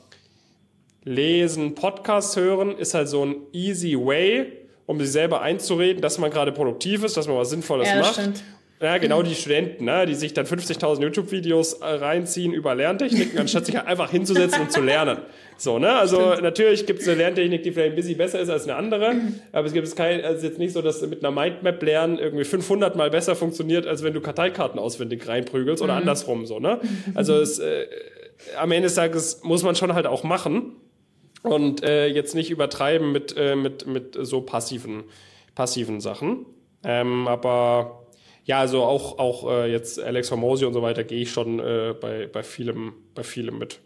Lesen, 1.05 1.74
Podcast 1.74 2.36
hören 2.36 2.78
ist 2.78 2.93
halt 2.93 3.07
so 3.07 3.26
ein 3.26 3.36
easy 3.53 3.95
way, 3.97 4.51
um 4.86 4.99
sich 4.99 5.11
selber 5.11 5.41
einzureden, 5.41 6.01
dass 6.01 6.17
man 6.17 6.32
gerade 6.32 6.51
produktiv 6.51 7.03
ist, 7.03 7.15
dass 7.17 7.28
man 7.28 7.38
was 7.38 7.49
Sinnvolles 7.49 7.88
ja, 7.88 7.99
macht. 7.99 8.13
Stimmt. 8.13 8.43
Ja, 8.84 8.97
genau 8.97 9.23
die 9.23 9.34
Studenten, 9.34 9.86
ne, 9.86 10.05
die 10.05 10.13
sich 10.13 10.34
dann 10.34 10.45
50.000 10.45 11.01
YouTube-Videos 11.01 11.75
äh, 11.75 11.86
reinziehen 11.86 12.51
über 12.51 12.75
Lerntechniken, 12.75 13.39
anstatt 13.39 13.65
sich 13.65 13.79
einfach 13.79 14.11
hinzusetzen 14.11 14.63
und 14.63 14.73
zu 14.73 14.81
lernen. 14.81 15.19
So, 15.57 15.79
ne? 15.79 15.93
Also 15.93 16.17
Stimmt. 16.17 16.41
natürlich 16.41 16.86
gibt 16.86 16.99
es 16.99 17.07
eine 17.07 17.15
Lerntechnik, 17.15 17.63
die 17.63 17.71
vielleicht 17.71 17.93
ein 17.93 17.95
bisschen 17.95 18.17
besser 18.17 18.41
ist 18.41 18.49
als 18.49 18.65
eine 18.65 18.75
andere, 18.75 19.15
aber 19.53 19.65
es 19.65 19.71
gibt 19.71 19.88
es 19.88 19.95
kein, 19.95 20.21
also 20.25 20.45
jetzt 20.45 20.59
nicht 20.59 20.73
so, 20.73 20.81
dass 20.81 21.01
mit 21.03 21.23
einer 21.23 21.31
Mindmap 21.31 21.81
lernen 21.81 22.19
irgendwie 22.19 22.43
500 22.43 22.97
mal 22.97 23.09
besser 23.09 23.36
funktioniert, 23.36 23.88
als 23.88 24.03
wenn 24.03 24.13
du 24.13 24.19
Karteikarten 24.19 24.79
auswendig 24.79 25.25
reinprügelst 25.29 25.81
oder 25.81 25.93
mhm. 25.93 25.99
andersrum 25.99 26.45
so, 26.45 26.59
ne? 26.59 26.81
Also 27.15 27.36
es, 27.36 27.59
äh, 27.59 27.86
am 28.59 28.71
Ende 28.71 28.88
des 28.88 28.95
Tages 28.95 29.43
muss 29.43 29.63
man 29.63 29.75
schon 29.75 29.93
halt 29.93 30.07
auch 30.07 30.23
machen 30.23 30.73
und 31.41 31.84
äh, 31.84 32.07
jetzt 32.07 32.36
nicht 32.36 32.51
übertreiben 32.51 33.13
mit, 33.13 33.34
äh, 33.38 33.55
mit, 33.55 33.88
mit 33.88 34.17
so 34.19 34.41
passiven, 34.41 35.03
passiven 35.55 36.01
Sachen. 36.01 36.45
Ähm, 36.84 37.29
aber 37.29 38.03
ja, 38.45 38.59
also 38.59 38.83
auch, 38.83 39.19
auch 39.19 39.49
äh, 39.49 39.71
jetzt 39.71 40.01
Alex 40.01 40.29
Hormosi 40.31 40.65
und 40.65 40.73
so 40.73 40.81
weiter 40.81 41.03
gehe 41.03 41.21
ich 41.21 41.31
schon 41.31 41.59
äh, 41.59 41.93
bei, 41.99 42.27
bei, 42.27 42.43
vielem, 42.43 42.93
bei 43.15 43.23
vielem 43.23 43.57
mit. 43.57 43.79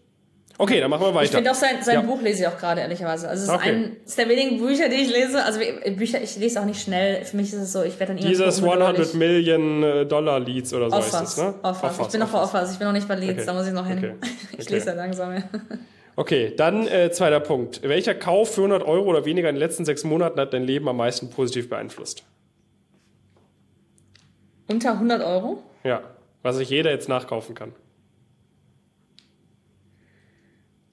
Okay, 0.60 0.80
dann 0.80 0.90
machen 0.90 1.04
wir 1.04 1.14
weiter. 1.14 1.26
Ich 1.26 1.32
finde 1.32 1.52
auch 1.52 1.56
sein, 1.56 1.84
sein 1.84 1.96
ja. 1.96 2.02
Buch 2.02 2.20
lese 2.20 2.42
ich 2.42 2.48
auch 2.48 2.58
gerade, 2.58 2.82
ehrlicherweise. 2.82 3.30
Also 3.30 3.44
es 3.44 3.50
ist 3.50 3.56
okay. 3.56 3.70
ein 3.70 3.98
ist 4.04 4.18
der 4.18 4.28
wenigen 4.28 4.58
Bücher, 4.58 4.90
die 4.90 4.96
ich 4.96 5.14
lese. 5.14 5.44
Also 5.44 5.60
Bücher, 5.96 6.22
ich 6.22 6.36
lese 6.38 6.60
auch 6.60 6.66
nicht 6.66 6.82
schnell. 6.82 7.24
Für 7.26 7.38
mich 7.38 7.54
ist 7.54 7.60
es 7.60 7.74
so, 7.74 7.84
ich 7.84 8.00
werde 8.00 8.16
dann 8.16 8.24
Dieses 8.24 8.64
100 8.64 9.14
Million 9.14 9.84
äh, 9.84 10.06
Dollar 10.08 10.40
Leads 10.40 10.74
oder 10.74 10.90
so 10.90 10.98
Offers. 10.98 11.14
ist 11.14 11.38
das, 11.38 11.38
ne? 11.38 11.54
Offers. 11.62 11.84
Offers. 11.84 12.08
Ich 12.08 12.12
bin 12.14 12.22
noch 12.22 12.30
bei 12.30 12.42
Offers, 12.42 12.72
ich 12.72 12.80
bin 12.80 12.88
noch 12.88 12.94
nicht 12.94 13.08
bei 13.08 13.16
Leads, 13.16 13.34
okay. 13.34 13.46
da 13.46 13.54
muss 13.54 13.68
ich 13.68 13.74
noch 13.74 13.88
hin. 13.88 13.98
Okay. 14.00 14.14
Ich 14.58 14.70
lese 14.72 14.88
ja 14.88 14.94
langsam, 14.94 15.36
ja. 15.36 15.44
Okay, 16.16 16.52
dann 16.58 16.88
äh, 16.88 17.12
zweiter 17.12 17.40
Punkt. 17.40 17.84
Welcher 17.84 18.16
Kauf 18.16 18.56
für 18.56 18.62
100 18.62 18.82
Euro 18.82 19.08
oder 19.12 19.26
weniger 19.26 19.50
in 19.50 19.56
den 19.56 19.60
letzten 19.60 19.86
sechs 19.86 20.04
Monaten 20.04 20.40
hat 20.40 20.52
dein 20.52 20.64
Leben 20.64 20.90
am 20.90 20.98
meisten 20.98 21.30
positiv 21.30 21.70
beeinflusst? 21.70 22.24
Unter 24.68 24.94
100 24.94 25.24
Euro? 25.24 25.64
Ja, 25.84 26.02
was 26.44 26.58
sich 26.58 26.70
jeder 26.70 26.92
jetzt 26.92 27.10
nachkaufen 27.10 27.56
kann. 27.56 27.74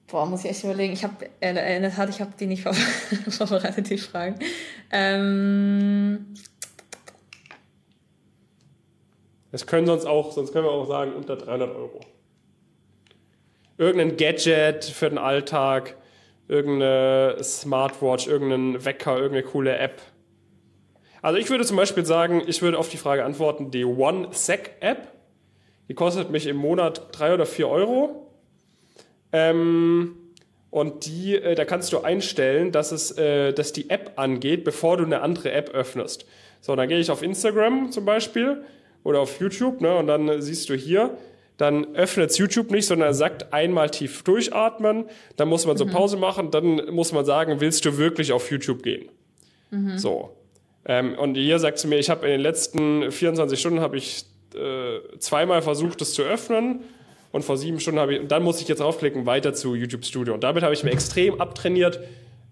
Boah, 0.07 0.25
muss 0.25 0.45
ich 0.45 0.51
echt 0.51 0.63
überlegen. 0.63 0.93
Ich 0.93 1.03
habe 1.03 1.29
äh, 1.41 1.75
in 1.75 1.81
der 1.81 1.93
Tat, 1.93 2.09
ich 2.09 2.21
habe 2.21 2.31
die 2.39 2.45
nicht 2.45 2.63
vorbereitet, 3.29 3.89
die 3.89 3.97
Fragen. 3.97 4.39
Ähm 4.91 6.33
das 9.51 9.65
können 9.65 9.87
sonst 9.87 10.05
auch, 10.05 10.31
sonst 10.31 10.53
können 10.53 10.65
wir 10.65 10.71
auch 10.71 10.87
sagen 10.87 11.13
unter 11.13 11.35
300 11.35 11.75
Euro. 11.75 11.99
Irgendein 13.77 14.15
Gadget 14.15 14.85
für 14.85 15.09
den 15.09 15.17
Alltag, 15.17 15.97
irgendeine 16.47 17.43
Smartwatch, 17.43 18.27
irgendein 18.27 18.85
Wecker, 18.85 19.17
irgendeine 19.17 19.43
coole 19.43 19.77
App. 19.77 20.01
Also 21.25 21.39
ich 21.39 21.49
würde 21.49 21.65
zum 21.65 21.75
Beispiel 21.75 22.05
sagen, 22.05 22.43
ich 22.45 22.61
würde 22.61 22.77
auf 22.77 22.87
die 22.87 22.97
Frage 22.97 23.25
antworten, 23.25 23.71
die 23.71 23.83
One-Sec-App. 23.83 25.07
Die 25.89 25.95
kostet 25.95 26.29
mich 26.29 26.45
im 26.45 26.55
Monat 26.55 27.07
drei 27.13 27.33
oder 27.33 27.47
vier 27.47 27.67
Euro. 27.67 28.31
Ähm, 29.31 30.17
und 30.69 31.07
die, 31.07 31.35
äh, 31.35 31.55
da 31.55 31.65
kannst 31.65 31.91
du 31.93 32.01
einstellen, 32.01 32.71
dass, 32.71 32.91
es, 32.91 33.09
äh, 33.17 33.53
dass 33.53 33.73
die 33.73 33.89
App 33.89 34.11
angeht, 34.17 34.63
bevor 34.63 34.97
du 34.97 35.03
eine 35.03 35.21
andere 35.21 35.51
App 35.51 35.71
öffnest. 35.71 36.27
So, 36.61 36.75
dann 36.75 36.87
gehe 36.87 36.99
ich 36.99 37.09
auf 37.09 37.23
Instagram 37.23 37.91
zum 37.91 38.05
Beispiel 38.05 38.63
oder 39.03 39.19
auf 39.19 39.39
YouTube 39.39 39.81
ne, 39.81 39.95
und 39.95 40.05
dann 40.05 40.43
siehst 40.43 40.69
du 40.69 40.75
hier, 40.75 41.17
dann 41.57 41.95
öffnet 41.95 42.37
YouTube 42.37 42.69
nicht, 42.69 42.85
sondern 42.85 43.09
er 43.09 43.15
sagt 43.15 43.51
einmal 43.51 43.89
tief 43.89 44.21
durchatmen, 44.21 45.05
dann 45.37 45.47
muss 45.47 45.65
man 45.65 45.75
so 45.75 45.87
mhm. 45.87 45.89
Pause 45.89 46.17
machen, 46.17 46.51
dann 46.51 46.93
muss 46.93 47.13
man 47.13 47.25
sagen, 47.25 47.61
willst 47.61 47.83
du 47.83 47.97
wirklich 47.97 48.31
auf 48.31 48.51
YouTube 48.51 48.83
gehen? 48.83 49.09
Mhm. 49.71 49.97
So. 49.97 50.35
Ähm, 50.85 51.17
und 51.17 51.35
hier 51.35 51.59
sagt 51.59 51.79
sie 51.79 51.87
mir, 51.87 51.97
ich 51.97 52.09
habe 52.09 52.25
in 52.25 52.31
den 52.31 52.41
letzten 52.41 53.11
24 53.11 53.59
Stunden 53.59 53.79
habe 53.79 53.97
ich 53.97 54.25
äh, 54.55 55.17
zweimal 55.19 55.61
versucht, 55.61 56.01
das 56.01 56.13
zu 56.13 56.23
öffnen. 56.23 56.81
Und 57.31 57.43
vor 57.43 57.57
sieben 57.57 57.79
Stunden 57.79 57.99
habe 57.99 58.15
ich, 58.15 58.21
und 58.21 58.31
dann 58.31 58.43
muss 58.43 58.61
ich 58.61 58.67
jetzt 58.67 58.79
draufklicken, 58.79 59.25
weiter 59.25 59.53
zu 59.53 59.75
YouTube 59.75 60.05
Studio. 60.05 60.33
Und 60.33 60.43
damit 60.43 60.63
habe 60.63 60.73
ich 60.73 60.83
mir 60.83 60.91
extrem 60.91 61.41
abtrainiert, 61.41 61.99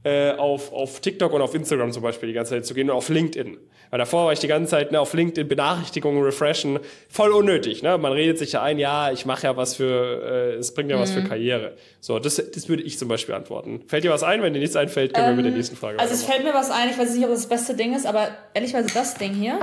äh, 0.04 0.32
auf, 0.32 0.74
auf 0.74 1.00
TikTok 1.00 1.32
und 1.34 1.42
auf 1.42 1.56
Instagram 1.56 1.92
zum 1.92 2.04
Beispiel 2.04 2.28
die 2.28 2.34
ganze 2.34 2.52
Zeit 2.52 2.66
zu 2.66 2.74
gehen 2.74 2.90
und 2.90 2.96
auf 2.96 3.10
LinkedIn. 3.10 3.58
Weil 3.90 4.00
davor 4.00 4.26
war 4.26 4.34
ich 4.34 4.40
die 4.40 4.48
ganze 4.48 4.72
Zeit 4.72 4.92
ne, 4.92 5.00
auf 5.00 5.14
LinkedIn 5.14 5.48
Benachrichtigungen 5.48 6.22
refreshen, 6.24 6.80
voll 7.10 7.32
unnötig. 7.32 7.84
Ne? 7.84 7.98
Man 7.98 8.12
redet 8.12 8.38
sich 8.38 8.54
ja 8.54 8.64
ein, 8.64 8.80
ja, 8.80 9.12
ich 9.12 9.26
mache 9.26 9.44
ja 9.44 9.56
was 9.56 9.76
für, 9.76 10.56
äh, 10.56 10.56
es 10.56 10.74
bringt 10.74 10.90
ja 10.90 10.98
mhm. 10.98 11.02
was 11.02 11.12
für 11.12 11.22
mhm. 11.22 11.30
Karriere. 11.30 11.74
So, 12.00 12.20
das, 12.20 12.36
das 12.36 12.68
würde 12.68 12.84
ich 12.84 12.98
zum 12.98 13.08
Beispiel 13.08 13.36
antworten. 13.36 13.82
Fällt 13.88 14.04
dir 14.04 14.12
was 14.12 14.24
ein? 14.24 14.42
Wenn 14.42 14.54
dir 14.54 14.60
nichts 14.60 14.76
einfällt, 14.76 15.14
können 15.14 15.28
ähm, 15.28 15.32
wir 15.32 15.36
mit 15.38 15.46
der 15.46 15.52
ähm, 15.52 15.58
nächsten 15.58 15.76
Frage 15.76 16.00
Also 16.00 16.14
es 16.14 16.24
fällt 16.24 16.44
mir 16.44 16.54
was 16.54 16.72
ein, 16.72 16.90
ich 16.90 16.98
weiß 16.98 17.14
nicht, 17.14 17.24
ob 17.24 17.30
das 17.30 17.48
das 17.48 17.50
beste 17.50 17.76
Ding 17.76 17.96
ist, 17.96 18.06
aber 18.06 18.30
ehrlicherweise 18.54 18.94
das 18.94 19.16
Ding 19.16 19.34
hier, 19.34 19.60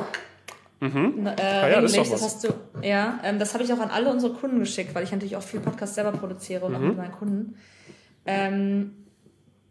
Mhm. 0.81 1.27
Äh, 1.27 1.43
ah 1.43 1.69
ja, 1.69 1.81
das, 1.83 1.93
das 1.93 2.11
hast 2.11 2.45
du, 2.45 2.55
ja, 2.83 3.21
ähm, 3.23 3.39
das 3.39 3.53
habe 3.53 3.63
ich 3.63 3.71
auch 3.71 3.81
an 3.81 3.91
alle 3.91 4.11
unsere 4.11 4.33
Kunden 4.33 4.61
geschickt, 4.61 4.95
weil 4.95 5.05
ich 5.05 5.13
natürlich 5.13 5.37
auch 5.37 5.43
viel 5.43 5.61
Podcast 5.61 5.95
selber 5.95 6.13
produziere 6.13 6.65
und 6.65 6.73
mhm. 6.73 6.77
auch 6.77 6.81
mit 6.81 6.97
meinen 6.97 7.13
Kunden. 7.13 7.57
Ähm, 8.25 8.93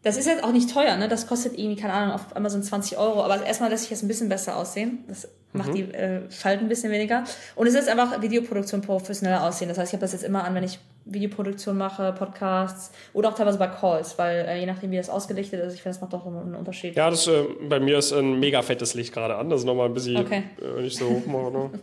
Das 0.02 0.16
ist 0.16 0.26
jetzt 0.26 0.42
auch 0.42 0.52
nicht 0.52 0.72
teuer, 0.72 0.96
ne? 0.96 1.08
Das 1.08 1.26
kostet 1.26 1.58
irgendwie, 1.58 1.80
keine 1.80 1.92
Ahnung, 1.92 2.14
auf 2.14 2.34
Amazon 2.34 2.62
20 2.62 2.96
Euro. 2.96 3.22
Aber 3.22 3.44
erstmal 3.44 3.68
lässt 3.70 3.82
sich 3.82 3.90
das 3.90 4.02
ein 4.02 4.08
bisschen 4.08 4.30
besser 4.30 4.56
aussehen. 4.56 5.04
Das 5.08 5.28
macht 5.52 5.74
die 5.74 5.82
äh, 5.82 6.22
Falten 6.30 6.64
ein 6.64 6.68
bisschen 6.68 6.90
weniger. 6.90 7.24
Und 7.54 7.66
es 7.66 7.74
ist 7.74 7.88
einfach 7.88 8.22
Videoproduktion 8.22 8.80
professioneller 8.80 9.44
aussehen. 9.44 9.68
Das 9.68 9.76
heißt, 9.76 9.90
ich 9.90 9.92
habe 9.94 10.00
das 10.00 10.12
jetzt 10.12 10.24
immer 10.24 10.44
an, 10.44 10.54
wenn 10.54 10.64
ich 10.64 10.78
Videoproduktion 11.04 11.76
mache, 11.76 12.12
Podcasts 12.12 12.92
oder 13.12 13.28
auch 13.30 13.34
teilweise 13.34 13.58
bei 13.58 13.66
Calls, 13.66 14.18
weil 14.18 14.46
äh, 14.48 14.60
je 14.60 14.66
nachdem, 14.66 14.90
wie 14.90 14.96
das 14.96 15.10
ausgelichtet 15.10 15.60
ist, 15.60 15.74
ich 15.74 15.82
finde, 15.82 15.94
das 15.96 16.00
macht 16.00 16.12
doch 16.14 16.24
einen 16.26 16.54
Unterschied. 16.54 16.96
Ja, 16.96 17.10
das, 17.10 17.26
äh, 17.26 17.42
bei 17.68 17.78
mir 17.80 17.98
ist 17.98 18.12
ein 18.12 18.38
mega 18.40 18.62
fettes 18.62 18.94
Licht 18.94 19.12
gerade 19.12 19.34
an. 19.36 19.50
Das 19.50 19.60
ist 19.60 19.66
nochmal 19.66 19.86
ein 19.86 19.94
bisschen, 19.94 20.16
Okay. 20.16 20.44
äh, 20.60 20.76
wenn 20.76 20.84
ich 20.86 20.96
so 20.96 21.08
hoch 21.10 21.26
mache. 21.26 21.50
Ne? 21.52 21.70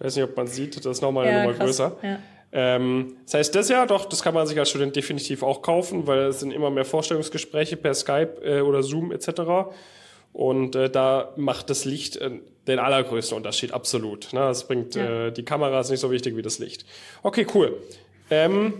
Ich 0.00 0.04
weiß 0.04 0.14
nicht, 0.14 0.24
ob 0.26 0.36
man 0.36 0.46
sieht, 0.46 0.76
das 0.76 0.86
ist 0.86 1.02
nochmal 1.02 1.26
eine 1.26 1.36
Ja, 1.38 1.42
Nummer 1.44 1.58
größer. 1.58 1.96
Ja. 2.04 2.18
Ähm, 2.50 3.16
das 3.24 3.34
heißt, 3.34 3.54
das 3.54 3.68
ja, 3.68 3.84
doch, 3.86 4.06
das 4.06 4.22
kann 4.22 4.32
man 4.34 4.46
sich 4.46 4.58
als 4.58 4.70
Student 4.70 4.96
definitiv 4.96 5.42
auch 5.42 5.60
kaufen, 5.60 6.06
weil 6.06 6.20
es 6.20 6.40
sind 6.40 6.50
immer 6.50 6.70
mehr 6.70 6.84
Vorstellungsgespräche 6.86 7.76
per 7.76 7.92
Skype 7.94 8.40
äh, 8.42 8.60
oder 8.62 8.82
Zoom 8.82 9.12
etc. 9.12 9.30
Und 10.32 10.74
äh, 10.76 10.88
da 10.88 11.32
macht 11.36 11.68
das 11.68 11.84
Licht 11.84 12.16
äh, 12.16 12.30
den 12.66 12.78
allergrößten 12.78 13.36
Unterschied, 13.36 13.72
absolut. 13.72 14.32
Ne? 14.32 14.40
Das 14.40 14.66
bringt, 14.66 14.94
Ja. 14.94 15.26
äh, 15.26 15.32
die 15.32 15.44
Kamera 15.44 15.80
ist 15.80 15.90
nicht 15.90 16.00
so 16.00 16.10
wichtig 16.10 16.36
wie 16.36 16.42
das 16.42 16.58
Licht. 16.58 16.86
Okay, 17.22 17.46
cool. 17.54 17.76
Ähm, 18.30 18.74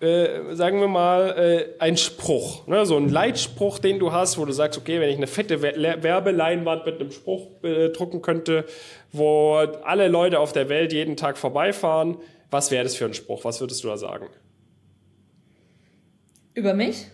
äh, 0.00 0.54
sagen 0.54 0.80
wir 0.80 0.88
mal, 0.88 1.30
äh, 1.38 1.80
ein 1.80 1.96
Spruch, 1.96 2.66
ne? 2.66 2.84
so 2.86 2.96
ein 2.96 3.08
Leitspruch, 3.08 3.78
den 3.78 4.00
du 4.00 4.10
hast, 4.12 4.38
wo 4.38 4.44
du 4.44 4.52
sagst, 4.52 4.76
okay, 4.78 5.00
wenn 5.00 5.08
ich 5.10 5.16
eine 5.16 5.28
fette 5.28 5.62
Wer- 5.62 5.76
Le- 5.76 6.02
Werbeleinwand 6.02 6.84
mit 6.86 7.00
einem 7.00 7.12
Spruch 7.12 7.46
drucken 7.92 8.22
könnte, 8.22 8.64
wo 9.12 9.54
alle 9.84 10.08
Leute 10.08 10.40
auf 10.40 10.52
der 10.52 10.68
Welt 10.68 10.92
jeden 10.92 11.16
Tag 11.16 11.38
vorbeifahren, 11.38 12.16
was 12.52 12.70
wäre 12.70 12.84
das 12.84 12.94
für 12.94 13.06
ein 13.06 13.14
Spruch? 13.14 13.44
Was 13.44 13.60
würdest 13.60 13.82
du 13.82 13.88
da 13.88 13.96
sagen? 13.96 14.28
Über 16.54 16.74
mich? 16.74 17.06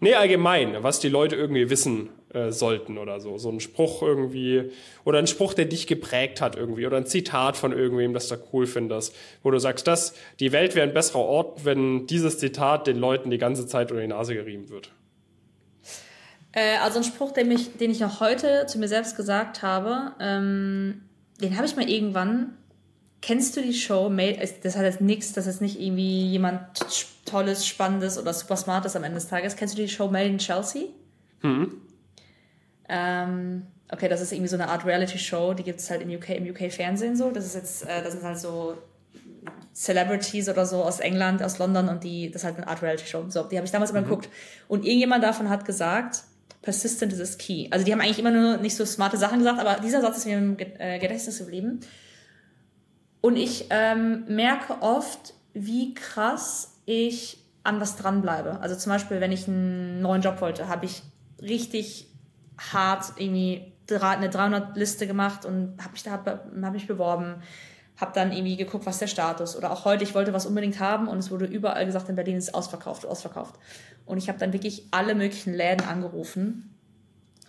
Nee, 0.00 0.14
allgemein, 0.14 0.82
was 0.82 1.00
die 1.00 1.08
Leute 1.08 1.34
irgendwie 1.34 1.68
wissen 1.68 2.10
äh, 2.32 2.52
sollten 2.52 2.98
oder 2.98 3.20
so. 3.20 3.36
So 3.38 3.50
ein 3.50 3.58
Spruch 3.58 4.02
irgendwie, 4.02 4.70
oder 5.04 5.18
ein 5.18 5.26
Spruch, 5.26 5.54
der 5.54 5.64
dich 5.64 5.88
geprägt 5.88 6.40
hat 6.40 6.54
irgendwie, 6.54 6.86
oder 6.86 6.96
ein 6.96 7.06
Zitat 7.06 7.56
von 7.56 7.72
irgendwem, 7.72 8.14
das 8.14 8.28
du 8.28 8.36
cool 8.52 8.68
findest, 8.68 9.14
wo 9.42 9.50
du 9.50 9.58
sagst, 9.58 9.88
das, 9.88 10.14
die 10.38 10.52
Welt 10.52 10.76
wäre 10.76 10.86
ein 10.86 10.94
besserer 10.94 11.20
Ort, 11.20 11.64
wenn 11.64 12.06
dieses 12.06 12.38
Zitat 12.38 12.86
den 12.86 12.98
Leuten 12.98 13.30
die 13.30 13.38
ganze 13.38 13.66
Zeit 13.66 13.90
unter 13.90 14.02
die 14.02 14.08
Nase 14.08 14.34
gerieben 14.34 14.68
wird. 14.68 14.92
Äh, 16.52 16.76
also 16.78 16.98
ein 16.98 17.04
Spruch, 17.04 17.32
den, 17.32 17.48
mich, 17.48 17.76
den 17.76 17.90
ich 17.90 17.98
noch 17.98 18.20
heute 18.20 18.66
zu 18.66 18.78
mir 18.78 18.88
selbst 18.88 19.16
gesagt 19.16 19.62
habe, 19.62 20.12
ähm, 20.20 21.02
den 21.40 21.56
habe 21.56 21.66
ich 21.66 21.74
mal 21.74 21.88
irgendwann. 21.90 22.56
Kennst 23.20 23.56
du 23.56 23.62
die 23.62 23.74
Show 23.74 24.08
Made? 24.08 24.38
Das 24.62 24.76
hat 24.76 24.84
jetzt 24.84 25.00
nichts, 25.00 25.32
das 25.32 25.46
ist 25.46 25.60
nicht 25.60 25.80
irgendwie 25.80 26.26
jemand 26.26 26.60
Tolles, 27.24 27.66
Spannendes 27.66 28.18
oder 28.18 28.32
super 28.32 28.56
Smartes 28.56 28.94
am 28.96 29.04
Ende 29.04 29.16
des 29.16 29.28
Tages. 29.28 29.56
Kennst 29.56 29.76
du 29.76 29.82
die 29.82 29.88
Show 29.88 30.08
Made 30.08 30.28
in 30.28 30.38
Chelsea? 30.38 30.84
Ähm, 32.88 33.66
okay, 33.90 34.08
das 34.08 34.20
ist 34.20 34.32
irgendwie 34.32 34.48
so 34.48 34.56
eine 34.56 34.68
Art 34.68 34.84
Reality-Show, 34.84 35.54
die 35.54 35.62
gibt 35.62 35.80
es 35.80 35.90
halt 35.90 36.02
im 36.02 36.10
UK, 36.10 36.30
im 36.30 36.48
UK-Fernsehen 36.50 37.16
so. 37.16 37.30
Das 37.30 37.44
ist 37.44 37.54
jetzt, 37.54 37.86
äh, 37.86 38.02
das 38.02 38.12
sind 38.12 38.22
halt 38.22 38.38
so 38.38 38.78
Celebrities 39.74 40.48
oder 40.48 40.66
so 40.66 40.82
aus 40.82 41.00
England, 41.00 41.42
aus 41.42 41.58
London 41.58 41.88
und 41.88 42.04
die, 42.04 42.30
das 42.30 42.42
ist 42.42 42.46
halt 42.46 42.56
eine 42.56 42.68
Art 42.68 42.82
Reality-Show. 42.82 43.26
So, 43.28 43.42
die 43.44 43.56
habe 43.56 43.66
ich 43.66 43.72
damals 43.72 43.90
immer 43.90 44.02
geguckt. 44.02 44.28
Und 44.68 44.84
irgendjemand 44.84 45.24
davon 45.24 45.48
hat 45.48 45.64
gesagt, 45.64 46.22
persistent 46.62 47.12
is 47.12 47.38
key. 47.38 47.68
Also 47.70 47.84
die 47.84 47.92
haben 47.92 48.00
eigentlich 48.00 48.18
immer 48.18 48.30
nur 48.30 48.56
nicht 48.56 48.76
so 48.76 48.84
smarte 48.84 49.16
Sachen 49.16 49.38
gesagt, 49.38 49.60
aber 49.60 49.80
dieser 49.80 50.00
Satz 50.00 50.18
ist 50.18 50.26
mir 50.26 50.38
im 50.38 50.56
äh, 50.58 50.98
Gedächtnis 50.98 51.38
geblieben. 51.38 51.80
Und 53.20 53.36
ich 53.36 53.66
ähm, 53.70 54.24
merke 54.28 54.80
oft, 54.80 55.34
wie 55.52 55.94
krass 55.94 56.80
ich 56.86 57.44
an 57.64 57.80
was 57.80 57.96
dranbleibe. 57.96 58.60
Also 58.60 58.76
zum 58.76 58.92
Beispiel, 58.92 59.20
wenn 59.20 59.32
ich 59.32 59.48
einen 59.48 60.00
neuen 60.00 60.22
Job 60.22 60.40
wollte, 60.40 60.68
habe 60.68 60.86
ich 60.86 61.02
richtig 61.42 62.08
hart 62.72 63.12
irgendwie 63.16 63.72
eine 63.90 64.28
300-Liste 64.28 65.06
gemacht 65.06 65.44
und 65.44 65.76
habe 65.80 65.92
mich 65.92 66.02
da 66.02 66.12
hab 66.12 66.72
mich 66.72 66.86
beworben, 66.86 67.42
habe 67.96 68.12
dann 68.14 68.32
irgendwie 68.32 68.56
geguckt, 68.56 68.86
was 68.86 68.98
der 68.98 69.06
Status 69.06 69.56
oder 69.56 69.72
auch 69.72 69.84
heute, 69.84 70.04
ich 70.04 70.14
wollte 70.14 70.32
was 70.32 70.46
unbedingt 70.46 70.78
haben 70.78 71.08
und 71.08 71.18
es 71.18 71.30
wurde 71.30 71.46
überall 71.46 71.84
gesagt, 71.84 72.08
in 72.08 72.16
Berlin 72.16 72.36
ist 72.36 72.54
ausverkauft, 72.54 73.06
ausverkauft. 73.06 73.56
Und 74.06 74.18
ich 74.18 74.28
habe 74.28 74.38
dann 74.38 74.52
wirklich 74.52 74.86
alle 74.90 75.14
möglichen 75.14 75.52
Läden 75.54 75.86
angerufen, 75.86 76.77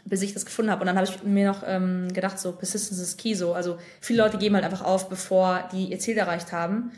bis 0.05 0.21
ich 0.21 0.33
das 0.33 0.45
gefunden 0.45 0.71
habe. 0.71 0.81
Und 0.81 0.87
dann 0.87 0.95
habe 0.97 1.07
ich 1.07 1.23
mir 1.23 1.47
noch 1.47 1.63
ähm, 1.65 2.07
gedacht, 2.13 2.39
so 2.39 2.51
Persistence 2.51 2.99
is 2.99 3.17
key, 3.17 3.33
so. 3.35 3.53
Also 3.53 3.77
viele 4.01 4.23
Leute 4.23 4.37
geben 4.37 4.55
halt 4.55 4.65
einfach 4.65 4.83
auf, 4.83 5.09
bevor 5.09 5.67
die 5.71 5.85
ihr 5.91 5.99
Ziel 5.99 6.17
erreicht 6.17 6.51
haben. 6.51 6.91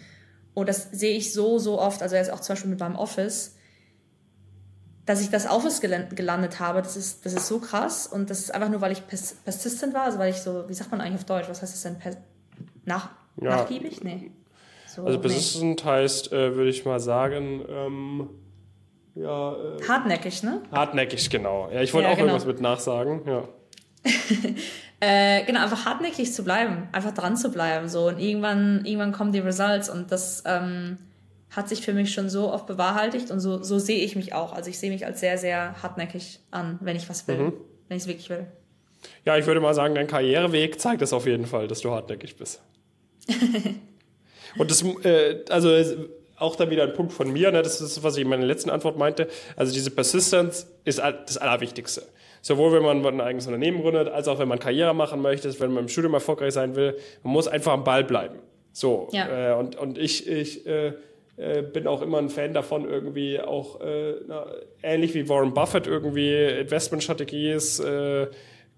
Und 0.54 0.68
das 0.70 0.90
sehe 0.92 1.16
ich 1.18 1.34
so, 1.34 1.60
so 1.60 1.80
oft, 1.80 2.02
also 2.02 2.16
jetzt 2.16 2.32
auch 2.32 2.40
zum 2.42 2.54
Beispiel 2.56 2.70
mit 2.72 2.80
meinem 2.80 2.96
Office, 2.96 3.56
dass 5.06 5.22
ich 5.22 5.30
das 5.30 5.48
Office 5.50 5.82
gelan- 5.82 6.14
gelandet 6.14 6.60
habe, 6.60 6.82
das 6.82 6.96
ist, 6.96 7.26
das 7.26 7.34
ist 7.34 7.48
so 7.48 7.60
krass. 7.60 8.06
Und 8.08 8.30
das 8.30 8.40
ist 8.40 8.54
einfach 8.54 8.70
nur, 8.70 8.82
weil 8.82 8.92
ich 8.92 9.08
pers 9.08 9.34
persistent 9.44 9.94
war, 9.94 10.04
also 10.04 10.20
weil 10.20 10.30
ich 10.32 10.38
so, 10.42 10.68
wie 10.70 10.74
sagt 10.74 10.92
man 10.92 11.02
eigentlich 11.02 11.16
auf 11.16 11.26
Deutsch, 11.26 11.50
was 11.50 11.62
heißt 11.62 11.74
das 11.74 11.82
denn? 11.84 11.98
Per 12.00 12.16
nach 12.86 13.10
Ja. 13.42 13.58
Nachgiebig? 13.58 14.04
Nee. 14.04 14.32
So, 14.88 15.04
Also 15.06 15.18
nee. 15.18 15.22
persistent 15.22 15.84
heißt, 15.86 16.32
äh, 16.34 16.56
würde 16.56 16.70
ich 16.70 16.86
mal 16.86 17.00
sagen, 17.00 17.64
ähm, 17.68 18.30
ja, 19.16 19.54
äh, 19.54 19.84
Hartnäckig, 19.88 20.44
ne? 20.44 20.62
hartnäckig, 20.72 21.30
genau. 21.30 21.70
Ja, 21.72 21.82
ich 21.82 21.94
wollte 21.94 22.08
Ja, 22.08 22.14
auch 22.14 22.18
genau. 22.18 22.30
irgendwas 22.30 22.48
mit 22.48 22.62
nachsagen, 22.62 23.22
ja. 23.26 23.44
Äh, 25.04 25.46
genau, 25.46 25.64
einfach 25.64 25.86
hartnäckig 25.86 26.32
zu 26.32 26.44
bleiben, 26.44 26.88
einfach 26.92 27.12
dran 27.12 27.36
zu 27.36 27.50
bleiben. 27.52 27.90
So. 27.90 28.08
Und 28.08 28.20
irgendwann, 28.20 28.86
irgendwann 28.86 29.14
kommen 29.14 29.32
die 29.32 29.40
Results 29.40 29.90
und 29.90 30.12
das 30.12 30.44
ähm, 30.46 31.00
hat 31.50 31.68
sich 31.70 31.82
für 31.82 31.94
mich 31.94 32.14
schon 32.14 32.30
so 32.30 32.54
oft 32.54 32.68
bewahrheitigt 32.68 33.32
und 33.32 33.40
so, 33.40 33.64
so 33.64 33.80
sehe 33.80 33.98
ich 34.06 34.16
mich 34.16 34.34
auch. 34.36 34.54
Also 34.54 34.70
ich 34.70 34.78
sehe 34.78 34.92
mich 34.92 35.04
als 35.04 35.20
sehr, 35.20 35.40
sehr 35.40 35.82
hartnäckig 35.82 36.40
an, 36.52 36.78
wenn 36.82 36.96
ich 36.96 37.10
was 37.10 37.28
will, 37.28 37.38
Mhm. 37.38 37.54
wenn 37.88 37.98
ich 37.98 38.04
es 38.04 38.08
wirklich 38.08 38.30
will. 38.30 38.46
Ja, 39.26 39.38
ich 39.38 39.48
würde 39.48 39.60
mal 39.60 39.74
sagen, 39.74 39.96
dein 39.96 40.06
Karriereweg 40.06 40.80
zeigt 40.80 41.02
das 41.02 41.14
auf 41.14 41.26
jeden 41.26 41.48
Fall, 41.48 41.68
dass 41.68 41.82
du 41.82 41.90
hartnäckig 41.90 42.36
bist. 42.38 42.62
Und 44.58 44.70
das, 44.70 44.84
äh, 45.04 45.44
also 45.50 45.70
auch 46.42 46.56
dann 46.56 46.70
wieder 46.70 46.84
ein 46.84 46.94
Punkt 46.94 47.14
von 47.14 47.32
mir, 47.32 47.52
ne, 47.52 47.62
das 47.62 47.82
ist, 47.82 48.04
was 48.04 48.18
ich 48.18 48.24
in 48.24 48.30
meiner 48.30 48.46
letzten 48.46 48.70
Antwort 48.70 48.98
meinte. 48.98 49.28
Also 49.56 49.74
diese 49.74 49.92
Persistence 49.92 50.68
ist 50.84 51.00
das 51.00 51.38
Allerwichtigste. 51.38 52.04
Sowohl 52.42 52.74
wenn 52.74 52.84
man 52.84 53.06
ein 53.06 53.22
eigenes 53.22 53.46
Unternehmen 53.46 53.82
gründet, 53.82 54.08
als 54.10 54.28
auch 54.28 54.40
wenn 54.40 54.48
man 54.48 54.60
Karriere 54.60 54.96
machen 54.96 55.22
möchte, 55.22 55.48
wenn 55.60 55.72
man 55.72 55.84
im 55.84 55.90
Studium 55.90 56.14
erfolgreich 56.14 56.54
sein 56.54 56.76
will. 56.76 56.98
Man 57.24 57.34
muss 57.34 57.48
einfach 57.48 57.74
am 57.74 57.84
Ball 57.84 58.04
bleiben. 58.04 58.40
So. 58.74 59.10
Ja. 59.12 59.52
Äh, 59.52 59.60
und, 59.60 59.76
und 59.76 59.98
ich, 60.00 60.28
ich 60.28 60.66
äh, 60.66 60.94
äh, 61.38 61.62
bin 61.62 61.88
auch 61.88 62.02
immer 62.02 62.18
ein 62.18 62.30
Fan 62.30 62.54
davon, 62.54 62.90
irgendwie 62.90 63.40
auch 63.40 63.80
äh, 63.82 64.16
na, 64.28 64.46
ähnlich 64.84 65.14
wie 65.14 65.30
Warren 65.30 65.54
Buffett 65.54 65.88
irgendwie 65.88 66.34
Investmentstrategie 66.34 67.52
ist, 67.52 67.80
äh, 67.80 68.28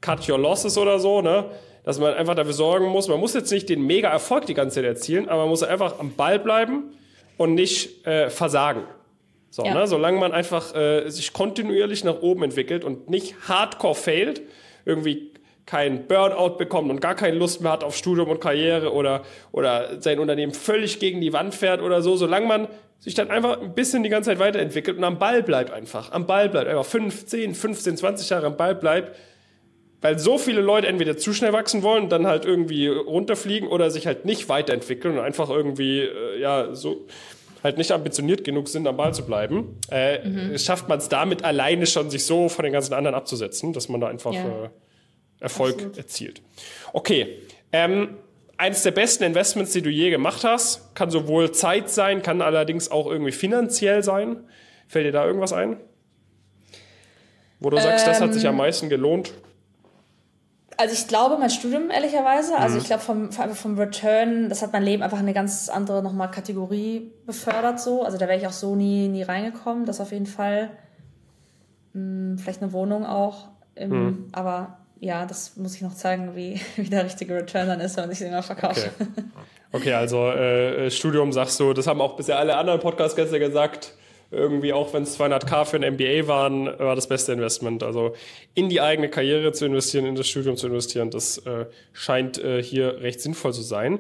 cut 0.02 0.28
your 0.30 0.38
losses 0.38 0.78
oder 0.78 1.00
so, 1.00 1.22
ne? 1.22 1.46
Dass 1.84 2.00
man 2.00 2.14
einfach 2.14 2.36
dafür 2.36 2.54
sorgen 2.54 2.88
muss, 2.88 3.10
man 3.10 3.20
muss 3.20 3.34
jetzt 3.34 3.52
nicht 3.52 3.68
den 3.68 3.86
mega 3.86 4.10
Erfolg 4.10 4.46
die 4.46 4.54
ganze 4.54 4.76
Zeit 4.76 4.86
erzielen, 4.86 5.28
aber 5.28 5.42
man 5.42 5.50
muss 5.50 5.64
einfach 5.64 6.00
am 6.00 6.14
Ball 6.14 6.40
bleiben 6.40 6.94
und 7.38 7.56
nicht 7.56 8.06
äh, 8.06 8.30
versagen. 8.30 8.84
So, 9.50 9.64
Ja. 9.66 9.74
ne? 9.74 9.88
Solange 9.88 10.20
man 10.20 10.32
einfach 10.32 10.76
äh, 10.76 11.10
sich 11.10 11.34
kontinuierlich 11.34 12.04
nach 12.04 12.22
oben 12.22 12.44
entwickelt 12.44 12.84
und 12.84 13.10
nicht 13.10 13.36
hardcore 13.48 13.96
failt, 13.96 14.42
irgendwie 14.86 15.32
kein 15.66 16.08
Burnout 16.08 16.58
bekommt 16.58 16.90
und 16.90 17.00
gar 17.00 17.16
keine 17.16 17.38
Lust 17.38 17.62
mehr 17.62 17.72
hat 17.72 17.84
auf 17.84 17.96
Studium 17.96 18.30
und 18.30 18.42
Karriere 18.42 18.92
oder, 18.94 19.24
oder 19.52 20.02
sein 20.02 20.20
Unternehmen 20.20 20.54
völlig 20.54 21.00
gegen 21.00 21.22
die 21.22 21.32
Wand 21.32 21.56
fährt 21.56 21.82
oder 21.82 22.02
so, 22.02 22.16
solange 22.18 22.48
man 22.48 22.68
sich 23.00 23.14
dann 23.16 23.30
einfach 23.30 23.62
ein 23.62 23.74
bisschen 23.74 24.04
die 24.04 24.10
ganze 24.10 24.30
Zeit 24.32 24.40
weiterentwickelt 24.40 24.98
und 24.98 25.04
am 25.04 25.20
Ball 25.20 25.44
bleibt 25.44 25.72
einfach. 25.72 26.12
Am 26.12 26.26
Ball 26.26 26.50
bleibt, 26.50 26.68
einfach 26.68 26.86
5, 26.86 27.26
10, 27.28 27.54
15, 27.56 27.98
20 27.98 28.30
Jahre 28.30 28.48
am 28.48 28.58
Ball 28.58 28.76
bleibt, 28.76 29.16
weil 30.04 30.20
so 30.20 30.38
viele 30.38 30.62
Leute 30.62 30.88
entweder 30.88 31.18
zu 31.18 31.34
schnell 31.34 31.54
wachsen 31.54 31.82
wollen 31.82 32.10
dann 32.10 32.28
halt 32.28 32.46
irgendwie 32.46 32.88
runterfliegen 32.88 33.68
oder 33.70 33.90
sich 33.90 34.06
halt 34.06 34.26
nicht 34.26 34.50
weiterentwickeln 34.50 35.18
und 35.18 35.24
einfach 35.24 35.50
irgendwie, 35.50 36.02
äh, 36.02 36.40
ja, 36.40 36.76
so 36.76 37.08
halt 37.64 37.78
nicht 37.78 37.92
ambitioniert 37.92 38.44
genug 38.44 38.68
sind, 38.68 38.86
am 38.86 38.98
Ball 38.98 39.14
zu 39.14 39.26
bleiben, 39.26 39.80
äh, 39.90 40.60
schafft 40.60 40.90
man 40.90 41.00
es 41.00 41.08
damit 41.08 41.46
alleine 41.46 41.88
schon, 41.88 42.10
sich 42.10 42.26
so 42.26 42.50
von 42.50 42.64
den 42.64 42.74
ganzen 42.74 42.94
anderen 42.94 43.16
abzusetzen, 43.16 43.72
dass 43.72 43.88
man 43.88 44.02
da 44.02 44.08
einfach 44.08 44.34
Ja. 44.34 44.66
äh, 44.66 44.70
Erfolg 45.40 45.76
Absolut. 45.76 45.98
erzielt. 45.98 46.42
Okay, 46.92 47.40
ähm, 47.72 48.18
eines 48.58 48.84
der 48.84 48.92
besten 48.92 49.24
Investments, 49.24 49.72
die 49.72 49.82
du 49.82 49.90
je 49.90 50.10
gemacht 50.10 50.44
hast, 50.44 50.94
kann 50.96 51.10
sowohl 51.10 51.52
Zeit 51.54 51.90
sein, 51.90 52.22
kann 52.22 52.42
allerdings 52.42 52.92
auch 52.92 53.08
irgendwie 53.08 53.32
finanziell 53.32 54.04
sein. 54.04 54.44
Fällt 54.88 55.06
dir 55.06 55.12
da 55.14 55.26
irgendwas 55.26 55.54
ein? 55.54 55.78
Wo 57.60 57.70
du 57.70 57.78
sagst, 57.78 58.06
das 58.06 58.20
hat 58.20 58.34
sich 58.34 58.46
am 58.46 58.58
meisten 58.58 58.90
gelohnt? 58.90 59.34
Also 60.78 60.94
ich 60.94 61.08
glaube, 61.08 61.38
mein 61.38 61.50
Studium, 61.50 61.90
ehrlicherweise, 61.92 62.54
Mhm. 62.54 62.60
also 62.60 62.78
ich 62.80 62.86
glaube 62.86 63.04
vom, 63.04 63.32
vom 63.32 63.52
vom 63.54 63.78
Return, 63.78 64.50
das 64.50 64.62
hat 64.62 64.74
mein 64.74 64.84
Leben 64.84 65.04
einfach 65.04 65.20
eine 65.20 65.34
ganz 65.34 65.70
andere 65.70 66.02
nochmal 66.02 66.32
Kategorie 66.32 67.12
befördert 67.26 67.80
so. 67.80 68.04
Also 68.04 68.18
da 68.18 68.28
wäre 68.28 68.38
ich 68.40 68.48
auch 68.48 68.52
so 68.54 68.76
nie, 68.76 69.08
nie 69.08 69.24
reingekommen, 69.24 69.86
das 69.86 70.02
auf 70.02 70.12
jeden 70.12 70.26
Fall. 70.26 70.70
Hm, 71.94 72.38
vielleicht 72.40 72.62
eine 72.62 72.74
Wohnung 72.74 73.06
auch. 73.06 73.50
Ähm, 73.76 73.90
Mhm. 73.90 74.28
Aber 74.32 74.78
ja, 75.00 75.26
das 75.26 75.58
muss 75.58 75.76
ich 75.76 75.82
noch 75.82 75.94
zeigen, 75.94 76.36
wie, 76.36 76.60
wie 76.76 76.90
der 76.90 77.04
richtige 77.06 77.36
Return 77.36 77.68
dann 77.68 77.80
ist, 77.80 77.98
wenn 77.98 78.04
man 78.06 78.10
sich 78.12 78.20
den 78.20 78.32
mal 78.32 78.42
verkauft. 78.42 78.90
Okay. 79.00 79.08
Okay, 79.76 79.94
also 79.94 80.28
äh, 80.30 80.92
Studium 80.92 81.32
sagst 81.34 81.60
du, 81.60 81.74
das 81.74 81.88
haben 81.88 82.00
auch 82.00 82.16
bisher 82.16 82.38
alle 82.38 82.56
anderen 82.58 82.80
Podcast-Gäste 82.80 83.40
gesagt. 83.40 83.94
Irgendwie, 84.34 84.74
auch 84.74 84.94
wenn 84.94 85.04
es 85.04 85.20
200k 85.20 85.66
für 85.66 85.78
ein 85.78 85.94
MBA 85.94 86.28
waren, 86.28 86.66
war 86.66 86.96
das 86.96 87.08
beste 87.08 87.32
Investment. 87.34 87.84
Also 87.84 88.14
in 88.54 88.70
die 88.70 88.82
eigene 88.82 89.10
Karriere 89.10 89.52
zu 89.54 89.66
investieren, 89.66 90.06
in 90.06 90.16
das 90.16 90.28
Studium 90.28 90.58
zu 90.58 90.68
investieren, 90.68 91.12
das 91.12 91.38
äh, 91.40 91.66
scheint 91.94 92.38
äh, 92.44 92.62
hier 92.62 93.02
recht 93.02 93.22
sinnvoll 93.22 93.54
zu 93.54 93.62
sein. 93.62 94.00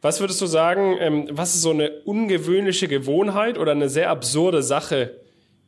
Was 0.00 0.20
würdest 0.20 0.40
du 0.40 0.46
sagen, 0.46 0.96
ähm, 1.00 1.28
was 1.30 1.54
ist 1.54 1.62
so 1.62 1.70
eine 1.70 1.90
ungewöhnliche 2.04 2.88
Gewohnheit 2.88 3.58
oder 3.58 3.72
eine 3.72 3.88
sehr 3.88 4.10
absurde 4.10 4.62
Sache, 4.62 5.20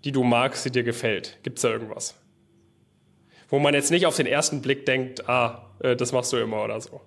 die 0.05 0.13
du 0.13 0.23
magst, 0.23 0.65
die 0.65 0.71
dir 0.71 0.85
gefällt? 0.85 1.39
Gibt 1.43 1.59
es 1.59 1.63
da 1.63 1.71
irgendwas? 1.71 2.15
Wo 3.49 3.59
man 3.59 3.75
jetzt 3.75 3.91
nicht 3.91 4.07
auf 4.07 4.17
den 4.17 4.27
ersten 4.27 4.63
Blick 4.63 4.87
denkt, 4.87 5.29
ah, 5.29 5.71
äh, 5.81 5.97
das 5.97 6.13
machst 6.13 6.33
du 6.33 6.37
immer 6.37 6.63
oder 6.65 6.81
so. 6.81 7.01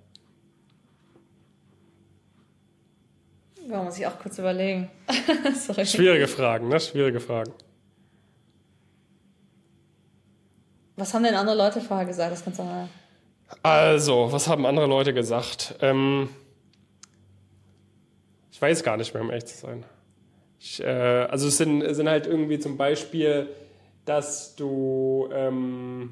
Da 3.71 3.81
muss 3.81 3.97
ich 3.97 4.05
auch 4.05 4.19
kurz 4.19 4.37
überlegen. 4.37 4.89
Schwierige 5.85 6.27
Fragen, 6.27 6.67
ne? 6.67 6.77
Schwierige 6.77 7.21
Fragen. 7.21 7.53
Was 10.97 11.13
haben 11.13 11.23
denn 11.23 11.35
andere 11.35 11.55
Leute 11.55 11.79
vorher 11.79 12.05
gesagt? 12.05 12.33
Das 12.33 12.43
kannst 12.43 12.59
du 12.59 12.63
mal. 12.63 12.89
Also, 13.63 14.27
was 14.29 14.49
haben 14.49 14.65
andere 14.65 14.87
Leute 14.87 15.13
gesagt? 15.13 15.75
Ähm, 15.79 16.29
ich 18.51 18.61
weiß 18.61 18.83
gar 18.83 18.97
nicht 18.97 19.13
mehr, 19.13 19.23
um 19.23 19.29
ehrlich 19.29 19.45
zu 19.45 19.57
sein. 19.57 19.85
Ich, 20.59 20.83
äh, 20.83 20.85
also 20.85 21.47
es 21.47 21.57
sind, 21.57 21.95
sind 21.95 22.09
halt 22.09 22.27
irgendwie 22.27 22.59
zum 22.59 22.75
Beispiel, 22.75 23.47
dass 24.03 24.53
du 24.57 25.29
ähm, 25.33 26.11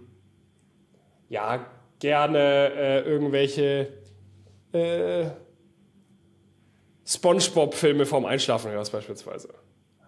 ja 1.27 1.65
gerne 1.99 2.71
äh, 2.73 2.99
irgendwelche 3.01 3.89
äh, 4.71 5.25
SpongeBob-Filme 7.09 8.05
vorm 8.05 8.25
Einschlafen 8.25 8.71
hörst 8.71 8.91
beispielsweise. 8.91 9.49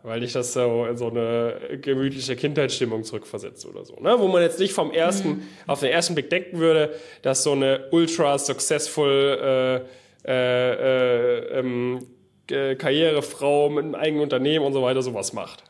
Weil 0.04 0.20
dich 0.20 0.34
das 0.34 0.54
so 0.54 0.86
in 0.86 0.98
so 0.98 1.10
eine 1.10 1.80
gemütliche 1.82 2.36
Kindheitsstimmung 2.36 3.04
zurückversetzt 3.04 3.66
oder 3.66 3.86
so. 3.86 3.96
Ne? 4.00 4.16
Wo 4.18 4.28
man 4.28 4.42
jetzt 4.42 4.60
nicht 4.60 4.74
vom 4.74 4.92
ersten, 4.92 5.30
mhm. 5.30 5.44
auf 5.68 5.80
den 5.80 5.92
ersten 5.92 6.16
Blick 6.16 6.30
denken 6.30 6.60
würde, 6.60 6.94
dass 7.22 7.44
so 7.44 7.52
eine 7.52 7.88
ultra 7.92 8.38
successful 8.38 9.86
äh, 10.26 10.28
äh, 10.28 10.74
äh, 10.74 11.60
ähm, 11.60 12.08
Karrierefrau 12.48 13.70
mit 13.70 13.86
einem 13.86 13.96
eigenen 13.96 14.24
Unternehmen 14.24 14.66
und 14.66 14.74
so 14.74 14.82
weiter 14.82 15.02
sowas 15.02 15.34
macht. 15.34 15.64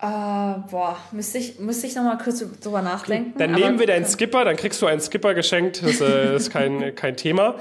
Uh, 0.00 0.62
boah, 0.70 0.96
müsste 1.10 1.38
ich, 1.38 1.58
müsste 1.58 1.88
ich 1.88 1.96
nochmal 1.96 2.18
kurz 2.18 2.44
drüber 2.60 2.82
nachdenken. 2.82 3.36
Dann 3.36 3.50
nehmen 3.50 3.80
wir 3.80 3.86
deinen 3.88 4.06
Skipper, 4.06 4.44
dann 4.44 4.54
kriegst 4.54 4.80
du 4.80 4.86
einen 4.86 5.00
Skipper 5.00 5.34
geschenkt, 5.34 5.82
das 5.82 6.00
äh, 6.00 6.36
ist 6.36 6.50
kein, 6.50 6.94
kein 6.94 7.16
Thema. 7.16 7.56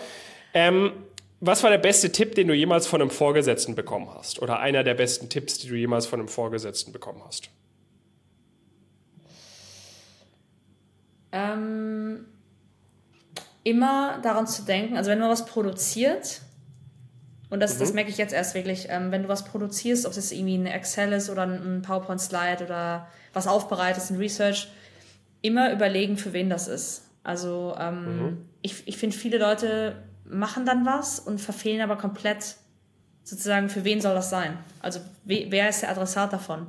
Ähm, 0.53 0.91
was 1.39 1.63
war 1.63 1.71
der 1.71 1.79
beste 1.79 2.11
Tipp, 2.11 2.35
den 2.35 2.47
du 2.47 2.53
jemals 2.53 2.85
von 2.85 3.01
einem 3.01 3.09
Vorgesetzten 3.09 3.73
bekommen 3.73 4.09
hast? 4.13 4.39
Oder 4.39 4.59
einer 4.59 4.83
der 4.83 4.93
besten 4.93 5.29
Tipps, 5.29 5.57
die 5.57 5.67
du 5.67 5.75
jemals 5.75 6.05
von 6.05 6.19
einem 6.19 6.29
Vorgesetzten 6.29 6.91
bekommen 6.91 7.23
hast? 7.25 7.49
Ähm, 11.31 12.25
immer 13.63 14.19
daran 14.21 14.45
zu 14.45 14.61
denken, 14.61 14.95
also 14.95 15.09
wenn 15.09 15.19
man 15.19 15.29
was 15.29 15.45
produziert, 15.45 16.41
und 17.49 17.59
das, 17.61 17.75
mhm. 17.75 17.79
das 17.79 17.93
merke 17.93 18.09
ich 18.09 18.17
jetzt 18.17 18.33
erst 18.33 18.55
wirklich, 18.55 18.87
ähm, 18.89 19.11
wenn 19.11 19.23
du 19.23 19.29
was 19.29 19.45
produzierst, 19.45 20.05
ob 20.05 20.13
das 20.13 20.31
irgendwie 20.31 20.57
ein 20.57 20.65
Excel 20.65 21.13
ist 21.13 21.29
oder 21.29 21.43
ein 21.43 21.81
PowerPoint-Slide 21.81 22.65
oder 22.65 23.07
was 23.33 23.47
aufbereitest, 23.47 24.11
ein 24.11 24.17
Research, 24.17 24.69
immer 25.41 25.71
überlegen, 25.71 26.17
für 26.17 26.33
wen 26.33 26.49
das 26.49 26.67
ist. 26.67 27.03
Also 27.23 27.75
ähm, 27.79 28.03
mhm. 28.03 28.37
ich, 28.61 28.87
ich 28.87 28.97
finde, 28.97 29.15
viele 29.15 29.37
Leute 29.37 30.03
machen 30.25 30.65
dann 30.65 30.85
was 30.85 31.19
und 31.19 31.39
verfehlen 31.39 31.81
aber 31.81 31.97
komplett 31.97 32.55
sozusagen, 33.23 33.69
für 33.69 33.83
wen 33.83 34.01
soll 34.01 34.15
das 34.15 34.29
sein? 34.29 34.57
Also 34.81 34.99
we, 35.25 35.47
wer 35.49 35.69
ist 35.69 35.81
der 35.81 35.89
Adressat 35.89 36.31
davon? 36.33 36.67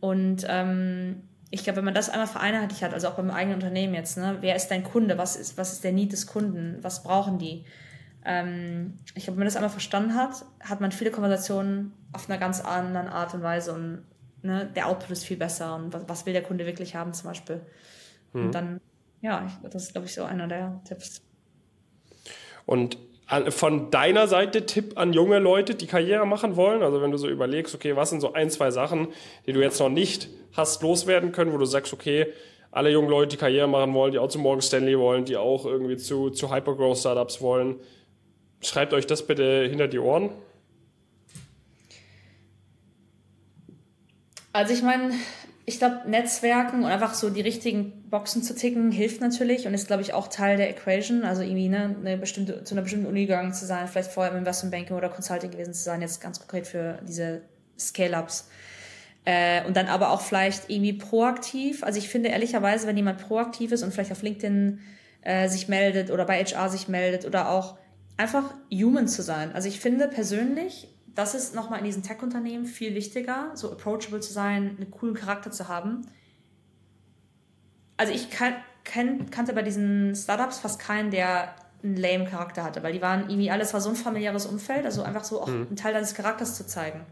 Und 0.00 0.44
ähm, 0.48 1.22
ich 1.50 1.64
glaube, 1.64 1.78
wenn 1.78 1.84
man 1.84 1.94
das 1.94 2.10
einmal 2.10 2.26
vereinheitlicht 2.26 2.82
hat, 2.82 2.94
also 2.94 3.08
auch 3.08 3.14
beim 3.14 3.30
eigenen 3.30 3.56
Unternehmen 3.56 3.94
jetzt, 3.94 4.16
ne, 4.16 4.38
wer 4.40 4.56
ist 4.56 4.68
dein 4.68 4.84
Kunde? 4.84 5.18
Was 5.18 5.36
ist, 5.36 5.58
was 5.58 5.72
ist 5.72 5.84
der 5.84 5.92
Need 5.92 6.12
des 6.12 6.26
Kunden? 6.26 6.78
Was 6.82 7.02
brauchen 7.02 7.38
die? 7.38 7.64
Ähm, 8.24 8.98
ich 9.14 9.24
glaube, 9.24 9.36
wenn 9.36 9.40
man 9.40 9.46
das 9.46 9.56
einmal 9.56 9.70
verstanden 9.70 10.14
hat, 10.14 10.44
hat 10.60 10.80
man 10.80 10.92
viele 10.92 11.10
Konversationen 11.10 11.92
auf 12.12 12.28
einer 12.28 12.38
ganz 12.38 12.60
anderen 12.60 13.08
Art 13.08 13.34
und 13.34 13.42
Weise 13.42 13.72
und 13.72 14.04
ne, 14.42 14.70
der 14.74 14.88
Output 14.88 15.10
ist 15.10 15.24
viel 15.24 15.36
besser 15.36 15.74
und 15.76 15.92
was, 15.92 16.02
was 16.06 16.26
will 16.26 16.32
der 16.32 16.42
Kunde 16.42 16.66
wirklich 16.66 16.94
haben 16.94 17.12
zum 17.12 17.28
Beispiel. 17.28 17.60
Mhm. 18.32 18.46
Und 18.46 18.54
dann, 18.54 18.80
ja, 19.20 19.46
ich, 19.46 19.70
das 19.70 19.84
ist, 19.84 19.92
glaube 19.92 20.06
ich, 20.06 20.14
so 20.14 20.24
einer 20.24 20.48
der 20.48 20.80
Tipps. 20.84 21.22
Und 22.66 22.98
von 23.50 23.90
deiner 23.92 24.26
Seite 24.26 24.66
Tipp 24.66 24.98
an 24.98 25.12
junge 25.12 25.38
Leute, 25.38 25.76
die 25.76 25.86
Karriere 25.86 26.26
machen 26.26 26.56
wollen? 26.56 26.82
Also 26.82 27.00
wenn 27.00 27.12
du 27.12 27.16
so 27.16 27.28
überlegst, 27.28 27.74
okay, 27.74 27.94
was 27.94 28.10
sind 28.10 28.20
so 28.20 28.32
ein, 28.32 28.50
zwei 28.50 28.72
Sachen, 28.72 29.08
die 29.46 29.52
du 29.52 29.60
jetzt 29.60 29.78
noch 29.78 29.88
nicht 29.88 30.28
hast 30.52 30.82
loswerden 30.82 31.30
können, 31.30 31.52
wo 31.52 31.58
du 31.58 31.64
sagst, 31.64 31.92
okay, 31.92 32.26
alle 32.72 32.90
jungen 32.90 33.08
Leute, 33.08 33.28
die 33.28 33.36
Karriere 33.36 33.68
machen 33.68 33.94
wollen, 33.94 34.12
die 34.12 34.18
auch 34.18 34.28
zu 34.28 34.40
Morgan 34.40 34.62
Stanley 34.62 34.98
wollen, 34.98 35.24
die 35.24 35.36
auch 35.36 35.64
irgendwie 35.64 35.96
zu, 35.96 36.30
zu 36.30 36.52
Hypergrowth 36.52 36.98
Startups 36.98 37.40
wollen, 37.40 37.76
Schreibt 38.60 38.92
euch 38.92 39.06
das 39.06 39.26
bitte 39.26 39.66
hinter 39.68 39.88
die 39.88 39.98
Ohren. 39.98 40.30
Also 44.52 44.74
ich 44.74 44.82
meine, 44.82 45.12
ich 45.64 45.78
glaube, 45.78 46.02
Netzwerken 46.06 46.82
und 46.82 46.90
einfach 46.90 47.14
so 47.14 47.30
die 47.30 47.40
richtigen 47.40 48.08
Boxen 48.10 48.42
zu 48.42 48.54
ticken 48.54 48.90
hilft 48.90 49.20
natürlich 49.20 49.66
und 49.66 49.74
ist, 49.74 49.86
glaube 49.86 50.02
ich, 50.02 50.12
auch 50.12 50.28
Teil 50.28 50.56
der 50.56 50.68
Equation. 50.68 51.22
Also 51.24 51.42
irgendwie 51.42 51.68
ne, 51.68 51.96
eine 51.98 52.18
bestimmte, 52.18 52.64
zu 52.64 52.74
einer 52.74 52.82
bestimmten 52.82 53.06
Uni 53.06 53.26
gegangen 53.26 53.54
zu 53.54 53.64
sein, 53.64 53.86
vielleicht 53.86 54.10
vorher 54.10 54.32
im 54.32 54.38
Investment 54.38 54.72
Banking 54.72 54.96
oder 54.96 55.08
Consulting 55.08 55.52
gewesen 55.52 55.72
zu 55.72 55.82
sein, 55.82 56.02
jetzt 56.02 56.20
ganz 56.20 56.40
konkret 56.40 56.66
für 56.66 56.98
diese 57.06 57.42
Scale-Ups. 57.78 58.48
Äh, 59.24 59.64
und 59.64 59.76
dann 59.76 59.86
aber 59.86 60.10
auch 60.10 60.22
vielleicht 60.22 60.68
irgendwie 60.68 60.94
proaktiv. 60.94 61.84
Also 61.84 61.98
ich 61.98 62.08
finde 62.08 62.30
ehrlicherweise, 62.30 62.86
wenn 62.86 62.96
jemand 62.96 63.18
proaktiv 63.18 63.70
ist 63.70 63.82
und 63.82 63.92
vielleicht 63.92 64.12
auf 64.12 64.22
LinkedIn 64.22 64.80
äh, 65.22 65.48
sich 65.48 65.68
meldet 65.68 66.10
oder 66.10 66.24
bei 66.24 66.42
HR 66.42 66.68
sich 66.68 66.88
meldet 66.88 67.24
oder 67.26 67.50
auch 67.50 67.76
einfach 68.20 68.52
human 68.70 69.08
zu 69.08 69.22
sein. 69.22 69.54
Also 69.54 69.66
ich 69.66 69.80
finde 69.80 70.06
persönlich, 70.06 70.88
das 71.14 71.34
ist 71.34 71.54
nochmal 71.54 71.78
in 71.78 71.86
diesen 71.86 72.02
Tech-Unternehmen 72.02 72.66
viel 72.66 72.94
wichtiger, 72.94 73.50
so 73.54 73.72
approachable 73.72 74.20
zu 74.20 74.30
sein, 74.30 74.76
einen 74.76 74.90
coolen 74.90 75.14
Charakter 75.14 75.50
zu 75.50 75.68
haben. 75.68 76.02
Also 77.96 78.12
ich 78.12 78.30
kan 78.30 78.54
kan 78.84 79.30
kannte 79.30 79.52
bei 79.52 79.62
diesen 79.62 80.14
Startups 80.14 80.58
fast 80.58 80.78
keinen, 80.78 81.10
der 81.10 81.54
einen 81.82 81.96
lame 81.96 82.24
Charakter 82.26 82.62
hatte, 82.62 82.82
weil 82.82 82.92
die 82.92 83.00
waren 83.00 83.22
irgendwie, 83.22 83.50
alles 83.50 83.72
war 83.72 83.80
so 83.80 83.88
ein 83.88 83.96
familiäres 83.96 84.44
Umfeld, 84.44 84.84
also 84.84 85.02
einfach 85.02 85.24
so 85.24 85.40
auch 85.40 85.48
mhm. 85.48 85.68
einen 85.68 85.76
Teil 85.76 85.94
deines 85.94 86.14
Charakters 86.14 86.56
zu 86.56 86.66
zeigen. 86.66 87.06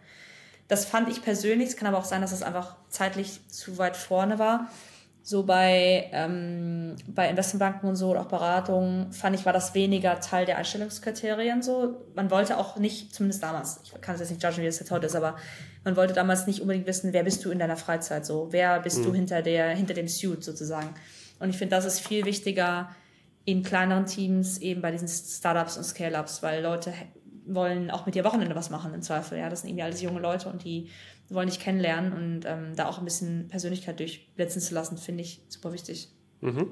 Das 0.66 0.84
fand 0.84 1.08
ich 1.08 1.22
persönlich, 1.22 1.70
es 1.70 1.76
kann 1.76 1.88
aber 1.88 1.98
auch 1.98 2.04
sein, 2.04 2.20
dass 2.20 2.32
es 2.32 2.42
einfach 2.42 2.76
zeitlich 2.90 3.40
zu 3.48 3.78
weit 3.78 3.96
vorne 3.96 4.38
war 4.38 4.70
so 5.28 5.42
bei, 5.42 6.08
ähm, 6.12 6.96
bei 7.06 7.28
Investmentbanken 7.28 7.86
und 7.86 7.96
so 7.96 8.08
oder 8.08 8.22
auch 8.22 8.28
Beratungen, 8.28 9.12
fand 9.12 9.36
ich, 9.36 9.44
war 9.44 9.52
das 9.52 9.74
weniger 9.74 10.20
Teil 10.20 10.46
der 10.46 10.56
Einstellungskriterien 10.56 11.60
so. 11.60 12.06
Man 12.14 12.30
wollte 12.30 12.56
auch 12.56 12.78
nicht, 12.78 13.14
zumindest 13.14 13.42
damals, 13.42 13.82
ich 13.84 14.00
kann 14.00 14.14
es 14.14 14.22
jetzt 14.22 14.30
nicht 14.30 14.42
judgen, 14.42 14.62
wie 14.62 14.66
das 14.66 14.78
jetzt 14.78 14.90
heute 14.90 15.04
ist, 15.04 15.14
aber 15.14 15.36
man 15.84 15.96
wollte 15.96 16.14
damals 16.14 16.46
nicht 16.46 16.62
unbedingt 16.62 16.86
wissen, 16.86 17.12
wer 17.12 17.24
bist 17.24 17.44
du 17.44 17.50
in 17.50 17.58
deiner 17.58 17.76
Freizeit 17.76 18.24
so, 18.24 18.48
wer 18.52 18.80
bist 18.80 19.00
mhm. 19.00 19.04
du 19.04 19.12
hinter 19.12 19.42
der, 19.42 19.68
hinter 19.76 19.92
dem 19.92 20.08
Suit 20.08 20.42
sozusagen. 20.42 20.94
Und 21.40 21.50
ich 21.50 21.58
finde, 21.58 21.76
das 21.76 21.84
ist 21.84 22.00
viel 22.00 22.24
wichtiger 22.24 22.88
in 23.44 23.62
kleineren 23.62 24.06
Teams, 24.06 24.56
eben 24.56 24.80
bei 24.80 24.92
diesen 24.92 25.08
Startups 25.08 25.76
und 25.76 25.84
Scale-Ups, 25.84 26.42
weil 26.42 26.62
Leute 26.62 26.94
wollen 27.44 27.90
auch 27.90 28.06
mit 28.06 28.14
dir 28.14 28.24
Wochenende 28.24 28.54
was 28.54 28.70
machen 28.70 28.94
im 28.94 29.02
Zweifel. 29.02 29.36
Ja, 29.38 29.50
das 29.50 29.60
sind 29.60 29.68
irgendwie 29.68 29.82
alles 29.82 30.00
junge 30.00 30.20
Leute 30.20 30.48
und 30.48 30.64
die 30.64 30.88
wollen 31.30 31.48
dich 31.48 31.60
kennenlernen 31.60 32.12
und 32.12 32.40
ähm, 32.46 32.74
da 32.76 32.88
auch 32.88 32.98
ein 32.98 33.04
bisschen 33.04 33.48
Persönlichkeit 33.48 33.98
durchblitzen 34.00 34.60
zu 34.60 34.74
lassen, 34.74 34.96
finde 34.96 35.22
ich 35.22 35.40
super 35.48 35.72
wichtig. 35.72 36.08
Mhm. 36.40 36.70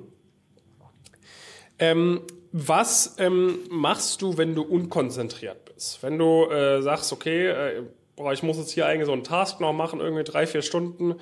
Ähm, 1.79 2.23
was 2.53 3.17
ähm, 3.19 3.59
machst 3.71 4.23
du, 4.23 4.39
wenn 4.39 4.55
du 4.55 4.63
unkonzentriert 4.63 5.67
bist? 5.67 6.03
Wenn 6.03 6.19
du 6.19 6.49
äh, 6.51 6.81
sagst, 6.81 7.13
okay, 7.13 7.49
äh, 7.49 7.83
boah, 8.17 8.33
ich 8.33 8.43
muss 8.43 8.57
jetzt 8.57 8.71
hier 8.71 8.87
eigentlich 8.87 9.07
so 9.07 9.13
einen 9.13 9.25
Task 9.25 9.61
noch 9.61 9.75
machen, 9.75 10.01
irgendwie 10.01 10.25
drei, 10.25 10.47
vier 10.47 10.63
Stunden 10.63 11.17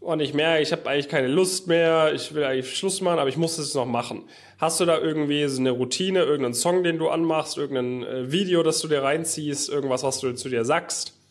und 0.00 0.20
ich 0.20 0.34
merke, 0.34 0.62
ich 0.62 0.72
habe 0.72 0.88
eigentlich 0.88 1.08
keine 1.08 1.28
Lust 1.28 1.68
mehr, 1.68 2.12
ich 2.14 2.34
will 2.34 2.42
eigentlich 2.42 2.76
Schluss 2.76 3.00
machen, 3.00 3.18
aber 3.18 3.28
ich 3.28 3.36
muss 3.36 3.58
es 3.58 3.74
noch 3.74 3.86
machen. 3.86 4.24
Hast 4.58 4.80
du 4.80 4.84
da 4.84 4.98
irgendwie 4.98 5.46
so 5.46 5.60
eine 5.60 5.70
Routine, 5.70 6.20
irgendeinen 6.20 6.54
Song, 6.54 6.82
den 6.82 6.98
du 6.98 7.08
anmachst, 7.08 7.56
irgendein 7.58 8.02
äh, 8.02 8.32
Video, 8.32 8.62
das 8.62 8.80
du 8.80 8.88
dir 8.88 9.02
reinziehst, 9.02 9.68
irgendwas, 9.68 10.02
was 10.02 10.20
du 10.20 10.32
zu 10.34 10.48
dir 10.48 10.64
sagst? 10.64 11.21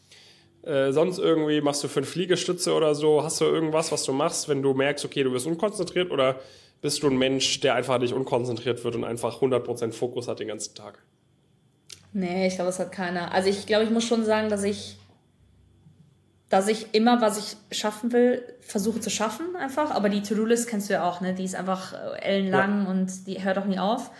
Äh, 0.63 0.91
sonst 0.91 1.17
irgendwie 1.17 1.59
machst 1.61 1.83
du 1.83 1.87
fünf 1.87 2.15
Liegestütze 2.15 2.73
oder 2.73 2.93
so? 2.93 3.23
Hast 3.23 3.41
du 3.41 3.45
irgendwas, 3.45 3.91
was 3.91 4.03
du 4.03 4.13
machst, 4.13 4.47
wenn 4.47 4.61
du 4.61 4.73
merkst, 4.73 5.03
okay, 5.05 5.23
du 5.23 5.31
bist 5.31 5.47
unkonzentriert 5.47 6.11
oder 6.11 6.39
bist 6.81 7.01
du 7.03 7.07
ein 7.07 7.17
Mensch, 7.17 7.59
der 7.61 7.75
einfach 7.75 7.99
nicht 7.99 8.13
unkonzentriert 8.13 8.83
wird 8.83 8.95
und 8.95 9.03
einfach 9.03 9.41
100% 9.41 9.91
Fokus 9.91 10.27
hat 10.27 10.39
den 10.39 10.47
ganzen 10.47 10.75
Tag? 10.75 10.99
Nee, 12.13 12.47
ich 12.47 12.55
glaube, 12.55 12.67
das 12.67 12.79
hat 12.79 12.91
keiner. 12.91 13.31
Also 13.31 13.49
ich 13.49 13.65
glaube, 13.65 13.85
ich 13.85 13.89
muss 13.89 14.03
schon 14.03 14.25
sagen, 14.25 14.49
dass 14.49 14.63
ich, 14.63 14.97
dass 16.49 16.67
ich 16.67 16.93
immer, 16.93 17.21
was 17.21 17.37
ich 17.37 17.77
schaffen 17.77 18.11
will, 18.11 18.43
versuche 18.59 18.99
zu 18.99 19.09
schaffen 19.09 19.55
einfach. 19.55 19.91
Aber 19.91 20.09
die 20.09 20.21
To-Do-List 20.21 20.67
kennst 20.67 20.89
du 20.89 20.93
ja 20.93 21.09
auch, 21.09 21.21
ne? 21.21 21.33
Die 21.33 21.45
ist 21.45 21.55
einfach 21.55 21.93
äh, 21.93 22.21
ellenlang 22.21 22.83
ja. 22.83 22.91
und 22.91 23.27
die 23.27 23.43
hört 23.43 23.57
auch 23.57 23.65
nie 23.65 23.79
auf. 23.79 24.11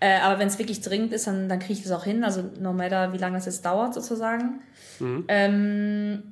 Äh, 0.00 0.18
aber 0.20 0.38
wenn 0.38 0.48
es 0.48 0.58
wirklich 0.58 0.80
dringend 0.80 1.12
ist, 1.12 1.26
dann, 1.26 1.48
dann 1.48 1.58
kriege 1.58 1.74
ich 1.74 1.82
das 1.82 1.92
auch 1.92 2.04
hin. 2.04 2.24
Also 2.24 2.42
no 2.58 2.72
matter, 2.72 3.12
wie 3.12 3.18
lange 3.18 3.36
das 3.36 3.44
jetzt 3.44 3.64
dauert, 3.64 3.92
sozusagen. 3.92 4.60
Mhm. 4.98 5.24
Ähm, 5.28 6.22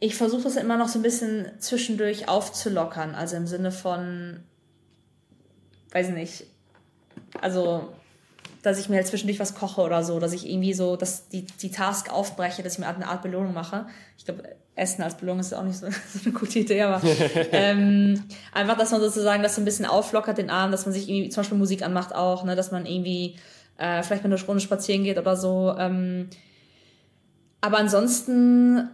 ich 0.00 0.16
versuche 0.16 0.42
das 0.42 0.56
immer 0.56 0.76
noch 0.76 0.88
so 0.88 0.98
ein 0.98 1.02
bisschen 1.02 1.46
zwischendurch 1.60 2.28
aufzulockern. 2.28 3.14
Also 3.14 3.36
im 3.36 3.46
Sinne 3.46 3.70
von, 3.70 4.40
weiß 5.92 6.10
nicht, 6.10 6.44
also 7.40 7.92
dass 8.62 8.78
ich 8.80 8.88
mir 8.88 8.96
halt 8.96 9.06
zwischendurch 9.06 9.38
was 9.38 9.54
koche 9.54 9.80
oder 9.80 10.02
so, 10.02 10.18
dass 10.18 10.32
ich 10.32 10.48
irgendwie 10.48 10.74
so 10.74 10.96
dass 10.96 11.28
die, 11.28 11.44
die 11.44 11.70
Task 11.70 12.12
aufbreche, 12.12 12.62
dass 12.62 12.74
ich 12.74 12.78
mir 12.80 12.88
eine 12.88 13.06
Art 13.06 13.22
Belohnung 13.22 13.54
mache. 13.54 13.86
Ich 14.16 14.24
glaube, 14.24 14.56
Essen 14.78 15.02
als 15.02 15.16
Belohnung 15.16 15.40
ist 15.40 15.54
auch 15.54 15.64
nicht 15.64 15.78
so, 15.78 15.86
so 16.12 16.20
eine 16.24 16.32
gute 16.32 16.60
Idee, 16.60 16.82
aber 16.82 17.00
ähm, 17.52 18.24
einfach, 18.52 18.76
dass 18.76 18.90
man 18.90 19.00
sozusagen 19.00 19.42
das 19.42 19.54
so 19.54 19.60
ein 19.60 19.64
bisschen 19.64 19.86
auflockert, 19.86 20.38
den 20.38 20.50
Abend, 20.50 20.72
dass 20.72 20.86
man 20.86 20.92
sich 20.92 21.08
irgendwie 21.08 21.28
zum 21.28 21.42
Beispiel 21.42 21.58
Musik 21.58 21.82
anmacht 21.82 22.14
auch, 22.14 22.44
ne, 22.44 22.56
dass 22.56 22.70
man 22.70 22.86
irgendwie 22.86 23.36
äh, 23.78 24.02
vielleicht 24.02 24.24
mal 24.24 24.32
eine 24.32 24.42
Runde 24.42 24.60
spazieren 24.60 25.04
geht 25.04 25.18
oder 25.18 25.36
so. 25.36 25.74
Ähm, 25.78 26.28
aber 27.60 27.78
ansonsten 27.78 28.88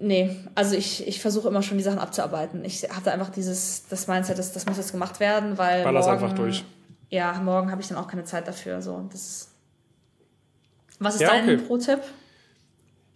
Nee, 0.00 0.36
also 0.54 0.76
ich, 0.76 1.08
ich 1.08 1.20
versuche 1.20 1.48
immer 1.48 1.60
schon 1.60 1.76
die 1.76 1.82
Sachen 1.82 1.98
abzuarbeiten. 1.98 2.64
Ich 2.64 2.84
habe 2.84 3.02
da 3.04 3.10
einfach 3.10 3.30
dieses, 3.30 3.88
das 3.88 4.06
Mindset, 4.06 4.38
das, 4.38 4.52
das 4.52 4.64
muss 4.64 4.76
jetzt 4.76 4.92
gemacht 4.92 5.18
werden, 5.18 5.58
weil. 5.58 5.82
Baller's 5.82 6.06
morgen, 6.06 6.22
einfach 6.22 6.36
durch. 6.36 6.64
Ja, 7.10 7.32
morgen 7.40 7.72
habe 7.72 7.82
ich 7.82 7.88
dann 7.88 7.98
auch 7.98 8.06
keine 8.06 8.22
Zeit 8.22 8.46
dafür. 8.46 8.80
So, 8.80 9.08
das 9.10 9.48
was 10.98 11.14
ist 11.14 11.20
ja, 11.20 11.28
dein 11.30 11.44
okay. 11.44 11.56
Pro-Tipp? 11.58 12.00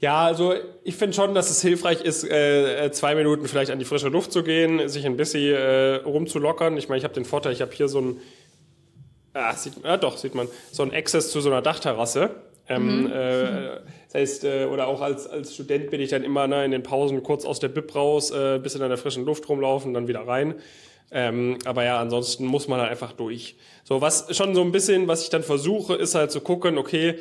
Ja, 0.02 0.24
also 0.24 0.54
ich 0.82 0.96
finde 0.96 1.14
schon, 1.14 1.32
dass 1.32 1.48
es 1.48 1.62
hilfreich 1.62 2.00
ist, 2.00 2.24
äh, 2.24 2.90
zwei 2.90 3.14
Minuten 3.14 3.46
vielleicht 3.46 3.70
an 3.70 3.78
die 3.78 3.84
frische 3.84 4.08
Luft 4.08 4.32
zu 4.32 4.42
gehen, 4.42 4.88
sich 4.88 5.06
ein 5.06 5.16
bisschen 5.16 5.54
äh, 5.54 5.94
rumzulockern. 6.04 6.76
Ich 6.76 6.88
meine, 6.88 6.98
ich 6.98 7.04
habe 7.04 7.14
den 7.14 7.24
Vorteil, 7.24 7.52
ich 7.52 7.62
habe 7.62 7.70
hier 7.70 7.86
so 7.86 8.00
ein, 8.00 8.16
ah, 9.32 9.54
sieht, 9.54 9.74
ja 9.84 9.96
doch, 9.96 10.16
sieht 10.16 10.34
man, 10.34 10.48
so 10.72 10.82
ein 10.82 10.92
Access 10.92 11.30
zu 11.30 11.40
so 11.40 11.50
einer 11.50 11.62
Dachterrasse. 11.62 12.30
Ähm, 12.68 13.04
mhm. 13.04 13.12
äh, 13.12 13.80
das 14.06 14.14
heißt, 14.14 14.44
äh, 14.44 14.64
oder 14.64 14.88
auch 14.88 15.02
als, 15.02 15.28
als 15.28 15.54
Student 15.54 15.92
bin 15.92 16.00
ich 16.00 16.10
dann 16.10 16.24
immer 16.24 16.48
ne, 16.48 16.64
in 16.64 16.72
den 16.72 16.82
Pausen 16.82 17.22
kurz 17.22 17.44
aus 17.44 17.60
der 17.60 17.68
Bib 17.68 17.94
raus, 17.94 18.32
äh, 18.32 18.58
bisschen 18.58 18.82
an 18.82 18.88
der 18.88 18.98
frischen 18.98 19.24
Luft 19.24 19.48
rumlaufen, 19.48 19.94
dann 19.94 20.08
wieder 20.08 20.26
rein. 20.26 20.56
Ähm, 21.12 21.58
aber 21.64 21.84
ja, 21.84 22.00
ansonsten 22.00 22.44
muss 22.46 22.66
man 22.66 22.80
halt 22.80 22.90
einfach 22.90 23.12
durch. 23.12 23.54
So, 23.84 24.00
was 24.00 24.36
schon 24.36 24.56
so 24.56 24.62
ein 24.62 24.72
bisschen, 24.72 25.06
was 25.06 25.22
ich 25.22 25.30
dann 25.30 25.44
versuche, 25.44 25.94
ist 25.94 26.16
halt 26.16 26.32
zu 26.32 26.40
gucken, 26.40 26.76
okay, 26.76 27.20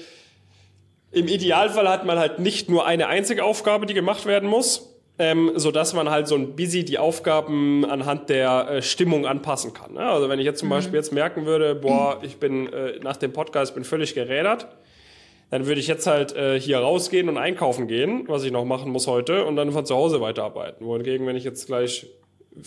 im 1.11 1.27
Idealfall 1.27 1.89
hat 1.89 2.05
man 2.05 2.17
halt 2.17 2.39
nicht 2.39 2.69
nur 2.69 2.85
eine 2.85 3.07
einzige 3.07 3.43
Aufgabe, 3.43 3.85
die 3.85 3.93
gemacht 3.93 4.25
werden 4.25 4.49
muss, 4.49 4.95
ähm, 5.19 5.51
so 5.55 5.71
dass 5.71 5.93
man 5.93 6.09
halt 6.09 6.27
so 6.27 6.35
ein 6.35 6.55
busy 6.55 6.85
die 6.85 6.97
Aufgaben 6.97 7.85
anhand 7.85 8.29
der 8.29 8.69
äh, 8.69 8.81
Stimmung 8.81 9.25
anpassen 9.25 9.73
kann. 9.73 9.93
Ne? 9.93 10.01
Also 10.01 10.29
wenn 10.29 10.39
ich 10.39 10.45
jetzt 10.45 10.59
zum 10.59 10.69
mhm. 10.69 10.73
Beispiel 10.73 10.95
jetzt 10.95 11.11
merken 11.11 11.45
würde, 11.45 11.75
boah, 11.75 12.19
ich 12.21 12.37
bin 12.37 12.71
äh, 12.71 12.99
nach 13.01 13.17
dem 13.17 13.33
Podcast 13.33 13.75
bin 13.75 13.83
völlig 13.83 14.15
gerädert, 14.15 14.67
dann 15.51 15.67
würde 15.67 15.81
ich 15.81 15.87
jetzt 15.87 16.07
halt 16.07 16.33
äh, 16.33 16.59
hier 16.59 16.79
rausgehen 16.79 17.27
und 17.27 17.37
einkaufen 17.37 17.87
gehen, 17.87 18.23
was 18.27 18.45
ich 18.45 18.51
noch 18.53 18.63
machen 18.63 18.89
muss 18.89 19.05
heute, 19.07 19.45
und 19.45 19.57
dann 19.57 19.71
von 19.73 19.85
zu 19.85 19.95
Hause 19.95 20.21
weiterarbeiten. 20.21 20.85
Wohingegen, 20.85 21.27
wenn 21.27 21.35
ich 21.35 21.43
jetzt 21.43 21.67
gleich, 21.67 22.07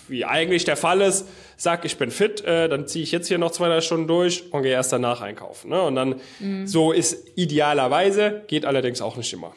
wie 0.08 0.24
eigentlich 0.24 0.64
der 0.64 0.76
Fall 0.76 1.00
ist, 1.00 1.26
sag, 1.56 1.84
ich 1.84 1.98
bin 1.98 2.10
fit, 2.10 2.42
äh, 2.44 2.68
dann 2.68 2.86
ziehe 2.86 3.02
ich 3.02 3.12
jetzt 3.12 3.28
hier 3.28 3.38
noch 3.38 3.50
zwei, 3.50 3.68
drei 3.68 3.80
Stunden 3.80 4.06
durch 4.06 4.52
und 4.52 4.62
gehe 4.62 4.72
erst 4.72 4.92
danach 4.92 5.20
einkaufen. 5.20 5.70
Ne? 5.70 5.82
Und 5.82 5.94
dann, 5.94 6.20
mhm. 6.40 6.66
so 6.66 6.92
ist 6.92 7.32
idealerweise, 7.36 8.42
geht 8.46 8.64
allerdings 8.64 9.00
auch 9.02 9.16
nicht 9.16 9.32
immer. 9.32 9.54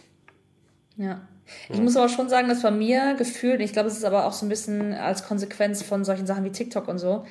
Ja. 0.98 1.22
Ich 1.70 1.80
muss 1.80 1.96
aber 1.96 2.10
schon 2.10 2.28
sagen, 2.28 2.50
dass 2.50 2.62
bei 2.62 2.72
mir 2.72 3.16
gefühlt, 3.18 3.62
ich 3.62 3.72
glaube, 3.72 3.88
es 3.88 3.96
ist 3.96 4.04
aber 4.04 4.26
auch 4.26 4.34
so 4.34 4.46
ein 4.46 4.50
bisschen 4.50 4.94
als 4.94 5.26
Konsequenz 5.26 5.82
von 5.82 6.04
solchen 6.04 6.28
Sachen 6.28 6.44
wie 6.44 6.52
TikTok 6.52 6.90
und 6.90 6.98
so, 6.98 7.26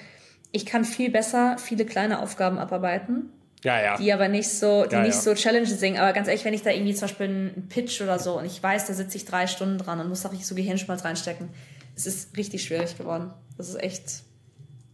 ich 0.53 0.65
kann 0.65 0.87
viel 0.87 1.11
besser 1.11 1.57
viele 1.59 1.85
kleine 1.85 2.23
Aufgaben 2.23 2.57
abarbeiten 2.59 3.31
ja, 3.67 3.83
ja. 3.83 3.97
Die 3.97 4.13
aber 4.13 4.29
nicht 4.29 4.49
so, 4.49 4.85
die 4.85 4.95
ja, 4.95 5.03
nicht 5.03 5.15
so 5.15 5.35
Challenges 5.35 5.81
singen. 5.81 5.99
Aber 5.99 6.13
ganz 6.13 6.29
ehrlich, 6.29 6.45
wenn 6.45 6.55
ich 6.55 6.63
da 6.63 6.71
irgendwie 6.71 6.95
zum 6.95 7.09
Beispiel 7.09 7.27
einen 7.27 7.67
Pitch 7.69 8.01
oder 8.01 8.19
so 8.19 8.39
und 8.39 8.45
ich 8.45 8.63
weiß, 8.63 8.87
da 8.87 8.95
sitze 8.95 9.17
ich 9.17 9.25
drei 9.25 9.49
Stunden 9.49 9.79
dran 9.79 9.99
und 9.99 10.09
muss 10.09 10.23
da 10.23 10.29
richtig 10.29 10.47
so 10.47 10.55
Gehirnschmalz 10.55 11.05
reinstecken, 11.05 11.49
es 11.97 12.07
ist 12.07 12.37
richtig 12.37 12.63
schwierig 12.63 12.97
geworden. 12.97 13.33
Das 13.57 13.69
ist 13.69 13.83
echt. 13.83 14.23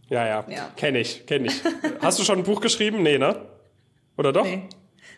Ja, 0.09 0.25
ja. 0.25 0.45
ja. 0.49 0.71
Kenne 0.75 0.99
ich, 0.99 1.25
kenne 1.25 1.47
ich. 1.47 1.61
Hast 2.01 2.17
du 2.17 2.23
schon 2.23 2.39
ein 2.39 2.43
Buch 2.43 2.61
geschrieben? 2.61 3.03
Nee, 3.03 3.17
ne? 3.17 3.35
Oder 4.17 4.31
doch? 4.33 4.43
Nee. 4.43 4.63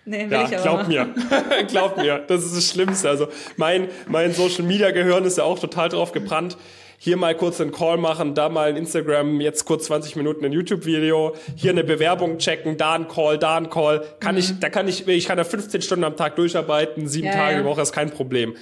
Nee, 0.08 0.30
will 0.30 0.38
ja, 0.38 0.46
ich 0.46 0.58
aber 0.58 0.84
glaub 0.84 0.88
mir. 0.88 1.16
glaub 1.68 1.98
mir. 1.98 2.20
Das 2.28 2.44
ist 2.44 2.56
das 2.56 2.70
Schlimmste. 2.70 3.10
Also 3.10 3.28
mein, 3.58 3.88
mein 4.08 4.34
Social 4.34 4.64
Media 4.64 4.92
Gehirn 4.92 5.26
ist 5.26 5.38
ja 5.38 5.44
auch 5.44 5.58
total 5.58 5.90
drauf 5.90 6.12
gebrannt 6.12 6.58
hier 6.98 7.18
mal 7.18 7.36
kurz 7.36 7.62
einen 7.62 7.72
Call 7.72 7.98
machen, 7.98 8.36
da 8.36 8.50
mal 8.50 8.70
ein 8.70 8.78
Instagram, 8.78 9.42
jetzt 9.42 9.66
kurz 9.66 9.86
20 9.86 10.16
Minuten 10.16 10.46
ein 10.46 10.52
YouTube-Video, 10.52 11.36
hier 11.56 11.72
eine 11.72 11.84
Bewerbung 11.84 12.38
checken, 12.38 12.78
da 12.78 12.94
ein 12.94 13.08
Call, 13.08 13.38
da 13.38 13.58
ein 13.58 13.70
Call. 13.70 14.04
Kann 14.20 14.36
mhm. 14.36 14.40
ich, 14.40 14.60
da 14.60 14.70
kann 14.70 14.88
ich, 14.88 15.08
ich 15.08 15.26
kann 15.28 15.38
da 15.38 15.44
15 15.44 15.82
Stunden 15.82 16.04
am 16.04 16.16
Tag 16.16 16.36
durcharbeiten, 16.36 17.08
sieben 17.08 17.28
ja, 17.28 17.34
Tage 17.34 17.60
die 17.60 17.66
Woche 17.66 17.82
ist 17.82 17.92
kein 17.92 18.12
Problem. 18.12 18.56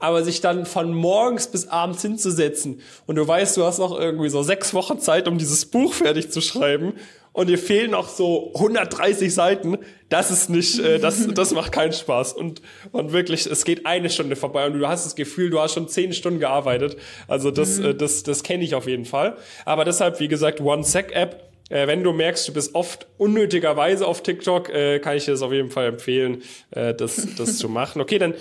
Aber 0.00 0.24
sich 0.24 0.40
dann 0.40 0.66
von 0.66 0.92
morgens 0.92 1.46
bis 1.46 1.68
abends 1.68 2.02
hinzusetzen 2.02 2.80
und 3.06 3.16
du 3.16 3.28
weißt, 3.28 3.56
du 3.56 3.64
hast 3.64 3.78
noch 3.78 3.96
irgendwie 3.96 4.30
so 4.30 4.42
sechs 4.42 4.74
Wochen 4.74 4.98
Zeit, 4.98 5.28
um 5.28 5.38
dieses 5.38 5.66
Buch 5.66 5.94
fertig 5.94 6.30
zu 6.30 6.40
schreiben 6.40 6.94
und 7.32 7.48
dir 7.48 7.58
fehlen 7.58 7.92
noch 7.92 8.08
so 8.08 8.50
130 8.54 9.32
Seiten, 9.32 9.78
das 10.08 10.30
ist 10.30 10.50
nicht, 10.50 10.78
äh, 10.80 10.98
das, 10.98 11.26
das 11.34 11.52
macht 11.52 11.72
keinen 11.72 11.92
Spaß. 11.92 12.32
Und, 12.32 12.60
und 12.92 13.12
wirklich, 13.12 13.46
es 13.46 13.64
geht 13.64 13.86
eine 13.86 14.10
Stunde 14.10 14.36
vorbei 14.36 14.66
und 14.66 14.78
du 14.78 14.88
hast 14.88 15.04
das 15.04 15.14
Gefühl, 15.14 15.50
du 15.50 15.60
hast 15.60 15.74
schon 15.74 15.88
zehn 15.88 16.12
Stunden 16.12 16.40
gearbeitet. 16.40 16.96
Also 17.28 17.50
das, 17.50 17.78
mhm. 17.78 17.86
äh, 17.86 17.94
das, 17.94 18.22
das 18.24 18.42
kenne 18.42 18.64
ich 18.64 18.74
auf 18.74 18.86
jeden 18.86 19.04
Fall. 19.04 19.36
Aber 19.64 19.84
deshalb, 19.84 20.18
wie 20.18 20.28
gesagt, 20.28 20.60
One-Sec-App, 20.60 21.50
äh, 21.68 21.86
wenn 21.86 22.02
du 22.02 22.12
merkst, 22.12 22.48
du 22.48 22.52
bist 22.52 22.74
oft 22.74 23.06
unnötigerweise 23.16 24.06
auf 24.06 24.22
TikTok, 24.22 24.68
äh, 24.70 24.98
kann 24.98 25.16
ich 25.16 25.24
dir 25.24 25.32
das 25.32 25.42
auf 25.42 25.52
jeden 25.52 25.70
Fall 25.70 25.86
empfehlen, 25.86 26.42
äh, 26.72 26.94
das, 26.94 27.28
das 27.36 27.58
zu 27.58 27.68
machen. 27.68 28.00
Okay, 28.02 28.18
dann 28.18 28.34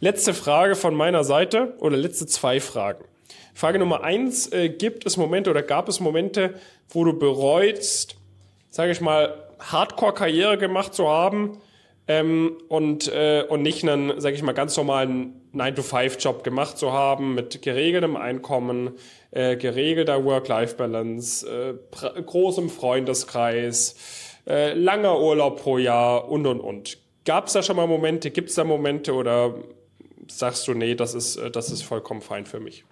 letzte 0.00 0.34
Frage 0.34 0.74
von 0.74 0.94
meiner 0.94 1.24
Seite 1.24 1.74
oder 1.78 1.96
letzte 1.96 2.26
zwei 2.26 2.60
Fragen. 2.60 3.04
Frage 3.54 3.78
Nummer 3.78 4.02
eins, 4.02 4.50
äh, 4.52 4.68
gibt 4.70 5.06
es 5.06 5.16
Momente 5.16 5.50
oder 5.50 5.62
gab 5.62 5.88
es 5.88 6.00
Momente, 6.00 6.54
wo 6.88 7.04
du 7.04 7.18
bereust, 7.18 8.16
sage 8.70 8.92
ich 8.92 9.00
mal, 9.00 9.34
Hardcore-Karriere 9.58 10.56
gemacht 10.56 10.94
zu 10.94 11.08
haben 11.08 11.58
ähm, 12.08 12.56
und, 12.68 13.08
äh, 13.08 13.44
und 13.48 13.62
nicht 13.62 13.86
einen, 13.86 14.20
sage 14.20 14.34
ich 14.34 14.42
mal, 14.42 14.52
ganz 14.52 14.76
normalen 14.76 15.34
9-to-5-Job 15.54 16.44
gemacht 16.44 16.78
zu 16.78 16.92
haben 16.92 17.34
mit 17.34 17.60
geregeltem 17.60 18.16
Einkommen, 18.16 18.92
äh, 19.32 19.56
geregelter 19.56 20.24
Work-Life-Balance, 20.24 21.46
äh, 21.46 22.22
großem 22.22 22.70
Freundeskreis, 22.70 23.96
äh, 24.46 24.72
langer 24.72 25.20
Urlaub 25.20 25.60
pro 25.60 25.78
Jahr 25.78 26.30
und, 26.30 26.46
und, 26.46 26.60
und. 26.60 26.98
Gab 27.24 27.48
es 27.48 27.52
da 27.52 27.62
schon 27.62 27.76
mal 27.76 27.86
Momente, 27.86 28.30
gibt 28.30 28.48
es 28.48 28.54
da 28.54 28.64
Momente 28.64 29.12
oder 29.12 29.54
sagst 30.30 30.66
du, 30.68 30.74
nee, 30.74 30.94
das 30.94 31.14
ist, 31.14 31.36
äh, 31.36 31.50
das 31.50 31.70
ist 31.70 31.82
vollkommen 31.82 32.22
fein 32.22 32.46
für 32.46 32.60
mich? 32.60 32.84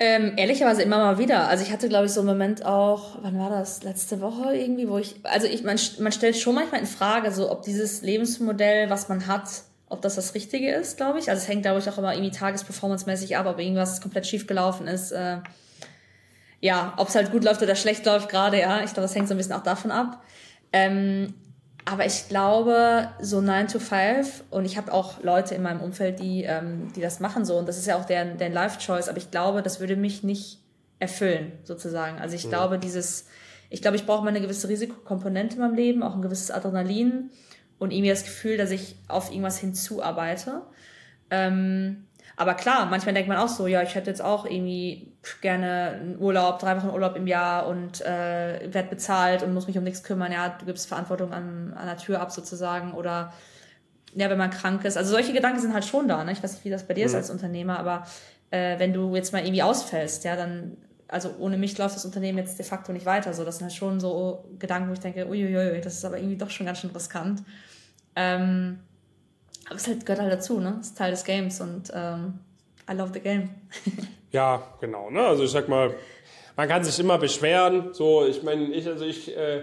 Ähm, 0.00 0.34
ehrlicherweise 0.36 0.82
immer 0.82 0.98
mal 0.98 1.18
wieder. 1.18 1.48
Also 1.48 1.64
ich 1.64 1.72
hatte, 1.72 1.88
glaube 1.88 2.06
ich, 2.06 2.12
so 2.12 2.20
einen 2.20 2.28
Moment 2.28 2.64
auch, 2.64 3.18
wann 3.22 3.36
war 3.36 3.50
das? 3.50 3.82
Letzte 3.82 4.20
Woche 4.20 4.54
irgendwie, 4.54 4.88
wo 4.88 4.98
ich, 4.98 5.16
also 5.24 5.48
ich, 5.48 5.64
man, 5.64 5.78
man 5.98 6.12
stellt 6.12 6.36
schon 6.36 6.54
manchmal 6.54 6.80
in 6.80 6.86
Frage, 6.86 7.32
so 7.32 7.50
ob 7.50 7.62
dieses 7.62 8.02
Lebensmodell, 8.02 8.90
was 8.90 9.08
man 9.08 9.26
hat, 9.26 9.48
ob 9.88 10.00
das 10.02 10.14
das 10.14 10.34
Richtige 10.34 10.70
ist, 10.70 10.98
glaube 10.98 11.18
ich. 11.18 11.30
Also 11.30 11.42
es 11.42 11.48
hängt, 11.48 11.62
glaube 11.62 11.80
ich, 11.80 11.88
auch 11.88 11.98
immer 11.98 12.14
irgendwie 12.14 12.30
tagesperformancemäßig 12.30 13.36
ab, 13.36 13.46
ob 13.46 13.58
irgendwas 13.58 14.00
komplett 14.00 14.26
schief 14.26 14.46
gelaufen 14.46 14.86
ist. 14.86 15.10
Äh, 15.10 15.38
ja, 16.60 16.94
ob 16.96 17.08
es 17.08 17.16
halt 17.16 17.32
gut 17.32 17.42
läuft 17.42 17.62
oder 17.62 17.74
schlecht 17.74 18.06
läuft 18.06 18.28
gerade, 18.28 18.60
ja. 18.60 18.84
Ich 18.84 18.92
glaube, 18.92 19.02
das 19.02 19.14
hängt 19.16 19.26
so 19.26 19.34
ein 19.34 19.38
bisschen 19.38 19.54
auch 19.54 19.64
davon 19.64 19.90
ab. 19.90 20.22
Ähm, 20.72 21.34
aber 21.90 22.04
ich 22.04 22.28
glaube, 22.28 23.08
so 23.18 23.40
9 23.40 23.68
to 23.68 23.78
5, 23.78 24.44
und 24.50 24.66
ich 24.66 24.76
habe 24.76 24.92
auch 24.92 25.22
Leute 25.22 25.54
in 25.54 25.62
meinem 25.62 25.80
Umfeld, 25.80 26.20
die, 26.20 26.44
ähm, 26.44 26.92
die 26.94 27.00
das 27.00 27.18
machen 27.18 27.46
so, 27.46 27.56
und 27.56 27.66
das 27.66 27.78
ist 27.78 27.86
ja 27.86 27.96
auch 27.96 28.04
deren, 28.04 28.36
deren 28.36 28.52
Life-Choice, 28.52 29.08
aber 29.08 29.16
ich 29.16 29.30
glaube, 29.30 29.62
das 29.62 29.80
würde 29.80 29.96
mich 29.96 30.22
nicht 30.22 30.58
erfüllen, 30.98 31.52
sozusagen. 31.64 32.18
Also 32.18 32.36
ich 32.36 32.42
ja. 32.42 32.50
glaube, 32.50 32.78
dieses, 32.78 33.28
ich 33.70 33.80
glaube, 33.80 33.96
ich 33.96 34.04
brauche 34.04 34.22
mal 34.22 34.28
eine 34.28 34.42
gewisse 34.42 34.68
Risikokomponente 34.68 35.54
in 35.54 35.62
meinem 35.62 35.76
Leben, 35.76 36.02
auch 36.02 36.14
ein 36.14 36.20
gewisses 36.20 36.50
Adrenalin 36.50 37.30
und 37.78 37.90
irgendwie 37.90 38.10
das 38.10 38.24
Gefühl, 38.24 38.58
dass 38.58 38.70
ich 38.70 38.96
auf 39.08 39.30
irgendwas 39.30 39.58
hinzuarbeite. 39.58 40.60
Ähm, 41.30 42.04
aber 42.36 42.52
klar, 42.52 42.84
manchmal 42.84 43.14
denkt 43.14 43.30
man 43.30 43.38
auch 43.38 43.48
so, 43.48 43.66
ja, 43.66 43.82
ich 43.82 43.94
hätte 43.94 44.10
jetzt 44.10 44.22
auch 44.22 44.44
irgendwie 44.44 45.07
gerne 45.40 45.98
einen 46.00 46.18
Urlaub, 46.18 46.58
drei 46.58 46.76
Wochen 46.76 46.90
Urlaub 46.90 47.16
im 47.16 47.26
Jahr 47.26 47.66
und 47.66 48.00
äh, 48.00 48.72
werde 48.72 48.88
bezahlt 48.88 49.42
und 49.42 49.52
muss 49.52 49.66
mich 49.66 49.76
um 49.76 49.84
nichts 49.84 50.02
kümmern. 50.02 50.32
Ja, 50.32 50.48
du 50.48 50.64
gibst 50.64 50.86
Verantwortung 50.86 51.32
an, 51.32 51.72
an 51.74 51.86
der 51.86 51.96
Tür 51.96 52.20
ab 52.20 52.30
sozusagen 52.30 52.92
oder 52.92 53.32
ja, 54.14 54.30
wenn 54.30 54.38
man 54.38 54.50
krank 54.50 54.84
ist. 54.84 54.96
Also 54.96 55.10
solche 55.10 55.32
Gedanken 55.32 55.60
sind 55.60 55.74
halt 55.74 55.84
schon 55.84 56.08
da. 56.08 56.24
Ne? 56.24 56.32
Ich 56.32 56.42
weiß 56.42 56.54
nicht, 56.54 56.64
wie 56.64 56.70
das 56.70 56.84
bei 56.84 56.94
dir 56.94 57.04
mhm. 57.04 57.08
ist 57.08 57.14
als 57.14 57.30
Unternehmer, 57.30 57.78
aber 57.78 58.06
äh, 58.50 58.78
wenn 58.78 58.92
du 58.92 59.14
jetzt 59.14 59.32
mal 59.32 59.42
irgendwie 59.42 59.62
ausfällst, 59.62 60.24
ja, 60.24 60.36
dann, 60.36 60.76
also 61.08 61.34
ohne 61.38 61.58
mich 61.58 61.76
läuft 61.78 61.96
das 61.96 62.04
Unternehmen 62.04 62.38
jetzt 62.38 62.58
de 62.58 62.64
facto 62.64 62.92
nicht 62.92 63.06
weiter. 63.06 63.34
So, 63.34 63.44
das 63.44 63.58
sind 63.58 63.66
halt 63.66 63.74
schon 63.74 64.00
so 64.00 64.48
Gedanken, 64.58 64.88
wo 64.88 64.92
ich 64.92 65.00
denke, 65.00 65.26
uiuiui, 65.26 65.80
das 65.80 65.94
ist 65.94 66.04
aber 66.04 66.18
irgendwie 66.18 66.36
doch 66.36 66.50
schon 66.50 66.66
ganz 66.66 66.78
schön 66.78 66.90
riskant. 66.90 67.42
Ähm, 68.16 68.78
aber 69.66 69.76
es 69.76 69.86
halt, 69.86 70.06
gehört 70.06 70.22
halt 70.22 70.32
dazu, 70.32 70.60
ne? 70.60 70.78
Es 70.80 70.88
ist 70.88 70.98
Teil 70.98 71.10
des 71.10 71.24
Games 71.24 71.60
und 71.60 71.92
ähm, 71.94 72.40
I 72.90 72.94
love 72.94 73.12
the 73.12 73.20
game. 73.20 73.50
ja, 74.32 74.62
genau, 74.80 75.10
ne? 75.10 75.26
Also 75.26 75.44
ich 75.44 75.50
sag 75.50 75.68
mal, 75.68 75.94
man 76.56 76.68
kann 76.68 76.84
sich 76.84 76.98
immer 76.98 77.18
beschweren. 77.18 77.94
So, 77.94 78.26
ich 78.26 78.42
meine, 78.42 78.72
ich, 78.72 78.86
also 78.86 79.04
ich, 79.04 79.36
äh, 79.36 79.62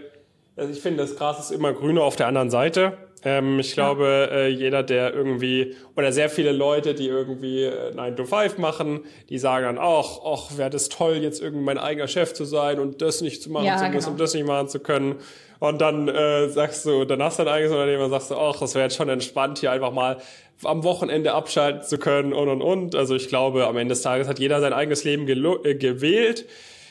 also 0.57 0.71
ich 0.71 0.79
finde, 0.79 1.03
das 1.03 1.15
Gras 1.15 1.39
ist 1.39 1.51
immer 1.51 1.73
grüner 1.73 2.03
auf 2.03 2.15
der 2.15 2.27
anderen 2.27 2.49
Seite. 2.49 2.97
Ähm, 3.23 3.59
ich 3.59 3.73
glaube, 3.73 4.29
äh, 4.31 4.47
jeder, 4.47 4.83
der 4.83 5.13
irgendwie, 5.13 5.75
oder 5.95 6.11
sehr 6.11 6.29
viele 6.29 6.51
Leute, 6.51 6.93
die 6.93 7.07
irgendwie 7.07 7.63
äh, 7.63 7.93
9 7.93 8.15
to 8.15 8.25
5 8.25 8.59
machen, 8.59 9.01
die 9.29 9.39
sagen 9.39 9.65
dann 9.65 9.77
auch, 9.79 10.21
ach, 10.51 10.57
wäre 10.57 10.69
das 10.69 10.89
toll, 10.89 11.15
jetzt 11.15 11.41
irgendwie 11.41 11.63
mein 11.63 11.79
eigener 11.79 12.07
Chef 12.07 12.33
zu 12.33 12.45
sein 12.45 12.79
und 12.79 13.01
das 13.01 13.21
nicht 13.21 13.41
zu 13.41 13.51
machen 13.51 13.65
Ja, 13.65 13.77
zu 13.77 13.85
müssen 13.85 13.97
genau. 13.99 14.11
und 14.11 14.19
das 14.19 14.33
nicht 14.35 14.45
machen 14.45 14.67
zu 14.69 14.79
können. 14.79 15.15
Und 15.59 15.81
dann 15.81 16.07
äh, 16.07 16.49
sagst 16.49 16.85
du, 16.85 17.05
dann 17.05 17.23
hast 17.23 17.39
du 17.39 17.43
dein 17.43 17.53
eigenes 17.55 17.71
Unternehmen 17.71 18.03
und 18.03 18.09
sagst 18.11 18.29
du, 18.29 18.35
ach, 18.35 18.59
das 18.59 18.75
wäre 18.75 18.85
jetzt 18.85 18.95
schon 18.95 19.09
entspannt, 19.09 19.57
hier 19.57 19.71
einfach 19.71 19.91
mal 19.91 20.17
am 20.63 20.83
Wochenende 20.83 21.33
abschalten 21.33 21.81
zu 21.81 21.97
können 21.97 22.31
und 22.31 22.47
und 22.47 22.61
und. 22.61 22.95
Also 22.95 23.15
ich 23.15 23.27
glaube, 23.27 23.65
am 23.65 23.77
Ende 23.77 23.93
des 23.93 24.03
Tages 24.03 24.27
hat 24.27 24.37
jeder 24.37 24.61
sein 24.61 24.73
eigenes 24.73 25.03
Leben 25.03 25.27
äh, 25.27 25.75
gewählt. 25.75 26.45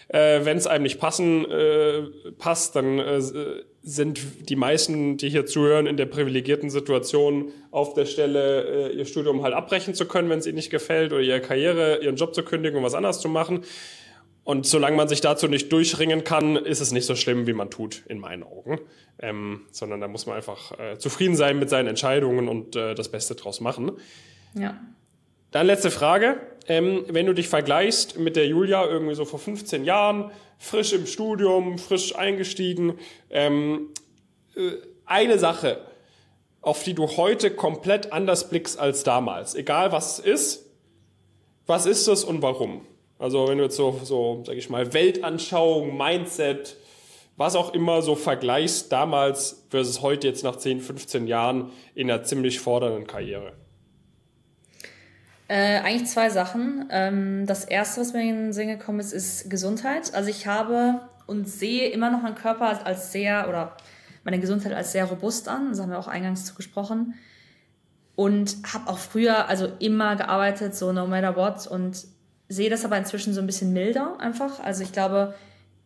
Äh, 0.09 0.45
Wenn 0.45 0.57
es 0.57 0.67
einem 0.67 0.85
nicht 0.85 0.99
passen 0.99 1.51
äh, 1.51 2.03
passt, 2.39 2.77
dann 2.77 2.99
äh, 2.99 3.21
sind 3.83 4.49
die 4.49 4.57
meisten, 4.57 5.17
die 5.17 5.29
hier 5.29 5.47
zuhören, 5.47 5.87
in 5.87 5.97
der 5.97 6.07
privilegierten 6.07 6.71
Situation, 6.71 7.53
auf 7.71 7.95
der 7.95 8.07
Stelle 8.07 8.91
äh, 8.91 8.97
ihr 8.97 9.05
Studium 9.05 9.43
halt 9.43 9.55
abbrechen 9.55 9.95
zu 9.95 10.07
können, 10.07 10.31
wenn 10.31 10.39
es 10.39 10.47
ihnen 10.47 10.57
nicht 10.57 10.71
gefällt, 10.71 11.13
oder 11.13 11.23
ihre 11.23 11.41
Karriere, 11.41 12.03
ihren 12.03 12.17
Job 12.17 12.35
zu 12.35 12.43
kündigen 12.43 12.79
und 12.79 12.85
was 12.85 12.95
anderes 12.95 13.21
zu 13.21 13.29
machen. 13.29 13.63
Und 14.45 14.67
solange 14.67 14.97
man 14.97 15.09
sich 15.09 15.23
dazu 15.23 15.49
nicht 15.49 15.73
durchringen 15.73 16.23
kann, 16.23 16.57
ist 16.57 16.81
es 16.81 16.93
nicht 16.93 17.07
so 17.07 17.17
schlimm, 17.17 17.47
wie 17.47 17.55
man 17.55 17.71
tut, 17.71 18.03
in 18.09 18.19
meinen 18.19 18.43
Augen. 18.43 18.79
Ähm, 19.19 19.63
sondern 19.71 20.01
da 20.01 20.09
muss 20.09 20.27
man 20.27 20.37
einfach 20.37 20.79
äh, 20.79 20.99
zufrieden 20.99 21.35
sein 21.35 21.59
mit 21.59 21.71
seinen 21.71 21.89
Entscheidungen 21.89 22.49
und 22.49 22.77
äh, 22.77 22.95
das 22.95 23.11
Beste 23.11 23.35
draus 23.37 23.61
machen. 23.61 23.93
Ja. 24.55 24.79
Dann 25.51 25.67
letzte 25.67 25.91
Frage. 25.91 26.37
Ähm, 26.67 27.05
wenn 27.09 27.27
du 27.27 27.35
dich 27.35 27.49
vergleichst 27.49 28.19
mit 28.19 28.37
der 28.37 28.47
Julia 28.47 28.87
irgendwie 28.87 29.15
so 29.15 29.25
vor 29.25 29.39
15 29.39 29.85
Jahren, 29.85 30.31
frisch 30.59 30.93
im 30.93 31.07
Studium, 31.07 31.79
frisch 31.79 32.17
eingestiegen, 32.17 32.99
ähm, 33.31 33.91
äh, 34.57 34.73
eine 35.05 35.39
Sache, 35.39 35.81
auf 36.63 36.83
die 36.83 36.95
du 36.95 37.07
heute 37.17 37.51
komplett 37.51 38.13
anders 38.13 38.49
blickst 38.49 38.79
als 38.79 39.05
damals, 39.05 39.55
egal 39.55 39.93
was 39.93 40.19
es 40.19 40.25
ist, 40.25 40.67
was 41.67 41.87
ist 41.87 42.09
das 42.09 42.25
und 42.25 42.43
warum? 42.43 42.87
Also 43.19 43.49
wenn 43.49 43.59
du 43.59 43.65
jetzt 43.65 43.77
so, 43.77 44.01
so 44.03 44.43
sag 44.47 44.57
ich 44.57 44.71
mal, 44.71 44.93
Weltanschauung, 44.93 45.97
Mindset, 45.97 46.77
was 47.37 47.57
auch 47.57 47.75
immer 47.75 48.03
so 48.03 48.15
vergleichst 48.15 48.93
damals 48.93 49.65
versus 49.71 50.03
heute 50.03 50.29
jetzt 50.29 50.45
nach 50.45 50.57
10, 50.57 50.81
15 50.81 51.27
Jahren 51.27 51.73
in 51.95 52.11
einer 52.11 52.23
ziemlich 52.23 52.61
fordernden 52.61 53.07
Karriere. 53.07 53.53
Äh, 55.49 55.81
eigentlich 55.81 56.09
zwei 56.09 56.31
Sachen. 56.31 56.87
Ähm, 56.91 57.47
das 57.47 57.65
erste, 57.65 58.01
was 58.01 58.13
mir 58.13 58.23
in 58.23 58.29
den 58.29 58.53
Sinn 58.53 58.69
gekommen 58.69 59.01
ist, 59.01 59.13
ist 59.13 59.51
Gesundheit. 59.51 60.15
Also 60.15 60.31
ich 60.31 60.47
habe 60.47 61.01
und 61.27 61.49
sehe 61.49 61.91
immer 61.91 62.11
noch 62.11 62.23
meinen 62.23 62.35
Körper 62.35 62.85
als, 62.87 63.13
sehr 63.13 63.49
oder 63.49 63.77
meine 64.25 64.39
Gesundheit 64.39 64.73
als 64.73 64.93
sehr 64.93 65.05
robust 65.05 65.49
an. 65.49 65.71
Das 65.71 65.81
haben 65.81 65.91
wir 65.91 65.99
auch 65.99 66.09
eingangs 66.09 66.47
zu 66.47 66.55
gesprochen. 66.55 67.15
Und 68.17 68.57
habe 68.73 68.89
auch 68.89 68.99
früher 68.99 69.49
also 69.49 69.69
immer 69.81 70.17
gearbeitet, 70.17 70.75
so 70.75 70.93
no 70.93 71.07
matter 71.07 71.37
what. 71.37 71.67
Und 71.67 72.07
sehe 72.49 72.71
das 72.71 72.85
aber 72.85 72.97
inzwischen 72.97 73.35
so 73.35 73.41
ein 73.41 73.47
bisschen 73.47 73.73
milder 73.73 74.19
einfach. 74.21 74.61
Also 74.61 74.83
ich 74.83 74.93
glaube, 74.93 75.35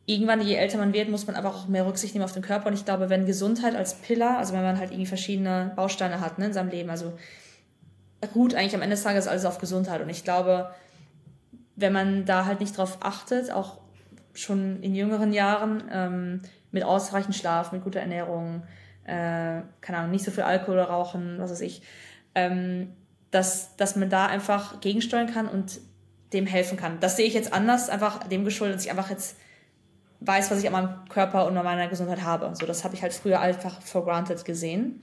irgendwann, 0.06 0.40
je 0.40 0.54
älter 0.54 0.78
man 0.78 0.92
wird, 0.92 1.08
muss 1.08 1.26
man 1.26 1.34
einfach 1.34 1.54
auch 1.54 1.68
mehr 1.68 1.86
Rücksicht 1.86 2.14
nehmen 2.14 2.24
auf 2.24 2.32
den 2.32 2.42
Körper. 2.42 2.68
Und 2.68 2.74
ich 2.74 2.84
glaube, 2.84 3.10
wenn 3.10 3.26
Gesundheit 3.26 3.74
als 3.74 3.94
Pillar, 3.94 4.38
also 4.38 4.52
wenn 4.52 4.62
man 4.62 4.78
halt 4.78 4.90
irgendwie 4.90 5.06
verschiedene 5.06 5.72
Bausteine 5.74 6.20
hat 6.20 6.38
ne, 6.38 6.46
in 6.46 6.52
seinem 6.52 6.70
Leben, 6.70 6.90
also 6.90 7.12
ruht 8.34 8.54
eigentlich 8.54 8.74
am 8.74 8.82
Ende 8.82 8.96
des 8.96 9.04
Tages 9.04 9.26
alles 9.26 9.44
auf 9.44 9.58
Gesundheit. 9.58 10.00
Und 10.00 10.08
ich 10.08 10.24
glaube, 10.24 10.70
wenn 11.76 11.92
man 11.92 12.24
da 12.24 12.44
halt 12.44 12.60
nicht 12.60 12.76
drauf 12.76 12.98
achtet, 13.00 13.50
auch 13.52 13.78
schon 14.34 14.82
in 14.82 14.94
jüngeren 14.94 15.32
Jahren, 15.32 15.84
ähm, 15.92 16.42
mit 16.70 16.84
ausreichend 16.84 17.34
Schlaf, 17.34 17.72
mit 17.72 17.82
guter 17.82 18.00
Ernährung, 18.00 18.62
äh, 19.04 19.62
keine 19.80 19.98
Ahnung, 19.98 20.10
nicht 20.10 20.24
so 20.24 20.30
viel 20.30 20.42
Alkohol 20.42 20.80
Rauchen, 20.80 21.38
was 21.38 21.50
weiß 21.50 21.60
ich, 21.62 21.82
ähm, 22.34 22.92
dass, 23.30 23.76
dass 23.76 23.96
man 23.96 24.10
da 24.10 24.26
einfach 24.26 24.80
gegensteuern 24.80 25.32
kann 25.32 25.48
und 25.48 25.80
dem 26.32 26.46
helfen 26.46 26.76
kann. 26.76 27.00
Das 27.00 27.16
sehe 27.16 27.26
ich 27.26 27.34
jetzt 27.34 27.52
anders, 27.52 27.88
einfach 27.88 28.28
dem 28.28 28.44
geschuldet, 28.44 28.76
dass 28.76 28.84
ich 28.84 28.90
einfach 28.90 29.10
jetzt 29.10 29.36
weiß, 30.20 30.50
was 30.50 30.60
ich 30.60 30.66
an 30.66 30.72
meinem 30.72 31.08
Körper 31.08 31.46
und 31.46 31.56
an 31.56 31.64
meiner 31.64 31.88
Gesundheit 31.88 32.22
habe. 32.22 32.50
So, 32.54 32.66
das 32.66 32.84
habe 32.84 32.94
ich 32.94 33.02
halt 33.02 33.12
früher 33.12 33.40
einfach 33.40 33.80
for 33.82 34.04
granted 34.04 34.44
gesehen. 34.44 35.02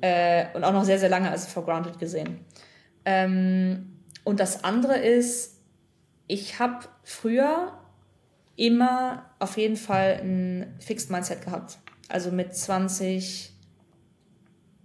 Äh, 0.00 0.46
und 0.54 0.64
auch 0.64 0.72
noch 0.72 0.84
sehr, 0.84 0.98
sehr 0.98 1.08
lange 1.08 1.30
als 1.30 1.46
for 1.46 1.64
granted 1.64 1.98
gesehen. 1.98 2.44
Ähm, 3.04 3.98
und 4.24 4.40
das 4.40 4.64
andere 4.64 4.98
ist, 4.98 5.58
ich 6.26 6.58
habe 6.58 6.86
früher 7.04 7.72
immer 8.56 9.24
auf 9.38 9.56
jeden 9.56 9.76
Fall 9.76 10.20
ein 10.22 10.74
Fixed 10.80 11.10
Mindset 11.10 11.42
gehabt. 11.42 11.78
Also 12.08 12.30
mit 12.30 12.54
20, 12.54 13.52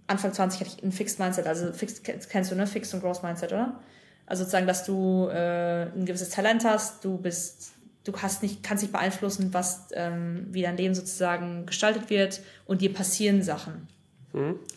Anfang 0.06 0.32
20 0.32 0.60
hatte 0.60 0.70
ich 0.76 0.82
ein 0.82 0.92
Fixed 0.92 1.18
Mindset. 1.18 1.46
Also 1.46 1.72
Fixed, 1.72 2.04
kennst 2.04 2.50
du, 2.50 2.54
ne? 2.54 2.66
Fixed 2.66 2.94
und 2.94 3.00
Growth 3.00 3.22
Mindset, 3.22 3.52
oder? 3.52 3.80
Also 4.26 4.44
sozusagen, 4.44 4.66
dass 4.66 4.84
du 4.84 5.28
äh, 5.28 5.86
ein 5.92 6.06
gewisses 6.06 6.30
Talent 6.30 6.64
hast, 6.64 7.04
du 7.04 7.18
bist, 7.18 7.72
du 8.04 8.12
hast 8.16 8.42
nicht, 8.42 8.62
kannst 8.62 8.82
nicht 8.82 8.92
beeinflussen, 8.92 9.52
was, 9.52 9.88
ähm, 9.92 10.46
wie 10.50 10.62
dein 10.62 10.76
Leben 10.76 10.94
sozusagen 10.94 11.66
gestaltet 11.66 12.08
wird 12.08 12.40
und 12.64 12.80
dir 12.80 12.94
passieren 12.94 13.42
Sachen. 13.42 13.88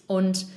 Und 0.07 0.47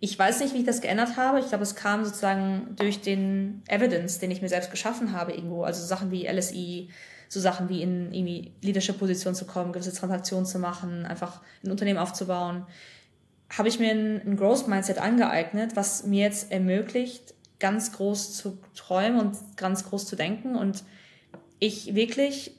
ich 0.00 0.18
weiß 0.18 0.40
nicht, 0.40 0.54
wie 0.54 0.60
ich 0.60 0.66
das 0.66 0.80
geändert 0.80 1.16
habe. 1.16 1.40
Ich 1.40 1.48
glaube, 1.48 1.62
es 1.62 1.74
kam 1.74 2.04
sozusagen 2.04 2.74
durch 2.76 3.02
den 3.02 3.62
Evidence, 3.68 4.18
den 4.18 4.30
ich 4.30 4.40
mir 4.40 4.48
selbst 4.48 4.70
geschaffen 4.70 5.12
habe 5.12 5.32
irgendwo. 5.32 5.62
Also 5.62 5.84
Sachen 5.84 6.10
wie 6.10 6.26
LSI, 6.26 6.88
so 7.28 7.38
Sachen 7.38 7.68
wie 7.68 7.82
in 7.82 8.12
irgendwie 8.12 8.52
Leadership-Position 8.62 9.34
zu 9.34 9.44
kommen, 9.44 9.72
gewisse 9.72 9.92
Transaktionen 9.92 10.46
zu 10.46 10.58
machen, 10.58 11.04
einfach 11.04 11.42
ein 11.62 11.70
Unternehmen 11.70 11.98
aufzubauen. 11.98 12.66
Habe 13.50 13.68
ich 13.68 13.78
mir 13.78 13.90
ein, 13.90 14.22
ein 14.26 14.36
Growth-Mindset 14.36 14.98
angeeignet, 14.98 15.76
was 15.76 16.04
mir 16.04 16.24
jetzt 16.24 16.50
ermöglicht, 16.50 17.34
ganz 17.58 17.92
groß 17.92 18.34
zu 18.36 18.58
träumen 18.74 19.20
und 19.20 19.36
ganz 19.56 19.84
groß 19.84 20.06
zu 20.06 20.16
denken. 20.16 20.56
Und 20.56 20.82
ich 21.58 21.94
wirklich 21.94 22.56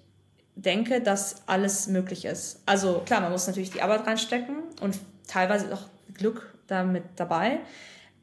denke, 0.56 1.02
dass 1.02 1.48
alles 1.48 1.88
möglich 1.88 2.26
ist. 2.26 2.62
Also 2.68 3.02
klar, 3.06 3.22
man 3.22 3.32
muss 3.32 3.48
natürlich 3.48 3.72
die 3.72 3.82
Arbeit 3.82 4.06
reinstecken 4.06 4.58
und 4.80 5.00
teilweise 5.32 5.74
auch 5.74 5.84
Glück 6.14 6.54
damit 6.68 7.04
dabei. 7.16 7.60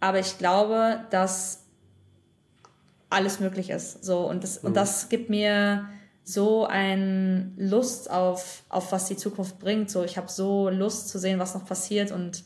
Aber 0.00 0.18
ich 0.18 0.38
glaube, 0.38 1.00
dass 1.10 1.64
alles 3.10 3.40
möglich 3.40 3.70
ist. 3.70 4.04
So, 4.04 4.28
und 4.28 4.44
das, 4.44 4.58
und 4.58 4.76
das 4.76 5.08
gibt 5.08 5.30
mir 5.30 5.88
so 6.22 6.66
ein 6.66 7.54
Lust 7.56 8.10
auf, 8.10 8.62
auf 8.68 8.92
was 8.92 9.06
die 9.06 9.16
Zukunft 9.16 9.58
bringt. 9.58 9.90
So, 9.90 10.04
ich 10.04 10.18
habe 10.18 10.28
so 10.28 10.68
Lust 10.68 11.08
zu 11.08 11.18
sehen, 11.18 11.38
was 11.38 11.54
noch 11.54 11.64
passiert 11.64 12.12
und 12.12 12.44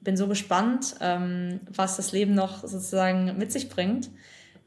bin 0.00 0.16
so 0.16 0.28
gespannt, 0.28 0.94
ähm, 1.00 1.60
was 1.68 1.96
das 1.96 2.12
Leben 2.12 2.34
noch 2.34 2.60
sozusagen 2.60 3.36
mit 3.36 3.50
sich 3.50 3.68
bringt. 3.68 4.10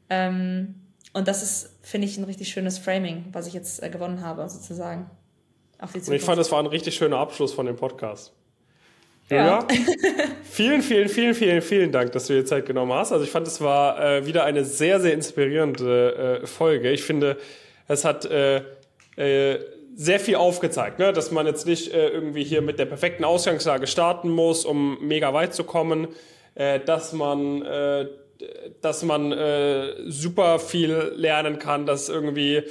Ähm, 0.09 0.75
und 1.13 1.29
das 1.29 1.41
ist, 1.41 1.77
finde 1.81 2.07
ich, 2.07 2.17
ein 2.17 2.25
richtig 2.25 2.49
schönes 2.49 2.77
Framing, 2.77 3.25
was 3.31 3.47
ich 3.47 3.53
jetzt 3.53 3.81
äh, 3.81 3.89
gewonnen 3.89 4.21
habe, 4.21 4.47
sozusagen. 4.49 5.09
Auf 5.79 5.93
die 5.93 5.97
Und 5.97 6.01
ich 6.01 6.05
Zukunft. 6.05 6.25
fand, 6.25 6.39
das 6.39 6.51
war 6.51 6.59
ein 6.59 6.67
richtig 6.67 6.95
schöner 6.95 7.17
Abschluss 7.17 7.53
von 7.53 7.65
dem 7.65 7.77
Podcast. 7.77 8.33
Ja. 9.31 9.59
Julia, 9.59 9.67
vielen, 10.43 10.81
vielen, 10.81 11.09
vielen, 11.09 11.33
vielen, 11.33 11.61
vielen 11.61 11.91
Dank, 11.91 12.11
dass 12.11 12.27
du 12.27 12.33
dir 12.33 12.45
Zeit 12.45 12.65
genommen 12.65 12.91
hast. 12.91 13.13
Also 13.13 13.23
ich 13.23 13.31
fand, 13.31 13.47
es 13.47 13.61
war 13.61 14.03
äh, 14.03 14.25
wieder 14.25 14.43
eine 14.43 14.65
sehr, 14.65 14.99
sehr 14.99 15.13
inspirierende 15.13 16.41
äh, 16.43 16.47
Folge. 16.47 16.91
Ich 16.91 17.03
finde, 17.03 17.37
es 17.87 18.03
hat 18.03 18.25
äh, 18.25 18.61
äh, 19.15 19.59
sehr 19.95 20.19
viel 20.19 20.35
aufgezeigt, 20.35 20.99
ne? 20.99 21.13
dass 21.13 21.31
man 21.31 21.45
jetzt 21.45 21.65
nicht 21.65 21.93
äh, 21.93 22.09
irgendwie 22.09 22.43
hier 22.43 22.61
mit 22.61 22.77
der 22.77 22.85
perfekten 22.85 23.23
Ausgangslage 23.23 23.87
starten 23.87 24.29
muss, 24.29 24.65
um 24.65 24.97
mega 25.05 25.33
weit 25.33 25.53
zu 25.53 25.63
kommen, 25.63 26.09
äh, 26.55 26.79
dass 26.79 27.13
man, 27.13 27.61
äh, 27.61 28.07
dass 28.81 29.03
man 29.03 29.31
äh, 29.31 29.93
super 30.07 30.59
viel 30.59 31.13
lernen 31.15 31.57
kann, 31.57 31.85
dass 31.85 32.09
irgendwie 32.09 32.63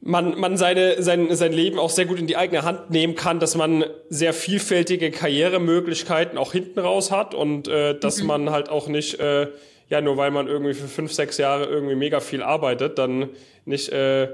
man, 0.00 0.38
man 0.38 0.56
seine, 0.56 1.02
sein, 1.02 1.34
sein 1.34 1.52
Leben 1.52 1.78
auch 1.78 1.90
sehr 1.90 2.06
gut 2.06 2.18
in 2.18 2.26
die 2.26 2.36
eigene 2.36 2.62
Hand 2.62 2.90
nehmen 2.90 3.14
kann, 3.14 3.40
dass 3.40 3.56
man 3.56 3.84
sehr 4.08 4.32
vielfältige 4.32 5.10
Karrieremöglichkeiten 5.10 6.38
auch 6.38 6.52
hinten 6.52 6.78
raus 6.78 7.10
hat 7.10 7.34
und 7.34 7.68
äh, 7.68 7.98
dass 7.98 8.22
man 8.22 8.50
halt 8.50 8.68
auch 8.68 8.88
nicht, 8.88 9.18
äh, 9.20 9.48
ja, 9.88 10.00
nur 10.00 10.16
weil 10.16 10.30
man 10.30 10.46
irgendwie 10.46 10.74
für 10.74 10.88
fünf, 10.88 11.12
sechs 11.12 11.38
Jahre 11.38 11.64
irgendwie 11.64 11.94
mega 11.94 12.20
viel 12.20 12.42
arbeitet, 12.42 12.98
dann 12.98 13.30
nicht 13.64 13.90
äh, 13.90 14.28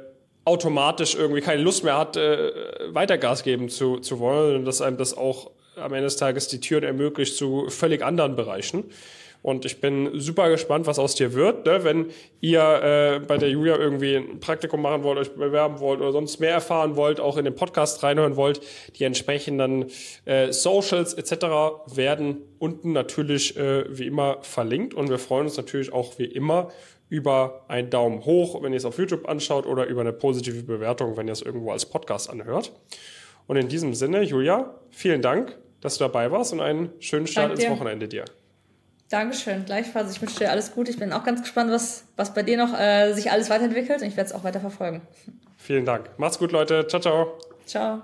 automatisch 0.44 1.14
irgendwie 1.14 1.40
keine 1.40 1.62
Lust 1.62 1.84
mehr 1.84 1.96
hat, 1.96 2.16
äh, 2.16 2.52
weiter 2.88 3.16
Gas 3.16 3.42
geben 3.42 3.68
zu, 3.68 3.98
zu 3.98 4.18
wollen 4.18 4.56
und 4.56 4.64
dass 4.66 4.82
einem 4.82 4.98
das 4.98 5.16
auch 5.16 5.50
am 5.76 5.92
Ende 5.92 6.04
des 6.04 6.16
Tages 6.16 6.48
die 6.48 6.60
Türen 6.60 6.84
ermöglicht 6.84 7.36
zu 7.36 7.68
völlig 7.68 8.02
anderen 8.04 8.36
Bereichen. 8.36 8.84
Und 9.44 9.66
ich 9.66 9.82
bin 9.82 10.08
super 10.18 10.48
gespannt, 10.48 10.86
was 10.86 10.98
aus 10.98 11.16
dir 11.16 11.34
wird. 11.34 11.66
Ne? 11.66 11.84
Wenn 11.84 12.06
ihr 12.40 12.62
äh, 12.62 13.20
bei 13.20 13.36
der 13.36 13.50
Julia 13.50 13.76
irgendwie 13.76 14.16
ein 14.16 14.40
Praktikum 14.40 14.80
machen 14.80 15.02
wollt, 15.02 15.18
euch 15.18 15.34
bewerben 15.34 15.80
wollt 15.80 16.00
oder 16.00 16.12
sonst 16.12 16.40
mehr 16.40 16.52
erfahren 16.52 16.96
wollt, 16.96 17.20
auch 17.20 17.36
in 17.36 17.44
den 17.44 17.54
Podcast 17.54 18.02
reinhören 18.02 18.36
wollt, 18.36 18.62
die 18.96 19.04
entsprechenden 19.04 19.90
äh, 20.24 20.50
Socials 20.50 21.12
etc. 21.12 21.44
werden 21.94 22.38
unten 22.58 22.92
natürlich 22.92 23.54
äh, 23.58 23.84
wie 23.90 24.06
immer 24.06 24.38
verlinkt. 24.40 24.94
Und 24.94 25.10
wir 25.10 25.18
freuen 25.18 25.44
uns 25.44 25.58
natürlich 25.58 25.92
auch 25.92 26.18
wie 26.18 26.24
immer 26.24 26.70
über 27.10 27.66
einen 27.68 27.90
Daumen 27.90 28.24
hoch, 28.24 28.62
wenn 28.62 28.72
ihr 28.72 28.78
es 28.78 28.86
auf 28.86 28.96
YouTube 28.96 29.28
anschaut, 29.28 29.66
oder 29.66 29.84
über 29.84 30.00
eine 30.00 30.14
positive 30.14 30.62
Bewertung, 30.62 31.18
wenn 31.18 31.28
ihr 31.28 31.34
es 31.34 31.42
irgendwo 31.42 31.70
als 31.70 31.84
Podcast 31.84 32.30
anhört. 32.30 32.72
Und 33.46 33.58
in 33.58 33.68
diesem 33.68 33.92
Sinne, 33.92 34.22
Julia, 34.22 34.74
vielen 34.88 35.20
Dank, 35.20 35.58
dass 35.82 35.98
du 35.98 36.04
dabei 36.04 36.30
warst 36.30 36.54
und 36.54 36.62
einen 36.62 36.92
schönen 36.98 37.26
Start 37.26 37.50
Dank 37.50 37.60
ins. 37.60 37.68
Wochenende 37.68 38.08
dir. 38.08 38.24
Dankeschön, 39.10 39.64
gleichfalls. 39.64 40.12
Ich 40.12 40.20
wünsche 40.20 40.38
dir 40.38 40.50
alles 40.50 40.72
gut. 40.72 40.88
Ich 40.88 40.98
bin 40.98 41.12
auch 41.12 41.24
ganz 41.24 41.42
gespannt, 41.42 41.70
was, 41.70 42.04
was 42.16 42.34
bei 42.34 42.42
dir 42.42 42.56
noch 42.56 42.78
äh, 42.78 43.12
sich 43.12 43.30
alles 43.30 43.50
weiterentwickelt 43.50 44.00
und 44.00 44.08
ich 44.08 44.16
werde 44.16 44.28
es 44.28 44.34
auch 44.34 44.44
weiter 44.44 44.60
verfolgen. 44.60 45.02
Vielen 45.56 45.84
Dank. 45.84 46.10
Macht's 46.18 46.38
gut, 46.38 46.52
Leute. 46.52 46.86
Ciao, 46.86 47.00
ciao. 47.00 47.38
Ciao. 47.66 48.02